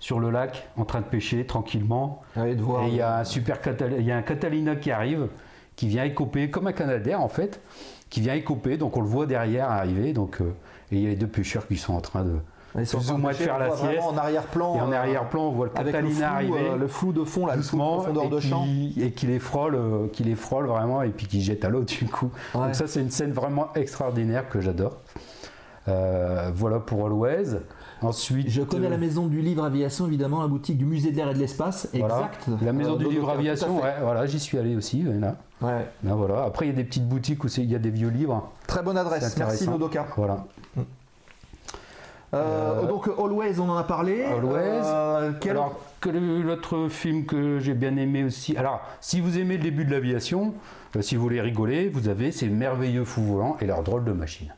sur 0.00 0.18
le 0.18 0.30
lac 0.30 0.68
en 0.76 0.84
train 0.84 1.00
de 1.00 1.04
pêcher 1.06 1.46
tranquillement. 1.46 2.22
Allez 2.34 2.56
de 2.56 2.62
voir. 2.62 2.84
Et 2.84 2.88
il 2.88 2.94
y 2.96 3.00
a 3.02 3.18
un 3.18 3.24
super 3.24 3.60
Catal- 3.60 3.94
il 3.98 4.04
y 4.04 4.10
a 4.10 4.16
un 4.16 4.22
Catalina 4.22 4.74
qui 4.74 4.90
arrive, 4.90 5.28
qui 5.76 5.86
vient 5.86 6.04
écoper, 6.04 6.50
comme 6.50 6.66
un 6.66 6.72
Canadair 6.72 7.20
en 7.20 7.28
fait, 7.28 7.60
qui 8.08 8.20
vient 8.20 8.34
écoper, 8.34 8.76
donc 8.76 8.96
on 8.96 9.00
le 9.02 9.06
voit 9.06 9.26
derrière 9.26 9.70
arriver, 9.70 10.12
donc, 10.12 10.40
euh, 10.40 10.52
et 10.90 10.96
il 10.96 11.02
y 11.02 11.06
a 11.06 11.10
les 11.10 11.16
deux 11.16 11.28
pêcheurs 11.28 11.68
qui 11.68 11.76
sont 11.76 11.94
en 11.94 12.00
train 12.00 12.24
de. 12.24 12.34
Ils 12.78 12.86
sont 12.86 12.98
plus 12.98 13.10
ou 13.10 13.16
moins 13.16 13.32
de 13.32 13.36
faire 13.36 13.58
la 13.58 13.76
sieste. 13.76 14.00
En 14.00 14.16
arrière-plan. 14.16 14.76
Et 14.76 14.80
en 14.80 14.92
euh, 14.92 14.94
arrière-plan, 14.96 15.42
on 15.48 15.50
voit 15.50 15.66
le 15.66 15.72
Avec 15.78 15.86
le 15.92 16.00
Catalina 16.00 16.26
flou, 16.28 16.34
arriver. 16.54 16.68
euh, 16.70 16.76
le 16.76 16.86
flou 16.86 17.12
de 17.12 17.24
fond, 17.24 17.46
là, 17.46 17.56
le 17.56 17.62
flou 17.62 17.76
de 17.78 17.82
doucement 17.82 17.96
profondeur 17.96 18.28
de 18.30 18.38
champ. 18.40 18.64
et 18.96 19.10
qui 19.10 19.26
les 19.26 19.40
frôle, 19.40 19.74
euh, 19.74 20.06
qui 20.12 20.22
les 20.22 20.36
frôle 20.36 20.66
vraiment 20.66 21.02
et 21.02 21.08
puis 21.10 21.26
qui 21.26 21.40
jette 21.42 21.64
à 21.64 21.68
l'eau 21.68 21.82
du 21.82 22.04
coup. 22.06 22.30
Ouais. 22.54 22.66
Donc 22.66 22.74
ça 22.76 22.86
c'est 22.86 23.00
une 23.00 23.10
scène 23.10 23.32
vraiment 23.32 23.72
extraordinaire 23.74 24.48
que 24.48 24.60
j'adore. 24.60 24.98
Euh, 25.88 26.50
voilà 26.54 26.78
pour 26.78 27.04
Always. 27.06 27.56
Ensuite, 28.02 28.48
Je 28.48 28.62
connais 28.62 28.86
euh, 28.86 28.90
la 28.90 28.96
maison 28.98 29.26
du 29.26 29.40
livre 29.42 29.62
aviation, 29.64 30.06
évidemment, 30.06 30.40
la 30.40 30.48
boutique 30.48 30.78
du 30.78 30.86
musée 30.86 31.10
de 31.10 31.16
l'air 31.16 31.30
et 31.30 31.34
de 31.34 31.38
l'espace. 31.38 31.88
voilà. 31.94 32.16
Exact. 32.16 32.48
La 32.62 32.72
maison 32.72 32.94
Euh, 32.94 32.98
du 32.98 33.08
livre 33.10 33.28
aviation, 33.30 33.76
ouais, 33.82 33.94
voilà, 34.02 34.24
j'y 34.26 34.40
suis 34.40 34.56
allé 34.58 34.74
aussi. 34.74 35.02
là. 35.02 35.36
Ouais. 35.60 35.86
Là, 36.04 36.14
voilà. 36.14 36.44
Après, 36.44 36.66
il 36.66 36.68
y 36.70 36.72
a 36.72 36.76
des 36.76 36.84
petites 36.84 37.06
boutiques 37.06 37.44
où 37.44 37.48
il 37.58 37.70
y 37.70 37.74
a 37.74 37.78
des 37.78 37.90
vieux 37.90 38.08
livres. 38.08 38.50
Très 38.66 38.82
bonne 38.82 38.96
adresse. 38.96 39.28
C'est 39.28 39.38
Merci. 39.38 39.68
Nodoka. 39.68 40.06
Voilà. 40.16 40.44
Euh, 42.32 42.82
Euh, 42.82 42.86
donc 42.86 43.08
Always, 43.18 43.58
on 43.58 43.68
en 43.68 43.76
a 43.76 43.82
parlé. 43.82 44.22
Always. 44.22 44.82
Euh, 44.84 45.32
quel 45.40 45.50
Alors, 45.52 45.76
l'autre 46.04 46.86
film 46.88 47.26
que 47.26 47.58
j'ai 47.58 47.74
bien 47.74 47.96
aimé 47.96 48.22
aussi? 48.24 48.56
Alors, 48.56 48.80
si 49.00 49.20
vous 49.20 49.36
aimez 49.38 49.56
le 49.56 49.64
début 49.64 49.84
de 49.84 49.90
l'aviation, 49.90 50.54
si 51.00 51.16
vous 51.16 51.22
voulez 51.22 51.40
rigoler, 51.40 51.88
vous 51.88 52.08
avez 52.08 52.30
ces 52.30 52.48
merveilleux 52.48 53.04
fous 53.04 53.22
volants 53.24 53.56
et 53.60 53.66
leurs 53.66 53.82
drôles 53.82 54.04
de 54.04 54.12
machines. 54.12 54.54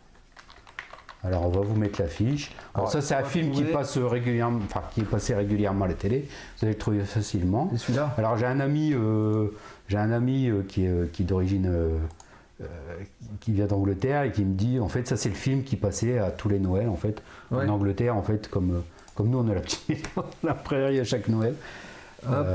Alors, 1.24 1.46
on 1.46 1.50
va 1.50 1.60
vous 1.60 1.76
mettre 1.76 2.00
l'affiche. 2.00 2.52
Alors, 2.74 2.90
ça, 2.90 3.00
c'est 3.00 3.14
un 3.14 3.22
film 3.24 3.52
qui 3.52 3.62
passe 3.64 3.96
régulièrement, 3.98 4.58
enfin, 4.64 4.82
qui 4.92 5.02
est 5.02 5.04
passé 5.04 5.34
régulièrement 5.34 5.84
à 5.84 5.88
la 5.88 5.94
télé. 5.94 6.28
Vous 6.58 6.64
allez 6.64 6.72
le 6.74 6.78
trouver 6.78 7.00
facilement. 7.04 7.68
C'est 7.72 7.78
celui-là 7.78 8.12
Alors, 8.18 8.36
j'ai 8.36 8.46
un 8.46 8.58
ami, 8.60 8.92
euh, 8.92 9.48
j'ai 9.88 9.98
un 9.98 10.10
ami 10.10 10.48
euh, 10.48 10.62
qui 10.66 10.84
est, 10.84 10.88
euh, 10.88 11.06
qui 11.12 11.22
est 11.22 11.26
d'origine. 11.26 11.66
euh, 11.66 11.98
qui 13.40 13.50
vient 13.52 13.66
d'Angleterre 13.66 14.22
et 14.22 14.30
qui 14.30 14.44
me 14.44 14.54
dit 14.54 14.78
en 14.78 14.86
fait 14.86 15.08
ça 15.08 15.16
c'est 15.16 15.30
le 15.30 15.34
film 15.34 15.64
qui 15.64 15.74
passait 15.74 16.18
à 16.18 16.30
tous 16.30 16.48
les 16.48 16.60
Noëls 16.60 16.88
en 16.88 16.94
fait 16.96 17.20
Ouais. 17.50 17.64
en 17.64 17.68
Angleterre 17.70 18.14
en 18.16 18.22
fait 18.22 18.48
comme 18.48 18.82
comme 19.16 19.30
nous 19.30 19.38
on 19.38 19.48
a 19.50 19.54
la 19.54 19.60
petite 19.62 20.08
la 20.44 20.54
prairie 20.54 21.00
à 21.00 21.04
chaque 21.04 21.26
Noël 21.28 21.54
Hop, 22.24 22.46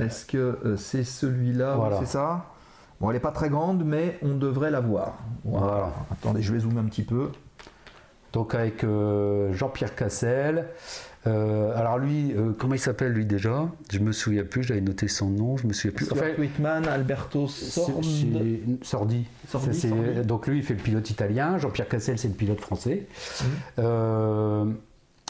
Est-ce 0.00 0.24
que 0.24 0.76
c'est 0.78 1.02
celui-là 1.02 1.74
Voilà. 1.74 1.98
C'est 1.98 2.06
ça? 2.06 2.44
Bon, 3.00 3.08
elle 3.10 3.14
n'est 3.16 3.20
pas 3.20 3.32
très 3.32 3.48
grande, 3.48 3.82
mais 3.84 4.18
on 4.22 4.34
devrait 4.36 4.70
la 4.70 4.78
voir. 4.78 5.18
Voilà. 5.44 5.90
Attendez, 6.12 6.42
je 6.42 6.52
vais 6.52 6.60
zoomer 6.60 6.78
un 6.80 6.84
petit 6.84 7.02
peu. 7.02 7.30
Donc 8.36 8.54
avec 8.54 8.84
euh, 8.84 9.50
Jean-Pierre 9.54 9.94
Cassel. 9.94 10.66
Euh, 11.26 11.74
alors 11.74 11.96
lui, 11.98 12.34
euh, 12.36 12.52
comment 12.56 12.74
il 12.74 12.78
s'appelle 12.78 13.12
lui 13.12 13.24
déjà? 13.24 13.66
Je 13.90 13.98
me 13.98 14.12
souviens 14.12 14.44
plus, 14.44 14.62
j'avais 14.62 14.82
noté 14.82 15.08
son 15.08 15.30
nom, 15.30 15.56
je 15.56 15.66
me 15.66 15.72
souviens 15.72 15.96
plus. 15.96 16.12
Enfin, 16.12 16.26
Whitman, 16.38 16.86
Alberto 16.86 17.48
Sordi. 17.48 18.30
Sordi. 18.82 18.82
Sordi, 18.82 19.26
Ça, 19.48 19.58
c'est- 19.72 19.88
Sordi. 19.88 20.26
Donc 20.26 20.46
lui, 20.48 20.58
il 20.58 20.62
fait 20.62 20.74
le 20.74 20.80
pilote 20.80 21.08
italien. 21.08 21.56
Jean-Pierre 21.56 21.88
Cassel, 21.88 22.18
c'est 22.18 22.28
le 22.28 22.34
pilote 22.34 22.60
français. 22.60 23.06
Mhm. 23.40 23.46
Euh, 23.78 24.64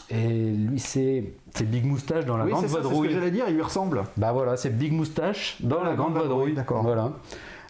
et 0.09 0.27
lui, 0.51 0.77
c'est 0.79 1.23
c'est 1.55 1.63
Big 1.69 1.85
Moustache 1.85 2.25
dans 2.25 2.35
la 2.37 2.43
Oui, 2.43 2.51
Grande 2.51 2.63
c'est 2.63 2.67
ça, 2.67 2.73
c'est 2.75 2.83
ce 2.83 2.87
que 2.89 2.93
Vadrouille. 2.93 3.13
j'allais 3.13 3.31
dire, 3.31 3.45
il 3.47 3.55
lui 3.55 3.61
ressemble. 3.63 4.03
Bah 4.17 4.33
voilà, 4.33 4.57
c'est 4.57 4.69
Big 4.77 4.91
Moustache 4.91 5.57
dans 5.61 5.81
la, 5.81 5.95
Grande 5.95 6.13
Vadrouille. 6.13 6.53
d'accord. 6.53 6.83
Voilà. 6.83 7.13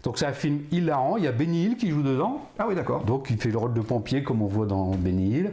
Donc 0.03 0.17
c'est 0.17 0.25
un 0.25 0.33
film 0.33 0.59
hilarant. 0.71 1.17
Il 1.17 1.23
y 1.23 1.27
a 1.27 1.31
Benny 1.31 1.63
Hill 1.65 1.77
qui 1.77 1.89
joue 1.89 2.03
dedans. 2.03 2.45
Ah 2.59 2.65
oui, 2.67 2.75
d'accord. 2.75 3.03
Donc 3.03 3.27
il 3.29 3.37
fait 3.37 3.49
le 3.49 3.57
rôle 3.57 3.73
de 3.73 3.81
pompier 3.81 4.23
comme 4.23 4.41
on 4.41 4.47
voit 4.47 4.65
dans 4.65 4.91
Benny 4.91 5.29
Hill. 5.37 5.51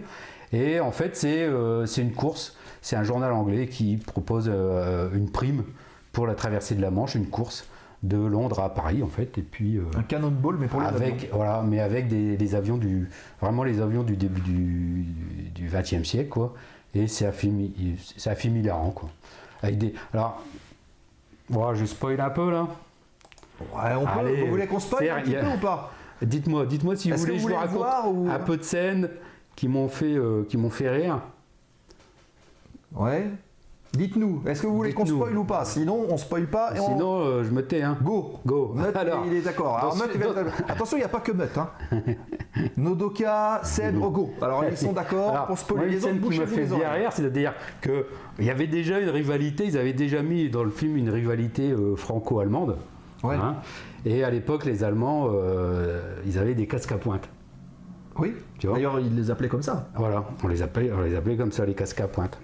Et 0.52 0.78
en 0.80 0.92
fait 0.92 1.16
c'est 1.16 1.42
euh, 1.42 1.86
une 1.86 2.12
course, 2.12 2.56
c'est 2.82 2.94
un 2.96 3.02
journal 3.04 3.32
anglais 3.32 3.66
qui 3.66 3.96
propose 3.96 4.48
euh, 4.52 5.08
une 5.14 5.30
prime 5.30 5.64
pour 6.12 6.26
la 6.26 6.34
traversée 6.34 6.74
de 6.76 6.82
la 6.82 6.90
Manche, 6.90 7.14
une 7.16 7.26
course 7.26 7.66
de 8.04 8.18
Londres 8.18 8.60
à 8.60 8.72
Paris 8.72 9.02
en 9.02 9.08
fait. 9.08 9.36
Et 9.38 9.42
puis 9.42 9.78
euh, 9.78 9.84
Un 9.96 10.02
cannonball, 10.02 10.56
mais 10.60 10.66
pour 10.68 10.80
les 10.80 10.86
avions. 10.86 10.98
avec 10.98 11.30
voilà, 11.32 11.64
mais 11.66 11.80
avec 11.80 12.06
des, 12.08 12.36
des 12.36 12.54
avions 12.54 12.76
du 12.76 13.08
vraiment 13.40 13.64
les 13.64 13.80
avions 13.80 14.02
du 14.04 14.16
début 14.16 14.42
du 14.42 15.06
du 15.54 15.68
XXe 15.72 16.06
siècle 16.06 16.28
quoi. 16.28 16.54
Et 16.94 17.08
c'est 17.08 17.26
un 17.26 17.32
film 17.32 17.60
il- 17.60 17.96
c'est 18.16 18.30
un 18.30 18.34
film 18.36 18.56
hilarant 18.58 18.90
quoi. 18.90 19.08
Avec 19.62 19.78
des 19.78 19.94
alors 20.12 20.40
voilà, 21.48 21.74
je 21.78 21.84
spoil 21.84 22.20
un 22.20 22.30
peu 22.30 22.50
là. 22.50 22.68
Ouais, 23.60 23.94
on 23.96 24.04
peut, 24.04 24.10
Allez, 24.20 24.42
vous 24.44 24.50
voulez 24.50 24.66
qu'on 24.66 24.80
spoil 24.80 25.08
un 25.08 25.20
petit 25.22 25.36
a- 25.36 25.40
peu 25.40 25.48
ou 25.48 25.58
pas? 25.58 25.92
Dites-moi, 26.22 26.66
dites-moi 26.66 26.96
si 26.96 27.10
vous 27.10 27.16
que 27.16 27.20
voulez, 27.20 27.38
vous 27.38 27.48
je 27.48 27.54
vous 27.54 27.58
raconte 27.60 27.76
voir 27.76 28.12
ou- 28.12 28.28
un 28.30 28.38
peu 28.38 28.56
de 28.56 28.62
scènes 28.62 29.10
qui 29.56 29.68
m'ont 29.68 29.88
fait, 29.88 30.14
euh, 30.14 30.44
qui 30.48 30.56
m'ont 30.56 30.70
fait 30.70 30.88
rire. 30.90 31.20
Ouais. 32.94 33.30
Dites-nous, 33.92 34.42
est-ce 34.46 34.62
que 34.62 34.66
vous 34.66 34.74
voulez 34.76 34.92
qu'on 34.92 35.06
spoil 35.06 35.36
ou 35.38 35.44
pas? 35.44 35.64
Sinon, 35.64 36.06
on 36.08 36.16
spoil 36.16 36.46
pas 36.48 36.74
et 36.74 36.80
on... 36.80 36.86
Sinon, 36.86 37.20
euh, 37.20 37.44
je 37.44 37.50
me 37.50 37.64
tais. 37.64 37.82
Hein. 37.82 37.96
Go 38.02 38.40
Go. 38.44 38.72
Mutt, 38.74 38.96
Alors, 38.96 39.22
il 39.26 39.34
est 39.34 39.40
d'accord. 39.42 39.78
Alors, 39.78 39.96
il 40.12 40.18
va 40.20 40.30
Attention, 40.68 40.96
il 40.96 41.00
n'y 41.00 41.04
a 41.06 41.08
pas 41.08 41.20
que 41.20 41.30
Mutt. 41.30 41.56
Hein. 41.56 41.70
Nodoka, 42.76 43.60
Seb, 43.62 43.96
Go. 43.96 44.30
Alors, 44.42 44.64
ils 44.68 44.76
sont 44.76 44.92
d'accord 44.92 45.46
pour 45.46 45.58
spoiler 45.58 45.90
les 45.90 46.04
autres, 46.04 46.28
qui 46.28 46.38
m'a 46.40 46.46
fait 46.46 46.64
bien 46.64 46.90
rire, 46.90 47.12
c'est-à-dire 47.12 47.54
qu'il 47.80 48.44
y 48.44 48.50
avait 48.50 48.66
déjà 48.66 48.98
une 48.98 49.10
rivalité, 49.10 49.64
ils 49.66 49.78
avaient 49.78 49.92
déjà 49.92 50.22
mis 50.22 50.50
dans 50.50 50.64
le 50.64 50.70
film 50.70 50.96
une 50.96 51.10
rivalité 51.10 51.70
euh, 51.70 51.94
franco-allemande. 51.94 52.78
Ouais. 53.24 53.36
hein. 53.36 53.56
et 54.04 54.22
à 54.22 54.30
l'époque, 54.30 54.64
les 54.64 54.84
Allemands, 54.84 55.28
euh, 55.32 56.20
ils 56.26 56.38
avaient 56.38 56.54
des 56.54 56.66
casques 56.66 56.92
à 56.92 56.98
pointe. 56.98 57.28
Oui, 58.16 58.32
d'ailleurs, 58.62 59.00
ils 59.00 59.14
les 59.16 59.30
appelaient 59.30 59.48
comme 59.48 59.62
ça. 59.62 59.88
Voilà, 59.96 60.24
on 60.44 60.48
les 60.48 60.62
appelait, 60.62 60.92
on 60.92 61.00
les 61.02 61.16
appelait 61.16 61.36
comme 61.36 61.50
ça, 61.50 61.66
les 61.66 61.74
casques 61.74 62.00
à 62.00 62.06
pointe. 62.06 62.38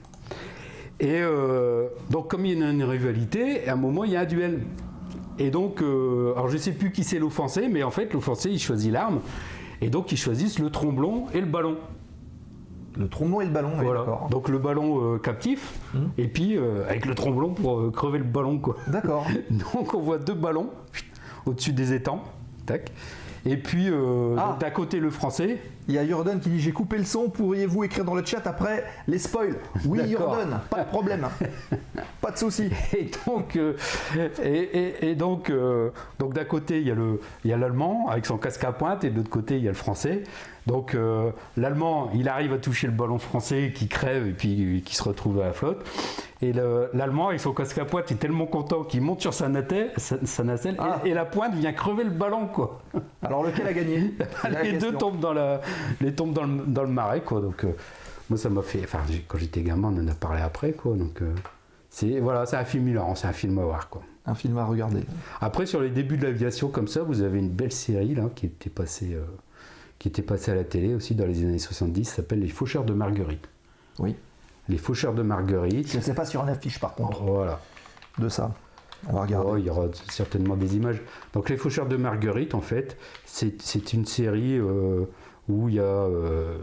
Et 0.98 1.20
euh, 1.20 1.86
donc, 2.10 2.28
comme 2.28 2.44
il 2.44 2.58
y 2.58 2.62
a 2.62 2.70
une 2.70 2.82
rivalité, 2.82 3.68
à 3.68 3.72
un 3.74 3.76
moment, 3.76 4.04
il 4.04 4.10
y 4.10 4.16
a 4.16 4.20
un 4.20 4.24
duel. 4.26 4.60
Et 5.38 5.50
donc, 5.50 5.80
euh, 5.80 6.32
alors 6.32 6.48
je 6.48 6.58
sais 6.58 6.72
plus 6.72 6.90
qui 6.92 7.04
c'est 7.04 7.18
l'offensé, 7.18 7.68
mais 7.68 7.82
en 7.82 7.90
fait, 7.90 8.12
l'offensé, 8.12 8.50
il 8.50 8.58
choisit 8.58 8.92
l'arme. 8.92 9.20
Et 9.80 9.88
donc, 9.88 10.12
ils 10.12 10.18
choisissent 10.18 10.58
le 10.58 10.70
tromblon 10.70 11.26
et 11.32 11.40
le 11.40 11.46
ballon. 11.46 11.78
Le 12.98 13.08
trombon 13.08 13.40
et 13.40 13.44
le 13.44 13.50
ballon, 13.50 13.70
Voilà. 13.80 14.04
Donc, 14.30 14.48
le 14.48 14.58
ballon 14.58 15.14
euh, 15.14 15.18
captif, 15.18 15.78
Mhm. 15.94 16.10
et 16.18 16.26
puis 16.28 16.56
euh, 16.56 16.84
avec 16.88 17.06
le 17.06 17.14
tromblon 17.14 17.54
pour 17.54 17.78
euh, 17.78 17.90
crever 17.90 18.18
le 18.18 18.24
ballon, 18.24 18.58
quoi. 18.58 18.76
D'accord. 18.88 19.26
Donc, 19.50 19.94
on 19.94 20.00
voit 20.00 20.18
deux 20.18 20.34
ballons 20.34 20.70
au-dessus 21.46 21.72
des 21.72 21.92
étangs. 21.92 22.22
Tac. 22.66 22.90
Et 23.46 23.56
puis, 23.56 23.88
Ah. 24.36 24.58
d'un 24.60 24.70
côté, 24.70 25.00
le 25.00 25.08
français. 25.08 25.58
Il 25.88 25.94
y 25.94 25.98
a 25.98 26.06
Jordan 26.06 26.38
qui 26.40 26.50
dit 26.50 26.60
J'ai 26.60 26.72
coupé 26.72 26.98
le 26.98 27.04
son, 27.04 27.30
pourriez-vous 27.30 27.84
écrire 27.84 28.04
dans 28.04 28.14
le 28.14 28.22
chat 28.24 28.46
après 28.46 28.84
les 29.08 29.18
spoils? 29.18 29.56
Oui. 29.86 29.98
Jordan, 30.10 30.60
pas 30.68 30.84
de 30.84 30.88
problème. 30.88 31.26
pas 32.20 32.30
de 32.32 32.36
souci. 32.36 32.70
Et 32.96 33.10
donc, 33.26 33.56
et, 33.56 34.44
et- 34.44 35.10
et 35.10 35.14
donc, 35.14 35.50
donc 36.18 36.34
d'un 36.34 36.44
côté, 36.44 36.80
il 36.80 36.86
y 36.86 36.90
a 36.90 36.94
le, 36.94 37.20
il 37.44 37.50
y 37.50 37.54
a 37.54 37.56
l'allemand 37.56 38.08
avec 38.10 38.26
son 38.26 38.36
casque 38.36 38.62
à 38.64 38.72
pointe, 38.72 39.04
et 39.04 39.10
de 39.10 39.16
l'autre 39.16 39.30
côté, 39.30 39.56
il 39.56 39.64
y 39.64 39.68
a 39.68 39.70
le 39.70 39.76
français. 39.76 40.22
Donc, 40.66 40.94
euh, 40.94 41.30
l'allemand, 41.56 42.10
il 42.14 42.28
arrive 42.28 42.52
à 42.52 42.58
toucher 42.58 42.86
le 42.86 42.92
ballon 42.92 43.18
français 43.18 43.72
qui 43.74 43.88
crève 43.88 44.26
et 44.26 44.32
puis 44.32 44.82
qui 44.84 44.94
se 44.94 45.02
retrouve 45.02 45.40
à 45.40 45.46
la 45.46 45.52
flotte. 45.52 45.84
Et 46.42 46.52
le- 46.52 46.88
l'allemand, 46.94 47.28
avec 47.28 47.40
son 47.40 47.52
casque 47.52 47.76
à 47.78 47.84
pointe, 47.84 48.10
est 48.12 48.14
tellement 48.16 48.46
content 48.46 48.82
qu'il 48.84 49.02
monte 49.02 49.20
sur 49.20 49.34
sa, 49.34 49.48
nacelle, 49.48 49.90
sa, 49.96 50.24
sa 50.24 50.42
nacelle, 50.44 50.74
et- 50.74 50.78
Ah. 50.80 51.00
et, 51.04 51.12
la 51.14 51.24
pointe 51.24 51.54
vient 51.54 51.72
crever 51.72 52.04
le 52.04 52.10
ballon, 52.10 52.46
quoi. 52.46 52.80
Alors, 53.22 53.42
lequel 53.44 53.66
a 53.66 53.72
gagné? 53.72 54.14
Les 54.62 54.72
deux 54.78 54.92
tombent 54.94 55.20
dans, 55.20 55.32
la, 55.32 55.60
les 56.00 56.14
tombent 56.14 56.32
dans, 56.32 56.44
le, 56.44 56.62
dans 56.66 56.82
le 56.82 56.88
marais, 56.88 57.20
quoi. 57.20 57.40
Donc, 57.40 57.64
euh, 57.64 57.72
moi, 58.30 58.38
ça 58.38 58.48
m'a 58.48 58.62
fait. 58.62 58.80
Enfin, 58.84 59.00
quand 59.28 59.38
j'étais 59.38 59.62
gamin, 59.62 59.88
on 59.94 60.02
en 60.02 60.08
a 60.08 60.14
parlé 60.14 60.40
après, 60.40 60.72
quoi. 60.72 60.94
Donc, 60.96 61.20
euh, 61.20 61.34
c'est 61.90 62.20
voilà, 62.20 62.46
c'est 62.46 62.56
un 62.56 62.64
film 62.64 62.88
hilarant, 62.88 63.14
c'est 63.14 63.26
un 63.26 63.32
film 63.34 63.58
à 63.58 63.64
voir, 63.64 63.88
quoi. 63.90 64.02
Un 64.26 64.34
film 64.34 64.56
à 64.58 64.64
regarder. 64.64 65.02
Après, 65.40 65.66
sur 65.66 65.80
les 65.80 65.90
débuts 65.90 66.16
de 66.16 66.24
l'aviation, 66.24 66.68
comme 66.68 66.88
ça, 66.88 67.02
vous 67.02 67.20
avez 67.22 67.38
une 67.38 67.48
belle 67.50 67.72
série 67.72 68.14
là 68.14 68.24
qui 68.34 68.46
était 68.46 68.70
passée, 68.70 69.16
qui 70.00 70.08
était 70.08 70.22
passée 70.22 70.50
à 70.50 70.54
la 70.56 70.64
télé 70.64 70.94
aussi 70.94 71.14
dans 71.14 71.26
les 71.26 71.42
années 71.44 71.58
70, 71.58 72.04
ça 72.06 72.16
s'appelle 72.16 72.40
Les 72.40 72.48
Faucheurs 72.48 72.84
de 72.84 72.92
Marguerite. 72.94 73.48
Oui. 74.00 74.16
Les 74.68 74.78
Faucheurs 74.78 75.12
de 75.14 75.22
Marguerite. 75.22 75.92
Je 75.92 75.98
ne 75.98 76.02
sais 76.02 76.14
pas 76.14 76.24
si 76.24 76.36
on 76.38 76.46
affiche 76.48 76.80
par 76.80 76.94
contre 76.94 77.22
Voilà. 77.22 77.60
de 78.18 78.28
ça. 78.28 78.52
On 79.08 79.12
va 79.12 79.22
regarder. 79.22 79.48
Oh, 79.52 79.56
il 79.58 79.64
y 79.66 79.70
aura 79.70 79.86
certainement 80.10 80.56
des 80.56 80.74
images. 80.76 81.00
Donc 81.34 81.48
Les 81.50 81.56
Faucheurs 81.56 81.86
de 81.86 81.96
Marguerite, 81.96 82.54
en 82.54 82.60
fait, 82.62 82.96
c'est 83.26 83.92
une 83.92 84.06
série 84.06 84.58
euh, 84.58 85.04
où 85.48 85.68
il 85.68 85.74
y 85.76 85.80
a 85.80 85.82
euh, 85.82 86.56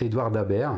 Édouard 0.00 0.30
Dabert. 0.30 0.76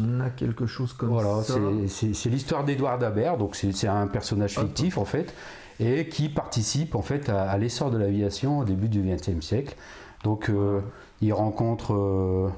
On 0.00 0.20
a 0.20 0.30
quelque 0.30 0.66
chose 0.66 0.92
comme 0.92 1.08
Voilà, 1.10 1.42
ça. 1.42 1.54
c'est- 1.88 2.30
l'histoire 2.30 2.64
d'Édouard 2.64 2.98
Dabert, 2.98 3.36
donc 3.38 3.54
c'est 3.56 3.70
c'est 3.72 3.86
un 3.88 4.06
personnage 4.06 4.58
fictif 4.58 4.98
en 4.98 5.04
fait, 5.04 5.32
et 5.78 6.08
qui 6.08 6.28
participe 6.28 6.94
en 6.94 7.02
fait 7.02 7.28
à, 7.28 7.42
à 7.50 7.58
l'essor 7.58 7.90
de 7.90 7.98
l'aviation 7.98 8.58
au 8.60 8.64
début 8.64 8.88
du 8.88 9.02
XXe 9.02 9.40
siècle. 9.44 9.76
Donc 10.24 10.48
euh, 10.50 10.80
il 11.20 11.32
rencontre 11.32 11.94
euh, 11.94 12.48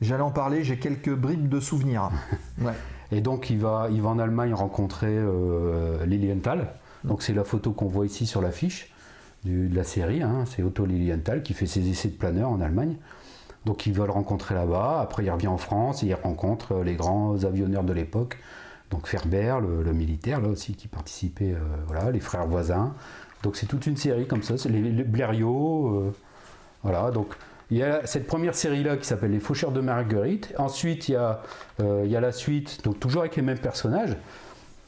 J'allais 0.00 0.22
en 0.22 0.30
parler, 0.30 0.64
j'ai 0.64 0.78
quelques 0.78 1.14
bribes 1.14 1.48
de 1.48 1.60
souvenirs. 1.60 2.10
Ouais. 2.62 2.72
et 3.12 3.20
donc 3.20 3.50
il 3.50 3.58
va 3.58 3.88
il 3.90 4.00
va 4.02 4.10
en 4.10 4.18
Allemagne 4.18 4.54
rencontrer 4.54 5.08
euh, 5.16 6.04
Lilienthal. 6.06 6.68
Donc 7.04 7.22
c'est 7.22 7.34
la 7.34 7.44
photo 7.44 7.72
qu'on 7.72 7.86
voit 7.86 8.06
ici 8.06 8.26
sur 8.26 8.40
l'affiche 8.40 8.92
de 9.44 9.74
la 9.74 9.84
série. 9.84 10.22
hein. 10.22 10.44
c'est 10.46 10.62
Otto 10.62 10.86
Lilienthal 10.86 11.42
qui 11.42 11.52
fait 11.52 11.66
ses 11.66 11.88
essais 11.90 12.08
de 12.08 12.14
planeur 12.16 12.48
en 12.50 12.60
Allemagne. 12.60 12.96
Donc 13.66 13.86
il 13.86 13.92
va 13.94 14.04
le 14.06 14.12
rencontrer 14.12 14.54
là-bas. 14.54 15.00
Après 15.00 15.24
il 15.24 15.30
revient 15.30 15.48
en 15.48 15.58
France 15.58 16.02
et 16.02 16.06
il 16.06 16.14
rencontre 16.14 16.82
les 16.82 16.94
grands 16.94 17.44
avionneurs 17.44 17.84
de 17.84 17.92
l'époque. 17.92 18.38
Donc 18.90 19.06
Ferber, 19.06 19.56
le, 19.62 19.82
le 19.82 19.92
militaire 19.92 20.40
là 20.40 20.48
aussi 20.48 20.74
qui 20.74 20.88
participait, 20.88 21.52
euh, 21.54 21.58
voilà, 21.86 22.10
les 22.10 22.20
frères 22.20 22.46
voisins. 22.46 22.94
Donc 23.42 23.56
c'est 23.56 23.66
toute 23.66 23.86
une 23.86 23.96
série 23.96 24.26
comme 24.26 24.42
ça, 24.42 24.56
c'est 24.56 24.68
les, 24.68 24.80
les 24.80 25.04
Blériot, 25.04 25.88
euh, 25.88 26.14
voilà. 26.84 27.10
Donc 27.10 27.34
il 27.70 27.78
y 27.78 27.82
a 27.82 28.06
cette 28.06 28.26
première 28.28 28.54
série 28.54 28.84
là 28.84 28.96
qui 28.96 29.04
s'appelle 29.06 29.32
Les 29.32 29.40
Faucheurs 29.40 29.72
de 29.72 29.80
Marguerite. 29.80 30.54
Ensuite 30.58 31.08
il 31.08 31.12
y 31.12 31.16
a, 31.16 31.42
euh, 31.80 32.02
il 32.04 32.10
y 32.10 32.16
a 32.16 32.20
la 32.20 32.30
suite, 32.30 32.84
donc 32.84 33.00
toujours 33.00 33.22
avec 33.22 33.34
les 33.36 33.42
mêmes 33.42 33.58
personnages. 33.58 34.16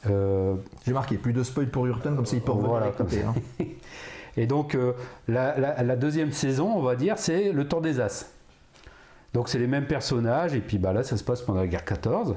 Euh, 0.09 0.55
J'ai 0.85 0.93
marqué 0.93 1.17
plus 1.17 1.33
de 1.33 1.43
spoil 1.43 1.67
pour 1.69 1.85
Hurton, 1.87 2.15
comme 2.15 2.25
ça 2.25 2.35
il 2.37 2.41
peut 2.41 2.51
revenir 2.51 2.69
Voilà, 2.69 2.93
hein. 3.27 3.33
et 4.37 4.45
donc 4.47 4.75
euh, 4.75 4.93
la, 5.27 5.57
la- 5.57 5.83
la 5.83 5.95
deuxième 5.97 6.31
saison, 6.31 6.71
on 6.73 6.81
va 6.81 6.95
dire, 6.95 7.17
c'est 7.17 7.51
le 7.51 7.67
temps 7.67 7.81
des 7.81 7.99
As. 7.99 8.31
Donc 9.33 9.49
c'est 9.49 9.59
les 9.59 9.67
mêmes 9.67 9.87
personnages, 9.87 10.53
et 10.53 10.61
puis 10.61 10.77
bah, 10.77 10.93
là 10.93 11.03
ça 11.03 11.17
se 11.17 11.23
passe 11.23 11.41
pendant 11.41 11.59
la 11.59 11.67
guerre 11.67 11.83
14. 11.83 12.35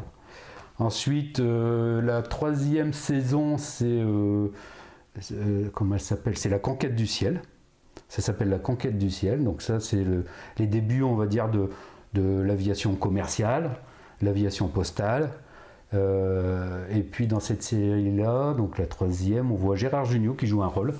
Ensuite, 0.78 1.38
la 1.40 2.22
troisième 2.22 2.94
saison, 2.94 3.58
c'est. 3.58 4.00
comment 5.74 5.94
elle 5.94 6.00
s'appelle? 6.00 6.36
C'est 6.38 6.48
la 6.48 6.58
conquête 6.58 6.94
du 6.94 7.06
ciel. 7.06 7.42
Ça 8.08 8.22
s'appelle 8.22 8.48
la 8.48 8.58
conquête 8.58 8.98
du 8.98 9.10
ciel. 9.10 9.44
Donc, 9.44 9.62
ça, 9.62 9.78
c'est 9.80 10.02
le- 10.02 10.24
les 10.58 10.66
débuts, 10.66 11.02
on 11.02 11.14
va 11.14 11.26
dire, 11.26 11.48
de, 11.48 11.68
de 12.14 12.40
l'aviation 12.40 12.94
commerciale. 12.94 13.70
l'aviation 14.22 14.68
postale. 14.68 15.30
Euh, 15.94 16.86
et 16.90 17.02
puis 17.02 17.26
dans 17.26 17.40
cette 17.40 17.62
série-là, 17.62 18.54
donc 18.54 18.78
la 18.78 18.86
troisième, 18.86 19.50
on 19.50 19.56
voit 19.56 19.76
Gérard 19.76 20.04
Jugnot 20.04 20.34
qui 20.34 20.46
joue 20.46 20.62
un 20.62 20.66
rôle. 20.68 20.94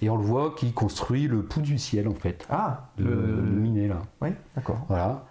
Et 0.00 0.08
on 0.08 0.16
le 0.16 0.22
voit 0.24 0.54
qui 0.56 0.72
construit 0.72 1.28
le 1.28 1.42
pouls 1.42 1.60
du 1.60 1.78
ciel 1.78 2.08
en 2.08 2.14
fait. 2.14 2.46
Ah, 2.50 2.88
Le, 2.98 3.10
le 3.10 3.42
minet 3.60 3.88
là. 3.88 4.00
Oui, 4.22 4.30
d'accord. 4.56 4.84
Voilà. 4.88 5.26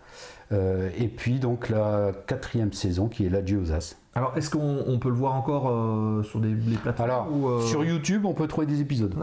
Euh, 0.51 0.89
et 0.97 1.07
puis 1.07 1.39
donc 1.39 1.69
la 1.69 2.11
quatrième 2.27 2.71
saison 2.73 3.07
qui 3.07 3.25
est 3.25 3.29
l'Adieu 3.29 3.59
aux 3.59 3.71
As. 3.71 3.97
Alors, 4.15 4.35
est-ce 4.35 4.49
qu'on 4.49 4.83
on 4.87 4.97
peut 4.99 5.09
le 5.09 5.15
voir 5.15 5.33
encore 5.35 5.69
euh, 5.69 6.23
sur 6.23 6.39
des 6.39 6.49
les 6.53 6.77
plateformes 6.77 7.09
Alors, 7.09 7.27
ou, 7.31 7.47
euh, 7.47 7.61
sur 7.61 7.83
YouTube, 7.85 8.25
on 8.25 8.33
peut 8.33 8.47
trouver 8.47 8.65
des 8.67 8.81
épisodes. 8.81 9.15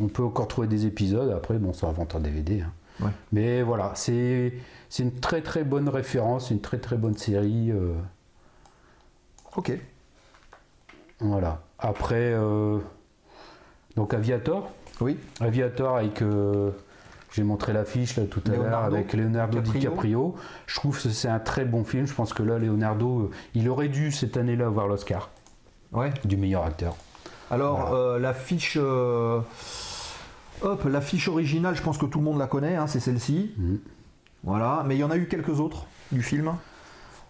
On 0.00 0.06
peut 0.08 0.22
encore 0.22 0.48
trouver 0.48 0.68
des 0.68 0.86
épisodes. 0.86 1.30
Après, 1.36 1.58
bon, 1.58 1.72
ça 1.72 1.86
va 1.88 1.92
vendre 1.92 2.16
en 2.16 2.20
DVD. 2.20 2.62
hein. 2.62 2.72
Ouais. 3.04 3.10
Mais 3.32 3.62
voilà, 3.62 3.92
c'est 3.94 4.52
une 4.98 5.12
très 5.12 5.40
très 5.42 5.64
bonne 5.64 5.88
référence, 5.88 6.50
une 6.50 6.60
très 6.60 6.78
très 6.78 6.96
bonne 6.96 7.16
série. 7.16 7.70
euh, 7.70 7.94
Ok. 9.56 9.72
voilà. 11.20 11.62
Après, 11.78 12.34
donc 13.96 14.14
Aviator. 14.14 14.70
Oui. 15.00 15.16
Aviator 15.40 15.96
avec. 15.96 16.22
J'ai 17.38 17.44
montré 17.44 17.72
l'affiche 17.72 18.16
là 18.16 18.24
tout 18.24 18.42
à 18.48 18.56
l'heure 18.56 18.78
avec 18.82 19.12
Leonardo 19.12 19.60
DiCaprio. 19.60 19.80
DiCaprio. 19.80 20.34
Je 20.66 20.74
trouve 20.74 21.00
que 21.00 21.08
c'est 21.08 21.28
un 21.28 21.38
très 21.38 21.64
bon 21.64 21.84
film. 21.84 22.04
Je 22.04 22.12
pense 22.12 22.32
que 22.34 22.42
là, 22.42 22.58
Leonardo, 22.58 23.20
euh, 23.20 23.30
il 23.54 23.68
aurait 23.68 23.86
dû 23.88 24.10
cette 24.10 24.36
année-là 24.36 24.66
avoir 24.66 24.88
l'Oscar 24.88 25.30
Ouais. 25.92 26.12
du 26.24 26.36
meilleur 26.36 26.64
acteur. 26.64 26.96
Alors, 27.48 27.78
Voilà. 27.86 27.94
euh, 27.94 28.18
la 28.18 28.34
fiche. 28.34 28.76
euh, 28.80 29.38
Hop, 30.62 30.82
la 30.90 31.00
fiche 31.00 31.28
originale, 31.28 31.76
je 31.76 31.82
pense 31.82 31.96
que 31.96 32.06
tout 32.06 32.18
le 32.18 32.24
monde 32.24 32.38
la 32.40 32.48
connaît, 32.48 32.74
hein, 32.74 32.88
c'est 32.88 32.98
celle-ci. 32.98 33.52
Mhm. 33.56 33.78
Voilà, 34.42 34.82
mais 34.84 34.96
il 34.96 34.98
y 34.98 35.04
en 35.04 35.10
a 35.12 35.16
eu 35.16 35.28
quelques 35.28 35.60
autres 35.60 35.86
du 36.10 36.20
film. 36.20 36.50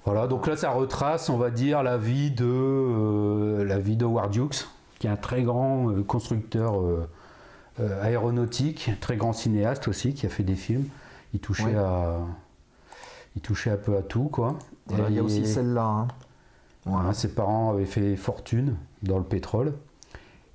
Voilà, 0.06 0.26
donc 0.26 0.46
là, 0.46 0.56
ça 0.56 0.70
retrace, 0.70 1.28
on 1.28 1.36
va 1.36 1.50
dire, 1.50 1.82
la 1.82 1.98
vie 1.98 2.30
de, 2.30 2.46
euh, 2.48 3.64
la 3.66 3.78
vie 3.78 3.96
de 3.96 4.06
Howard 4.06 4.34
Hughes, 4.34 4.64
qui 4.98 5.06
est 5.06 5.11
un 5.11 5.16
très 5.16 5.42
grand 5.42 6.02
constructeur 6.06 6.80
euh, 7.81 8.03
aéronautique, 8.03 8.91
très 9.01 9.16
grand 9.16 9.33
cinéaste 9.33 9.89
aussi, 9.89 10.14
qui 10.14 10.26
a 10.26 10.29
fait 10.29 10.43
des 10.43 10.55
films. 10.57 10.87
Il 11.35 11.41
touchait, 11.41 11.64
Ouais. 11.64 11.74
à, 11.76 12.18
il 13.37 13.43
touchait 13.43 13.70
un 13.70 13.76
peu 13.76 13.97
à 13.97 14.03
tout, 14.03 14.24
quoi. 14.29 14.59
Voilà, 14.87 15.09
il 15.11 15.16
y 15.16 15.18
a 15.18 15.22
aussi 15.22 15.47
celle-là. 15.47 15.85
hein. 15.85 16.09
Voilà, 16.87 17.12
ses 17.12 17.29
parents 17.29 17.70
avaient 17.72 17.85
fait 17.85 18.16
fortune 18.16 18.76
dans 19.03 19.18
le 19.18 19.24
pétrole. 19.24 19.74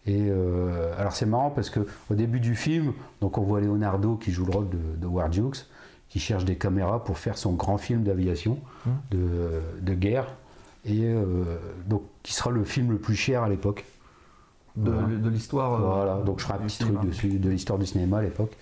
Et 0.05 0.27
euh, 0.29 0.93
alors 0.99 1.13
c'est 1.13 1.25
marrant 1.27 1.49
parce 1.49 1.69
que 1.69 1.79
au 2.09 2.15
début 2.15 2.39
du 2.41 2.55
film, 2.55 2.91
donc 3.21 3.37
on 3.37 3.41
voit 3.43 3.61
Leonardo 3.61 4.15
qui 4.15 4.31
joue 4.31 4.45
le 4.45 4.51
rôle 4.51 4.69
de, 4.69 4.77
de 4.97 5.05
Howard 5.05 5.33
Hughes, 5.35 5.65
qui 6.09 6.19
cherche 6.19 6.43
des 6.43 6.57
caméras 6.57 7.03
pour 7.05 7.17
faire 7.19 7.37
son 7.37 7.53
grand 7.53 7.77
film 7.77 8.03
d'aviation, 8.03 8.57
de, 9.11 9.61
de 9.81 9.93
guerre, 9.93 10.27
et 10.85 11.05
euh, 11.05 11.57
donc 11.87 12.01
qui 12.23 12.33
sera 12.33 12.49
le 12.51 12.63
film 12.65 12.91
le 12.91 12.97
plus 12.97 13.15
cher 13.15 13.43
à 13.43 13.49
l'époque. 13.49 13.85
De, 14.75 14.91
Voilà. 14.91 15.07
de 15.07 15.29
l'histoire. 15.29 15.73
euh, 15.73 15.77
voilà, 15.77 16.15
donc 16.25 16.39
je 16.39 16.45
ferai 16.45 16.55
un 16.55 16.61
du 16.61 16.65
petit 16.67 16.77
cinéma. 16.77 16.99
truc 16.99 17.09
dessus 17.11 17.29
de 17.39 17.49
l'histoire 17.49 17.79
du 17.79 17.85
cinéma 17.85 18.17
à 18.19 18.21
l'époque. 18.23 18.55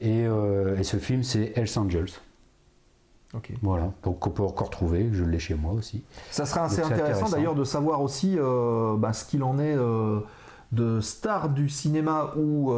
Et, 0.00 0.26
euh, 0.26 0.76
et 0.78 0.84
ce 0.84 0.96
film 0.96 1.22
c'est 1.22 1.52
Hells 1.56 1.78
Angels. 1.78 2.10
Ok. 3.34 3.52
Voilà, 3.62 3.90
donc 4.04 4.24
on 4.26 4.30
peut 4.30 4.42
encore 4.44 4.70
trouver, 4.70 5.08
je 5.12 5.24
l'ai 5.24 5.38
chez 5.40 5.54
moi 5.54 5.72
aussi. 5.72 6.04
Ça 6.30 6.46
serait 6.46 6.60
assez 6.60 6.82
Donc 6.82 6.92
intéressant, 6.92 7.12
intéressant. 7.14 7.36
d'ailleurs 7.36 7.54
de 7.56 7.64
savoir 7.64 8.00
aussi 8.00 8.36
euh, 8.38 8.94
bah, 8.96 9.12
ce 9.12 9.24
qu'il 9.24 9.42
en 9.42 9.58
est 9.58 9.74
euh, 9.76 10.20
de 10.70 11.00
stars 11.00 11.48
du 11.48 11.68
cinéma 11.68 12.30
ou 12.36 12.72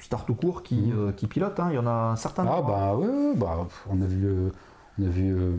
stars 0.00 0.24
tout 0.24 0.34
court 0.34 0.62
qui, 0.62 0.92
euh, 0.96 1.10
qui 1.12 1.26
pilotent. 1.26 1.58
hein. 1.58 1.66
Il 1.70 1.74
y 1.74 1.78
en 1.78 1.86
a 1.86 2.12
un 2.12 2.16
certain 2.16 2.44
Ah 2.48 2.62
bah 2.62 2.94
ouais, 2.96 3.34
bah, 3.36 3.66
on 3.90 4.00
a 4.00 4.06
vu, 4.06 4.28
on 5.00 5.04
a 5.06 5.08
vu 5.08 5.32
euh, 5.34 5.52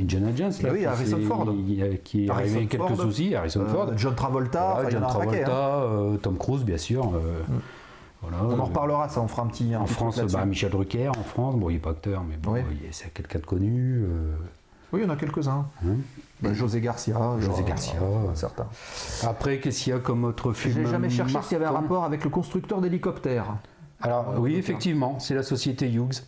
Indiana 0.00 0.28
Jones 0.34 0.52
là, 0.62 0.70
oui, 0.72 0.86
Harrison 0.86 1.20
Ford. 1.28 1.42
a- 1.48 1.96
qui 2.02 2.28
Harrison 2.30 2.32
arrivé 2.56 2.66
quelques 2.66 2.86
Ford, 2.86 2.96
soucis, 3.00 3.34
Harrison 3.34 3.60
Euh, 3.60 3.66
Ford, 3.68 3.90
John 3.96 4.14
Travolta, 4.14 4.70
Voilà, 4.74 4.90
John 4.90 5.02
a. 5.04 5.06
Travolta, 5.06 5.76
hein. 5.76 5.82
euh, 5.82 6.16
Tom 6.16 6.38
Cruise 6.38 6.64
bien 6.64 6.78
sûr. 6.78 7.14
euh, 7.14 7.42
Mm. 7.48 7.52
voilà, 8.22 8.36
On 8.44 8.58
en 8.58 8.64
reparlera, 8.64 9.08
ça, 9.08 9.20
on 9.20 9.28
fera 9.28 9.42
un 9.42 9.46
petit. 9.48 9.74
un 9.74 9.80
En 9.80 9.84
petit 9.84 9.92
France, 9.94 10.20
bah, 10.32 10.44
Michel 10.46 10.70
Drucker 10.70 11.08
en 11.08 11.22
France, 11.24 11.56
bon 11.56 11.68
il 11.68 11.74
n'est 11.74 11.78
pas 11.80 11.90
acteur, 11.90 12.22
mais 12.28 12.36
bon, 12.36 12.52
Oui. 12.54 12.60
c'est 12.90 13.12
quelqu'un 13.12 13.38
de 13.40 13.46
connu. 13.46 14.04
Oui, 14.92 15.00
il 15.02 15.06
y 15.06 15.10
en 15.10 15.12
a 15.12 15.16
quelques-uns. 15.16 15.66
hein. 15.84 15.88
Bah, 16.40 16.52
José 16.54 16.80
Garcia. 16.80 17.16
José 17.40 17.46
genre, 17.58 17.64
Garcia. 17.64 17.94
certains. 18.34 18.66
Après, 19.24 19.58
qu'est-ce 19.58 19.82
qu'il 19.84 19.92
y 19.92 19.96
a 19.96 19.98
comme 19.98 20.24
autre 20.24 20.52
film 20.52 20.74
J'ai 20.74 20.86
jamais 20.86 21.10
cherché 21.10 21.36
s'il 21.42 21.52
y 21.52 21.56
avait 21.56 21.64
un 21.66 21.70
rapport 21.72 22.04
avec 22.04 22.22
le 22.24 22.30
constructeur 22.30 22.80
d'hélicoptères. 22.80 23.56
Alors 24.00 24.34
oui, 24.38 24.54
effectivement, 24.56 25.18
c'est 25.18 25.34
la 25.34 25.42
société 25.42 25.90
Hughes. 25.90 26.22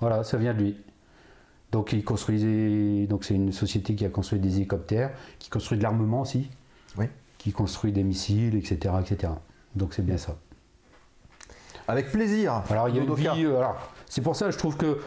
Voilà, 0.00 0.24
ça 0.24 0.36
vient 0.36 0.52
de 0.54 0.58
lui. 0.62 0.76
Donc 1.72 1.92
il 1.92 2.04
construisait, 2.04 3.06
donc 3.06 3.24
c'est 3.24 3.34
une 3.34 3.50
société 3.52 3.94
qui 3.94 4.04
a 4.04 4.08
construit 4.10 4.38
des 4.38 4.56
hélicoptères, 4.56 5.10
qui 5.38 5.48
construit 5.50 5.78
de 5.78 5.82
l'armement 5.82 6.20
aussi, 6.20 6.50
Oui. 6.98 7.06
qui 7.38 7.50
construit 7.52 7.92
des 7.92 8.04
missiles, 8.04 8.54
etc., 8.56 8.94
etc. 9.00 9.32
Donc 9.74 9.94
c'est 9.94 10.04
bien 10.04 10.18
ça. 10.18 10.36
Avec 11.88 12.12
plaisir. 12.12 12.62
Alors 12.70 12.88
il 12.88 12.96
y 12.96 13.00
a 13.00 13.02
une 13.02 13.14
vie. 13.14 13.26
euh, 13.44 13.58
alors, 13.58 13.76
c'est 14.08 14.20
pour 14.20 14.36
ça, 14.36 14.50
je 14.50 14.58
trouve 14.58 14.76
que 14.76 14.98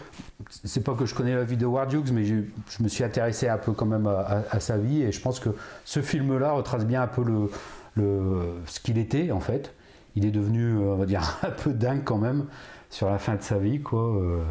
c'est 0.49 0.84
pas 0.84 0.93
que 0.93 1.05
je 1.05 1.16
connais 1.16 1.34
la 1.36 1.43
vie 1.43 1.55
de 1.55 1.66
Howard 1.66 1.93
Hughes, 1.93 2.11
mais 2.11 2.26
je 2.26 2.43
me 2.82 2.88
suis 2.88 3.03
intéressé 3.03 3.47
un 3.47 3.57
peu 3.57 3.72
quand 3.72 3.86
même 3.86 4.07
à, 4.07 4.20
à- 4.22 4.55
à 4.55 4.59
sa 4.59 4.78
vie 4.78 5.03
et 5.03 5.11
je 5.11 5.22
pense 5.22 5.39
que 5.39 5.49
ce 5.86 6.01
film-là 6.01 6.51
retrace 6.51 6.86
bien 6.86 7.01
un 7.03 7.07
peu 7.07 7.24
le, 7.24 7.49
le- 7.95 8.55
ce 8.66 8.80
qu'il 8.80 8.97
était 8.97 9.32
en 9.32 9.39
fait. 9.39 9.74
Il 10.16 10.26
est 10.26 10.32
devenu, 10.32 10.74
euh, 10.78 10.93
on 10.93 10.95
va 10.95 11.05
dire, 11.05 11.38
un 11.43 11.51
peu 11.51 11.72
dingue 11.74 12.03
quand 12.03 12.18
même 12.18 12.45
sur 12.89 13.09
la 13.09 13.20
fin 13.20 13.36
de 13.36 13.41
sa 13.41 13.57
vie, 13.57 13.82
quoi. 13.82 14.01
euh, 14.16 14.43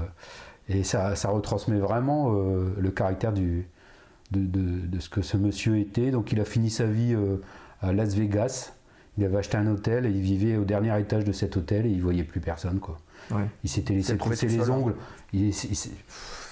et 0.69 0.83
ça, 0.85 1.15
ça 1.17 1.29
retransmet 1.31 1.79
vraiment 1.79 2.33
euh, 2.35 2.75
le 2.79 2.91
caractère 2.91 3.33
du, 3.33 3.67
de, 4.31 4.41
de- 4.41 4.87
de 4.87 4.99
ce 5.01 5.09
que 5.09 5.23
ce 5.23 5.37
monsieur 5.37 5.79
était. 5.79 6.11
Donc 6.11 6.33
il 6.33 6.41
a 6.41 6.45
fini 6.45 6.71
sa 6.71 6.85
vie 6.87 7.15
euh, 7.15 7.37
à 7.83 7.93
Las 7.93 8.15
Vegas. 8.15 8.73
Il 9.17 9.25
avait 9.25 9.37
acheté 9.37 9.57
un 9.57 9.67
hôtel 9.69 10.07
et 10.07 10.11
il 10.11 10.21
vivait 10.21 10.57
au 10.57 10.65
dernier 10.65 10.99
étage 11.01 11.25
de 11.25 11.31
cet 11.33 11.57
hôtel 11.57 11.87
et 11.87 11.91
il 11.91 12.03
voyait 12.03 12.25
plus 12.25 12.41
personne, 12.41 12.81
quoi. 12.81 12.97
Ouais. 13.31 13.45
Il 13.63 13.71
s'était 13.71 13.95
laissé 13.95 14.17
pousser 14.17 14.49
les 14.49 14.69
ongles. 14.71 14.95
Il, 15.33 15.49
il 15.51 15.55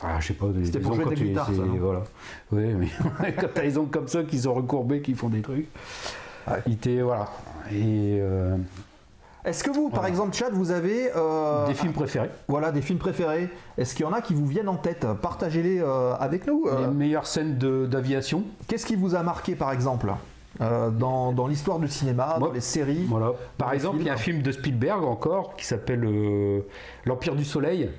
enfin, 0.01 0.21
je 0.21 0.27
sais 0.29 0.35
pas, 0.35 0.47
les, 0.55 0.71
les 0.71 0.87
ongles 0.87 1.03
quand 1.05 1.11
tu- 1.15 1.25
guitare, 1.25 1.47
ça, 1.47 1.53
voilà. 1.81 2.05
Mais 2.53 2.89
quand 3.41 3.49
t'as 3.53 3.63
les 3.63 3.77
ongles 3.79 3.91
comme 3.91 4.09
ça 4.09 4.23
qui 4.23 4.39
sont 4.39 4.55
recourbés, 4.55 5.01
qui 5.03 5.15
font 5.15 5.29
des 5.29 5.43
trucs. 5.43 5.67
Ouais. 6.49 6.63
Il 6.67 6.75
était 6.75 7.01
voilà. 7.03 7.29
Et 7.73 8.19
euh, 8.21 8.57
Est-ce 9.45 9.65
que 9.65 9.71
vous, 9.71 9.89
par 9.89 10.01
Voilà. 10.01 10.09
exemple, 10.09 10.37
Chad, 10.37 10.53
vous 10.53 10.71
avez 10.71 11.11
euh, 11.17 11.67
des 11.67 11.75
films 11.75 11.93
préférés. 11.93 12.31
voilà, 12.47 12.71
des 12.71 12.81
films 12.83 12.99
préférés 13.01 13.49
Est-ce 13.77 13.95
qu'il 13.95 14.05
y 14.07 14.09
en 14.09 14.13
a 14.13 14.21
qui 14.21 14.35
vous 14.35 14.47
viennent 14.47 14.69
en 14.69 14.77
tête? 14.77 15.05
Partagez-les 15.21 15.81
euh, 15.81 16.15
avec 16.15 16.47
nous. 16.47 16.65
Euh, 16.69 16.87
Les 16.87 16.95
meilleures 16.95 17.27
scènes 17.27 17.59
d'aviation. 17.59 18.45
Qu'est-ce 18.69 18.87
qui 18.87 18.95
vous 18.97 19.15
a 19.17 19.23
marqué, 19.23 19.55
par 19.57 19.73
exemple 19.73 20.13
dans, 20.61 21.33
dans 21.33 21.47
l'histoire 21.49 21.79
du 21.81 21.89
cinéma, 21.89 22.37
dans 22.39 22.53
les 22.53 22.61
séries 22.61 23.07
Voilà. 23.09 23.33
Par 23.59 23.73
exemple, 23.73 23.97
il 24.01 24.07
y 24.07 24.11
a 24.11 24.13
un 24.13 24.17
film 24.19 24.43
de 24.43 24.53
Spielberg 24.53 25.03
encore 25.03 25.57
qui 25.57 25.65
s'appelle 25.67 26.07
L'Empire 27.05 27.35
du 27.35 27.45
Soleil. 27.45 27.91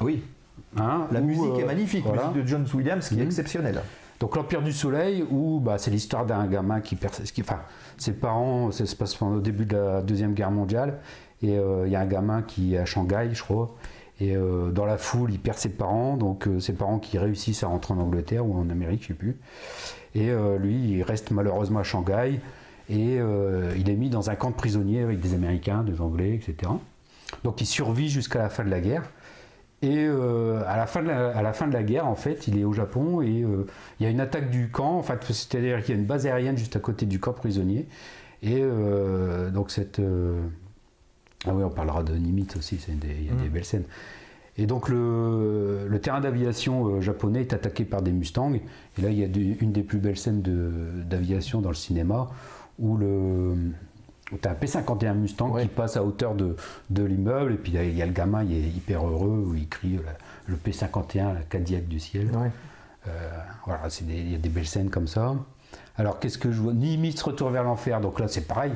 Oui. 0.00 0.22
hein, 0.76 1.06
La 1.12 1.20
musique 1.20 1.42
euh, 1.54 1.60
est 1.60 1.64
magnifique, 1.64 2.04
voilà. 2.04 2.26
musique 2.28 2.42
de 2.42 2.48
John 2.48 2.66
Williams 2.74 3.08
qui 3.08 3.14
est 3.14 3.18
Mhm. 3.18 3.26
exceptionnelle. 3.26 3.80
Donc 4.20 4.36
l'Empire 4.36 4.60
du 4.60 4.72
Soleil, 4.72 5.24
où 5.30 5.60
bah, 5.60 5.78
c'est 5.78 5.90
l'histoire 5.90 6.26
d'un 6.26 6.46
gamin 6.46 6.82
qui 6.82 6.94
perd 6.94 7.14
ses, 7.96 8.12
parents, 8.12 8.70
ça 8.70 8.84
se 8.84 8.94
passe 8.94 9.14
pendant 9.14 9.36
le 9.36 9.40
début 9.40 9.64
de 9.64 9.76
la 9.76 10.02
Deuxième 10.02 10.34
Guerre 10.34 10.50
mondiale, 10.50 10.98
et 11.42 11.56
euh, 11.56 11.86
il 11.86 11.92
y 11.92 11.96
a 11.96 12.00
un 12.00 12.06
gamin 12.06 12.42
qui 12.42 12.74
est 12.74 12.78
à 12.78 12.84
Shanghai, 12.84 13.30
je 13.32 13.42
crois, 13.42 13.74
et 14.20 14.36
euh, 14.36 14.70
dans 14.70 14.84
la 14.84 14.98
foule, 14.98 15.32
il 15.32 15.40
perd 15.40 15.56
ses 15.56 15.70
parents, 15.70 16.18
donc 16.18 16.46
euh, 16.46 16.60
ses 16.60 16.74
parents 16.74 16.98
qui 16.98 17.16
réussissent 17.16 17.62
à 17.62 17.68
rentrer 17.68 17.94
en 17.94 17.98
Angleterre 17.98 18.46
ou 18.46 18.54
en 18.54 18.68
Amérique, 18.68 19.02
je 19.04 19.08
sais 19.08 19.14
plus. 19.14 19.38
Et 20.14 20.30
lui, 20.58 20.74
il 20.74 21.02
reste 21.04 21.30
malheureusement 21.30 21.78
à 21.78 21.82
Shanghai, 21.84 22.40
et 22.88 23.18
il 23.76 23.88
est 23.88 23.94
mis 23.94 24.10
dans 24.10 24.28
un 24.28 24.34
camp 24.34 24.50
de 24.50 24.56
prisonniers 24.56 25.02
avec 25.02 25.20
des 25.20 25.34
Américains, 25.34 25.84
des 25.84 26.00
Anglais, 26.00 26.34
etc. 26.34 26.72
Donc 27.44 27.60
il 27.60 27.66
survit 27.66 28.08
jusqu'à 28.08 28.40
la 28.40 28.48
fin 28.48 28.64
de 28.64 28.70
la 28.70 28.80
guerre. 28.80 29.04
Et 29.82 30.04
euh, 30.06 30.62
à, 30.66 30.76
la 30.76 30.86
fin 30.86 31.02
de 31.02 31.08
la, 31.08 31.30
à 31.30 31.42
la 31.42 31.52
fin 31.54 31.66
de 31.66 31.72
la 31.72 31.82
guerre, 31.82 32.06
en 32.06 32.14
fait, 32.14 32.46
il 32.48 32.58
est 32.58 32.64
au 32.64 32.72
Japon 32.74 33.22
et 33.22 33.42
euh, 33.42 33.66
il 33.98 34.04
y 34.04 34.06
a 34.06 34.10
une 34.10 34.20
attaque 34.20 34.50
du 34.50 34.68
camp. 34.68 34.98
En 34.98 35.02
fait, 35.02 35.18
c'est-à-dire 35.24 35.82
qu'il 35.82 35.94
y 35.94 35.98
a 35.98 36.00
une 36.00 36.06
base 36.06 36.26
aérienne 36.26 36.58
juste 36.58 36.76
à 36.76 36.80
côté 36.80 37.06
du 37.06 37.18
camp 37.18 37.32
prisonnier. 37.32 37.86
Et 38.42 38.58
euh, 38.60 39.50
donc 39.50 39.70
cette... 39.70 40.00
Ah 41.46 41.52
oui, 41.54 41.64
on 41.64 41.70
parlera 41.70 42.02
de 42.02 42.14
Nimitz 42.14 42.54
aussi, 42.56 42.76
des- 42.76 43.06
il 43.20 43.26
y 43.26 43.30
a 43.30 43.32
des 43.34 43.48
Mm. 43.48 43.52
belles 43.52 43.64
scènes. 43.64 43.84
Et 44.58 44.66
donc 44.66 44.90
le, 44.90 45.86
le 45.88 45.98
terrain 46.00 46.20
d'aviation 46.20 47.00
japonais 47.00 47.40
est 47.40 47.54
attaqué 47.54 47.84
par 47.86 48.02
des 48.02 48.12
Mustangs. 48.12 48.52
Et 48.52 49.02
là, 49.02 49.08
il 49.08 49.18
y 49.18 49.24
a 49.24 49.28
une 49.60 49.72
des 49.72 49.82
plus 49.82 49.98
belles 49.98 50.18
scènes 50.18 50.42
d'aviation 51.08 51.62
dans 51.62 51.70
le 51.70 51.74
cinéma 51.74 52.28
où 52.78 52.98
le... 52.98 53.54
Tu 54.40 54.48
as 54.48 54.52
un 54.52 54.54
P-51 54.54 55.14
Mustang 55.14 55.50
Ouais. 55.50 55.62
qui 55.62 55.68
passe 55.68 55.96
à 55.96 56.04
hauteur 56.04 56.34
de, 56.34 56.54
de 56.90 57.02
l'immeuble, 57.04 57.52
et 57.52 57.56
puis 57.56 57.72
il 57.72 57.96
y 57.96 58.02
a 58.02 58.06
le 58.06 58.12
gamin, 58.12 58.44
il 58.44 58.52
est 58.52 58.68
hyper 58.68 59.06
heureux, 59.06 59.44
où 59.48 59.54
il 59.54 59.68
crie 59.68 59.96
euh, 59.96 60.00
le 60.46 60.56
P-51, 60.56 61.34
la 61.34 61.40
Cadillac 61.42 61.88
du 61.88 61.98
ciel. 61.98 62.26
Ouais. 62.36 62.50
Euh, 63.08 63.10
voilà, 63.66 63.82
il 64.08 64.32
y 64.32 64.34
a 64.34 64.38
des 64.38 64.48
belles 64.48 64.66
scènes 64.66 64.90
comme 64.90 65.06
ça. 65.08 65.34
Alors, 65.96 66.18
qu'est-ce 66.20 66.38
que 66.38 66.52
je 66.52 66.60
vois? 66.60 66.72
Nimitz 66.72 67.22
retour 67.22 67.50
vers 67.50 67.64
l'enfer. 67.64 68.00
Donc 68.00 68.20
là, 68.20 68.28
c'est 68.28 68.46
pareil. 68.46 68.72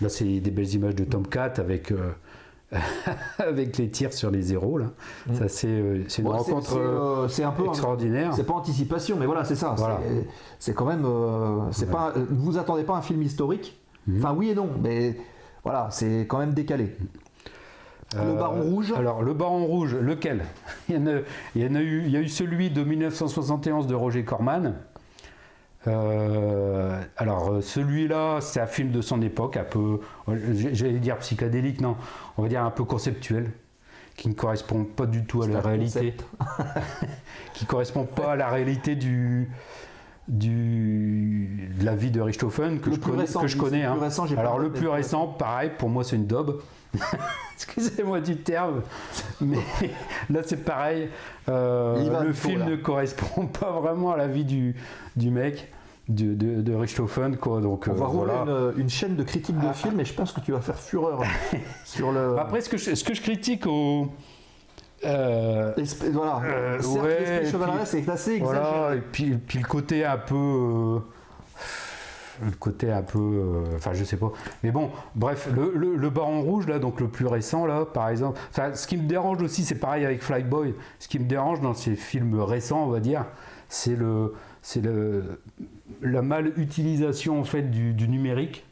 Là, 0.00 0.08
c'est 0.08 0.40
des 0.40 0.50
belles 0.50 0.72
images 0.74 0.94
de 0.94 1.04
Tomcat 1.04 1.52
avec, 1.58 1.90
euh, 1.92 2.10
avec 3.38 3.76
les 3.78 3.88
tirs 3.90 4.12
sur 4.12 4.30
les 4.30 4.42
zéros 4.42 4.78
là. 4.78 4.86
Ça 5.34 5.48
c'est 5.48 5.68
euh, 5.68 6.02
une 6.18 6.26
rencontre 6.28 6.76
euh, 6.76 7.26
euh, 7.28 7.46
un 7.46 7.50
peu 7.52 7.66
extraordinaire. 7.66 8.34
C'est 8.34 8.44
pas 8.44 8.54
anticipation, 8.54 9.16
mais 9.18 9.26
voilà, 9.26 9.44
c'est 9.44 9.54
ça. 9.54 9.74
Voilà. 9.76 10.00
C'est- 10.02 10.26
C'est 10.58 10.74
quand 10.74 10.84
même. 10.86 11.04
euh, 11.04 11.60
c'est 11.70 11.90
pas. 11.90 12.12
euh, 12.16 12.26
Vous 12.30 12.58
attendez 12.58 12.82
pas 12.82 12.94
un 12.96 13.02
film 13.02 13.22
historique 13.22 13.78
Mhm. 14.06 14.18
Enfin, 14.18 14.34
oui 14.34 14.50
et 14.50 14.54
non, 14.54 14.70
mais 14.82 15.16
voilà, 15.64 15.88
c'est 15.90 16.26
quand 16.28 16.38
même 16.38 16.54
décalé. 16.54 16.96
Le 18.14 18.20
Euh, 18.20 18.34
Baron 18.34 18.62
Rouge. 18.62 18.92
Alors, 18.96 19.22
le 19.22 19.34
Baron 19.34 19.66
Rouge, 19.66 19.94
lequel? 19.96 20.44
Il 20.88 20.94
y, 20.94 20.98
en 20.98 21.06
a, 21.06 21.20
il 21.56 21.62
y 21.62 21.66
en 21.66 21.74
a 21.74 21.80
eu, 21.80 22.04
il 22.04 22.10
y 22.10 22.16
a 22.16 22.20
eu 22.20 22.28
celui 22.28 22.70
de 22.70 22.84
1971 22.84 23.88
de 23.88 23.94
Roger 23.94 24.24
Corman. 24.24 24.74
Euh, 25.88 27.00
alors, 27.16 27.50
euh, 27.50 27.60
celui-là, 27.60 28.40
c'est 28.40 28.60
un 28.60 28.66
film 28.66 28.90
de 28.90 29.00
son 29.00 29.22
époque, 29.22 29.56
un 29.56 29.64
peu, 29.64 30.00
j'allais 30.72 30.98
dire 30.98 31.18
psychédélique, 31.18 31.80
non, 31.80 31.96
on 32.36 32.42
va 32.42 32.48
dire 32.48 32.64
un 32.64 32.70
peu 32.70 32.84
conceptuel, 32.84 33.50
qui 34.16 34.28
ne 34.28 34.34
correspond 34.34 34.84
pas 34.84 35.06
du 35.06 35.24
tout 35.24 35.42
à 35.42 35.48
la 35.48 35.60
réalité, 35.60 36.14
qui 37.54 37.66
correspond 37.66 38.04
pas 38.04 38.32
à 38.32 38.36
la 38.36 38.48
réalité 38.48 38.96
du, 38.96 39.48
du 40.28 41.70
de 41.78 41.84
la 41.84 41.94
vie 41.94 42.10
de 42.10 42.20
Richthofen 42.20 42.80
que 42.80 42.90
Le 42.90 42.96
je 42.96 43.00
connais. 43.00 43.18
récent, 43.22 43.40
que 43.40 43.46
je 43.46 43.56
connais 43.56 43.80
plus 43.80 43.86
hein. 43.86 43.98
récent, 44.00 44.26
Alors 44.36 44.58
le 44.58 44.70
plus 44.72 44.88
récent, 44.88 45.26
pareil, 45.28 45.70
pour 45.78 45.88
moi 45.88 46.04
c'est 46.04 46.16
une 46.16 46.26
daube. 46.26 46.60
Excusez-moi 47.54 48.20
du 48.20 48.36
terme, 48.36 48.82
mais 49.40 49.58
là 50.30 50.40
c'est 50.44 50.64
pareil. 50.64 51.08
euh, 51.48 52.22
le 52.24 52.32
film 52.32 52.64
ne 52.64 52.76
correspond 52.76 53.46
pas 53.60 53.70
vraiment 53.80 54.12
à 54.12 54.16
la 54.16 54.26
vie 54.28 54.44
du, 54.44 54.74
du 55.16 55.30
mec, 55.30 55.70
de, 56.08 56.34
de, 56.34 56.62
de 56.62 56.74
Richthofen, 56.74 57.36
quoi. 57.36 57.60
Donc 57.60 57.86
On 57.88 57.92
euh, 57.92 57.94
va 57.94 58.06
rouvrir 58.06 58.44
voilà. 58.44 58.72
une, 58.76 58.82
une 58.82 58.88
chaîne 58.90 59.16
de 59.16 59.22
critique 59.22 59.58
de 59.58 59.66
Ah, 59.68 59.72
films 59.74 60.00
et 60.00 60.04
je 60.04 60.14
pense 60.14 60.32
que 60.32 60.40
tu 60.40 60.52
vas 60.52 60.60
faire 60.60 60.78
fureur 60.78 61.22
sur 61.84 62.12
le. 62.12 62.38
Après, 62.38 62.60
ce 62.60 62.68
que 62.68 62.76
je, 62.76 62.94
ce 62.94 63.04
que 63.04 63.14
je 63.14 63.22
critique 63.22 63.66
au. 63.66 64.08
Euh, 65.04 65.72
voilà. 66.12 66.40
Euh, 66.44 66.80
Certes, 66.80 67.04
ouais, 67.04 67.18
l'esprit 67.20 67.50
chevaleresque 67.50 67.94
est 67.94 68.08
assez 68.08 68.32
exagéré. 68.32 68.60
Voilà, 68.64 68.94
et 68.96 69.00
puis, 69.00 69.36
puis 69.36 69.58
le 69.58 69.66
côté 69.66 70.04
un 70.04 70.16
peu. 70.18 70.34
euh, 70.34 70.98
le 72.44 72.50
côté 72.52 72.90
un 72.92 73.02
peu. 73.02 73.18
euh, 73.18 73.64
Enfin, 73.76 73.92
je 73.94 74.04
sais 74.04 74.16
pas. 74.16 74.30
Mais 74.62 74.70
bon, 74.70 74.90
bref, 75.14 75.48
le, 75.54 75.72
le, 75.74 75.96
le 75.96 76.10
Baron 76.10 76.42
Rouge, 76.42 76.66
là, 76.66 76.78
donc 76.78 77.00
le 77.00 77.08
plus 77.08 77.26
récent, 77.26 77.66
là, 77.66 77.84
par 77.86 78.08
exemple. 78.08 78.38
Enfin, 78.50 78.74
ce 78.74 78.86
qui 78.86 78.96
me 78.96 79.06
dérange 79.08 79.40
aussi, 79.42 79.64
c'est 79.64 79.76
pareil 79.78 80.04
avec 80.04 80.22
Flyboy. 80.22 80.74
Ce 80.98 81.08
qui 81.08 81.18
me 81.18 81.24
dérange 81.26 81.60
dans 81.60 81.74
ces 81.74 81.94
films 81.96 82.40
récents, 82.40 82.84
on 82.84 82.90
va 82.90 83.00
dire, 83.00 83.24
c'est 83.68 83.96
le. 83.96 84.34
C'est 84.62 84.80
le, 84.80 85.40
la 86.02 86.22
mal 86.22 86.52
utilisation 86.56 87.38
en 87.38 87.44
fait 87.44 87.62
du, 87.70 87.92
du 87.92 88.08
numérique 88.08 88.64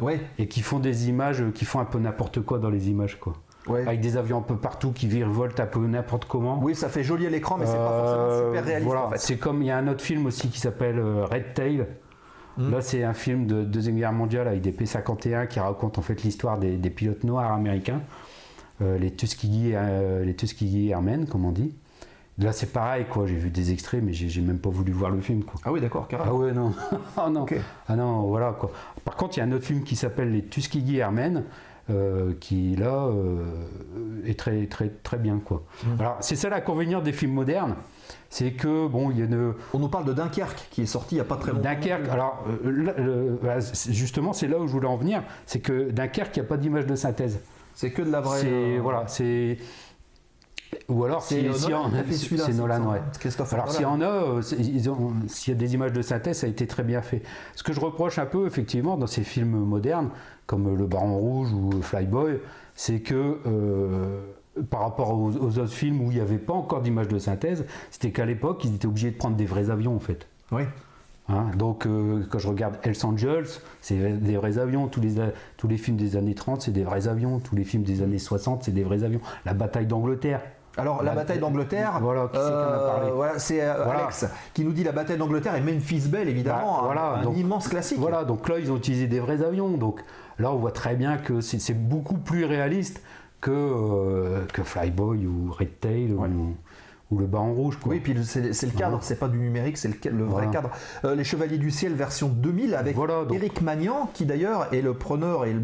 Ouais, 0.00 0.18
et 0.38 0.48
qui 0.48 0.62
font 0.62 0.78
des 0.78 1.10
images 1.10 1.44
qui 1.54 1.66
font 1.66 1.78
un 1.78 1.84
peu 1.84 1.98
n'importe 1.98 2.40
quoi 2.40 2.58
dans 2.58 2.70
les 2.70 2.88
images 2.88 3.20
quoi 3.20 3.34
ouais. 3.68 3.82
avec 3.82 4.00
des 4.00 4.16
avions 4.16 4.38
un 4.38 4.42
peu 4.42 4.56
partout 4.56 4.92
qui 4.92 5.06
virevoltent 5.06 5.60
un 5.60 5.66
peu 5.66 5.86
n'importe 5.86 6.24
comment 6.26 6.58
Oui, 6.62 6.74
ça 6.74 6.88
fait 6.88 7.02
joli 7.04 7.26
à 7.26 7.30
l'écran, 7.30 7.56
mais 7.58 7.66
c'est 7.66 7.76
pas 7.76 7.88
forcément 7.88 8.22
euh, 8.22 8.48
super 8.50 8.64
réaliste 8.64 8.86
voilà, 8.86 9.06
en 9.06 9.10
fait. 9.10 9.18
c'est 9.18 9.36
comme 9.36 9.62
il 9.62 9.66
y 9.66 9.70
a 9.70 9.76
un 9.78 9.88
autre 9.88 10.02
film 10.02 10.26
aussi 10.26 10.48
qui 10.48 10.60
s'appelle 10.60 10.98
euh, 10.98 11.24
Red 11.24 11.54
Tail. 11.54 11.86
Mm. 12.58 12.70
Là, 12.70 12.80
c'est 12.82 13.02
un 13.02 13.14
film 13.14 13.46
de 13.46 13.62
deuxième 13.64 13.96
guerre 13.96 14.12
mondiale 14.12 14.48
avec 14.48 14.60
des 14.60 14.72
P-51 14.72 15.46
qui 15.48 15.58
raconte 15.60 15.98
en 15.98 16.02
fait 16.02 16.22
l'histoire 16.22 16.58
des, 16.58 16.76
des 16.76 16.90
pilotes 16.90 17.24
noirs 17.24 17.52
américains, 17.52 18.02
euh, 18.82 18.98
les 18.98 19.10
Tuskegee, 19.10 19.72
euh, 19.74 20.24
les 20.24 20.34
Tuskegee 20.34 20.90
Airmen, 20.90 21.26
comme 21.26 21.44
on 21.44 21.52
dit. 21.52 21.74
Là, 22.38 22.52
c'est 22.52 22.72
pareil, 22.72 23.04
quoi. 23.08 23.26
J'ai 23.26 23.36
vu 23.36 23.50
des 23.50 23.72
extraits, 23.72 24.02
mais 24.02 24.12
j'ai 24.14 24.40
même 24.40 24.58
pas 24.58 24.70
voulu 24.70 24.90
voir 24.90 25.10
le 25.10 25.20
film, 25.20 25.44
quoi. 25.44 25.60
Ah 25.64 25.70
oui, 25.72 25.80
d'accord, 25.80 26.06
Ah 26.08 26.10
carrément. 26.10 26.36
ouais, 26.38 26.52
non. 26.52 26.72
ah 27.16 27.28
non. 27.30 27.44
Ah 27.88 27.94
non, 27.96 28.22
voilà, 28.22 28.52
quoi. 28.58 28.70
Par 29.04 29.16
contre, 29.16 29.36
il 29.36 29.40
y 29.40 29.42
a 29.42 29.46
un 29.46 29.52
autre 29.52 29.64
film 29.66 29.82
qui 29.84 29.96
s'appelle 29.96 30.32
Les 30.32 30.42
Tuskegee 30.42 30.96
Airmen. 30.96 31.44
Euh, 31.90 32.32
qui 32.40 32.76
là 32.76 33.06
euh, 33.06 33.44
est 34.24 34.38
très 34.38 34.66
très 34.66 34.88
très 34.88 35.18
bien 35.18 35.40
quoi. 35.44 35.62
Mm. 35.84 36.00
Alors 36.00 36.16
c'est 36.20 36.36
ça 36.36 36.48
l'inconvénient 36.48 37.00
des 37.00 37.12
films 37.12 37.32
modernes, 37.32 37.74
c'est 38.30 38.52
que 38.52 38.86
bon 38.86 39.10
il 39.10 39.18
y 39.18 39.22
a 39.22 39.24
une, 39.24 39.54
On 39.74 39.78
nous 39.78 39.88
parle 39.88 40.04
de 40.04 40.12
Dunkerque 40.12 40.68
qui 40.70 40.82
est 40.82 40.86
sorti 40.86 41.16
il 41.16 41.18
y 41.18 41.20
a 41.20 41.24
pas 41.24 41.36
très 41.36 41.50
longtemps. 41.52 41.64
Dunkerque, 41.64 42.08
alors 42.08 42.44
euh, 42.48 42.70
là, 42.70 42.94
le- 42.96 43.38
bah, 43.42 43.56
justement, 43.90 44.32
c'est 44.32 44.46
là 44.48 44.58
où 44.58 44.66
je 44.66 44.72
voulais 44.72 44.86
en 44.86 44.96
venir, 44.96 45.22
c'est 45.46 45.60
que 45.60 45.90
Dunkerque, 45.90 46.36
il 46.36 46.40
n'y 46.40 46.46
a 46.46 46.48
pas 46.48 46.56
d'image 46.56 46.86
de 46.86 46.94
synthèse. 46.94 47.40
C'est 47.74 47.90
que 47.90 48.02
de 48.02 48.10
la 48.10 48.20
vraie. 48.20 48.40
C'est 48.40 48.78
voilà, 48.78 49.04
c'est 49.08 49.56
ou 50.88 51.04
alors 51.04 51.22
C'est 51.22 51.52
si, 51.52 52.38
si 52.38 52.52
Nolan 52.54 52.90
ouais. 52.92 53.02
Christophe 53.18 53.52
Alors 53.52 53.70
s'il 53.70 53.82
y 53.82 53.86
en 53.86 54.00
a, 54.00 54.06
euh, 54.06 54.42
c'est- 54.42 54.56
ils 54.56 54.88
ont- 54.90 55.12
s'il 55.26 55.52
y 55.52 55.56
a 55.56 55.58
des 55.58 55.74
images 55.74 55.92
de 55.92 56.02
synthèse, 56.02 56.38
ça 56.38 56.46
a 56.46 56.50
été 56.50 56.66
très 56.66 56.82
bien 56.82 57.02
fait. 57.02 57.22
Ce 57.54 57.62
que 57.62 57.72
je 57.72 57.80
reproche 57.80 58.18
un 58.18 58.26
peu 58.26 58.46
effectivement 58.46 58.96
dans 58.96 59.06
ces 59.06 59.22
films 59.22 59.50
modernes, 59.58 60.10
comme 60.46 60.74
Le 60.76 60.86
Baron 60.86 61.16
Rouge 61.16 61.52
ou 61.52 61.70
Flyboy, 61.82 62.38
c'est 62.74 63.00
que 63.00 63.38
euh, 63.46 64.20
par 64.70 64.80
rapport 64.80 65.12
aux, 65.18 65.30
aux 65.30 65.58
autres 65.58 65.72
films 65.72 66.00
où 66.00 66.10
il 66.10 66.16
n'y 66.16 66.20
avait 66.20 66.38
pas 66.38 66.52
encore 66.54 66.82
d'image 66.82 67.08
de 67.08 67.18
synthèse, 67.18 67.64
c'était 67.90 68.10
qu'à 68.10 68.24
l'époque 68.26 68.64
ils 68.64 68.74
étaient 68.74 68.86
obligés 68.86 69.10
de 69.10 69.16
prendre 69.16 69.36
des 69.36 69.46
vrais 69.46 69.70
avions 69.70 69.94
en 69.96 70.00
fait. 70.00 70.26
Oui. 70.50 70.62
Hein, 71.28 71.46
donc, 71.56 71.86
euh, 71.86 72.26
quand 72.28 72.40
je 72.40 72.48
regarde 72.48 72.76
Hells 72.82 72.96
Angels, 73.04 73.46
c'est 73.80 74.18
des 74.18 74.36
vrais 74.36 74.58
avions. 74.58 74.88
Tous 74.88 75.00
les, 75.00 75.14
tous 75.56 75.68
les 75.68 75.76
films 75.78 75.96
des 75.96 76.16
années 76.16 76.34
30, 76.34 76.62
c'est 76.62 76.72
des 76.72 76.82
vrais 76.82 77.06
avions. 77.06 77.38
Tous 77.38 77.54
les 77.54 77.62
films 77.64 77.84
des 77.84 78.02
années 78.02 78.18
60, 78.18 78.64
c'est 78.64 78.72
des 78.72 78.82
vrais 78.82 79.04
avions. 79.04 79.20
La 79.46 79.54
bataille 79.54 79.86
d'Angleterre. 79.86 80.42
Alors, 80.78 81.02
la 81.02 81.14
bataille 81.14 81.38
d'Angleterre, 81.38 81.98
Voilà, 82.00 82.28
qui 82.32 82.38
c'est 82.38 82.40
voilà, 83.14 83.34
euh, 83.34 83.84
Voilà. 83.84 84.00
Alex 84.00 84.26
qui 84.54 84.64
nous 84.64 84.72
dit 84.72 84.84
la 84.84 84.92
bataille 84.92 85.18
d'Angleterre 85.18 85.54
et 85.56 85.60
Memphis 85.60 86.08
Belle, 86.08 86.28
évidemment, 86.28 86.76
Bah, 86.76 86.78
un- 86.80 86.84
voilà, 86.86 87.04
un, 87.18 87.22
donc- 87.22 87.36
immense 87.36 87.68
classique. 87.68 87.98
Voilà, 87.98 88.24
donc 88.24 88.48
là, 88.48 88.58
ils 88.58 88.72
ont 88.72 88.76
utilisé 88.76 89.06
des 89.06 89.20
vrais 89.20 89.42
avions. 89.42 89.68
Donc 89.76 90.00
là, 90.38 90.50
on 90.52 90.56
voit 90.56 90.72
très 90.72 90.94
bien 90.94 91.18
que 91.18 91.40
c'est 91.42 91.58
c'est 91.58 91.74
beaucoup 91.74 92.16
plus 92.16 92.44
réaliste 92.46 93.02
que, 93.42 93.50
euh, 93.50 94.46
que 94.52 94.62
Flyboy 94.62 95.26
ou 95.26 95.50
Red 95.52 95.80
Tail 95.80 96.12
Ouais. 96.12 96.28
ou, 96.28 96.56
ou 97.12 97.18
Le 97.18 97.26
Baron 97.26 97.52
Rouge. 97.52 97.78
Quoi. 97.80 97.92
Oui, 97.92 98.00
puis 98.00 98.16
c'est 98.24 98.40
le 98.62 98.72
cadre, 98.78 98.98
c'est 99.02 99.18
pas 99.18 99.28
du 99.28 99.38
numérique, 99.38 99.76
c'est 99.76 99.88
le, 99.88 100.10
le 100.10 100.24
vrai 100.24 100.44
Voilà. 100.44 100.46
cadre. 100.48 100.70
Euh, 101.04 101.14
les 101.14 101.24
Chevaliers 101.24 101.58
du 101.58 101.70
Ciel 101.70 101.92
version 101.92 102.28
2000 102.28 102.74
avec 102.74 102.96
Voilà, 102.96 103.24
donc- 103.24 103.36
Eric 103.36 103.60
Magnan, 103.60 104.10
qui 104.14 104.24
d'ailleurs 104.24 104.72
est 104.72 104.80
le 104.80 104.94
preneur 104.94 105.44
et 105.44 105.52
le- 105.52 105.60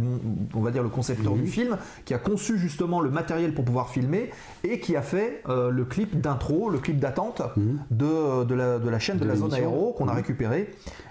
on 0.54 0.60
va 0.60 0.70
dire 0.70 0.82
le 0.82 0.90
concepteur 0.90 1.32
du 1.32 1.46
film, 1.46 1.78
qui 2.04 2.12
a 2.12 2.18
conçu 2.18 2.58
justement 2.58 3.00
le 3.00 3.10
matériel 3.10 3.54
pour 3.54 3.64
pouvoir 3.64 3.88
filmer 3.88 4.30
et 4.62 4.78
qui 4.80 4.94
a 4.94 5.02
fait 5.02 5.42
euh, 5.48 5.70
le 5.70 5.84
clip 5.84 6.20
d'intro, 6.20 6.68
le 6.68 6.78
clip 6.78 6.98
d'attente 6.98 7.40
Mhm. 7.56 7.78
de, 7.90 8.44
de, 8.44 8.54
la, 8.54 8.78
de 8.78 8.88
la 8.90 8.98
chaîne 8.98 9.16
de, 9.16 9.24
De 9.24 9.28
la 9.28 9.36
zone 9.36 9.54
aéro 9.54 9.92
qu'on 9.96 10.06
a 10.08 10.12
Mhm. 10.12 10.16
récupéré. 10.18 10.70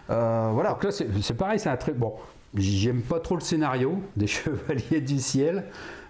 Euh, 0.10 0.52
voilà. 0.54 0.72
Donc 0.72 0.84
là, 0.84 0.92
c'est 0.92 1.08
c'est 1.22 1.34
pareil, 1.34 1.60
c'est 1.60 1.70
un 1.70 1.78
très. 1.78 1.94
Bon, 1.94 2.14
j'aime 2.54 3.02
pas 3.02 3.20
trop 3.20 3.36
le 3.36 3.42
scénario 3.42 3.96
des 4.16 4.28
Chevaliers 4.28 5.02
du 5.02 5.18
Ciel, 5.20 5.64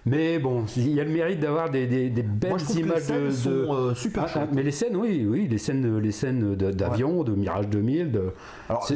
mais 0.08 0.38
bon, 0.38 0.64
il 0.76 0.88
y 0.94 1.00
a 1.00 1.04
le 1.04 1.10
mérite 1.10 1.40
d'avoir 1.40 1.70
des, 1.70 1.86
des- 1.86 2.10
des 2.10 2.22
belles 2.22 2.50
Moi, 2.50 2.58
je 2.58 2.64
trouve 2.64 2.76
que 2.76 2.82
les 2.82 2.88
images 2.88 3.02
scènes 3.02 3.24
de. 3.26 3.30
sont 3.30 3.50
euh, 3.74 3.94
super 3.94 4.24
Ah, 4.24 4.28
chouettes. 4.28 4.48
mais 4.52 4.62
les 4.62 4.70
scènes, 4.70 4.96
oui, 4.96 5.26
oui, 5.28 5.48
les 5.50 5.58
scènes, 5.58 5.98
les 5.98 6.12
scènes 6.12 6.54
d'avion, 6.54 7.22
de 7.24 7.32
Mirage 7.32 7.68
2000, 7.68 8.10
de- 8.12 8.32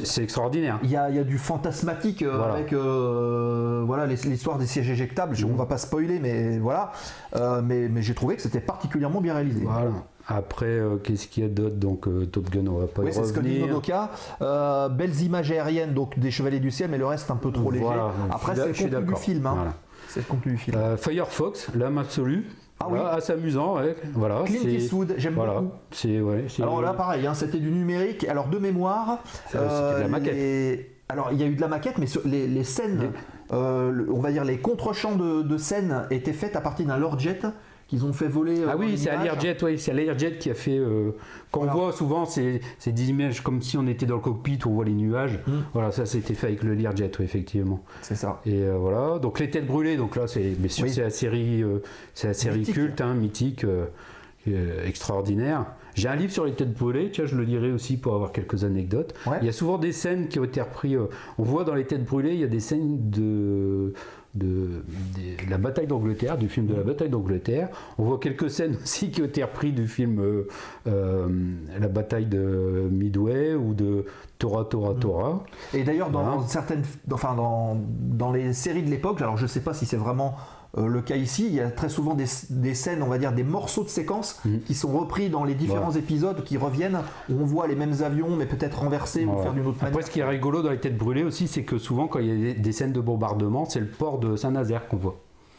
c'est 0.04 0.22
extraordinaire. 0.22 0.78
Il 0.82 0.90
y, 0.90 0.96
a, 0.96 1.08
il 1.10 1.16
y 1.16 1.18
a 1.18 1.24
du 1.24 1.38
fantasmatique 1.38 2.22
euh, 2.22 2.36
Voilà. 2.36 2.54
avec 2.54 2.72
euh, 2.72 3.82
voilà 3.86 4.06
l'histoire 4.06 4.58
des 4.58 4.66
sièges 4.66 4.90
éjectables. 4.90 5.34
Je- 5.36 5.46
Mhm. 5.46 5.52
On 5.52 5.56
va 5.56 5.66
pas 5.66 5.78
spoiler, 5.78 6.18
mais 6.20 6.58
voilà. 6.58 6.92
Mais 7.62 7.88
mais 7.88 8.02
j'ai 8.02 8.14
trouvé 8.14 8.36
que 8.36 8.42
c'était 8.42 8.60
particulièrement 8.60 9.20
bien 9.20 9.34
réalisé. 9.34 9.62
Voilà. 9.64 9.90
Après, 10.28 10.66
euh, 10.66 10.96
qu'est-ce 11.02 11.26
qu'il 11.26 11.42
y 11.42 11.46
a 11.46 11.48
d'autre? 11.48 11.74
Donc, 11.74 12.06
euh, 12.06 12.26
Top 12.26 12.48
Gun, 12.48 12.66
on 12.68 12.78
va 12.78 12.86
pas 12.86 13.02
Oui, 13.02 13.10
y 13.10 13.12
c'est 13.12 13.24
ce 13.24 13.32
que 13.32 13.40
dit 13.40 13.48
revenir. 13.56 13.66
Nodoka. 13.66 14.10
Euh, 14.40 14.88
belles 14.88 15.20
images 15.20 15.50
aériennes 15.50 15.94
donc 15.94 16.16
des 16.18 16.30
Chevaliers 16.30 16.60
du 16.60 16.70
Ciel, 16.70 16.88
mais 16.90 16.96
le 16.98 17.06
reste 17.06 17.28
un 17.32 17.36
peu 17.36 17.50
trop 17.50 17.70
léger. 17.72 17.84
Voilà, 17.84 18.12
Après, 18.30 18.54
c'est 18.54 18.66
le 18.66 18.72
contenu 18.98 19.14
du 19.14 19.20
film. 19.20 19.46
hein. 19.46 19.54
Voilà. 19.56 19.72
C'est 20.12 20.20
le 20.20 20.26
contenu 20.26 20.52
du 20.52 20.58
film. 20.58 20.76
Euh, 20.76 20.96
Firefox, 20.98 21.68
l'âme 21.74 21.96
absolue. 21.98 22.46
Ah 22.80 22.86
Voilà, 22.88 23.10
assez 23.14 23.32
amusant, 23.32 23.76
ouais. 23.76 23.96
Voilà, 24.12 24.42
Clint 24.44 24.68
Eastwood, 24.68 25.14
j'aime 25.16 25.34
Voilà, 25.34 25.60
beaucoup. 25.60 25.72
c'est 25.92 26.20
ouais, 26.20 26.44
Alors 26.60 26.82
là, 26.82 26.92
pareil, 26.92 27.26
hein, 27.26 27.32
c'était 27.34 27.58
du 27.58 27.70
numérique. 27.70 28.26
Alors 28.28 28.48
de 28.48 28.58
mémoire, 28.58 29.20
Ça, 29.48 29.58
c'était 29.70 29.96
de 29.98 30.00
la 30.02 30.08
maquette. 30.08 30.34
les- 30.34 30.90
Alors 31.08 31.28
il 31.32 31.38
y 31.40 31.42
a 31.44 31.46
eu 31.46 31.54
de 31.54 31.60
la 31.60 31.68
maquette, 31.68 31.98
mais 31.98 32.06
sur 32.06 32.22
les, 32.26 32.46
les 32.46 32.64
scènes, 32.64 33.00
Les- 33.00 33.56
euh, 33.56 34.06
on 34.12 34.18
va 34.20 34.32
dire 34.32 34.44
les 34.44 34.58
contre-champs 34.58 35.14
de, 35.16 35.42
de 35.42 35.56
scènes 35.58 36.06
étaient 36.10 36.32
faits 36.32 36.56
à 36.56 36.60
partir 36.60 36.86
d'un 36.86 36.96
Lordjet 36.98 37.38
qu'ils 37.92 38.06
ont 38.06 38.12
fait 38.14 38.26
voler. 38.26 38.60
euh, 38.60 38.68
Ah 38.70 38.76
oui, 38.78 38.96
c'est. 38.96 39.10
Learjet, 39.22 39.54
oui, 39.62 39.78
c'est 39.78 39.92
Learjet 39.92 40.38
qui 40.38 40.48
a 40.50 40.54
fait. 40.54 40.78
euh, 40.78 41.10
Qu'on 41.50 41.64
Voilà. 41.64 41.74
voit 41.74 41.92
souvent, 41.92 42.24
c'est 42.24 42.62
des 42.86 43.10
images 43.10 43.42
comme 43.42 43.60
si 43.60 43.76
on 43.76 43.86
était 43.86 44.06
dans 44.06 44.14
le 44.14 44.22
cockpit, 44.22 44.58
on 44.64 44.70
voit 44.70 44.86
les 44.86 44.94
nuages. 44.94 45.38
Mm. 45.46 45.52
Voilà, 45.74 45.92
ça 45.92 46.06
c'était 46.06 46.32
fait 46.32 46.46
avec 46.46 46.62
le 46.62 46.72
Learjet, 46.72 47.10
oui, 47.18 47.24
effectivement. 47.26 47.84
C'est 48.00 48.14
ça. 48.14 48.40
Et 48.46 48.62
euh, 48.62 48.76
voilà, 48.78 49.18
donc 49.18 49.38
les 49.40 49.50
têtes 49.50 49.66
brûlées, 49.66 49.98
donc 49.98 50.16
là 50.16 50.26
c'est 50.26 50.40
bien 50.58 50.70
sûr 50.70 50.84
Oui. 50.84 50.90
c'est 50.90 51.02
la 51.02 51.10
série, 51.10 51.62
c'est 52.14 52.28
la 52.28 52.32
série 52.34 52.60
Mythique. 52.60 52.74
culte, 52.74 53.00
hein, 53.02 53.12
mythique, 53.12 53.66
extraordinaire. 54.86 55.66
J'ai 55.94 56.08
un 56.08 56.16
livre 56.16 56.32
sur 56.32 56.44
les 56.44 56.52
têtes 56.52 56.72
brûlées, 56.74 57.10
tiens, 57.12 57.26
je 57.26 57.36
le 57.36 57.44
lirai 57.44 57.70
aussi 57.72 57.96
pour 57.96 58.14
avoir 58.14 58.32
quelques 58.32 58.64
anecdotes. 58.64 59.14
Ouais. 59.26 59.36
Il 59.42 59.46
y 59.46 59.48
a 59.48 59.52
souvent 59.52 59.78
des 59.78 59.92
scènes 59.92 60.28
qui 60.28 60.38
ont 60.40 60.44
été 60.44 60.60
reprises. 60.60 60.96
euh, 60.96 61.08
on 61.38 61.42
voit 61.42 61.64
dans 61.64 61.74
les 61.74 61.84
têtes 61.84 62.04
brûlées, 62.04 62.32
il 62.34 62.40
y 62.40 62.44
a 62.44 62.48
des 62.48 62.60
scènes 62.60 63.10
de, 63.10 63.92
de, 64.34 64.84
des- 65.14 65.44
de 65.44 65.50
la 65.50 65.58
bataille 65.58 65.86
d'Angleterre, 65.86 66.38
du 66.38 66.48
film 66.48 66.66
de 66.66 66.74
la 66.74 66.82
bataille 66.82 67.10
d'Angleterre. 67.10 67.68
On 67.98 68.04
voit 68.04 68.18
quelques 68.18 68.48
scènes 68.50 68.76
aussi 68.82 69.10
qui 69.10 69.20
ont 69.22 69.26
été 69.26 69.42
reprises 69.42 69.74
du 69.74 69.86
film 69.86 70.18
euh, 70.20 70.48
euh, 70.86 71.28
La 71.78 71.88
bataille 71.88 72.26
de 72.26 72.88
Midway 72.90 73.54
ou 73.54 73.74
de 73.74 74.06
Tora 74.38 74.64
Tora 74.64 74.94
Tora. 74.94 75.44
Et 75.74 75.84
d'ailleurs, 75.84 76.10
dans 76.10 76.22
Voilà. 76.24 76.46
certaines, 76.48 76.82
enfin 77.12 77.34
dans, 77.34 77.76
dans 78.00 78.32
les 78.32 78.52
séries 78.54 78.82
de 78.82 78.90
l'époque, 78.90 79.20
alors 79.20 79.36
je 79.36 79.46
sais 79.46 79.60
pas 79.60 79.74
si 79.74 79.84
c'est 79.86 79.96
vraiment 79.98 80.34
euh, 80.78 80.86
le 80.86 81.02
cas 81.02 81.16
ici, 81.16 81.46
il 81.46 81.54
y 81.54 81.60
a 81.60 81.70
très 81.70 81.88
souvent 81.88 82.14
des, 82.14 82.24
des 82.50 82.74
scènes, 82.74 83.02
on 83.02 83.08
va 83.08 83.18
dire 83.18 83.32
des 83.32 83.44
morceaux 83.44 83.84
de 83.84 83.88
séquences 83.88 84.40
Mhm. 84.44 84.60
qui 84.62 84.74
sont 84.74 84.88
repris 84.98 85.28
dans 85.28 85.44
les 85.44 85.54
différents 85.54 85.86
Voilà. 85.90 85.98
épisodes, 85.98 86.42
qui 86.44 86.56
reviennent, 86.56 87.00
où 87.30 87.34
on 87.40 87.44
voit 87.44 87.66
les 87.66 87.74
mêmes 87.76 87.94
avions, 88.02 88.34
mais 88.36 88.46
peut-être 88.46 88.80
renversés 88.80 89.24
ou 89.24 89.28
Voilà. 89.30 89.42
faire 89.42 89.52
d'une 89.52 89.66
autre 89.66 89.78
manière. 89.82 89.88
Après, 89.94 90.02
ce 90.06 90.10
qui 90.10 90.20
est 90.20 90.24
rigolo 90.24 90.62
dans 90.62 90.70
les 90.70 90.78
têtes 90.80 90.96
brûlées 90.96 91.24
aussi, 91.24 91.46
c'est 91.48 91.62
que 91.64 91.78
souvent, 91.78 92.06
quand 92.08 92.18
il 92.20 92.26
y 92.48 92.50
a 92.50 92.54
des- 92.54 92.72
scènes 92.72 92.92
de 92.92 93.00
bombardement, 93.00 93.66
c'est 93.66 93.80
le 93.80 93.86
port 93.88 94.18
de 94.18 94.34
Saint-Nazaire 94.36 94.88
qu'on 94.88 94.96
voit. 94.96 95.16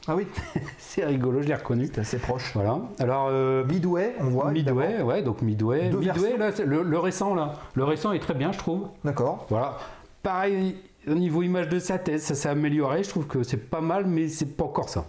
Ah 0.08 0.16
oui, 0.18 0.26
C'est 0.80 1.06
rigolo, 1.06 1.42
je 1.42 1.48
l'ai 1.48 1.54
reconnu. 1.56 1.86
c'est 1.86 2.00
assez 2.02 2.18
proche. 2.18 2.52
Voilà. 2.56 2.80
Alors, 3.00 3.28
euh, 3.30 3.64
Midway, 3.66 4.16
on 4.20 4.26
voit. 4.26 4.52
Midway, 4.52 4.86
évidemment. 4.86 5.08
ouais, 5.10 5.22
donc 5.22 5.42
Midway. 5.42 5.90
Deux 5.90 6.00
Midway, 6.00 6.36
versions. 6.38 6.66
là, 6.66 6.66
le, 6.66 6.84
le 6.84 7.00
récent, 7.00 7.36
là. 7.36 7.54
Le 7.76 7.84
récent 7.86 8.12
est 8.12 8.20
très 8.20 8.34
bien, 8.34 8.52
je 8.52 8.58
trouve. 8.58 8.88
D'accord. 9.06 9.46
Voilà. 9.50 9.78
Pareil, 10.24 10.76
au 11.08 11.14
niveau 11.16 11.42
image 11.44 11.70
de 11.70 11.80
sa 11.80 11.98
tête, 11.98 12.22
ça 12.22 12.36
s'est 12.36 12.50
amélioré. 12.50 13.04
Je 13.04 13.10
trouve 13.10 13.28
que 13.28 13.44
c'est 13.44 13.58
pas 13.58 13.82
mal, 13.82 14.06
mais 14.06 14.28
c'est 14.28 14.56
pas 14.58 14.64
encore 14.66 14.90
ça. 14.90 15.06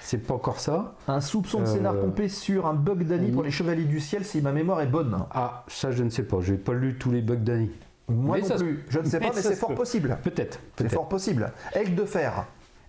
C'est 0.00 0.18
pas 0.26 0.34
encore 0.34 0.60
ça. 0.60 0.94
Un 1.06 1.20
soupçon 1.20 1.60
de 1.60 1.64
Euh, 1.64 1.74
scénar 1.74 1.94
pompé 1.96 2.28
sur 2.28 2.66
un 2.66 2.74
bug 2.74 3.04
d'Annie 3.04 3.30
pour 3.30 3.42
les 3.42 3.50
Chevaliers 3.50 3.84
du 3.84 4.00
Ciel, 4.00 4.24
si 4.24 4.40
ma 4.40 4.52
mémoire 4.52 4.80
est 4.80 4.86
bonne. 4.86 5.18
Ah, 5.32 5.64
ça, 5.68 5.90
je 5.90 6.02
ne 6.02 6.10
sais 6.10 6.22
pas. 6.22 6.38
J'ai 6.40 6.54
pas 6.56 6.72
lu 6.72 6.96
tous 6.98 7.10
les 7.10 7.20
bugs 7.20 7.36
d'Annie. 7.36 7.70
Moi 8.08 8.36
Mais 8.36 8.42
non 8.42 8.48
ça 8.48 8.54
plus. 8.56 8.84
Je 8.88 8.98
ne 9.00 9.04
sais 9.04 9.18
mais 9.20 9.26
pas, 9.28 9.32
mais 9.36 9.42
c'est 9.42 9.54
fort 9.54 9.68
peut. 9.70 9.74
possible. 9.74 10.18
Peut-être. 10.22 10.60
C'est 10.78 10.88
fort 10.88 11.08
possible. 11.08 11.52
Aigle 11.74 11.94
de 11.94 12.04
fer. 12.04 12.46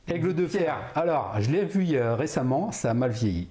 Aigle 0.08 0.34
de 0.34 0.48
fer. 0.48 0.76
Alors, 0.96 1.34
je 1.40 1.52
l'ai 1.52 1.66
vu 1.66 1.86
euh, 1.94 2.16
récemment, 2.16 2.72
ça 2.72 2.92
a 2.92 2.94
mal 2.94 3.12
vieilli. 3.12 3.48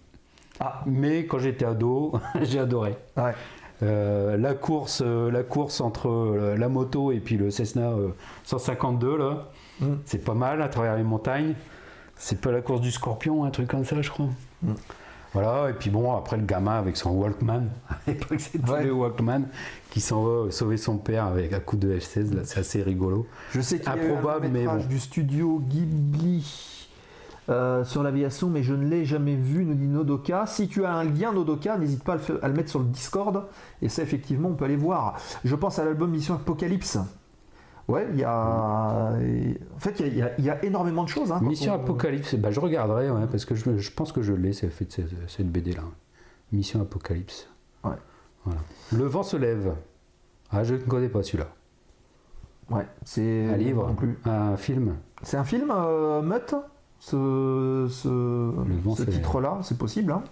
Ah, 0.60 0.82
Mais 0.86 1.26
quand 1.26 1.38
j'étais 1.38 1.64
ado, 1.66 2.12
j'ai 2.42 2.58
adoré. 2.58 2.96
ouais. 3.16 3.34
Euh, 3.82 4.36
la 4.36 4.54
course, 4.54 5.02
euh, 5.06 5.30
la 5.30 5.42
course 5.44 5.80
entre 5.80 6.08
euh, 6.08 6.56
la 6.56 6.68
moto 6.68 7.12
et 7.12 7.20
puis 7.20 7.36
le 7.36 7.50
Cessna 7.50 7.90
euh, 7.90 8.08
152 8.44 9.16
là, 9.16 9.48
Mm. 9.80 9.94
c'est 10.06 10.24
pas 10.24 10.34
mal 10.34 10.60
à 10.60 10.68
travers 10.68 10.96
les 10.96 11.04
montagnes. 11.04 11.54
C'est 12.16 12.40
pas 12.40 12.50
la 12.50 12.60
course 12.60 12.80
du 12.80 12.90
Scorpion, 12.90 13.44
un 13.44 13.50
truc 13.50 13.68
comme 13.68 13.84
ça, 13.84 14.02
je 14.02 14.10
crois. 14.10 14.26
Mm. 14.62 14.72
Voilà. 15.32 15.70
Et 15.70 15.74
puis 15.74 15.90
bon, 15.90 16.16
après 16.16 16.36
le 16.36 16.42
gamin 16.44 16.76
avec 16.80 16.96
son 16.96 17.10
Walkman. 17.12 17.68
À 17.90 17.94
l'époque, 18.08 18.40
c'était 18.40 18.68
Ouais. 18.68 18.82
le 18.84 18.92
Walkman 18.92 19.42
qui 19.90 20.00
s'en 20.00 20.24
va 20.24 20.50
sauver 20.50 20.78
son 20.78 20.96
père 20.98 21.26
avec 21.26 21.52
un 21.52 21.60
coup 21.60 21.76
de 21.76 21.96
F16. 21.96 22.34
Là, 22.34 22.40
c'est 22.44 22.58
assez 22.58 22.82
rigolo. 22.82 23.26
Je 23.52 23.60
sais 23.60 23.78
qu'il 23.78 23.86
y 23.86 23.92
a 23.92 23.96
eu 24.04 24.10
un 24.14 24.48
mais 24.48 24.64
bon. 24.66 24.76
du 24.84 24.98
studio 24.98 25.60
Ghibli 25.68 26.77
euh, 27.48 27.84
sur 27.84 28.02
l'aviation, 28.02 28.50
mais 28.50 28.62
je 28.62 28.74
ne 28.74 28.86
l'ai 28.86 29.04
jamais 29.04 29.34
vu, 29.36 29.64
nous 29.64 29.74
dit 29.74 29.86
Nodoka. 29.86 30.46
Si 30.46 30.68
tu 30.68 30.84
as 30.84 30.92
un 30.94 31.04
lien 31.04 31.32
Nodoka, 31.32 31.78
n'hésite 31.78 32.04
pas 32.04 32.12
à 32.12 32.16
le, 32.16 32.20
fa- 32.22 32.34
à 32.42 32.48
le 32.48 32.54
mettre 32.54 32.68
sur 32.70 32.80
le 32.80 32.84
Discord, 32.86 33.44
et 33.82 33.88
ça, 33.88 34.02
effectivement, 34.02 34.50
on 34.50 34.54
peut 34.54 34.66
aller 34.66 34.76
voir. 34.76 35.16
Je 35.44 35.54
pense 35.54 35.78
à 35.78 35.84
l'album 35.84 36.10
Mission 36.10 36.34
Apocalypse. 36.34 36.98
Ouais, 37.88 38.06
il 38.12 38.18
y 38.18 38.24
a. 38.24 39.12
En 39.74 39.78
fait, 39.78 39.98
il 40.00 40.16
y 40.18 40.20
a- 40.22 40.38
y, 40.38 40.44
y 40.44 40.66
énormément 40.66 41.04
de 41.04 41.08
choses. 41.08 41.32
hein, 41.32 41.40
Mission 41.42 41.72
on- 41.72 41.76
Apocalypse, 41.76 42.34
bah, 42.34 42.50
je 42.50 42.60
regarderai 42.60 43.10
ouais, 43.10 43.26
parce 43.30 43.46
que 43.46 43.54
je, 43.54 43.78
je 43.78 43.90
pense 43.92 44.12
que 44.12 44.20
je 44.20 44.34
l'ai, 44.34 44.52
c'est 44.52 44.68
fait 44.68 44.90
cette, 44.92 45.08
cette 45.28 45.50
BD 45.50 45.72
là. 45.72 45.84
Mission 46.52 46.82
Apocalypse. 46.82 47.48
Ouais. 47.84 47.96
Voilà. 48.44 48.60
Le 48.92 49.04
vent 49.04 49.22
se 49.22 49.38
lève. 49.38 49.72
Ah, 50.50 50.64
je 50.64 50.74
ne 50.74 50.80
connais 50.80 51.08
pas 51.08 51.22
celui-là. 51.22 51.46
Ouais, 52.70 52.86
c'est. 53.04 53.46
Un 53.46 53.56
livre, 53.56 53.86
non 53.88 53.94
plus. 53.94 54.18
un 54.26 54.56
film. 54.58 54.96
C'est 55.22 55.38
un 55.38 55.44
film, 55.44 55.72
euh, 55.74 56.20
Ce, 57.00 57.86
titre-là, 59.10 59.58
c'est 59.62 59.78
possible. 59.78 60.12
hein 60.12 60.22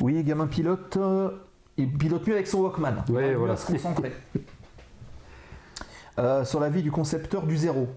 oui, 0.00 0.22
gamin 0.24 0.46
pilote. 0.46 0.96
euh, 0.96 1.30
il 1.76 1.90
pilote 1.92 2.26
mieux 2.26 2.34
avec 2.34 2.46
son 2.46 2.60
Walkman. 2.60 3.04
Il 3.08 3.14
Ouais, 3.14 3.30
mieux 3.30 3.36
voilà. 3.36 3.54
à 3.54 3.56
se 3.56 3.70
concentrer. 3.72 4.12
Euh, 6.18 6.44
sur 6.44 6.60
la 6.60 6.68
vie 6.68 6.82
du 6.82 6.90
concepteur 6.90 7.42
du 7.44 7.56
zéro. 7.56 7.88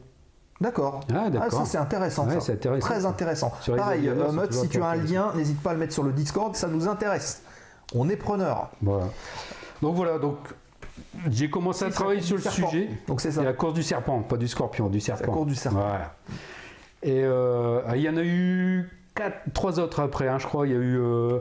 D'accord. 0.61 1.01
Ah, 1.13 1.29
d'accord. 1.29 1.51
ça 1.51 1.65
c'est 1.65 1.77
intéressant. 1.77 2.25
Ouais, 2.27 2.37
intéressant. 2.37 2.87
Très 2.87 3.05
intéressant. 3.05 3.51
Sur 3.59 3.75
Pareil, 3.75 4.07
euh, 4.07 4.31
Mutt, 4.31 4.53
si 4.53 4.69
tu 4.69 4.81
as 4.81 4.87
un 4.87 4.95
lien, 4.95 5.33
n'hésite 5.35 5.61
pas 5.61 5.71
à 5.71 5.73
le 5.73 5.79
mettre 5.79 5.93
sur 5.93 6.03
le 6.03 6.13
Discord, 6.13 6.55
ça 6.55 6.67
nous 6.67 6.87
intéresse. 6.87 7.41
On 7.93 8.07
est 8.07 8.15
preneur. 8.15 8.69
Voilà. 8.81 9.07
Donc 9.81 9.95
voilà, 9.95 10.17
donc 10.17 10.37
j'ai 11.29 11.49
commencé 11.49 11.83
à 11.83 11.89
travailler 11.89 12.21
la 12.21 12.25
sur 12.25 12.37
le 12.37 12.41
serpent. 12.41 12.69
sujet. 12.69 12.89
Donc 13.07 13.19
c'est 13.19 13.31
ça. 13.31 13.43
la 13.43 13.51
course 13.51 13.73
du 13.73 13.83
serpent, 13.83 14.21
pas 14.21 14.37
du 14.37 14.47
scorpion, 14.47 14.87
du 14.87 15.01
serpent. 15.01 15.31
course 15.33 15.47
du 15.47 15.55
serpent. 15.55 15.79
Voilà. 15.79 16.15
Et 17.05 17.21
euh, 17.23 17.81
il 17.95 18.01
y 18.01 18.09
en 18.09 18.17
a 18.17 18.23
eu 18.23 18.89
quatre, 19.13 19.37
trois 19.53 19.79
autres 19.79 20.01
après, 20.01 20.27
hein, 20.27 20.39
je 20.39 20.47
crois. 20.47 20.65
Il 20.65 20.73
y 20.73 20.75
a 20.75 20.79
eu 20.79 20.97
euh, 20.99 21.37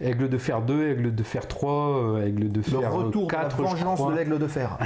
Aigle 0.00 0.28
de 0.28 0.36
fer 0.36 0.60
2, 0.60 0.88
Aigle 0.90 1.14
de 1.14 1.22
fer 1.22 1.48
3, 1.48 1.72
euh, 1.72 2.26
Aigle 2.26 2.52
de 2.52 2.58
Le 2.58 2.62
fer 2.62 2.92
retour 2.92 3.26
4, 3.28 3.56
de 3.56 3.62
la 3.62 3.68
vengeance 3.70 4.06
de 4.06 4.12
l'aigle 4.14 4.38
de 4.38 4.46
fer. 4.46 4.76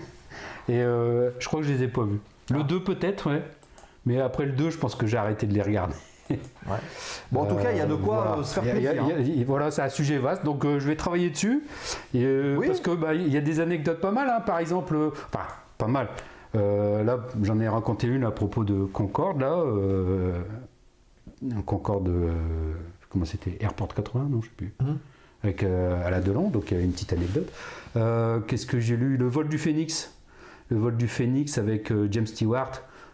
Et 0.68 0.82
euh, 0.82 1.30
je 1.38 1.46
crois 1.46 1.60
que 1.60 1.66
je 1.66 1.72
les 1.72 1.84
ai 1.84 1.88
pas 1.88 2.02
vus. 2.02 2.18
Le 2.50 2.64
2 2.64 2.82
peut-être, 2.82 3.30
ouais. 3.30 3.42
Mais 4.04 4.20
après 4.20 4.46
le 4.46 4.52
2, 4.52 4.70
je 4.70 4.78
pense 4.78 4.96
que 4.96 5.06
j'ai 5.06 5.16
arrêté 5.16 5.46
de 5.46 5.54
les 5.54 5.62
regarder. 5.62 5.94
Bon, 7.32 7.40
en 7.42 7.46
tout 7.46 7.54
cas, 7.54 7.70
il 7.72 7.78
y 7.78 7.80
a 7.80 7.86
de 7.86 7.94
quoi 7.94 8.24
voilà. 8.28 8.44
se 8.44 8.60
faire 8.60 8.62
a- 8.64 8.76
plaisir. 8.76 9.02
hein. 9.02 9.08
a- 9.40 9.44
voilà, 9.46 9.70
c'est 9.70 9.80
un 9.80 9.88
sujet 9.88 10.18
vaste, 10.18 10.44
donc 10.44 10.62
euh, 10.66 10.78
je 10.78 10.86
vais 10.86 10.96
travailler 10.96 11.30
dessus. 11.30 11.62
Et, 12.12 12.22
euh, 12.24 12.56
Oui. 12.58 12.66
Parce 12.66 12.80
que 12.80 12.90
bah, 12.90 13.14
il 13.14 13.28
y 13.32 13.36
a 13.38 13.40
des 13.40 13.60
anecdotes 13.60 14.00
pas 14.00 14.10
mal, 14.10 14.28
hein. 14.28 14.40
par 14.44 14.58
exemple, 14.58 14.94
enfin 15.32 15.44
pas 15.78 15.86
mal. 15.86 16.08
Euh, 16.54 17.04
là, 17.04 17.18
j'en 17.42 17.58
ai 17.60 17.68
raconté 17.68 18.06
une 18.06 18.24
à 18.24 18.30
propos 18.30 18.64
de 18.64 18.84
Concorde, 18.84 19.40
là, 19.40 19.52
euh, 19.52 20.40
Concorde, 21.66 22.08
euh, 22.08 22.32
comment 23.10 23.24
c'était, 23.24 23.56
Airport 23.60 23.88
80, 23.94 24.28
non, 24.30 24.40
je 24.40 24.46
sais 24.46 24.52
plus, 24.56 24.74
Mhm. 24.80 24.98
avec 25.44 25.62
euh, 25.62 26.06
à 26.06 26.10
la 26.10 26.20
Delon, 26.20 26.48
donc 26.50 26.70
il 26.70 26.76
y 26.78 26.80
a 26.80 26.82
une 26.82 26.92
petite 26.92 27.12
anecdote. 27.12 27.48
Euh, 27.96 28.40
Qu'est-ce 28.40 28.66
que 28.66 28.80
j'ai 28.80 28.96
lu? 28.96 29.16
Le 29.16 29.26
vol 29.26 29.48
du 29.48 29.58
Phénix, 29.58 30.12
le 30.70 30.78
vol 30.78 30.96
du 30.96 31.06
Phénix 31.08 31.58
avec 31.58 31.92
James 32.10 32.26
Stewart. 32.26 32.70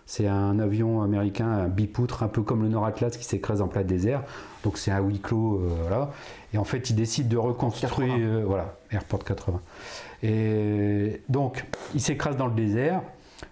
C'est 0.07 0.27
un 0.29 0.59
avion 0.59 1.01
américain, 1.01 1.49
un 1.49 1.69
bipoutre, 1.69 2.23
un 2.23 2.29
peu 2.29 2.43
comme 2.43 2.63
le 2.63 2.69
Nord 2.69 2.85
Atlas 2.85 3.17
qui 3.17 3.25
s'écrase 3.25 3.63
en 3.63 3.69
plein 3.69 3.85
désert. 3.85 4.23
Donc 4.63 4.77
c'est 4.77 4.91
un 4.91 5.01
huis 5.01 5.19
clos, 5.19 5.61
euh, 5.61 5.69
voilà. 5.81 6.11
Et 6.53 6.59
en 6.59 6.65
fait, 6.65 6.91
il 6.91 6.95
décide 6.97 7.29
de 7.29 7.39
reconstruire, 7.39 7.91
80. 7.91 8.19
euh, 8.21 8.45
voilà, 8.47 8.77
Airport 8.91 9.25
80. 9.25 9.61
Et 10.23 11.23
donc, 11.31 11.65
il 11.95 12.01
s'écrase 12.03 12.37
dans 12.37 12.47
le 12.49 12.55
désert. 12.55 13.01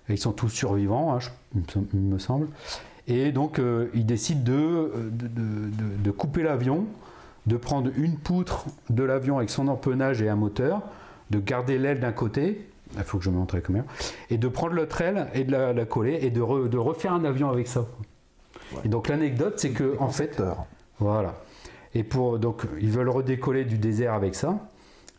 Ils 0.08 0.18
sont 0.18 0.32
tous 0.32 0.48
survivants, 0.48 1.14
hein, 1.14 1.18
je- 1.20 1.28
il 1.94 2.00
me 2.00 2.18
semble. 2.18 2.48
Et 3.08 3.32
donc, 3.32 3.58
euh, 3.58 3.88
il 3.94 4.06
décide 4.06 4.44
de, 4.44 4.52
euh, 4.52 5.10
de, 5.10 5.26
de- 5.26 5.70
de- 5.70 6.02
de 6.04 6.10
couper 6.10 6.42
l'avion, 6.42 6.86
de 7.46 7.56
prendre 7.56 7.90
une 7.96 8.16
poutre 8.16 8.66
de 8.90 9.02
l'avion 9.02 9.38
avec 9.38 9.50
son 9.50 9.66
empennage 9.68 10.22
et 10.22 10.28
un 10.28 10.36
moteur, 10.36 10.82
de 11.30 11.38
garder 11.40 11.78
l'aile 11.78 11.98
d'un 12.00 12.12
côté, 12.12 12.68
il 12.96 13.02
faut 13.04 13.18
que 13.18 13.24
je 13.24 13.30
me 13.30 13.36
montre 13.36 13.58
comment, 13.60 13.84
et 14.30 14.36
de 14.38 14.48
prendre 14.48 14.74
l'autre 14.74 15.00
aile 15.00 15.28
et 15.34 15.44
de 15.44 15.50
la, 15.52 15.72
la 15.72 15.84
coller 15.84 16.18
et 16.22 16.30
de, 16.30 16.40
re- 16.40 16.68
de 16.68 16.78
refaire 16.78 17.12
un 17.14 17.24
avion 17.24 17.48
avec 17.50 17.66
ça. 17.66 17.86
Et 18.84 18.88
donc 18.88 19.08
l'anecdote, 19.08 19.54
c'est 19.58 19.70
que 19.70 19.96
en 19.98 20.08
fait, 20.10 20.40
voilà. 20.98 21.34
Et 21.94 22.04
pour 22.04 22.38
donc 22.38 22.62
ils 22.80 22.90
veulent 22.90 23.08
redécoller 23.08 23.64
du 23.64 23.76
désert 23.78 24.14
avec 24.14 24.34
ça 24.34 24.58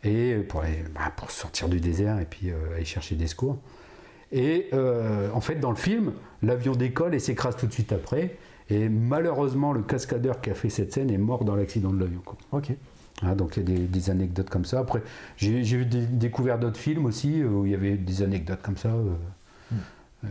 et 0.02 0.34
pour 0.48 0.60
aller- 0.62 0.84
bah, 0.94 1.12
pour 1.16 1.30
sortir 1.30 1.68
du 1.68 1.78
désert 1.80 2.18
et 2.20 2.24
puis 2.24 2.50
euh, 2.50 2.74
aller 2.76 2.84
chercher 2.84 3.14
des 3.16 3.26
secours. 3.26 3.58
Et 4.36 4.68
euh, 4.72 5.30
en 5.32 5.40
fait 5.40 5.54
dans 5.54 5.70
le 5.70 5.76
film, 5.76 6.12
l'avion 6.42 6.72
décolle 6.72 7.14
et 7.14 7.18
s'écrase 7.20 7.56
tout 7.56 7.66
de 7.68 7.72
suite 7.72 7.92
après. 7.92 8.36
Et 8.68 8.88
malheureusement, 8.88 9.72
le 9.72 9.82
cascadeur 9.82 10.40
qui 10.40 10.50
a 10.50 10.54
fait 10.54 10.70
cette 10.70 10.92
scène 10.92 11.10
est 11.10 11.18
mort 11.18 11.44
dans 11.44 11.54
l'accident 11.54 11.92
de 11.92 12.00
l'avion. 12.00 12.20
Ok. 12.52 12.72
Hein, 13.22 13.36
donc 13.36 13.56
il 13.56 13.60
y 13.60 13.62
a 13.72 13.76
des, 13.76 13.82
des 13.86 14.10
anecdotes 14.10 14.50
comme 14.50 14.64
ça. 14.64 14.80
Après, 14.80 15.02
j'ai 15.36 15.62
j'ai 15.62 15.76
vu 15.76 15.86
des- 15.86 16.06
découvert 16.06 16.58
d'autres 16.58 16.78
films 16.80 17.06
aussi 17.06 17.40
euh, 17.42 17.46
où 17.48 17.64
il 17.66 17.72
y 17.72 17.74
avait 17.74 17.96
des 17.96 18.22
anecdotes 18.22 18.60
comme 18.62 18.76
ça. 18.76 18.88
euh. 18.88 20.26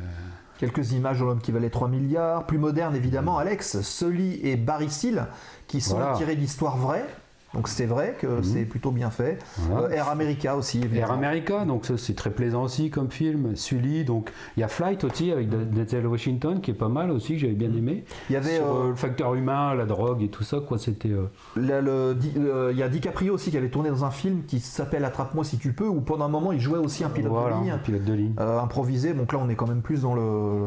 Quelques 0.60 0.92
images 0.94 1.20
de 1.20 1.26
l'homme 1.26 1.42
qui 1.42 1.52
valait 1.52 1.70
3 1.70 1.88
milliards. 1.90 2.46
Plus 2.46 2.58
moderne, 2.58 2.96
évidemment, 2.96 3.38
Alex, 3.38 3.82
Sully 3.82 4.40
et 4.44 4.56
Barry 4.56 4.90
Seal, 4.90 5.28
qui 5.68 5.82
sont 5.82 5.96
Voilà. 5.98 6.14
tirés 6.16 6.36
d'histoires 6.36 6.78
vraies. 6.78 7.06
Donc 7.54 7.68
c'est 7.68 7.86
vrai 7.86 8.16
que 8.20 8.42
c'est 8.42 8.66
plutôt 8.66 8.90
bien 8.92 9.12
fait. 9.12 9.38
Voilà. 9.58 9.88
Euh, 9.88 9.90
Air 9.92 10.10
America 10.10 10.56
aussi, 10.56 10.82
Air. 10.96 11.12
America, 11.12 11.66
donc 11.66 11.86
ça 11.86 11.98
c'est 11.98 12.16
très 12.16 12.32
plaisant 12.32 12.64
aussi 12.64 12.90
comme 12.90 13.12
film. 13.12 13.56
Sully, 13.56 14.04
donc 14.06 14.32
il 14.58 14.62
y 14.62 14.64
a 14.64 14.68
Flight 14.68 15.04
aussi 15.04 15.32
avec 15.32 15.50
Denzel 15.50 16.08
Washington 16.08 16.62
qui 16.62 16.72
est 16.72 16.76
pas 16.76 16.90
mal 16.90 17.12
aussi, 17.12 17.34
que 17.34 17.40
j'avais 17.40 17.54
bien 17.54 17.72
aimé. 17.74 18.06
Il 18.30 18.34
y 18.34 18.36
avait 18.38 18.58
Sur 18.58 18.66
euh, 18.66 18.84
euh, 18.86 18.90
le 18.90 18.96
facteur 18.96 19.36
humain, 19.36 19.76
la 19.76 19.86
drogue 19.86 20.24
et 20.24 20.30
tout 20.30 20.44
ça, 20.44 20.58
quoi, 20.68 20.80
c'était. 20.80 21.12
euh, 21.12 22.70
il 22.72 22.78
y 22.78 22.84
a 22.84 22.90
DiCaprio 22.90 23.34
aussi 23.36 23.52
qui 23.52 23.58
avait 23.58 23.70
tourné 23.70 23.90
dans 23.90 24.04
un 24.06 24.12
film 24.12 24.44
qui 24.46 24.60
s'appelle 24.60 25.06
Attrape-moi 25.06 25.44
si 25.44 25.58
tu 25.58 25.74
peux, 25.74 25.88
où 25.88 26.02
pendant 26.02 26.26
un 26.26 26.30
moment 26.30 26.52
il 26.54 26.60
jouait 26.60 26.80
aussi 26.80 27.04
un 27.04 27.10
pilote 27.10 27.32
voilà, 27.32 27.58
de 27.58 27.62
ligne 27.62 27.72
un 27.72 27.78
pilote 27.78 28.04
de 28.04 28.14
ligne. 28.14 28.34
improvisé. 28.38 29.14
Donc 29.14 29.32
là 29.34 29.40
on 29.42 29.50
est 29.50 29.56
quand 29.56 29.68
même 29.68 29.82
plus 29.82 30.02
dans 30.02 30.16
le, 30.16 30.66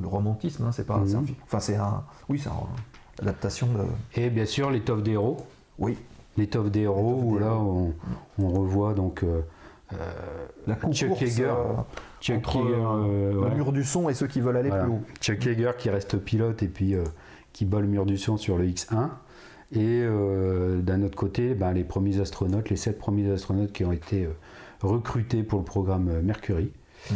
le 0.00 0.06
romantisme. 0.08 0.64
hein, 0.66 0.72
c'est 0.72 0.86
pas, 0.86 0.98
Mhm. 0.98 1.06
c'est 1.08 1.16
un 1.16 1.22
film. 1.22 1.36
Enfin 1.44 1.60
c'est 1.60 1.76
un, 1.76 2.02
oui 2.28 2.40
c'est 2.42 2.50
une 2.50 3.28
adaptation 3.28 3.68
de. 3.68 4.20
Et 4.20 4.30
bien 4.30 4.46
sûr 4.46 4.70
l'étoffe 4.70 5.02
des 5.02 5.12
héros. 5.12 5.36
Oui. 5.80 5.98
L'étoffe 6.36 6.70
des 6.70 6.82
héros, 6.82 7.20
où 7.24 7.38
là 7.38 7.54
on, 7.56 7.92
on 8.38 8.48
revoit 8.48 8.94
donc 8.94 9.24
euh, 9.24 9.40
La 10.66 10.76
coupe 10.76 10.92
Chuck 10.94 11.20
Yeager. 11.20 11.44
euh, 11.44 11.74
Chuck 12.20 12.54
Yeager, 12.54 12.74
euh, 12.76 13.48
le 13.48 13.54
mur 13.56 13.72
du 13.72 13.82
son 13.84 14.08
et 14.08 14.14
ceux 14.14 14.26
qui 14.28 14.40
veulent 14.40 14.56
aller 14.56 14.68
Voilà. 14.68 14.84
plus 14.84 14.92
haut. 14.92 15.00
Chuck 15.20 15.44
Yeager 15.44 15.72
qui 15.76 15.90
reste 15.90 16.16
pilote 16.18 16.62
et 16.62 16.68
puis 16.68 16.94
euh, 16.94 17.02
qui 17.52 17.64
bat 17.64 17.80
le 17.80 17.88
mur 17.88 18.06
du 18.06 18.16
son 18.16 18.36
sur 18.36 18.56
le 18.58 18.66
X1. 18.66 19.08
Et 19.72 20.02
euh, 20.02 20.80
d'un 20.80 21.02
autre 21.02 21.16
côté, 21.16 21.54
ben, 21.54 21.72
les 21.72 21.84
premiers 21.84 22.20
astronautes, 22.20 22.70
les 22.70 22.76
sept 22.76 22.98
premiers 22.98 23.30
astronautes 23.30 23.72
qui 23.72 23.84
ont 23.84 23.92
été 23.92 24.24
euh, 24.24 24.30
recrutés 24.82 25.42
pour 25.42 25.58
le 25.60 25.64
programme 25.64 26.08
euh, 26.08 26.22
Mercury. 26.22 26.72
Mm. 27.10 27.14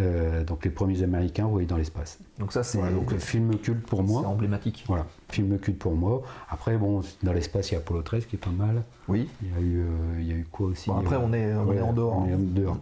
Euh, 0.00 0.44
donc 0.44 0.64
les 0.64 0.70
premiers 0.70 1.02
Américains 1.02 1.44
envoyés 1.46 1.66
dans 1.66 1.76
l'espace. 1.76 2.18
Donc 2.38 2.52
ça, 2.52 2.62
c'est 2.62 2.78
Voilà, 2.78 2.94
donc 2.94 3.12
le 3.12 3.18
film 3.18 3.56
culte 3.58 3.84
pour 3.86 4.00
c'est 4.00 4.06
moi. 4.06 4.22
emblématique. 4.26 4.84
Voilà, 4.86 5.06
film 5.28 5.58
culte 5.58 5.78
pour 5.78 5.94
moi. 5.94 6.22
Après, 6.48 6.76
bon, 6.76 7.02
dans 7.22 7.32
l'espace, 7.32 7.70
il 7.70 7.74
y 7.74 7.76
a 7.76 7.80
Apollo 7.80 8.02
13 8.02 8.26
qui 8.26 8.36
est 8.36 8.38
pas 8.38 8.50
mal. 8.50 8.82
Oui. 9.08 9.28
Il 9.42 9.48
y 9.48 9.52
a 9.52 9.60
eu, 9.60 9.80
euh, 9.80 9.86
il 10.20 10.26
y 10.26 10.32
a 10.32 10.36
eu 10.36 10.46
quoi 10.50 10.68
aussi? 10.68 10.88
Bon, 10.90 10.96
après, 10.96 11.16
euh, 11.16 11.20
on 11.22 11.32
est, 11.32 11.52
on 11.54 11.72
est 11.72 11.80
en 11.80 11.92
dehors. 11.92 12.16
on 12.18 12.26
est 12.26 12.32
hein. 12.32 12.36
en 12.36 12.60
dehors. 12.60 12.78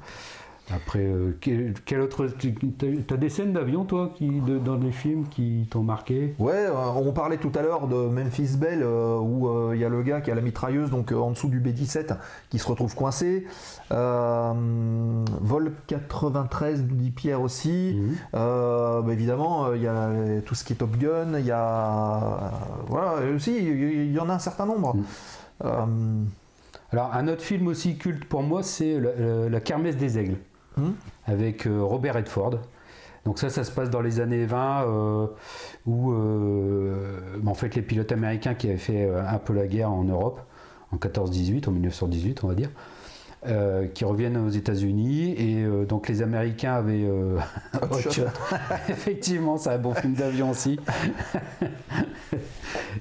Après, 0.74 0.98
euh, 1.00 1.36
quel, 1.40 1.72
quel 1.86 2.00
autre. 2.00 2.26
tu- 2.38 2.52
T'as 2.54 3.14
as 3.14 3.16
des 3.16 3.30
scènes 3.30 3.54
d'avion, 3.54 3.84
toi, 3.84 4.12
qui, 4.14 4.28
de- 4.40 4.58
dans 4.58 4.76
les 4.76 4.92
films 4.92 5.26
qui 5.28 5.66
t'ont 5.70 5.82
marqué? 5.82 6.34
Ouais, 6.38 6.52
euh, 6.66 6.74
on 6.94 7.12
parlait 7.12 7.38
tout 7.38 7.50
à 7.54 7.62
l'heure 7.62 7.88
de 7.88 7.96
Memphis 8.08 8.56
Belle 8.58 8.82
euh, 8.82 9.18
où 9.18 9.48
euh, 9.48 9.72
il 9.74 9.80
y 9.80 9.84
a 9.84 9.88
le 9.88 10.02
gars 10.02 10.20
qui 10.20 10.30
a 10.30 10.34
la 10.34 10.42
mitrailleuse 10.42 10.90
donc 10.90 11.10
en 11.12 11.30
dessous 11.30 11.48
du 11.48 11.58
B-17 11.60 12.16
qui 12.50 12.58
se 12.58 12.66
retrouve 12.68 12.94
coincé. 12.94 13.46
Vol 13.90 15.72
93 15.86 16.82
nous 16.88 16.96
dit 16.96 17.10
Pierre 17.10 17.40
aussi. 17.40 17.96
Mhm. 17.98 18.14
Bah, 18.32 19.02
évidemment, 19.12 19.72
il 19.74 19.82
y 19.82 19.86
a 19.86 20.10
tout 20.44 20.54
ce 20.54 20.64
qui 20.64 20.74
est 20.74 20.76
Top 20.76 20.96
Gun, 20.98 21.38
il 21.38 21.46
y 21.46 21.50
a 21.50 22.50
voilà 22.86 23.14
aussi 23.34 23.56
il 23.56 24.10
y, 24.10 24.12
y 24.12 24.18
en 24.20 24.28
a 24.28 24.34
un 24.34 24.38
certain 24.38 24.66
nombre. 24.66 24.96
Mhm. 25.64 26.26
Alors, 26.90 27.12
un 27.12 27.28
autre 27.28 27.42
film 27.42 27.66
aussi 27.66 27.96
culte 27.98 28.24
pour 28.24 28.42
moi, 28.42 28.62
c'est 28.62 28.98
La 29.50 29.60
Kermesse 29.60 29.96
des 29.96 30.18
Aigles, 30.18 30.36
Mhm. 30.78 30.94
avec 31.26 31.66
euh, 31.66 31.82
Robert 31.82 32.14
Redford. 32.14 32.60
Donc 33.24 33.38
ça, 33.38 33.50
ça 33.50 33.64
se 33.64 33.70
passe 33.70 33.90
dans 33.90 34.00
les 34.00 34.20
années 34.20 34.46
20, 34.46 34.84
euh, 34.86 35.26
où 35.86 36.12
euh, 36.12 37.40
en 37.44 37.54
fait 37.54 37.74
les 37.74 37.82
pilotes 37.82 38.12
américains 38.12 38.54
qui 38.54 38.68
avaient 38.68 38.78
fait 38.78 39.10
un 39.10 39.38
peu 39.38 39.52
la 39.52 39.66
guerre 39.66 39.90
en 39.90 40.04
Europe, 40.04 40.40
en 40.92 40.96
14-18, 40.96 41.68
en 41.68 41.72
1918 41.72 42.44
on 42.44 42.48
va 42.48 42.54
dire, 42.54 42.70
euh, 43.46 43.86
qui 43.86 44.04
reviennent 44.04 44.36
aux 44.36 44.50
États-Unis 44.50 45.34
et 45.38 45.62
euh, 45.64 45.84
donc 45.84 46.08
les 46.08 46.22
Américains 46.22 46.74
avaient 46.74 47.04
euh, 47.04 47.38
Hot 47.80 47.86
Hot 47.94 47.98
Shot. 48.00 48.10
Shot. 48.10 48.22
Effectivement, 48.88 49.56
c'est 49.56 49.70
un 49.70 49.78
bon 49.78 49.94
film 49.94 50.14
d'avion 50.14 50.50
aussi. 50.50 50.78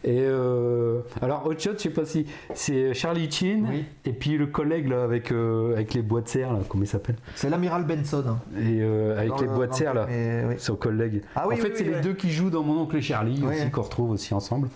et 0.03 0.19
euh, 0.21 1.01
alors 1.21 1.45
Hot 1.45 1.57
Shot, 1.57 1.71
je 1.77 1.83
sais 1.83 1.89
pas 1.89 2.05
si 2.05 2.25
c'est 2.53 2.93
Charlie 2.93 3.29
Chin 3.31 3.63
Oui. 3.69 3.85
et 4.05 4.13
puis 4.13 4.37
le 4.37 4.47
collègue 4.47 4.87
là 4.87 5.03
avec 5.03 5.31
avec 5.31 5.93
les 5.93 6.01
boîtes 6.01 6.25
de 6.25 6.29
serre 6.29 6.53
là, 6.53 6.59
comment 6.69 6.83
il 6.83 6.87
s'appelle? 6.87 7.15
C'est 7.35 7.49
l'amiral 7.49 7.83
Benson. 7.85 8.23
hein, 8.27 8.39
Et 8.59 8.81
avec 8.83 9.29
dans 9.29 9.37
les 9.41 9.47
le- 9.47 9.67
de 9.67 9.73
serre 9.73 9.93
le- 9.93 9.99
là. 10.01 10.07
mais. 10.07 10.57
Son 10.59 10.75
collègue. 10.75 11.21
Ah 11.35 11.47
oui, 11.47 11.55
en 11.55 11.57
fait, 11.57 11.73
c'est 11.75 11.83
les 11.83 12.01
deux 12.01 12.13
qui 12.13 12.31
jouent 12.31 12.49
dans 12.49 12.63
Mon 12.63 12.81
oncle 12.81 12.99
Charlie 13.01 13.43
aussi 13.45 13.69
qu'on 13.71 13.81
retrouve 13.81 14.11
aussi 14.11 14.33
ensemble. 14.33 14.69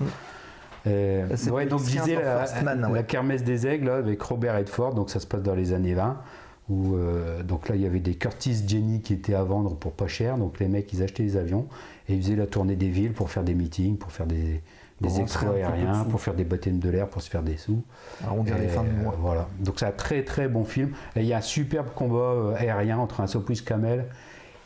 Euh, 0.87 1.27
ouais, 1.51 1.65
donc 1.65 1.83
disais 1.83 2.15
15 2.15 2.55
la, 2.55 2.61
Man, 2.63 2.81
la 2.81 2.89
ouais. 2.89 3.03
kermesse 3.03 3.43
des 3.43 3.67
aigles 3.67 3.87
là, 3.87 3.95
avec 3.97 4.21
Robert 4.21 4.55
Redford, 4.55 4.93
donc 4.93 5.09
ça 5.09 5.19
se 5.19 5.27
passe 5.27 5.41
dans 5.41 5.55
les 5.55 5.73
années 5.73 5.93
20. 5.93 6.21
Où, 6.69 6.95
euh, 6.95 7.43
donc 7.43 7.67
là 7.67 7.75
il 7.75 7.81
y 7.81 7.85
avait 7.85 7.99
des 7.99 8.15
Curtis 8.15 8.63
Jenny 8.65 9.01
qui 9.01 9.13
étaient 9.13 9.33
à 9.33 9.43
vendre 9.43 9.75
pour 9.75 9.91
pas 9.91 10.07
cher, 10.07 10.37
donc 10.37 10.59
les 10.59 10.67
mecs 10.67 10.91
ils 10.93 11.03
achetaient 11.03 11.23
des 11.23 11.35
avions 11.35 11.67
et 12.07 12.13
ils 12.13 12.21
faisaient 12.21 12.35
la 12.35 12.47
tournée 12.47 12.75
des 12.75 12.87
villes 12.87 13.13
pour 13.13 13.29
faire 13.29 13.43
des 13.43 13.55
meetings, 13.55 13.97
pour 13.97 14.11
faire 14.11 14.25
des, 14.25 14.61
des 15.01 15.09
de 15.09 15.55
aériens, 15.55 16.05
pour 16.05 16.21
faire 16.21 16.33
des 16.33 16.43
baptêmes 16.43 16.79
de 16.79 16.89
l'air, 16.89 17.07
pour 17.07 17.21
se 17.21 17.29
faire 17.29 17.43
des 17.43 17.57
sous. 17.57 17.83
Arrondir 18.25 18.57
les 18.57 18.65
Et, 18.65 18.67
fins 18.67 18.83
de 18.83 18.89
euh, 18.89 19.03
mois. 19.03 19.15
Voilà. 19.19 19.47
Donc 19.59 19.75
c'est 19.79 19.85
un 19.85 19.91
très 19.91 20.23
très 20.23 20.47
bon 20.47 20.63
film. 20.63 20.91
Et 21.15 21.21
il 21.21 21.25
y 21.25 21.33
a 21.33 21.37
un 21.37 21.41
superbe 21.41 21.87
combat 21.95 22.17
euh, 22.17 22.55
aérien 22.55 22.97
entre 22.97 23.21
un 23.21 23.27
Sopwith 23.27 23.65
Camel 23.65 24.05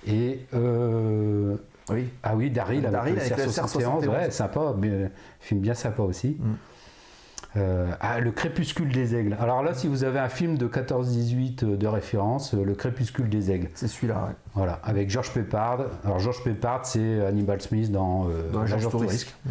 et 0.08 0.46
euh, 0.54 1.56
Oui. 1.90 2.10
ah 2.24 2.36
oui 2.36 2.50
Daryl 2.50 2.80
avec, 2.80 2.92
Daryl 2.92 3.16
le 3.16 3.22
avec 3.22 3.38
le 3.38 3.44
CR71. 3.44 4.06
CR71. 4.06 4.08
Ouais, 4.08 4.32
sympa, 4.32 4.74
mais, 4.78 4.90
euh, 4.90 5.08
film 5.40 5.62
bien 5.62 5.74
sympa 5.74 6.02
aussi. 6.02 6.38
Mm. 6.40 6.54
Euh, 7.58 7.90
ah, 8.02 8.20
le 8.20 8.32
Crépuscule 8.32 8.90
des 8.92 9.16
Aigles. 9.16 9.38
Alors 9.40 9.64
là, 9.64 9.74
si 9.74 9.88
vous 9.88 10.04
avez 10.04 10.20
un 10.20 10.28
film 10.28 10.58
de 10.58 10.68
14-18 10.68 11.64
euh, 11.64 11.78
de 11.78 11.88
référence, 11.88 12.54
euh, 12.54 12.64
Le 12.66 12.74
Crépuscule 12.76 13.30
des 13.30 13.50
Aigles. 13.50 13.70
C'est 13.76 13.88
celui-là. 13.88 14.16
ouais. 14.28 14.36
Voilà, 14.56 14.80
avec 14.84 15.10
George 15.10 15.32
Peppard. 15.32 15.80
Alors 16.04 16.20
George 16.20 16.44
Peppard, 16.44 16.86
c'est 16.86 17.26
Hannibal 17.26 17.62
Smith 17.62 17.92
dans, 17.92 18.28
euh, 18.30 18.52
Dans 18.52 18.90
touriste. 18.90 19.34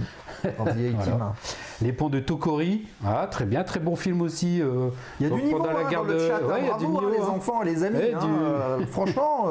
Voilà. 0.59 1.33
Les 1.81 1.93
ponts 1.93 2.11
de 2.11 2.21
Tokori. 2.21 2.87
Ah, 3.05 3.27
très 3.31 3.47
bien, 3.47 3.65
très 3.65 3.81
bon 3.81 3.97
film 3.97 4.21
aussi. 4.21 4.61
euh, 4.61 4.89
Il 5.19 5.27
y 5.29 5.33
a 5.33 5.35
du 5.35 5.43
niveau 5.43 5.65
la 5.65 5.71
hein, 5.71 5.89
guerre 5.91 6.03
dans 6.03 6.09
le 6.09 6.15
de- 6.15 6.19
chat. 6.29 6.37
hein. 6.37 6.47
Ouais, 6.47 6.55
il 6.61 6.65
y 6.67 6.69
a 6.69 6.71
Bravo, 6.73 6.79
du 6.79 6.85
hein, 6.85 7.01
niveau, 7.01 7.11
les 7.11 7.19
hein. 7.21 7.35
enfants 7.35 7.63
et 7.63 7.65
les 7.65 7.83
amis. 7.85 7.99
Hein, 8.15 8.79
du- 8.81 8.87
franchement, 8.87 9.47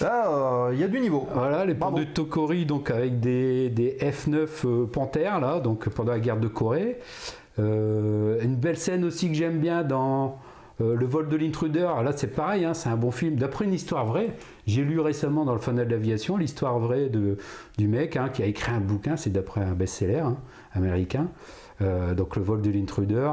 là, 0.00 0.70
il 0.72 0.80
y 0.80 0.84
a 0.84 0.88
du 0.88 1.00
niveau. 1.00 1.26
Voilà, 1.34 1.66
les 1.66 1.74
ponts 1.74 1.90
Bravo. 1.90 1.98
de 1.98 2.04
Tokori, 2.04 2.64
donc 2.64 2.90
avec 2.90 3.20
des, 3.20 3.68
des 3.68 3.98
F9 4.00 4.46
euh, 4.64 4.86
Panthère, 4.86 5.40
là, 5.40 5.60
donc 5.60 5.88
pendant 5.90 6.12
la 6.12 6.18
guerre 6.20 6.38
de 6.38 6.48
Corée. 6.48 6.98
Euh, 7.58 8.40
une 8.42 8.56
belle 8.56 8.76
scène 8.76 9.04
aussi 9.04 9.28
que 9.28 9.34
j'aime 9.34 9.58
bien 9.60 9.82
dans 9.82 10.38
euh, 10.80 10.94
Le 10.94 11.06
vol 11.06 11.28
de 11.28 11.36
l'intruder. 11.36 11.88
Ah, 11.96 12.02
Là, 12.02 12.12
c'est 12.14 12.26
pareil, 12.34 12.64
hein, 12.64 12.74
c'est 12.74 12.88
un 12.88 12.96
bon 12.96 13.10
film. 13.10 13.36
D'après 13.36 13.64
une 13.64 13.72
histoire 13.72 14.04
vraie, 14.06 14.36
j'ai 14.66 14.82
lu 14.82 15.00
récemment 15.00 15.44
dans 15.44 15.54
le 15.54 15.60
Fanal 15.60 15.86
de 15.88 15.92
l'aviation 15.92 16.36
l'histoire 16.36 16.78
vraie 16.78 17.08
de, 17.08 17.38
du 17.78 17.88
mec 17.88 18.16
hein, 18.16 18.28
qui 18.28 18.42
a 18.42 18.46
écrit 18.46 18.72
un 18.72 18.80
bouquin, 18.80 19.16
c'est 19.16 19.30
d'après 19.30 19.62
un 19.62 19.72
best-seller 19.72 20.18
hein, 20.18 20.36
américain. 20.72 21.28
Euh, 21.80 22.14
donc, 22.14 22.36
Le 22.36 22.42
vol 22.42 22.60
de 22.62 22.70
l'intruder. 22.70 23.32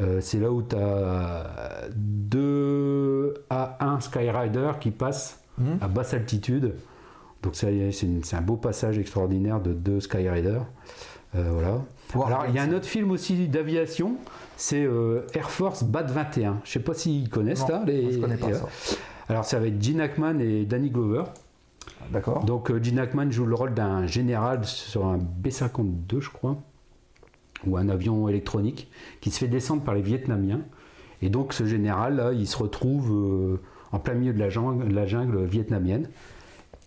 Euh, 0.00 0.20
c'est 0.20 0.38
là 0.38 0.52
où 0.52 0.62
tu 0.62 0.76
as 0.76 1.88
deux 1.94 3.34
A1 3.50 4.00
Skyrider 4.00 4.72
qui 4.80 4.90
passent 4.90 5.40
Mhm. 5.58 5.78
à 5.80 5.88
basse 5.88 6.12
altitude. 6.12 6.74
Donc 7.42 7.54
c'est 7.54 8.34
un 8.34 8.40
beau 8.42 8.56
passage 8.56 8.98
extraordinaire 8.98 9.60
de 9.60 9.72
deux 9.72 10.00
Skyrider. 10.00 10.58
Euh, 11.34 11.48
voilà. 11.52 11.80
Alors 12.14 12.44
il 12.48 12.54
y 12.54 12.58
a 12.58 12.62
un 12.62 12.72
autre 12.72 12.86
film 12.86 13.10
aussi 13.10 13.48
d'aviation, 13.48 14.16
c'est 14.56 14.84
euh, 14.84 15.22
Air 15.34 15.50
Force 15.50 15.84
BAT 15.84 16.04
21. 16.04 16.60
Je 16.64 16.70
sais 16.72 16.80
pas 16.80 16.94
s'ils 16.94 17.28
connaissent 17.28 17.62
Non, 17.68 17.80
là. 17.80 17.82
les- 17.86 18.12
je 18.12 18.18
connais 18.20 18.36
pas 18.36 18.48
les- 18.48 18.54
ça. 18.54 18.68
Alors 19.28 19.44
c'est 19.44 19.56
avec 19.56 19.82
Gene 19.82 20.00
Hackman 20.00 20.38
et 20.38 20.64
Danny 20.64 20.90
Glover. 20.90 21.24
D'accord. 22.12 22.44
Donc 22.44 22.70
euh, 22.70 22.82
Gene 22.82 22.98
Hackman 22.98 23.30
joue 23.30 23.46
le 23.46 23.54
rôle 23.54 23.74
d'un 23.74 24.06
général 24.06 24.64
sur 24.64 25.06
un 25.06 25.18
B-52 25.18 26.20
je 26.20 26.30
crois, 26.30 26.56
ou 27.66 27.76
un 27.76 27.88
avion 27.88 28.28
électronique, 28.28 28.88
qui 29.20 29.30
se 29.30 29.38
fait 29.40 29.48
descendre 29.48 29.82
par 29.82 29.94
les 29.94 30.02
Vietnamiens. 30.02 30.60
Et 31.22 31.28
donc 31.30 31.52
ce 31.52 31.64
général 31.66 32.16
là, 32.16 32.32
il 32.32 32.46
se 32.46 32.56
retrouve 32.56 33.10
euh, 33.12 33.60
en 33.92 33.98
plein 33.98 34.14
milieu 34.14 34.32
de 34.32 34.38
la 34.38 34.48
jungle, 34.50 34.92
la 34.92 35.06
jungle 35.06 35.44
vietnamienne. 35.44 36.08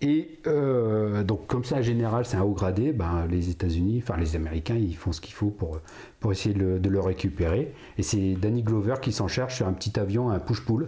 Et 0.01 0.39
euh, 0.47 1.23
donc 1.23 1.47
comme 1.47 1.65
c'est 1.65 1.75
un 1.75 1.81
général, 1.81 2.25
c'est 2.25 2.37
un 2.37 2.43
haut 2.43 2.53
gradé, 2.53 2.93
ben, 2.93 3.25
les 3.29 3.49
États-Unis, 3.49 4.01
enfin 4.01 4.17
les 4.17 4.35
Américains, 4.35 4.75
ils 4.75 4.95
font 4.95 5.11
ce 5.11 5.19
qu'il 5.19 5.33
faut 5.33 5.49
pour, 5.49 5.79
pour 6.21 6.31
essayer 6.31 6.55
de 6.55 6.59
le, 6.59 6.79
de 6.79 6.89
le 6.89 7.01
récupérer. 7.01 7.73
Et 7.97 8.03
c'est 8.03 8.35
Danny 8.35 8.63
Glover 8.63 8.95
qui 9.01 9.11
s'en 9.11 9.27
charge 9.27 9.55
sur 9.55 9.67
un 9.67 9.73
petit 9.73 9.99
avion, 9.99 10.29
un 10.29 10.39
push-pull, 10.39 10.87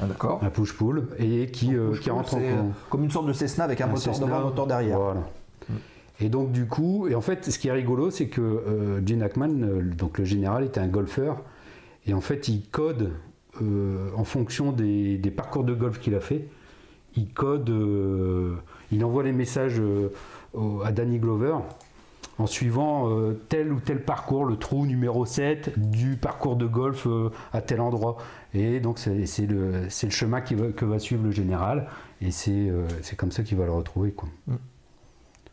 Ah, 0.00 0.06
D'accord. 0.06 0.38
un 0.42 0.50
push-pull, 0.50 1.08
et 1.18 1.50
qui, 1.50 1.74
euh, 1.74 1.90
Push 1.90 2.00
qui 2.00 2.04
pull, 2.10 2.12
rentre 2.12 2.34
en 2.34 2.40
euh, 2.40 2.62
comme 2.90 3.02
une 3.02 3.10
sorte 3.10 3.26
de 3.26 3.32
Cessna 3.32 3.64
avec 3.64 3.80
un, 3.80 3.86
moteur 3.88 4.14
Cessna, 4.14 4.26
devant, 4.26 4.38
un 4.38 4.44
moteur 4.44 4.66
derrière. 4.68 4.98
Voilà. 5.00 5.22
Et 6.20 6.28
donc 6.28 6.52
du 6.52 6.66
coup, 6.66 7.08
et 7.08 7.16
en 7.16 7.20
fait, 7.20 7.50
ce 7.50 7.58
qui 7.58 7.66
est 7.66 7.72
rigolo, 7.72 8.12
c'est 8.12 8.28
que 8.28 8.40
euh, 8.40 9.04
Gene 9.04 9.22
Hackman, 9.22 9.62
euh, 9.62 9.82
donc 9.82 10.18
le 10.18 10.24
général, 10.24 10.62
était 10.62 10.78
un 10.78 10.86
golfeur, 10.86 11.42
et 12.06 12.14
en 12.14 12.20
fait, 12.20 12.46
il 12.46 12.62
code 12.70 13.10
en 14.16 14.24
fonction 14.24 14.72
des, 14.72 15.16
des 15.16 15.30
parcours 15.30 15.62
de 15.62 15.74
golf 15.74 16.00
qu'il 16.00 16.16
a 16.16 16.20
fait. 16.20 16.48
Il 17.16 17.28
code, 17.32 17.68
euh, 17.70 18.56
il 18.92 19.04
envoie 19.04 19.22
les 19.22 19.32
messages 19.32 19.78
euh, 19.80 20.12
au- 20.52 20.82
à 20.82 20.92
Danny 20.92 21.18
Glover 21.18 21.56
en 22.38 22.46
suivant 22.46 23.08
euh, 23.10 23.40
tel 23.48 23.72
ou 23.72 23.78
tel 23.78 24.02
parcours, 24.02 24.44
le 24.44 24.56
trou 24.56 24.86
numéro 24.86 25.24
7 25.24 25.78
du 25.78 26.16
parcours 26.16 26.56
de 26.56 26.66
golf 26.66 27.06
euh, 27.06 27.30
à 27.52 27.60
tel 27.60 27.80
endroit. 27.80 28.16
Et 28.54 28.80
donc 28.80 28.98
c'est 28.98 29.46
le, 29.46 29.88
chemin 29.88 30.40
qui 30.40 30.54
va- 30.56 30.72
que 30.72 30.84
va 30.84 30.98
suivre 30.98 31.22
le 31.24 31.30
général, 31.30 31.86
et 32.20 32.30
c'est 32.32 32.68
euh, 32.68 32.86
comme 33.16 33.30
ça 33.30 33.42
qu'il 33.44 33.56
va 33.58 33.64
le 33.66 33.72
retrouver. 33.72 34.10
Quoi. 34.12 34.28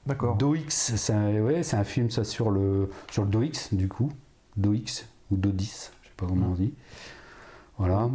D'accord. 0.07 0.35
DoX, 0.37 0.93
c'est 0.95 1.13
un, 1.13 1.39
ouais, 1.41 1.61
c'est 1.61 1.77
un 1.77 1.83
film 1.83 2.09
ça 2.09 2.23
sur 2.23 2.49
le 2.49 2.89
sur 3.11 3.23
le 3.23 3.29
DoX 3.29 3.71
du 3.73 3.87
coup, 3.87 4.11
DoX 4.57 5.05
ou 5.29 5.37
Dodis, 5.37 5.91
je 6.01 6.07
sais 6.07 6.13
pas 6.17 6.25
comment 6.25 6.47
on 6.47 6.55
dit. 6.55 6.73
Voilà, 7.77 8.09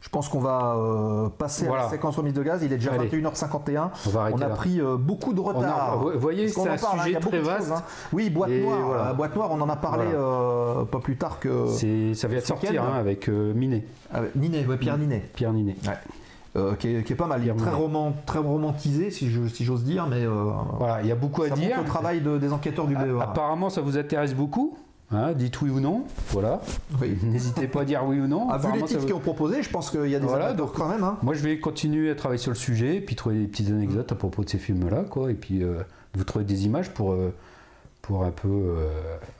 Je 0.00 0.08
pense 0.10 0.28
qu'on 0.28 0.38
va 0.38 0.76
euh, 0.76 1.28
passer 1.28 1.66
à 1.66 1.76
la 1.76 1.88
séquence 1.88 2.16
remise 2.16 2.32
de 2.32 2.42
gaz. 2.42 2.60
Il 2.62 2.72
est 2.72 2.76
déjà 2.76 2.92
Allez. 2.92 3.08
21h51. 3.08 3.90
on 4.06 4.10
va 4.10 4.28
On 4.32 4.36
a 4.40 4.48
là. 4.48 4.54
pris 4.54 4.80
euh, 4.80 4.96
beaucoup 4.96 5.32
de 5.32 5.40
retard. 5.40 5.98
Vous 5.98 6.18
voyez, 6.20 6.48
c'est 6.48 6.60
un 6.60 6.76
parle, 6.76 7.00
hein, 7.00 7.04
sujet 7.04 7.18
très 7.20 7.40
vaste. 7.40 7.58
choses, 7.68 7.72
hein. 7.72 7.82
Oui, 8.12 8.30
boîte 8.30 8.50
Et 8.50 8.62
noire. 8.62 8.78
voilà. 8.86 9.10
euh, 9.10 9.12
boîte 9.14 9.34
noire, 9.34 9.48
on 9.50 9.60
en 9.60 9.68
a 9.68 9.76
parlé 9.76 10.04
Voilà. 10.04 10.18
euh, 10.20 10.84
pas 10.84 11.00
plus 11.00 11.16
tard 11.16 11.40
que 11.40 11.66
ça 12.14 12.28
vient 12.28 12.38
de 12.38 12.44
sortir 12.44 12.82
hein, 12.84 12.94
avec 12.98 13.28
Minet, 13.28 13.84
avec 14.12 14.36
Ninet, 14.36 14.64
ouais, 14.66 14.76
Pierre 14.76 14.98
Ninet, 14.98 15.28
Pierre 15.34 15.52
Ninet. 15.52 15.76
euh, 16.56 16.74
qui, 16.76 16.94
est, 16.94 17.02
qui 17.02 17.12
est 17.12 17.16
pas 17.16 17.26
mal. 17.26 17.42
Il 17.42 17.48
est 17.50 17.54
très, 17.54 17.66
Ninet. 17.66 17.76
roman, 17.82 18.12
très 18.24 18.38
romantisé, 18.38 19.10
si 19.10 19.28
j'ose 19.30 19.82
dire, 19.84 20.06
mais 20.06 20.24
euh, 20.24 20.44
Voilà, 20.78 21.02
il 21.02 21.08
y 21.08 21.12
a 21.12 21.16
beaucoup 21.16 21.42
à 21.42 21.50
dire. 21.50 21.78
le 21.78 21.84
travail 21.84 22.20
de- 22.20 22.38
des 22.38 22.52
enquêteurs 22.52 22.86
du 22.86 22.94
BEA. 22.94 23.20
Apparemment, 23.20 23.68
ça 23.68 23.80
vous 23.80 23.98
intéresse 23.98 24.32
beaucoup. 24.34 24.76
Hein, 25.10 25.32
dites 25.32 25.60
oui 25.62 25.70
ou 25.70 25.80
non. 25.80 26.04
Voilà. 26.30 26.60
Oui. 27.00 27.16
N'hésitez 27.22 27.66
pas 27.68 27.82
à 27.82 27.84
dire 27.84 28.02
oui 28.06 28.20
ou 28.20 28.26
non. 28.26 28.48
Ah, 28.50 28.58
vu 28.58 28.68
les 28.74 28.82
titres 28.84 29.00
vous- 29.00 29.06
qui 29.06 29.12
ont 29.12 29.20
proposé, 29.20 29.62
je 29.62 29.70
pense 29.70 29.90
qu'il 29.90 30.06
y 30.08 30.14
a 30.14 30.18
des 30.20 30.26
Voilà, 30.26 30.52
donc- 30.52 30.74
quand 30.74 30.88
même. 30.88 31.04
hein. 31.04 31.18
Moi, 31.22 31.34
je 31.34 31.42
vais 31.42 31.58
continuer 31.60 32.10
à 32.10 32.14
travailler 32.14 32.38
sur 32.40 32.50
le 32.50 32.56
sujet, 32.56 33.00
puis 33.00 33.16
trouver 33.16 33.36
des 33.40 33.46
petites 33.46 33.68
anecdotes 33.70 34.10
à 34.12 34.14
propos 34.14 34.44
de 34.44 34.48
ces 34.50 34.58
films-là, 34.58 35.04
quoi, 35.08 35.30
et 35.30 35.34
puis 35.34 35.62
euh, 35.62 35.78
vous 36.14 36.24
trouver 36.24 36.44
des 36.44 36.66
images 36.66 36.90
pour, 36.90 37.12
euh, 37.12 37.32
pour 38.08 38.24
un 38.24 38.30
peu 38.30 38.48
euh, 38.48 38.88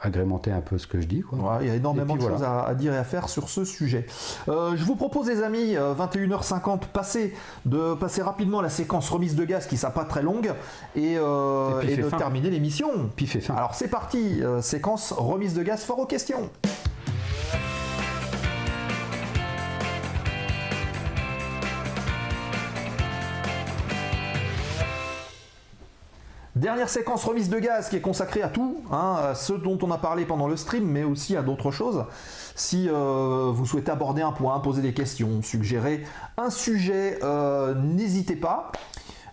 agrémenter 0.03 0.53
un 0.53 0.61
peu 0.61 0.77
ce 0.77 0.87
que 0.87 1.01
je 1.01 1.07
dis. 1.07 1.23
Quoi. 1.23 1.59
Il 1.63 1.69
y 1.69 1.71
a 1.71 1.75
énormément 1.75 2.15
de 2.17 2.19
puis 2.21 2.29
choses 2.29 2.43
à, 2.43 2.65
à 2.65 2.75
dire 2.75 2.93
et 2.93 2.99
à 2.99 3.03
faire 3.03 3.31
sur 3.31 3.49
ce 3.49 3.65
sujet. 3.65 4.07
Euh, 4.47 4.77
je 4.77 4.85
vous 4.85 4.95
propose, 4.95 5.27
les 5.27 5.43
amis, 5.43 5.75
euh, 5.75 5.95
21h50, 5.95 6.81
passer, 6.93 7.35
de 7.65 7.95
passer 7.95 8.21
rapidement 8.21 8.61
la 8.61 8.69
séquence 8.69 9.09
remise 9.09 9.37
de 9.37 9.47
gaz 9.47 9.67
qui 9.67 9.77
ne 9.77 9.81
sera 9.81 9.93
pas 9.93 10.05
très 10.05 10.23
longue 10.23 10.53
et, 10.95 11.17
euh, 11.17 11.81
Et 11.81 11.85
puis 11.87 11.93
et 11.93 11.97
fait 11.97 12.03
de 12.03 12.09
fin. 12.11 12.19
terminer 12.19 12.51
l'émission. 12.51 12.91
Pif 13.17 13.37
et 13.37 13.41
fin. 13.41 13.55
Alors 13.55 13.75
c'est 13.75 13.89
parti, 13.89 14.43
euh, 14.43 14.61
séquence 14.61 15.13
remise 15.13 15.55
de 15.55 15.63
gaz 15.63 15.83
fort 15.83 16.01
aux 16.01 16.07
questions. 16.07 16.51
Dernière 26.59 26.89
séquence 26.89 27.25
remise 27.25 27.51
de 27.51 27.61
gaz 27.61 27.89
qui 27.89 27.95
est 27.95 28.01
consacrée 28.01 28.43
à 28.43 28.49
tout, 28.49 28.83
hein, 28.91 29.15
à 29.31 29.35
ce 29.37 29.53
dont 29.53 29.79
on 29.81 29.93
a 29.93 29.99
parlé 29.99 30.25
pendant 30.25 30.49
le 30.49 30.57
stream, 30.57 30.85
mais 30.85 31.05
aussi 31.05 31.37
à 31.37 31.43
d'autres 31.43 31.71
choses. 31.71 32.05
Si 32.57 32.89
euh, 32.89 33.53
vous 33.55 33.65
souhaitez 33.65 33.93
aborder 33.93 34.23
un 34.23 34.33
point, 34.33 34.59
poser 34.59 34.83
des 34.83 34.93
questions, 34.93 35.41
suggérer 35.41 36.03
un 36.37 36.51
sujet, 36.51 37.21
euh, 37.23 37.77
n'hésitez 37.77 38.35
pas. 38.35 38.73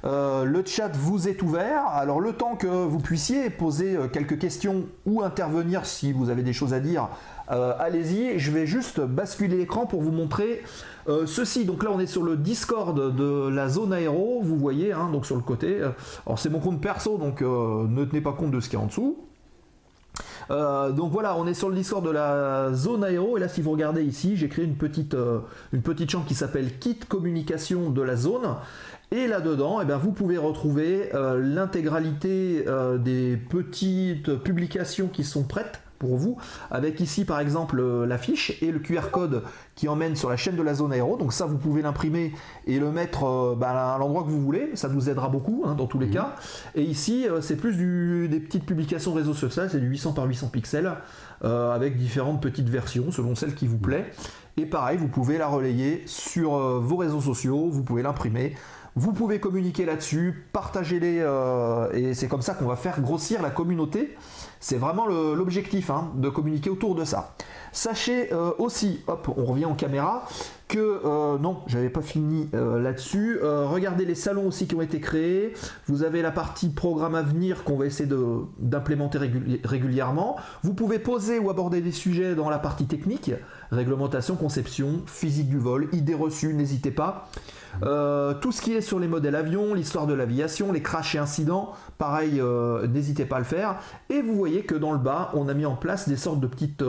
Euh, 0.04 0.44
le 0.44 0.64
chat 0.64 0.90
vous 0.90 1.28
est 1.28 1.42
ouvert. 1.42 1.88
Alors 1.88 2.20
le 2.20 2.34
temps 2.34 2.56
que 2.56 2.68
vous 2.68 3.00
puissiez 3.00 3.50
poser 3.50 3.98
quelques 4.14 4.38
questions 4.38 4.86
ou 5.08 5.24
intervenir 5.24 5.88
si 5.88 6.14
vous 6.14 6.30
avez 6.30 6.44
des 6.44 6.54
choses 6.54 6.76
à 6.76 6.80
dire, 6.80 7.10
euh, 7.52 7.74
allez-y. 7.80 8.40
Je 8.40 8.52
vais 8.52 8.66
juste 8.66 9.00
basculer 9.00 9.58
l'écran 9.58 9.86
pour 9.86 10.02
vous 10.02 10.12
montrer 10.12 10.64
euh, 11.08 11.26
ceci. 11.26 11.66
Donc 11.66 11.84
là 11.84 11.92
on 11.94 12.00
est 12.00 12.08
sur 12.08 12.24
le 12.24 12.38
Discord 12.38 13.16
de 13.16 13.50
la 13.50 13.70
zone 13.70 13.94
aéro, 13.94 14.42
vous 14.44 14.58
voyez, 14.58 14.92
hein, 14.92 15.10
donc 15.12 15.26
sur 15.26 15.36
le 15.36 15.42
côté. 15.42 15.82
Alors 16.26 16.40
c'est 16.40 16.50
mon 16.50 16.60
compte 16.60 16.82
perso, 16.82 17.18
donc 17.18 17.42
euh, 17.42 17.88
ne 17.88 18.06
tenez 18.06 18.22
pas 18.22 18.34
compte 18.34 18.52
de 18.52 18.60
ce 18.60 18.70
qu'il 18.70 18.80
y 18.80 18.82
a 18.82 18.86
en 18.86 18.88
dessous. 18.88 19.18
Euh, 20.52 20.92
donc 20.92 21.12
voilà, 21.12 21.36
on 21.38 21.48
est 21.48 21.54
sur 21.54 21.70
le 21.70 21.76
Discord 21.76 22.06
de 22.06 22.12
la 22.12 22.72
zone 22.74 23.04
aéro 23.04 23.38
et 23.38 23.40
là 23.40 23.48
si 23.48 23.62
vous 23.62 23.72
regardez 23.72 24.04
ici, 24.04 24.38
j'ai 24.38 24.48
créé 24.48 24.66
une 24.66 24.76
petite, 24.76 25.14
euh, 25.14 25.40
une 25.74 25.82
petite 25.82 26.10
chambre 26.10 26.26
qui 26.26 26.36
s'appelle 26.36 26.78
Kit 26.80 27.00
communication 27.08 27.90
de 27.90 28.02
la 28.02 28.16
zone. 28.16 28.56
Et 29.12 29.28
là-dedans, 29.28 29.80
eh 29.82 29.86
bien, 29.86 29.98
vous 29.98 30.12
pouvez 30.12 30.38
retrouver 30.38 31.14
euh, 31.14 31.40
l'intégralité 31.40 32.66
euh, 32.68 32.98
des 32.98 33.38
petites 33.38 34.36
publications 34.38 35.08
qui 35.08 35.24
sont 35.24 35.44
prêtes 35.44 35.82
pour 36.00 36.18
vous, 36.18 36.38
avec 36.72 37.00
ici 37.00 37.26
par 37.26 37.40
exemple 37.40 37.80
euh, 37.80 38.06
l'affiche 38.06 38.58
et 38.62 38.72
le 38.72 38.80
QR 38.80 39.10
code 39.12 39.44
qui 39.76 39.88
emmène 39.88 40.16
sur 40.16 40.30
la 40.30 40.38
chaîne 40.38 40.56
de 40.56 40.62
la 40.62 40.74
zone 40.74 40.94
aéro. 40.94 41.18
Donc 41.18 41.34
ça, 41.34 41.46
vous 41.46 41.58
pouvez 41.58 41.82
l'imprimer 41.82 42.34
et 42.68 42.80
le 42.80 42.92
mettre 42.92 43.24
euh, 43.26 43.56
bah, 43.58 43.96
à 43.96 43.98
l'endroit 43.98 44.24
que 44.24 44.30
vous 44.30 44.42
voulez. 44.42 44.72
Ça 44.76 44.88
nous 44.90 45.10
aidera 45.10 45.30
beaucoup 45.30 45.64
hein, 45.66 45.76
dans 45.76 45.88
tous 45.88 46.00
les 46.00 46.10
cas. 46.10 46.36
Et 46.76 46.84
ici, 46.84 47.28
euh, 47.28 47.42
c'est 47.42 47.56
plus 47.58 47.76
du- 47.76 48.28
des 48.30 48.40
petites 48.40 48.66
publications 48.66 49.14
réseaux 49.14 49.34
sociaux. 49.34 49.64
C'est 49.70 49.80
du 49.80 49.88
800 49.88 50.14
par 50.14 50.26
800 50.26 50.48
pixels 50.48 50.92
euh, 51.44 51.72
avec 51.74 51.98
différentes 51.98 52.42
petites 52.42 52.70
versions 52.70 53.12
selon 53.12 53.36
celle 53.36 53.54
qui 53.56 53.68
vous 53.68 53.78
plaît. 53.78 54.12
Et 54.58 54.66
pareil, 54.66 54.98
vous 54.98 55.10
pouvez 55.10 55.38
la 55.38 55.48
relayer 55.48 56.04
sur 56.06 56.56
euh, 56.56 56.80
vos 56.82 56.96
réseaux 56.98 57.22
sociaux. 57.22 57.70
Vous 57.70 57.84
pouvez 57.84 58.02
l'imprimer. 58.04 58.56
Vous 58.98 59.12
pouvez 59.12 59.42
communiquer 59.42 59.84
là-dessus, 59.86 60.46
partager-les, 60.54 61.18
euh, 61.20 61.92
et 61.92 62.14
c'est 62.14 62.30
comme 62.30 62.42
ça 62.42 62.54
qu'on 62.54 62.66
va 62.68 62.78
faire 62.78 63.02
grossir 63.02 63.42
la 63.42 63.50
communauté. 63.50 64.16
C'est 64.68 64.78
vraiment 64.78 65.06
l'objectif, 65.06 65.92
hein, 65.92 66.10
de 66.16 66.28
communiquer 66.28 66.72
autour 66.72 66.96
de 66.96 67.06
ça. 67.06 67.36
Sachez 67.72 68.34
euh, 68.34 68.50
aussi, 68.58 69.02
hop, 69.06 69.32
on 69.38 69.46
revient 69.46 69.66
en 69.66 69.76
caméra, 69.76 70.28
que 70.68 71.02
euh, 71.06 71.38
non, 71.38 71.58
j'avais 71.68 71.92
pas 71.92 72.02
fini 72.02 72.50
euh, 72.56 72.82
là-dessus. 72.82 73.38
Euh, 73.44 73.68
regardez 73.68 74.06
les 74.06 74.16
salons 74.16 74.48
aussi 74.48 74.66
qui 74.66 74.74
ont 74.74 74.82
été 74.82 75.00
créés. 75.00 75.54
Vous 75.86 76.02
avez 76.02 76.24
la 76.24 76.32
partie 76.32 76.70
programme 76.70 77.14
à 77.14 77.22
venir 77.22 77.64
qu'on 77.64 77.78
va 77.78 77.86
essayer 77.86 78.10
d'implémenter 78.58 79.20
réguli- 79.20 79.60
régulièrement. 79.64 80.38
Vous 80.64 80.74
pouvez 80.74 80.98
poser 80.98 81.38
ou 81.38 81.52
aborder 81.52 81.82
des 81.82 81.92
sujets 81.92 82.34
dans 82.34 82.50
la 82.50 82.58
partie 82.58 82.88
technique, 82.88 83.34
réglementation, 83.70 84.36
conception, 84.36 85.04
physique 85.06 85.48
du 85.48 85.60
vol, 85.60 85.90
idées 85.92 86.16
reçues, 86.16 86.56
n'hésitez 86.56 86.90
pas. 86.90 87.30
Euh, 87.84 88.34
tout 88.36 88.52
ce 88.52 88.62
qui 88.62 88.74
est 88.74 88.82
sur 88.82 89.00
les 89.00 89.08
modèles 89.08 89.36
avions, 89.36 89.74
l'histoire 89.74 90.08
de 90.08 90.14
l'aviation, 90.14 90.72
les 90.72 90.82
crashs 90.82 91.16
et 91.16 91.20
incidents, 91.20 91.72
pareil, 91.98 92.40
euh, 92.40 92.88
n'hésitez 92.88 93.26
pas 93.26 93.38
à 93.38 93.40
le 93.40 93.46
faire. 93.46 93.78
Et 94.10 94.22
vous 94.22 94.36
voyez 94.36 94.62
que 94.64 94.76
dans 94.76 94.92
le 94.92 95.00
bas, 95.00 95.32
on 95.34 95.48
a 95.48 95.54
mis 95.54 95.66
en 95.66 95.76
place 95.76 96.08
des 96.08 96.16
sortes 96.18 96.40
de 96.40 96.48
petites 96.48 96.82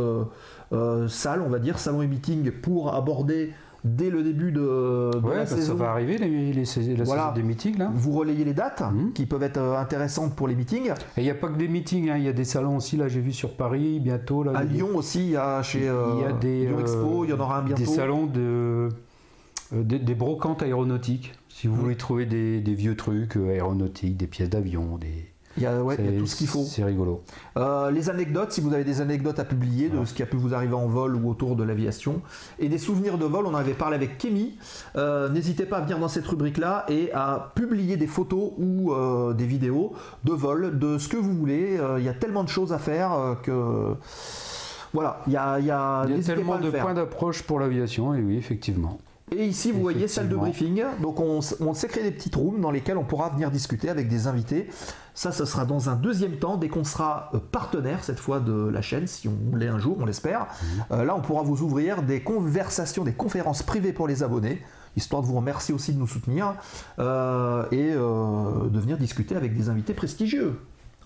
euh, 0.72 1.08
salles, 1.08 1.42
on 1.44 1.48
va 1.50 1.58
dire, 1.58 1.78
salons 1.78 2.02
et 2.02 2.06
meetings 2.06 2.50
pour 2.50 2.94
aborder 2.94 3.52
dès 3.84 4.10
le 4.10 4.24
début 4.24 4.50
de, 4.50 4.58
de 5.12 5.18
Ouais, 5.22 5.34
la 5.34 5.40
bah, 5.42 5.46
ça 5.46 5.54
saison. 5.56 5.74
va 5.76 5.90
arriver, 5.90 6.18
les, 6.18 6.52
les- 6.52 6.64
la 6.96 7.04
Voilà. 7.04 7.22
saison 7.22 7.34
des 7.36 7.42
meetings. 7.44 7.78
là. 7.78 7.88
Vous 7.94 8.10
relayez 8.12 8.44
les 8.44 8.52
dates 8.54 8.80
Mhm. 8.82 9.12
qui 9.12 9.26
peuvent 9.26 9.44
être 9.44 9.60
intéressantes 9.60 10.34
pour 10.34 10.48
les 10.48 10.56
meetings. 10.56 10.90
Et 11.16 11.20
il 11.20 11.22
n'y 11.22 11.30
a 11.30 11.36
pas 11.36 11.46
que 11.48 11.56
des 11.56 11.68
meetings, 11.68 12.10
hein, 12.10 12.16
il 12.16 12.24
y 12.24 12.28
a 12.28 12.32
des 12.32 12.44
salons 12.44 12.76
aussi, 12.78 12.96
là 12.96 13.06
j'ai 13.06 13.20
vu 13.20 13.32
sur 13.32 13.54
Paris, 13.56 14.00
bientôt. 14.00 14.42
Là, 14.42 14.52
À 14.56 14.64
Lyon 14.64 14.88
aussi, 14.96 15.20
il 15.26 15.30
y 15.32 15.36
a 15.36 15.62
chez 15.62 15.80
il 15.82 15.84
y 16.20 16.24
a 16.24 16.32
des, 16.32 16.66
Lyon 16.66 16.80
Expo, 16.80 17.24
il 17.24 17.30
y 17.30 17.32
en 17.32 17.38
aura 17.38 17.58
un 17.58 17.62
bientôt. 17.62 17.82
Des 17.82 17.86
salons 17.86 18.26
de. 18.26 18.88
Euh, 19.72 19.82
des, 19.82 19.98
des 19.98 20.14
brocantes 20.14 20.62
aéronautiques. 20.62 21.34
Si 21.48 21.66
vous 21.66 21.74
Mhm. 21.76 21.80
voulez 21.80 21.96
trouver 21.96 22.26
des, 22.26 22.60
des 22.60 22.74
vieux 22.74 22.96
trucs 22.96 23.36
euh, 23.36 23.50
aéronautiques, 23.50 24.16
des 24.16 24.26
pièces 24.26 24.50
d'avion, 24.50 24.98
des. 24.98 25.32
Il 25.58 25.62
y 25.62 25.66
a, 25.66 25.82
ouais, 25.82 25.96
il 25.98 26.04
y 26.12 26.14
a 26.14 26.18
tout 26.18 26.26
ce 26.26 26.36
qu'il 26.36 26.48
faut. 26.48 26.64
C'est 26.64 26.84
rigolo. 26.84 27.22
Euh, 27.56 27.90
les 27.90 28.10
anecdotes, 28.10 28.52
si 28.52 28.60
vous 28.60 28.74
avez 28.74 28.84
des 28.84 29.00
anecdotes 29.00 29.38
à 29.38 29.44
publier 29.46 29.88
de 29.88 30.04
ce 30.04 30.12
qui 30.12 30.22
a 30.22 30.26
pu 30.26 30.36
vous 30.36 30.52
arriver 30.52 30.74
en 30.74 30.86
vol 30.86 31.16
ou 31.16 31.30
autour 31.30 31.56
de 31.56 31.64
l'aviation, 31.64 32.20
et 32.58 32.68
des 32.68 32.76
souvenirs 32.76 33.16
de 33.16 33.24
vol, 33.24 33.46
on 33.46 33.54
en 33.54 33.54
avait 33.54 33.72
parlé 33.72 33.96
avec 33.96 34.18
Kémy. 34.18 34.58
Euh, 34.96 35.30
N'hésitez 35.30 35.64
pas 35.64 35.78
à 35.78 35.80
venir 35.80 35.98
dans 35.98 36.08
cette 36.08 36.26
rubrique-là 36.26 36.84
et 36.90 37.10
à 37.14 37.52
publier 37.54 37.96
des 37.96 38.06
photos 38.06 38.50
ou 38.58 38.92
euh, 38.92 39.32
des 39.32 39.46
vidéos 39.46 39.94
de 40.24 40.32
vol, 40.32 40.78
de 40.78 40.98
ce 40.98 41.08
que 41.08 41.16
vous 41.16 41.32
voulez. 41.32 41.78
Il 41.96 42.04
y 42.04 42.08
a 42.10 42.14
tellement 42.14 42.44
de 42.44 42.50
choses 42.50 42.74
à 42.74 42.78
faire 42.78 43.36
que. 43.42 43.94
Voilà, 44.92 45.20
il 45.26 45.32
y 45.32 45.36
a, 45.36 45.58
il 45.58 45.64
y 45.66 45.70
a, 45.70 46.04
Il 46.06 46.16
y 46.16 46.20
a 46.20 46.22
tellement 46.22 46.58
de 46.58 46.70
faire. 46.70 46.82
points 46.82 46.94
d'approche 46.94 47.42
pour 47.42 47.60
l'aviation, 47.60 48.14
et 48.14 48.20
oui, 48.20 48.36
effectivement. 48.36 48.98
Et 49.32 49.44
ici, 49.44 49.72
vous 49.72 49.80
voyez 49.80 50.06
salle 50.06 50.28
de 50.28 50.36
briefing. 50.36 50.84
Donc, 51.02 51.18
on, 51.18 51.40
s'est 51.40 51.88
créé 51.88 52.04
des 52.04 52.12
petites 52.12 52.36
rooms 52.36 52.60
dans 52.60 52.70
lesquelles 52.70 52.96
on 52.96 53.04
pourra 53.04 53.28
venir 53.30 53.50
discuter 53.50 53.88
avec 53.88 54.08
des 54.08 54.28
invités. 54.28 54.68
Ça, 55.14 55.32
ce 55.32 55.44
sera 55.44 55.64
dans 55.64 55.88
un 55.88 55.96
deuxième 55.96 56.36
temps, 56.36 56.56
dès 56.56 56.68
qu'on 56.68 56.84
sera 56.84 57.30
euh, 57.34 57.38
partenaire 57.38 58.04
cette 58.04 58.20
fois 58.20 58.38
de 58.38 58.68
la 58.68 58.82
chaîne, 58.82 59.06
si 59.08 59.28
on 59.28 59.56
l'est 59.56 59.66
un 59.66 59.78
jour, 59.78 59.96
on 59.98 60.04
l'espère. 60.04 60.46
Euh, 60.92 61.04
là, 61.04 61.16
on 61.16 61.20
pourra 61.22 61.42
vous 61.42 61.62
ouvrir 61.62 62.02
des 62.02 62.22
conversations, 62.22 63.02
des 63.02 63.14
conférences 63.14 63.62
privées 63.64 63.92
pour 63.92 64.06
les 64.06 64.22
abonnés, 64.22 64.62
histoire 64.96 65.22
de 65.22 65.26
vous 65.26 65.36
remercier 65.36 65.74
aussi 65.74 65.92
de 65.92 65.98
nous 65.98 66.06
soutenir 66.06 66.54
euh, 67.00 67.64
et 67.72 67.92
euh, 67.94 68.68
de 68.68 68.78
venir 68.78 68.96
discuter 68.96 69.34
avec 69.34 69.56
des 69.56 69.68
invités 69.70 69.94
prestigieux. 69.94 70.60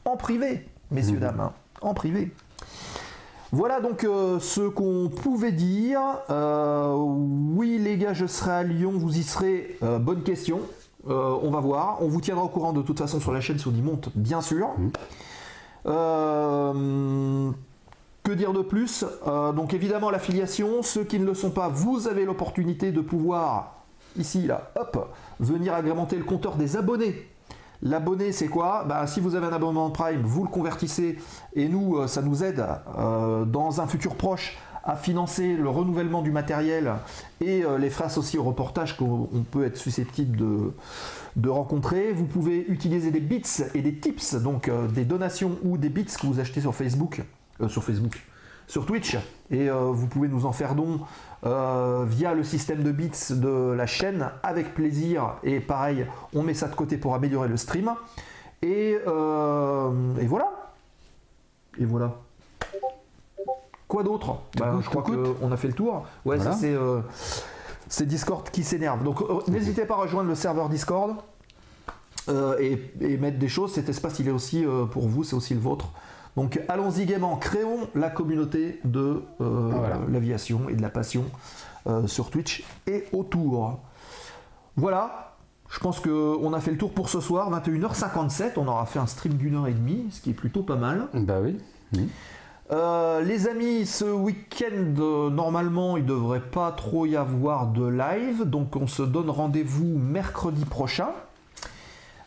En 0.04 0.16
privé, 0.16 0.66
messieurs, 0.90 1.14
Mhm. 1.14 1.20
dames, 1.20 1.40
hein, 1.40 1.52
en 1.80 1.94
privé. 1.94 2.32
Voilà 3.52 3.80
donc 3.80 4.04
euh, 4.04 4.38
ce 4.38 4.60
qu'on 4.60 5.08
pouvait 5.08 5.50
dire. 5.50 6.00
Euh, 6.30 6.94
oui 6.94 7.78
les 7.78 7.98
gars, 7.98 8.12
je 8.12 8.26
serai 8.26 8.52
à 8.52 8.62
Lyon, 8.62 8.92
vous 8.94 9.18
y 9.18 9.24
serez. 9.24 9.76
Euh, 9.82 9.98
bonne 9.98 10.22
question. 10.22 10.60
On 11.06 11.50
va 11.50 11.60
voir. 11.60 12.02
On 12.02 12.08
vous 12.08 12.20
tiendra 12.20 12.44
au 12.44 12.48
courant 12.48 12.72
de 12.72 12.82
toute 12.82 12.98
façon 12.98 13.20
sur 13.20 13.32
la 13.32 13.40
chaîne 13.40 13.58
si 13.58 13.66
on 13.66 13.72
y 13.72 13.80
monte, 13.80 14.10
bien 14.14 14.40
sûr. 14.42 14.68
Euh, 15.86 17.50
que 18.22 18.32
dire 18.32 18.52
de 18.52 18.60
plus? 18.60 19.04
Donc 19.24 19.72
évidemment 19.72 20.10
l'affiliation. 20.10 20.82
Ceux 20.82 21.04
qui 21.04 21.18
ne 21.18 21.24
le 21.24 21.34
sont 21.34 21.50
pas, 21.50 21.68
vous 21.68 22.06
avez 22.06 22.26
l'opportunité 22.26 22.92
de 22.92 23.00
pouvoir, 23.00 23.82
ici, 24.16 24.46
là, 24.46 24.70
hop, 24.76 25.10
venir 25.40 25.74
agrémenter 25.74 26.16
le 26.16 26.24
compteur 26.24 26.56
des 26.56 26.76
abonnés. 26.76 27.26
L'abonné, 27.82 28.32
c'est 28.32 28.48
quoi? 28.48 28.84
Ben, 28.84 29.06
Si 29.06 29.20
vous 29.20 29.34
avez 29.34 29.46
un 29.46 29.52
abonnement 29.52 29.90
Prime, 29.90 30.20
vous 30.22 30.44
le 30.44 30.50
convertissez 30.50 31.16
et 31.54 31.68
nous, 31.68 31.96
euh, 31.96 32.06
ça 32.06 32.20
nous 32.20 32.44
aide 32.44 32.64
euh, 32.98 33.44
dans 33.46 33.80
un 33.80 33.86
futur 33.86 34.16
proche 34.16 34.58
à 34.84 34.96
financer 34.96 35.56
le 35.56 35.68
renouvellement 35.68 36.20
du 36.22 36.30
matériel 36.30 36.92
et 37.40 37.64
euh, 37.64 37.78
les 37.78 37.90
frais 37.90 38.04
associés 38.04 38.38
au 38.38 38.44
reportage 38.44 38.96
qu'on 38.96 39.28
on 39.32 39.42
peut 39.42 39.64
être 39.64 39.78
susceptible 39.78 40.36
de, 40.36 41.48
rencontrer. 41.48 42.12
Vous 42.12 42.26
pouvez 42.26 42.66
utiliser 42.68 43.10
des 43.10 43.20
bits 43.20 43.42
et 43.74 43.80
des 43.80 43.94
tips, 43.94 44.34
donc 44.34 44.70
des 44.92 45.04
donations 45.04 45.58
ou 45.62 45.78
des 45.78 45.88
bits 45.88 46.04
que 46.04 46.26
vous 46.26 46.38
achetez 46.38 46.60
sur 46.60 46.74
Facebook, 46.74 47.22
sur 47.68 47.82
Facebook, 47.82 48.20
sur 48.66 48.84
Twitch, 48.84 49.16
et 49.50 49.70
vous 49.70 50.06
pouvez 50.06 50.28
nous 50.28 50.44
en 50.44 50.52
faire 50.52 50.74
don 50.74 51.00
euh, 51.46 52.04
via 52.06 52.34
le 52.34 52.44
système 52.44 52.82
de 52.82 52.92
bits 52.92 53.10
de 53.30 53.72
la 53.72 53.86
chaîne 53.86 54.30
avec 54.42 54.74
plaisir. 54.74 55.36
Et 55.42 55.60
pareil, 55.60 56.06
on 56.34 56.42
met 56.42 56.54
ça 56.54 56.68
de 56.68 56.74
côté 56.74 56.96
pour 56.98 57.14
améliorer 57.14 57.48
le 57.48 57.56
stream. 57.56 57.90
Et, 58.62 58.98
euh, 59.06 59.90
et 60.20 60.26
voilà. 60.26 60.50
Et 61.78 61.84
voilà. 61.84 62.16
Quoi 63.88 64.02
d'autre? 64.02 64.40
Bah, 64.58 64.78
Je 64.82 64.88
crois 64.88 65.02
qu'on 65.02 65.50
a 65.50 65.56
fait 65.56 65.68
le 65.68 65.74
tour. 65.74 66.04
Ouais, 66.24 66.36
Voilà. 66.36 66.52
ça 66.52 66.58
c'est. 66.58 66.74
euh, 66.74 67.00
c'est 67.88 68.06
Discord 68.06 68.48
qui 68.50 68.62
s'énerve. 68.62 69.02
Donc 69.02 69.20
n'hésitez 69.48 69.84
pas 69.84 69.94
à 69.94 69.98
rejoindre 70.02 70.28
le 70.28 70.36
serveur 70.36 70.68
Discord 70.68 71.16
et, 72.60 72.78
et 73.00 73.16
mettre 73.16 73.38
des 73.40 73.48
choses. 73.48 73.72
Cet 73.72 73.88
espace, 73.88 74.20
il 74.20 74.28
est 74.28 74.30
aussi 74.30 74.64
pour 74.92 75.08
vous, 75.08 75.24
c'est 75.24 75.34
aussi 75.34 75.54
le 75.54 75.60
vôtre. 75.60 75.86
Donc 76.36 76.60
allons-y 76.68 77.06
gaiement, 77.06 77.36
créons 77.36 77.88
la 77.94 78.08
communauté 78.10 78.80
de 78.84 79.22
euh, 79.40 79.70
Ah, 79.72 79.76
voilà. 79.78 79.98
l'aviation 80.08 80.68
et 80.68 80.74
de 80.74 80.82
la 80.82 80.90
passion 80.90 81.24
euh, 81.86 82.06
sur 82.06 82.30
Twitch 82.30 82.64
et 82.86 83.04
autour. 83.12 83.78
Voilà, 84.76 85.34
Je 85.68 85.78
pense 85.80 86.00
qu'on 86.00 86.52
a 86.52 86.60
fait 86.60 86.70
le 86.72 86.78
tour 86.78 86.92
pour 86.92 87.08
ce 87.08 87.20
soir, 87.20 87.50
21h57. 87.50 88.52
On 88.56 88.66
aura 88.68 88.86
fait 88.86 88.98
un 88.98 89.06
stream 89.06 89.34
d'une 89.34 89.54
heure 89.56 89.66
et 89.68 89.72
demie, 89.74 90.06
ce 90.10 90.20
qui 90.20 90.30
est 90.30 90.34
plutôt 90.34 90.62
pas 90.62 90.76
mal. 90.76 91.08
Bah 91.14 91.40
oui. 91.42 91.58
Euh, 92.72 93.20
les 93.22 93.48
amis, 93.48 93.84
ce 93.84 94.04
week-end, 94.04 94.94
euh, 95.00 95.28
normalement, 95.30 95.96
il 95.96 96.06
devrait 96.06 96.40
pas 96.40 96.70
trop 96.70 97.04
y 97.04 97.16
avoir 97.16 97.66
de 97.66 97.84
live. 97.84 98.44
Donc, 98.44 98.76
on 98.76 98.86
se 98.86 99.02
donne 99.02 99.28
rendez-vous 99.28 99.98
mercredi 99.98 100.64
prochain. 100.64 101.08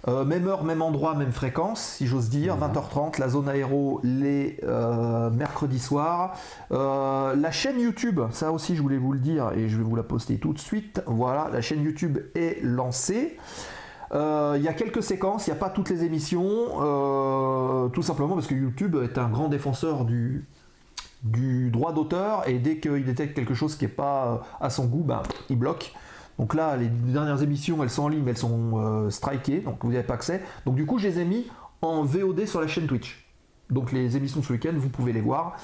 Euh, 0.07 0.25
même 0.25 0.47
heure, 0.47 0.65
même 0.65 0.81
endroit, 0.81 1.15
même 1.15 1.31
fréquence, 1.31 1.81
si 1.81 2.07
j'ose 2.07 2.29
dire. 2.29 2.57
20h30, 2.57 3.19
la 3.19 3.29
zone 3.29 3.47
aéro, 3.47 4.01
les 4.03 4.59
euh, 4.63 5.29
mercredis 5.29 5.79
soirs. 5.79 6.33
Euh, 6.71 7.35
la 7.35 7.51
chaîne 7.51 7.79
YouTube, 7.79 8.19
ça 8.31 8.51
aussi, 8.51 8.75
je 8.75 8.81
voulais 8.81 8.97
vous 8.97 9.13
le 9.13 9.19
dire 9.19 9.51
et 9.53 9.69
je 9.69 9.77
vais 9.77 9.83
vous 9.83 9.95
la 9.95 10.03
poster 10.03 10.37
tout 10.37 10.53
de 10.53 10.59
suite. 10.59 11.01
Voilà, 11.05 11.49
la 11.53 11.61
chaîne 11.61 11.83
YouTube 11.83 12.19
est 12.35 12.61
lancée. 12.63 13.37
Il 14.15 14.61
y 14.61 14.67
a 14.67 14.73
quelques 14.73 15.01
séquences, 15.01 15.47
il 15.47 15.49
n'y 15.49 15.57
a 15.57 15.59
pas 15.59 15.71
toutes 15.71 15.89
les 15.89 16.03
émissions, 16.03 16.67
tout 17.91 18.03
simplement 18.03 18.35
parce 18.35 18.45
que 18.45 18.53
YouTube 18.53 18.95
est 19.03 19.17
un 19.17 19.27
grand 19.27 19.47
défenseur 19.47 20.05
du, 20.05 20.45
du 21.23 21.71
droit 21.71 21.93
d'auteur 21.93 22.47
et 22.47 22.59
dès 22.59 22.77
qu'il 22.77 23.05
détecte 23.05 23.33
quelque 23.33 23.55
chose 23.55 23.75
qui 23.75 23.85
n'est 23.85 23.91
pas 23.91 24.43
à 24.61 24.69
son 24.69 24.85
goût, 24.85 25.03
ben, 25.03 25.23
il 25.49 25.57
bloque. 25.57 25.95
Donc 26.39 26.53
là, 26.53 26.75
les 26.77 26.87
dernières 26.87 27.41
émissions, 27.43 27.81
elles 27.83 27.89
sont 27.89 28.03
en 28.03 28.07
ligne, 28.07 28.23
mais 28.23 28.31
elles 28.31 28.37
sont 28.37 28.71
euh, 28.75 29.09
strikées, 29.09 29.59
donc 29.59 29.83
vous 29.83 29.91
n'avez 29.91 30.03
pas 30.03 30.15
accès. 30.15 30.41
Donc 30.65 30.75
du 30.75 30.85
coup, 30.85 30.97
je 30.97 31.07
les 31.07 31.19
ai 31.19 31.25
mis 31.25 31.47
en 31.81 32.03
VOD 32.03 32.45
sur 32.45 32.61
la 32.61 32.67
chaîne 32.67 32.87
Twitch. 32.87 33.25
Donc 33.69 33.91
les 33.91 34.17
émissions 34.17 34.41
ce 34.41 34.51
week-end, 34.53 34.73
vous 34.75 34.89
pouvez 34.89 35.13
les 35.13 35.21
voir. 35.21 35.55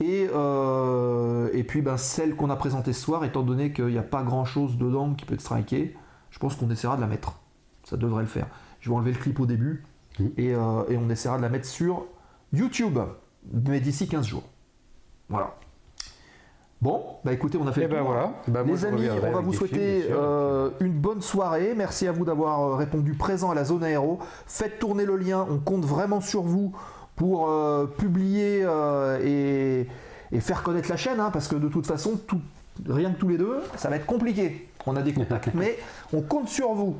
Et, 0.00 0.28
euh, 0.34 1.48
et 1.52 1.64
puis 1.64 1.82
ben, 1.82 1.96
celle 1.96 2.36
qu'on 2.36 2.50
a 2.50 2.56
présentée 2.56 2.92
ce 2.92 3.00
soir, 3.00 3.24
étant 3.24 3.42
donné 3.42 3.72
qu'il 3.72 3.86
n'y 3.86 3.98
a 3.98 4.02
pas 4.02 4.22
grand-chose 4.22 4.76
dedans 4.76 5.14
qui 5.14 5.24
peut 5.24 5.34
être 5.34 5.40
striké, 5.40 5.96
je 6.30 6.38
pense 6.38 6.54
qu'on 6.54 6.70
essaiera 6.70 6.96
de 6.96 7.00
la 7.00 7.06
mettre. 7.06 7.32
Ça 7.84 7.96
devrait 7.96 8.22
le 8.22 8.28
faire. 8.28 8.46
Je 8.80 8.90
vais 8.90 8.96
enlever 8.96 9.12
le 9.12 9.18
clip 9.18 9.40
au 9.40 9.46
début 9.46 9.84
Mhm. 10.18 10.30
et, 10.36 10.54
euh, 10.54 10.82
et 10.88 10.96
on 10.96 11.08
essaiera 11.10 11.36
de 11.36 11.42
la 11.42 11.48
mettre 11.48 11.66
sur 11.66 12.04
YouTube, 12.52 12.98
mais 13.52 13.80
d'ici 13.80 14.08
15 14.08 14.26
jours. 14.26 14.44
Voilà. 15.28 15.54
Bon, 16.80 17.02
bah 17.24 17.32
écoutez, 17.32 17.58
on 17.60 17.66
a 17.66 17.72
fait 17.72 17.80
Et 17.82 17.88
le 17.88 17.94
ben 17.96 18.02
voilà. 18.02 18.34
Bah, 18.46 18.62
moi, 18.62 18.76
Les 18.76 18.84
amis, 18.84 19.08
on 19.10 19.32
va 19.32 19.40
vous 19.40 19.52
films, 19.52 19.54
souhaiter 19.68 20.06
euh, 20.12 20.70
une 20.80 20.92
bonne 20.92 21.20
soirée. 21.20 21.74
Merci 21.76 22.06
à 22.06 22.12
vous 22.12 22.24
d'avoir 22.24 22.60
euh, 22.62 22.74
répondu 22.76 23.14
présent 23.14 23.50
à 23.50 23.54
la 23.56 23.64
zone 23.64 23.82
aéro. 23.82 24.20
Faites 24.46 24.78
tourner 24.78 25.04
le 25.04 25.16
lien. 25.16 25.44
On 25.50 25.58
compte 25.58 25.84
vraiment 25.84 26.20
sur 26.20 26.42
vous 26.42 26.72
pour 27.16 27.50
euh, 27.50 27.86
publier 27.86 28.60
euh, 28.62 29.18
et, 29.24 29.88
et 30.30 30.40
faire 30.40 30.62
connaître 30.62 30.88
la 30.88 30.96
chaîne, 30.96 31.18
hein, 31.18 31.30
parce 31.32 31.48
que 31.48 31.56
de 31.56 31.66
toute 31.68 31.86
façon, 31.86 32.12
tout- 32.28 32.40
rien 32.86 33.12
que 33.12 33.18
tous 33.18 33.28
les 33.28 33.38
deux, 33.38 33.60
ça 33.76 33.88
va 33.88 33.96
être 33.96 34.06
compliqué. 34.06 34.68
On 34.86 34.96
a 34.96 35.02
des 35.02 35.12
contacts, 35.12 35.50
mais 35.54 35.78
on 36.12 36.22
compte 36.22 36.48
sur 36.48 36.72
vous. 36.72 36.96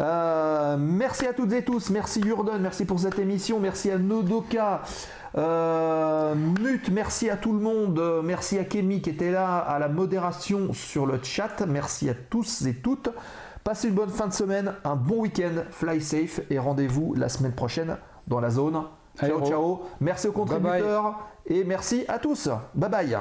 Euh, 0.00 0.76
merci 0.78 1.26
à 1.26 1.32
toutes 1.32 1.52
et 1.52 1.64
tous. 1.64 1.90
Merci 1.90 2.22
Jurden, 2.22 2.58
merci 2.60 2.84
pour 2.84 3.00
cette 3.00 3.18
émission. 3.18 3.58
Merci 3.60 3.90
à 3.90 3.98
Nodoka. 3.98 4.82
Euh, 5.36 6.34
Mut, 6.34 6.88
merci 6.90 7.28
à 7.28 7.36
tout 7.36 7.52
le 7.52 7.58
monde. 7.58 8.00
Merci 8.24 8.58
à 8.58 8.64
Kémy 8.64 9.02
qui 9.02 9.10
était 9.10 9.30
là 9.32 9.58
à 9.58 9.78
la 9.78 9.88
modération 9.88 10.72
sur 10.72 11.06
le 11.06 11.20
chat. 11.22 11.64
Merci 11.66 12.08
à 12.08 12.14
tous 12.14 12.62
et 12.66 12.74
toutes. 12.74 13.10
Passez 13.64 13.88
une 13.88 13.94
bonne 13.94 14.10
fin 14.10 14.28
de 14.28 14.32
semaine, 14.32 14.74
un 14.84 14.94
bon 14.94 15.22
week-end, 15.22 15.64
fly 15.72 16.00
safe 16.00 16.40
et 16.50 16.58
rendez-vous 16.58 17.14
la 17.14 17.28
semaine 17.28 17.52
prochaine 17.52 17.96
dans 18.28 18.38
la 18.38 18.50
zone. 18.50 18.80
Ciao, 19.18 19.44
ciao. 19.44 19.80
Merci 20.00 20.28
aux 20.28 20.32
Bye 20.32 20.46
bye. 20.46 20.60
contributeurs 20.60 21.18
et 21.46 21.64
merci 21.64 22.04
à 22.06 22.18
tous. 22.18 22.48
Bye 22.74 22.90
bye. 22.90 23.18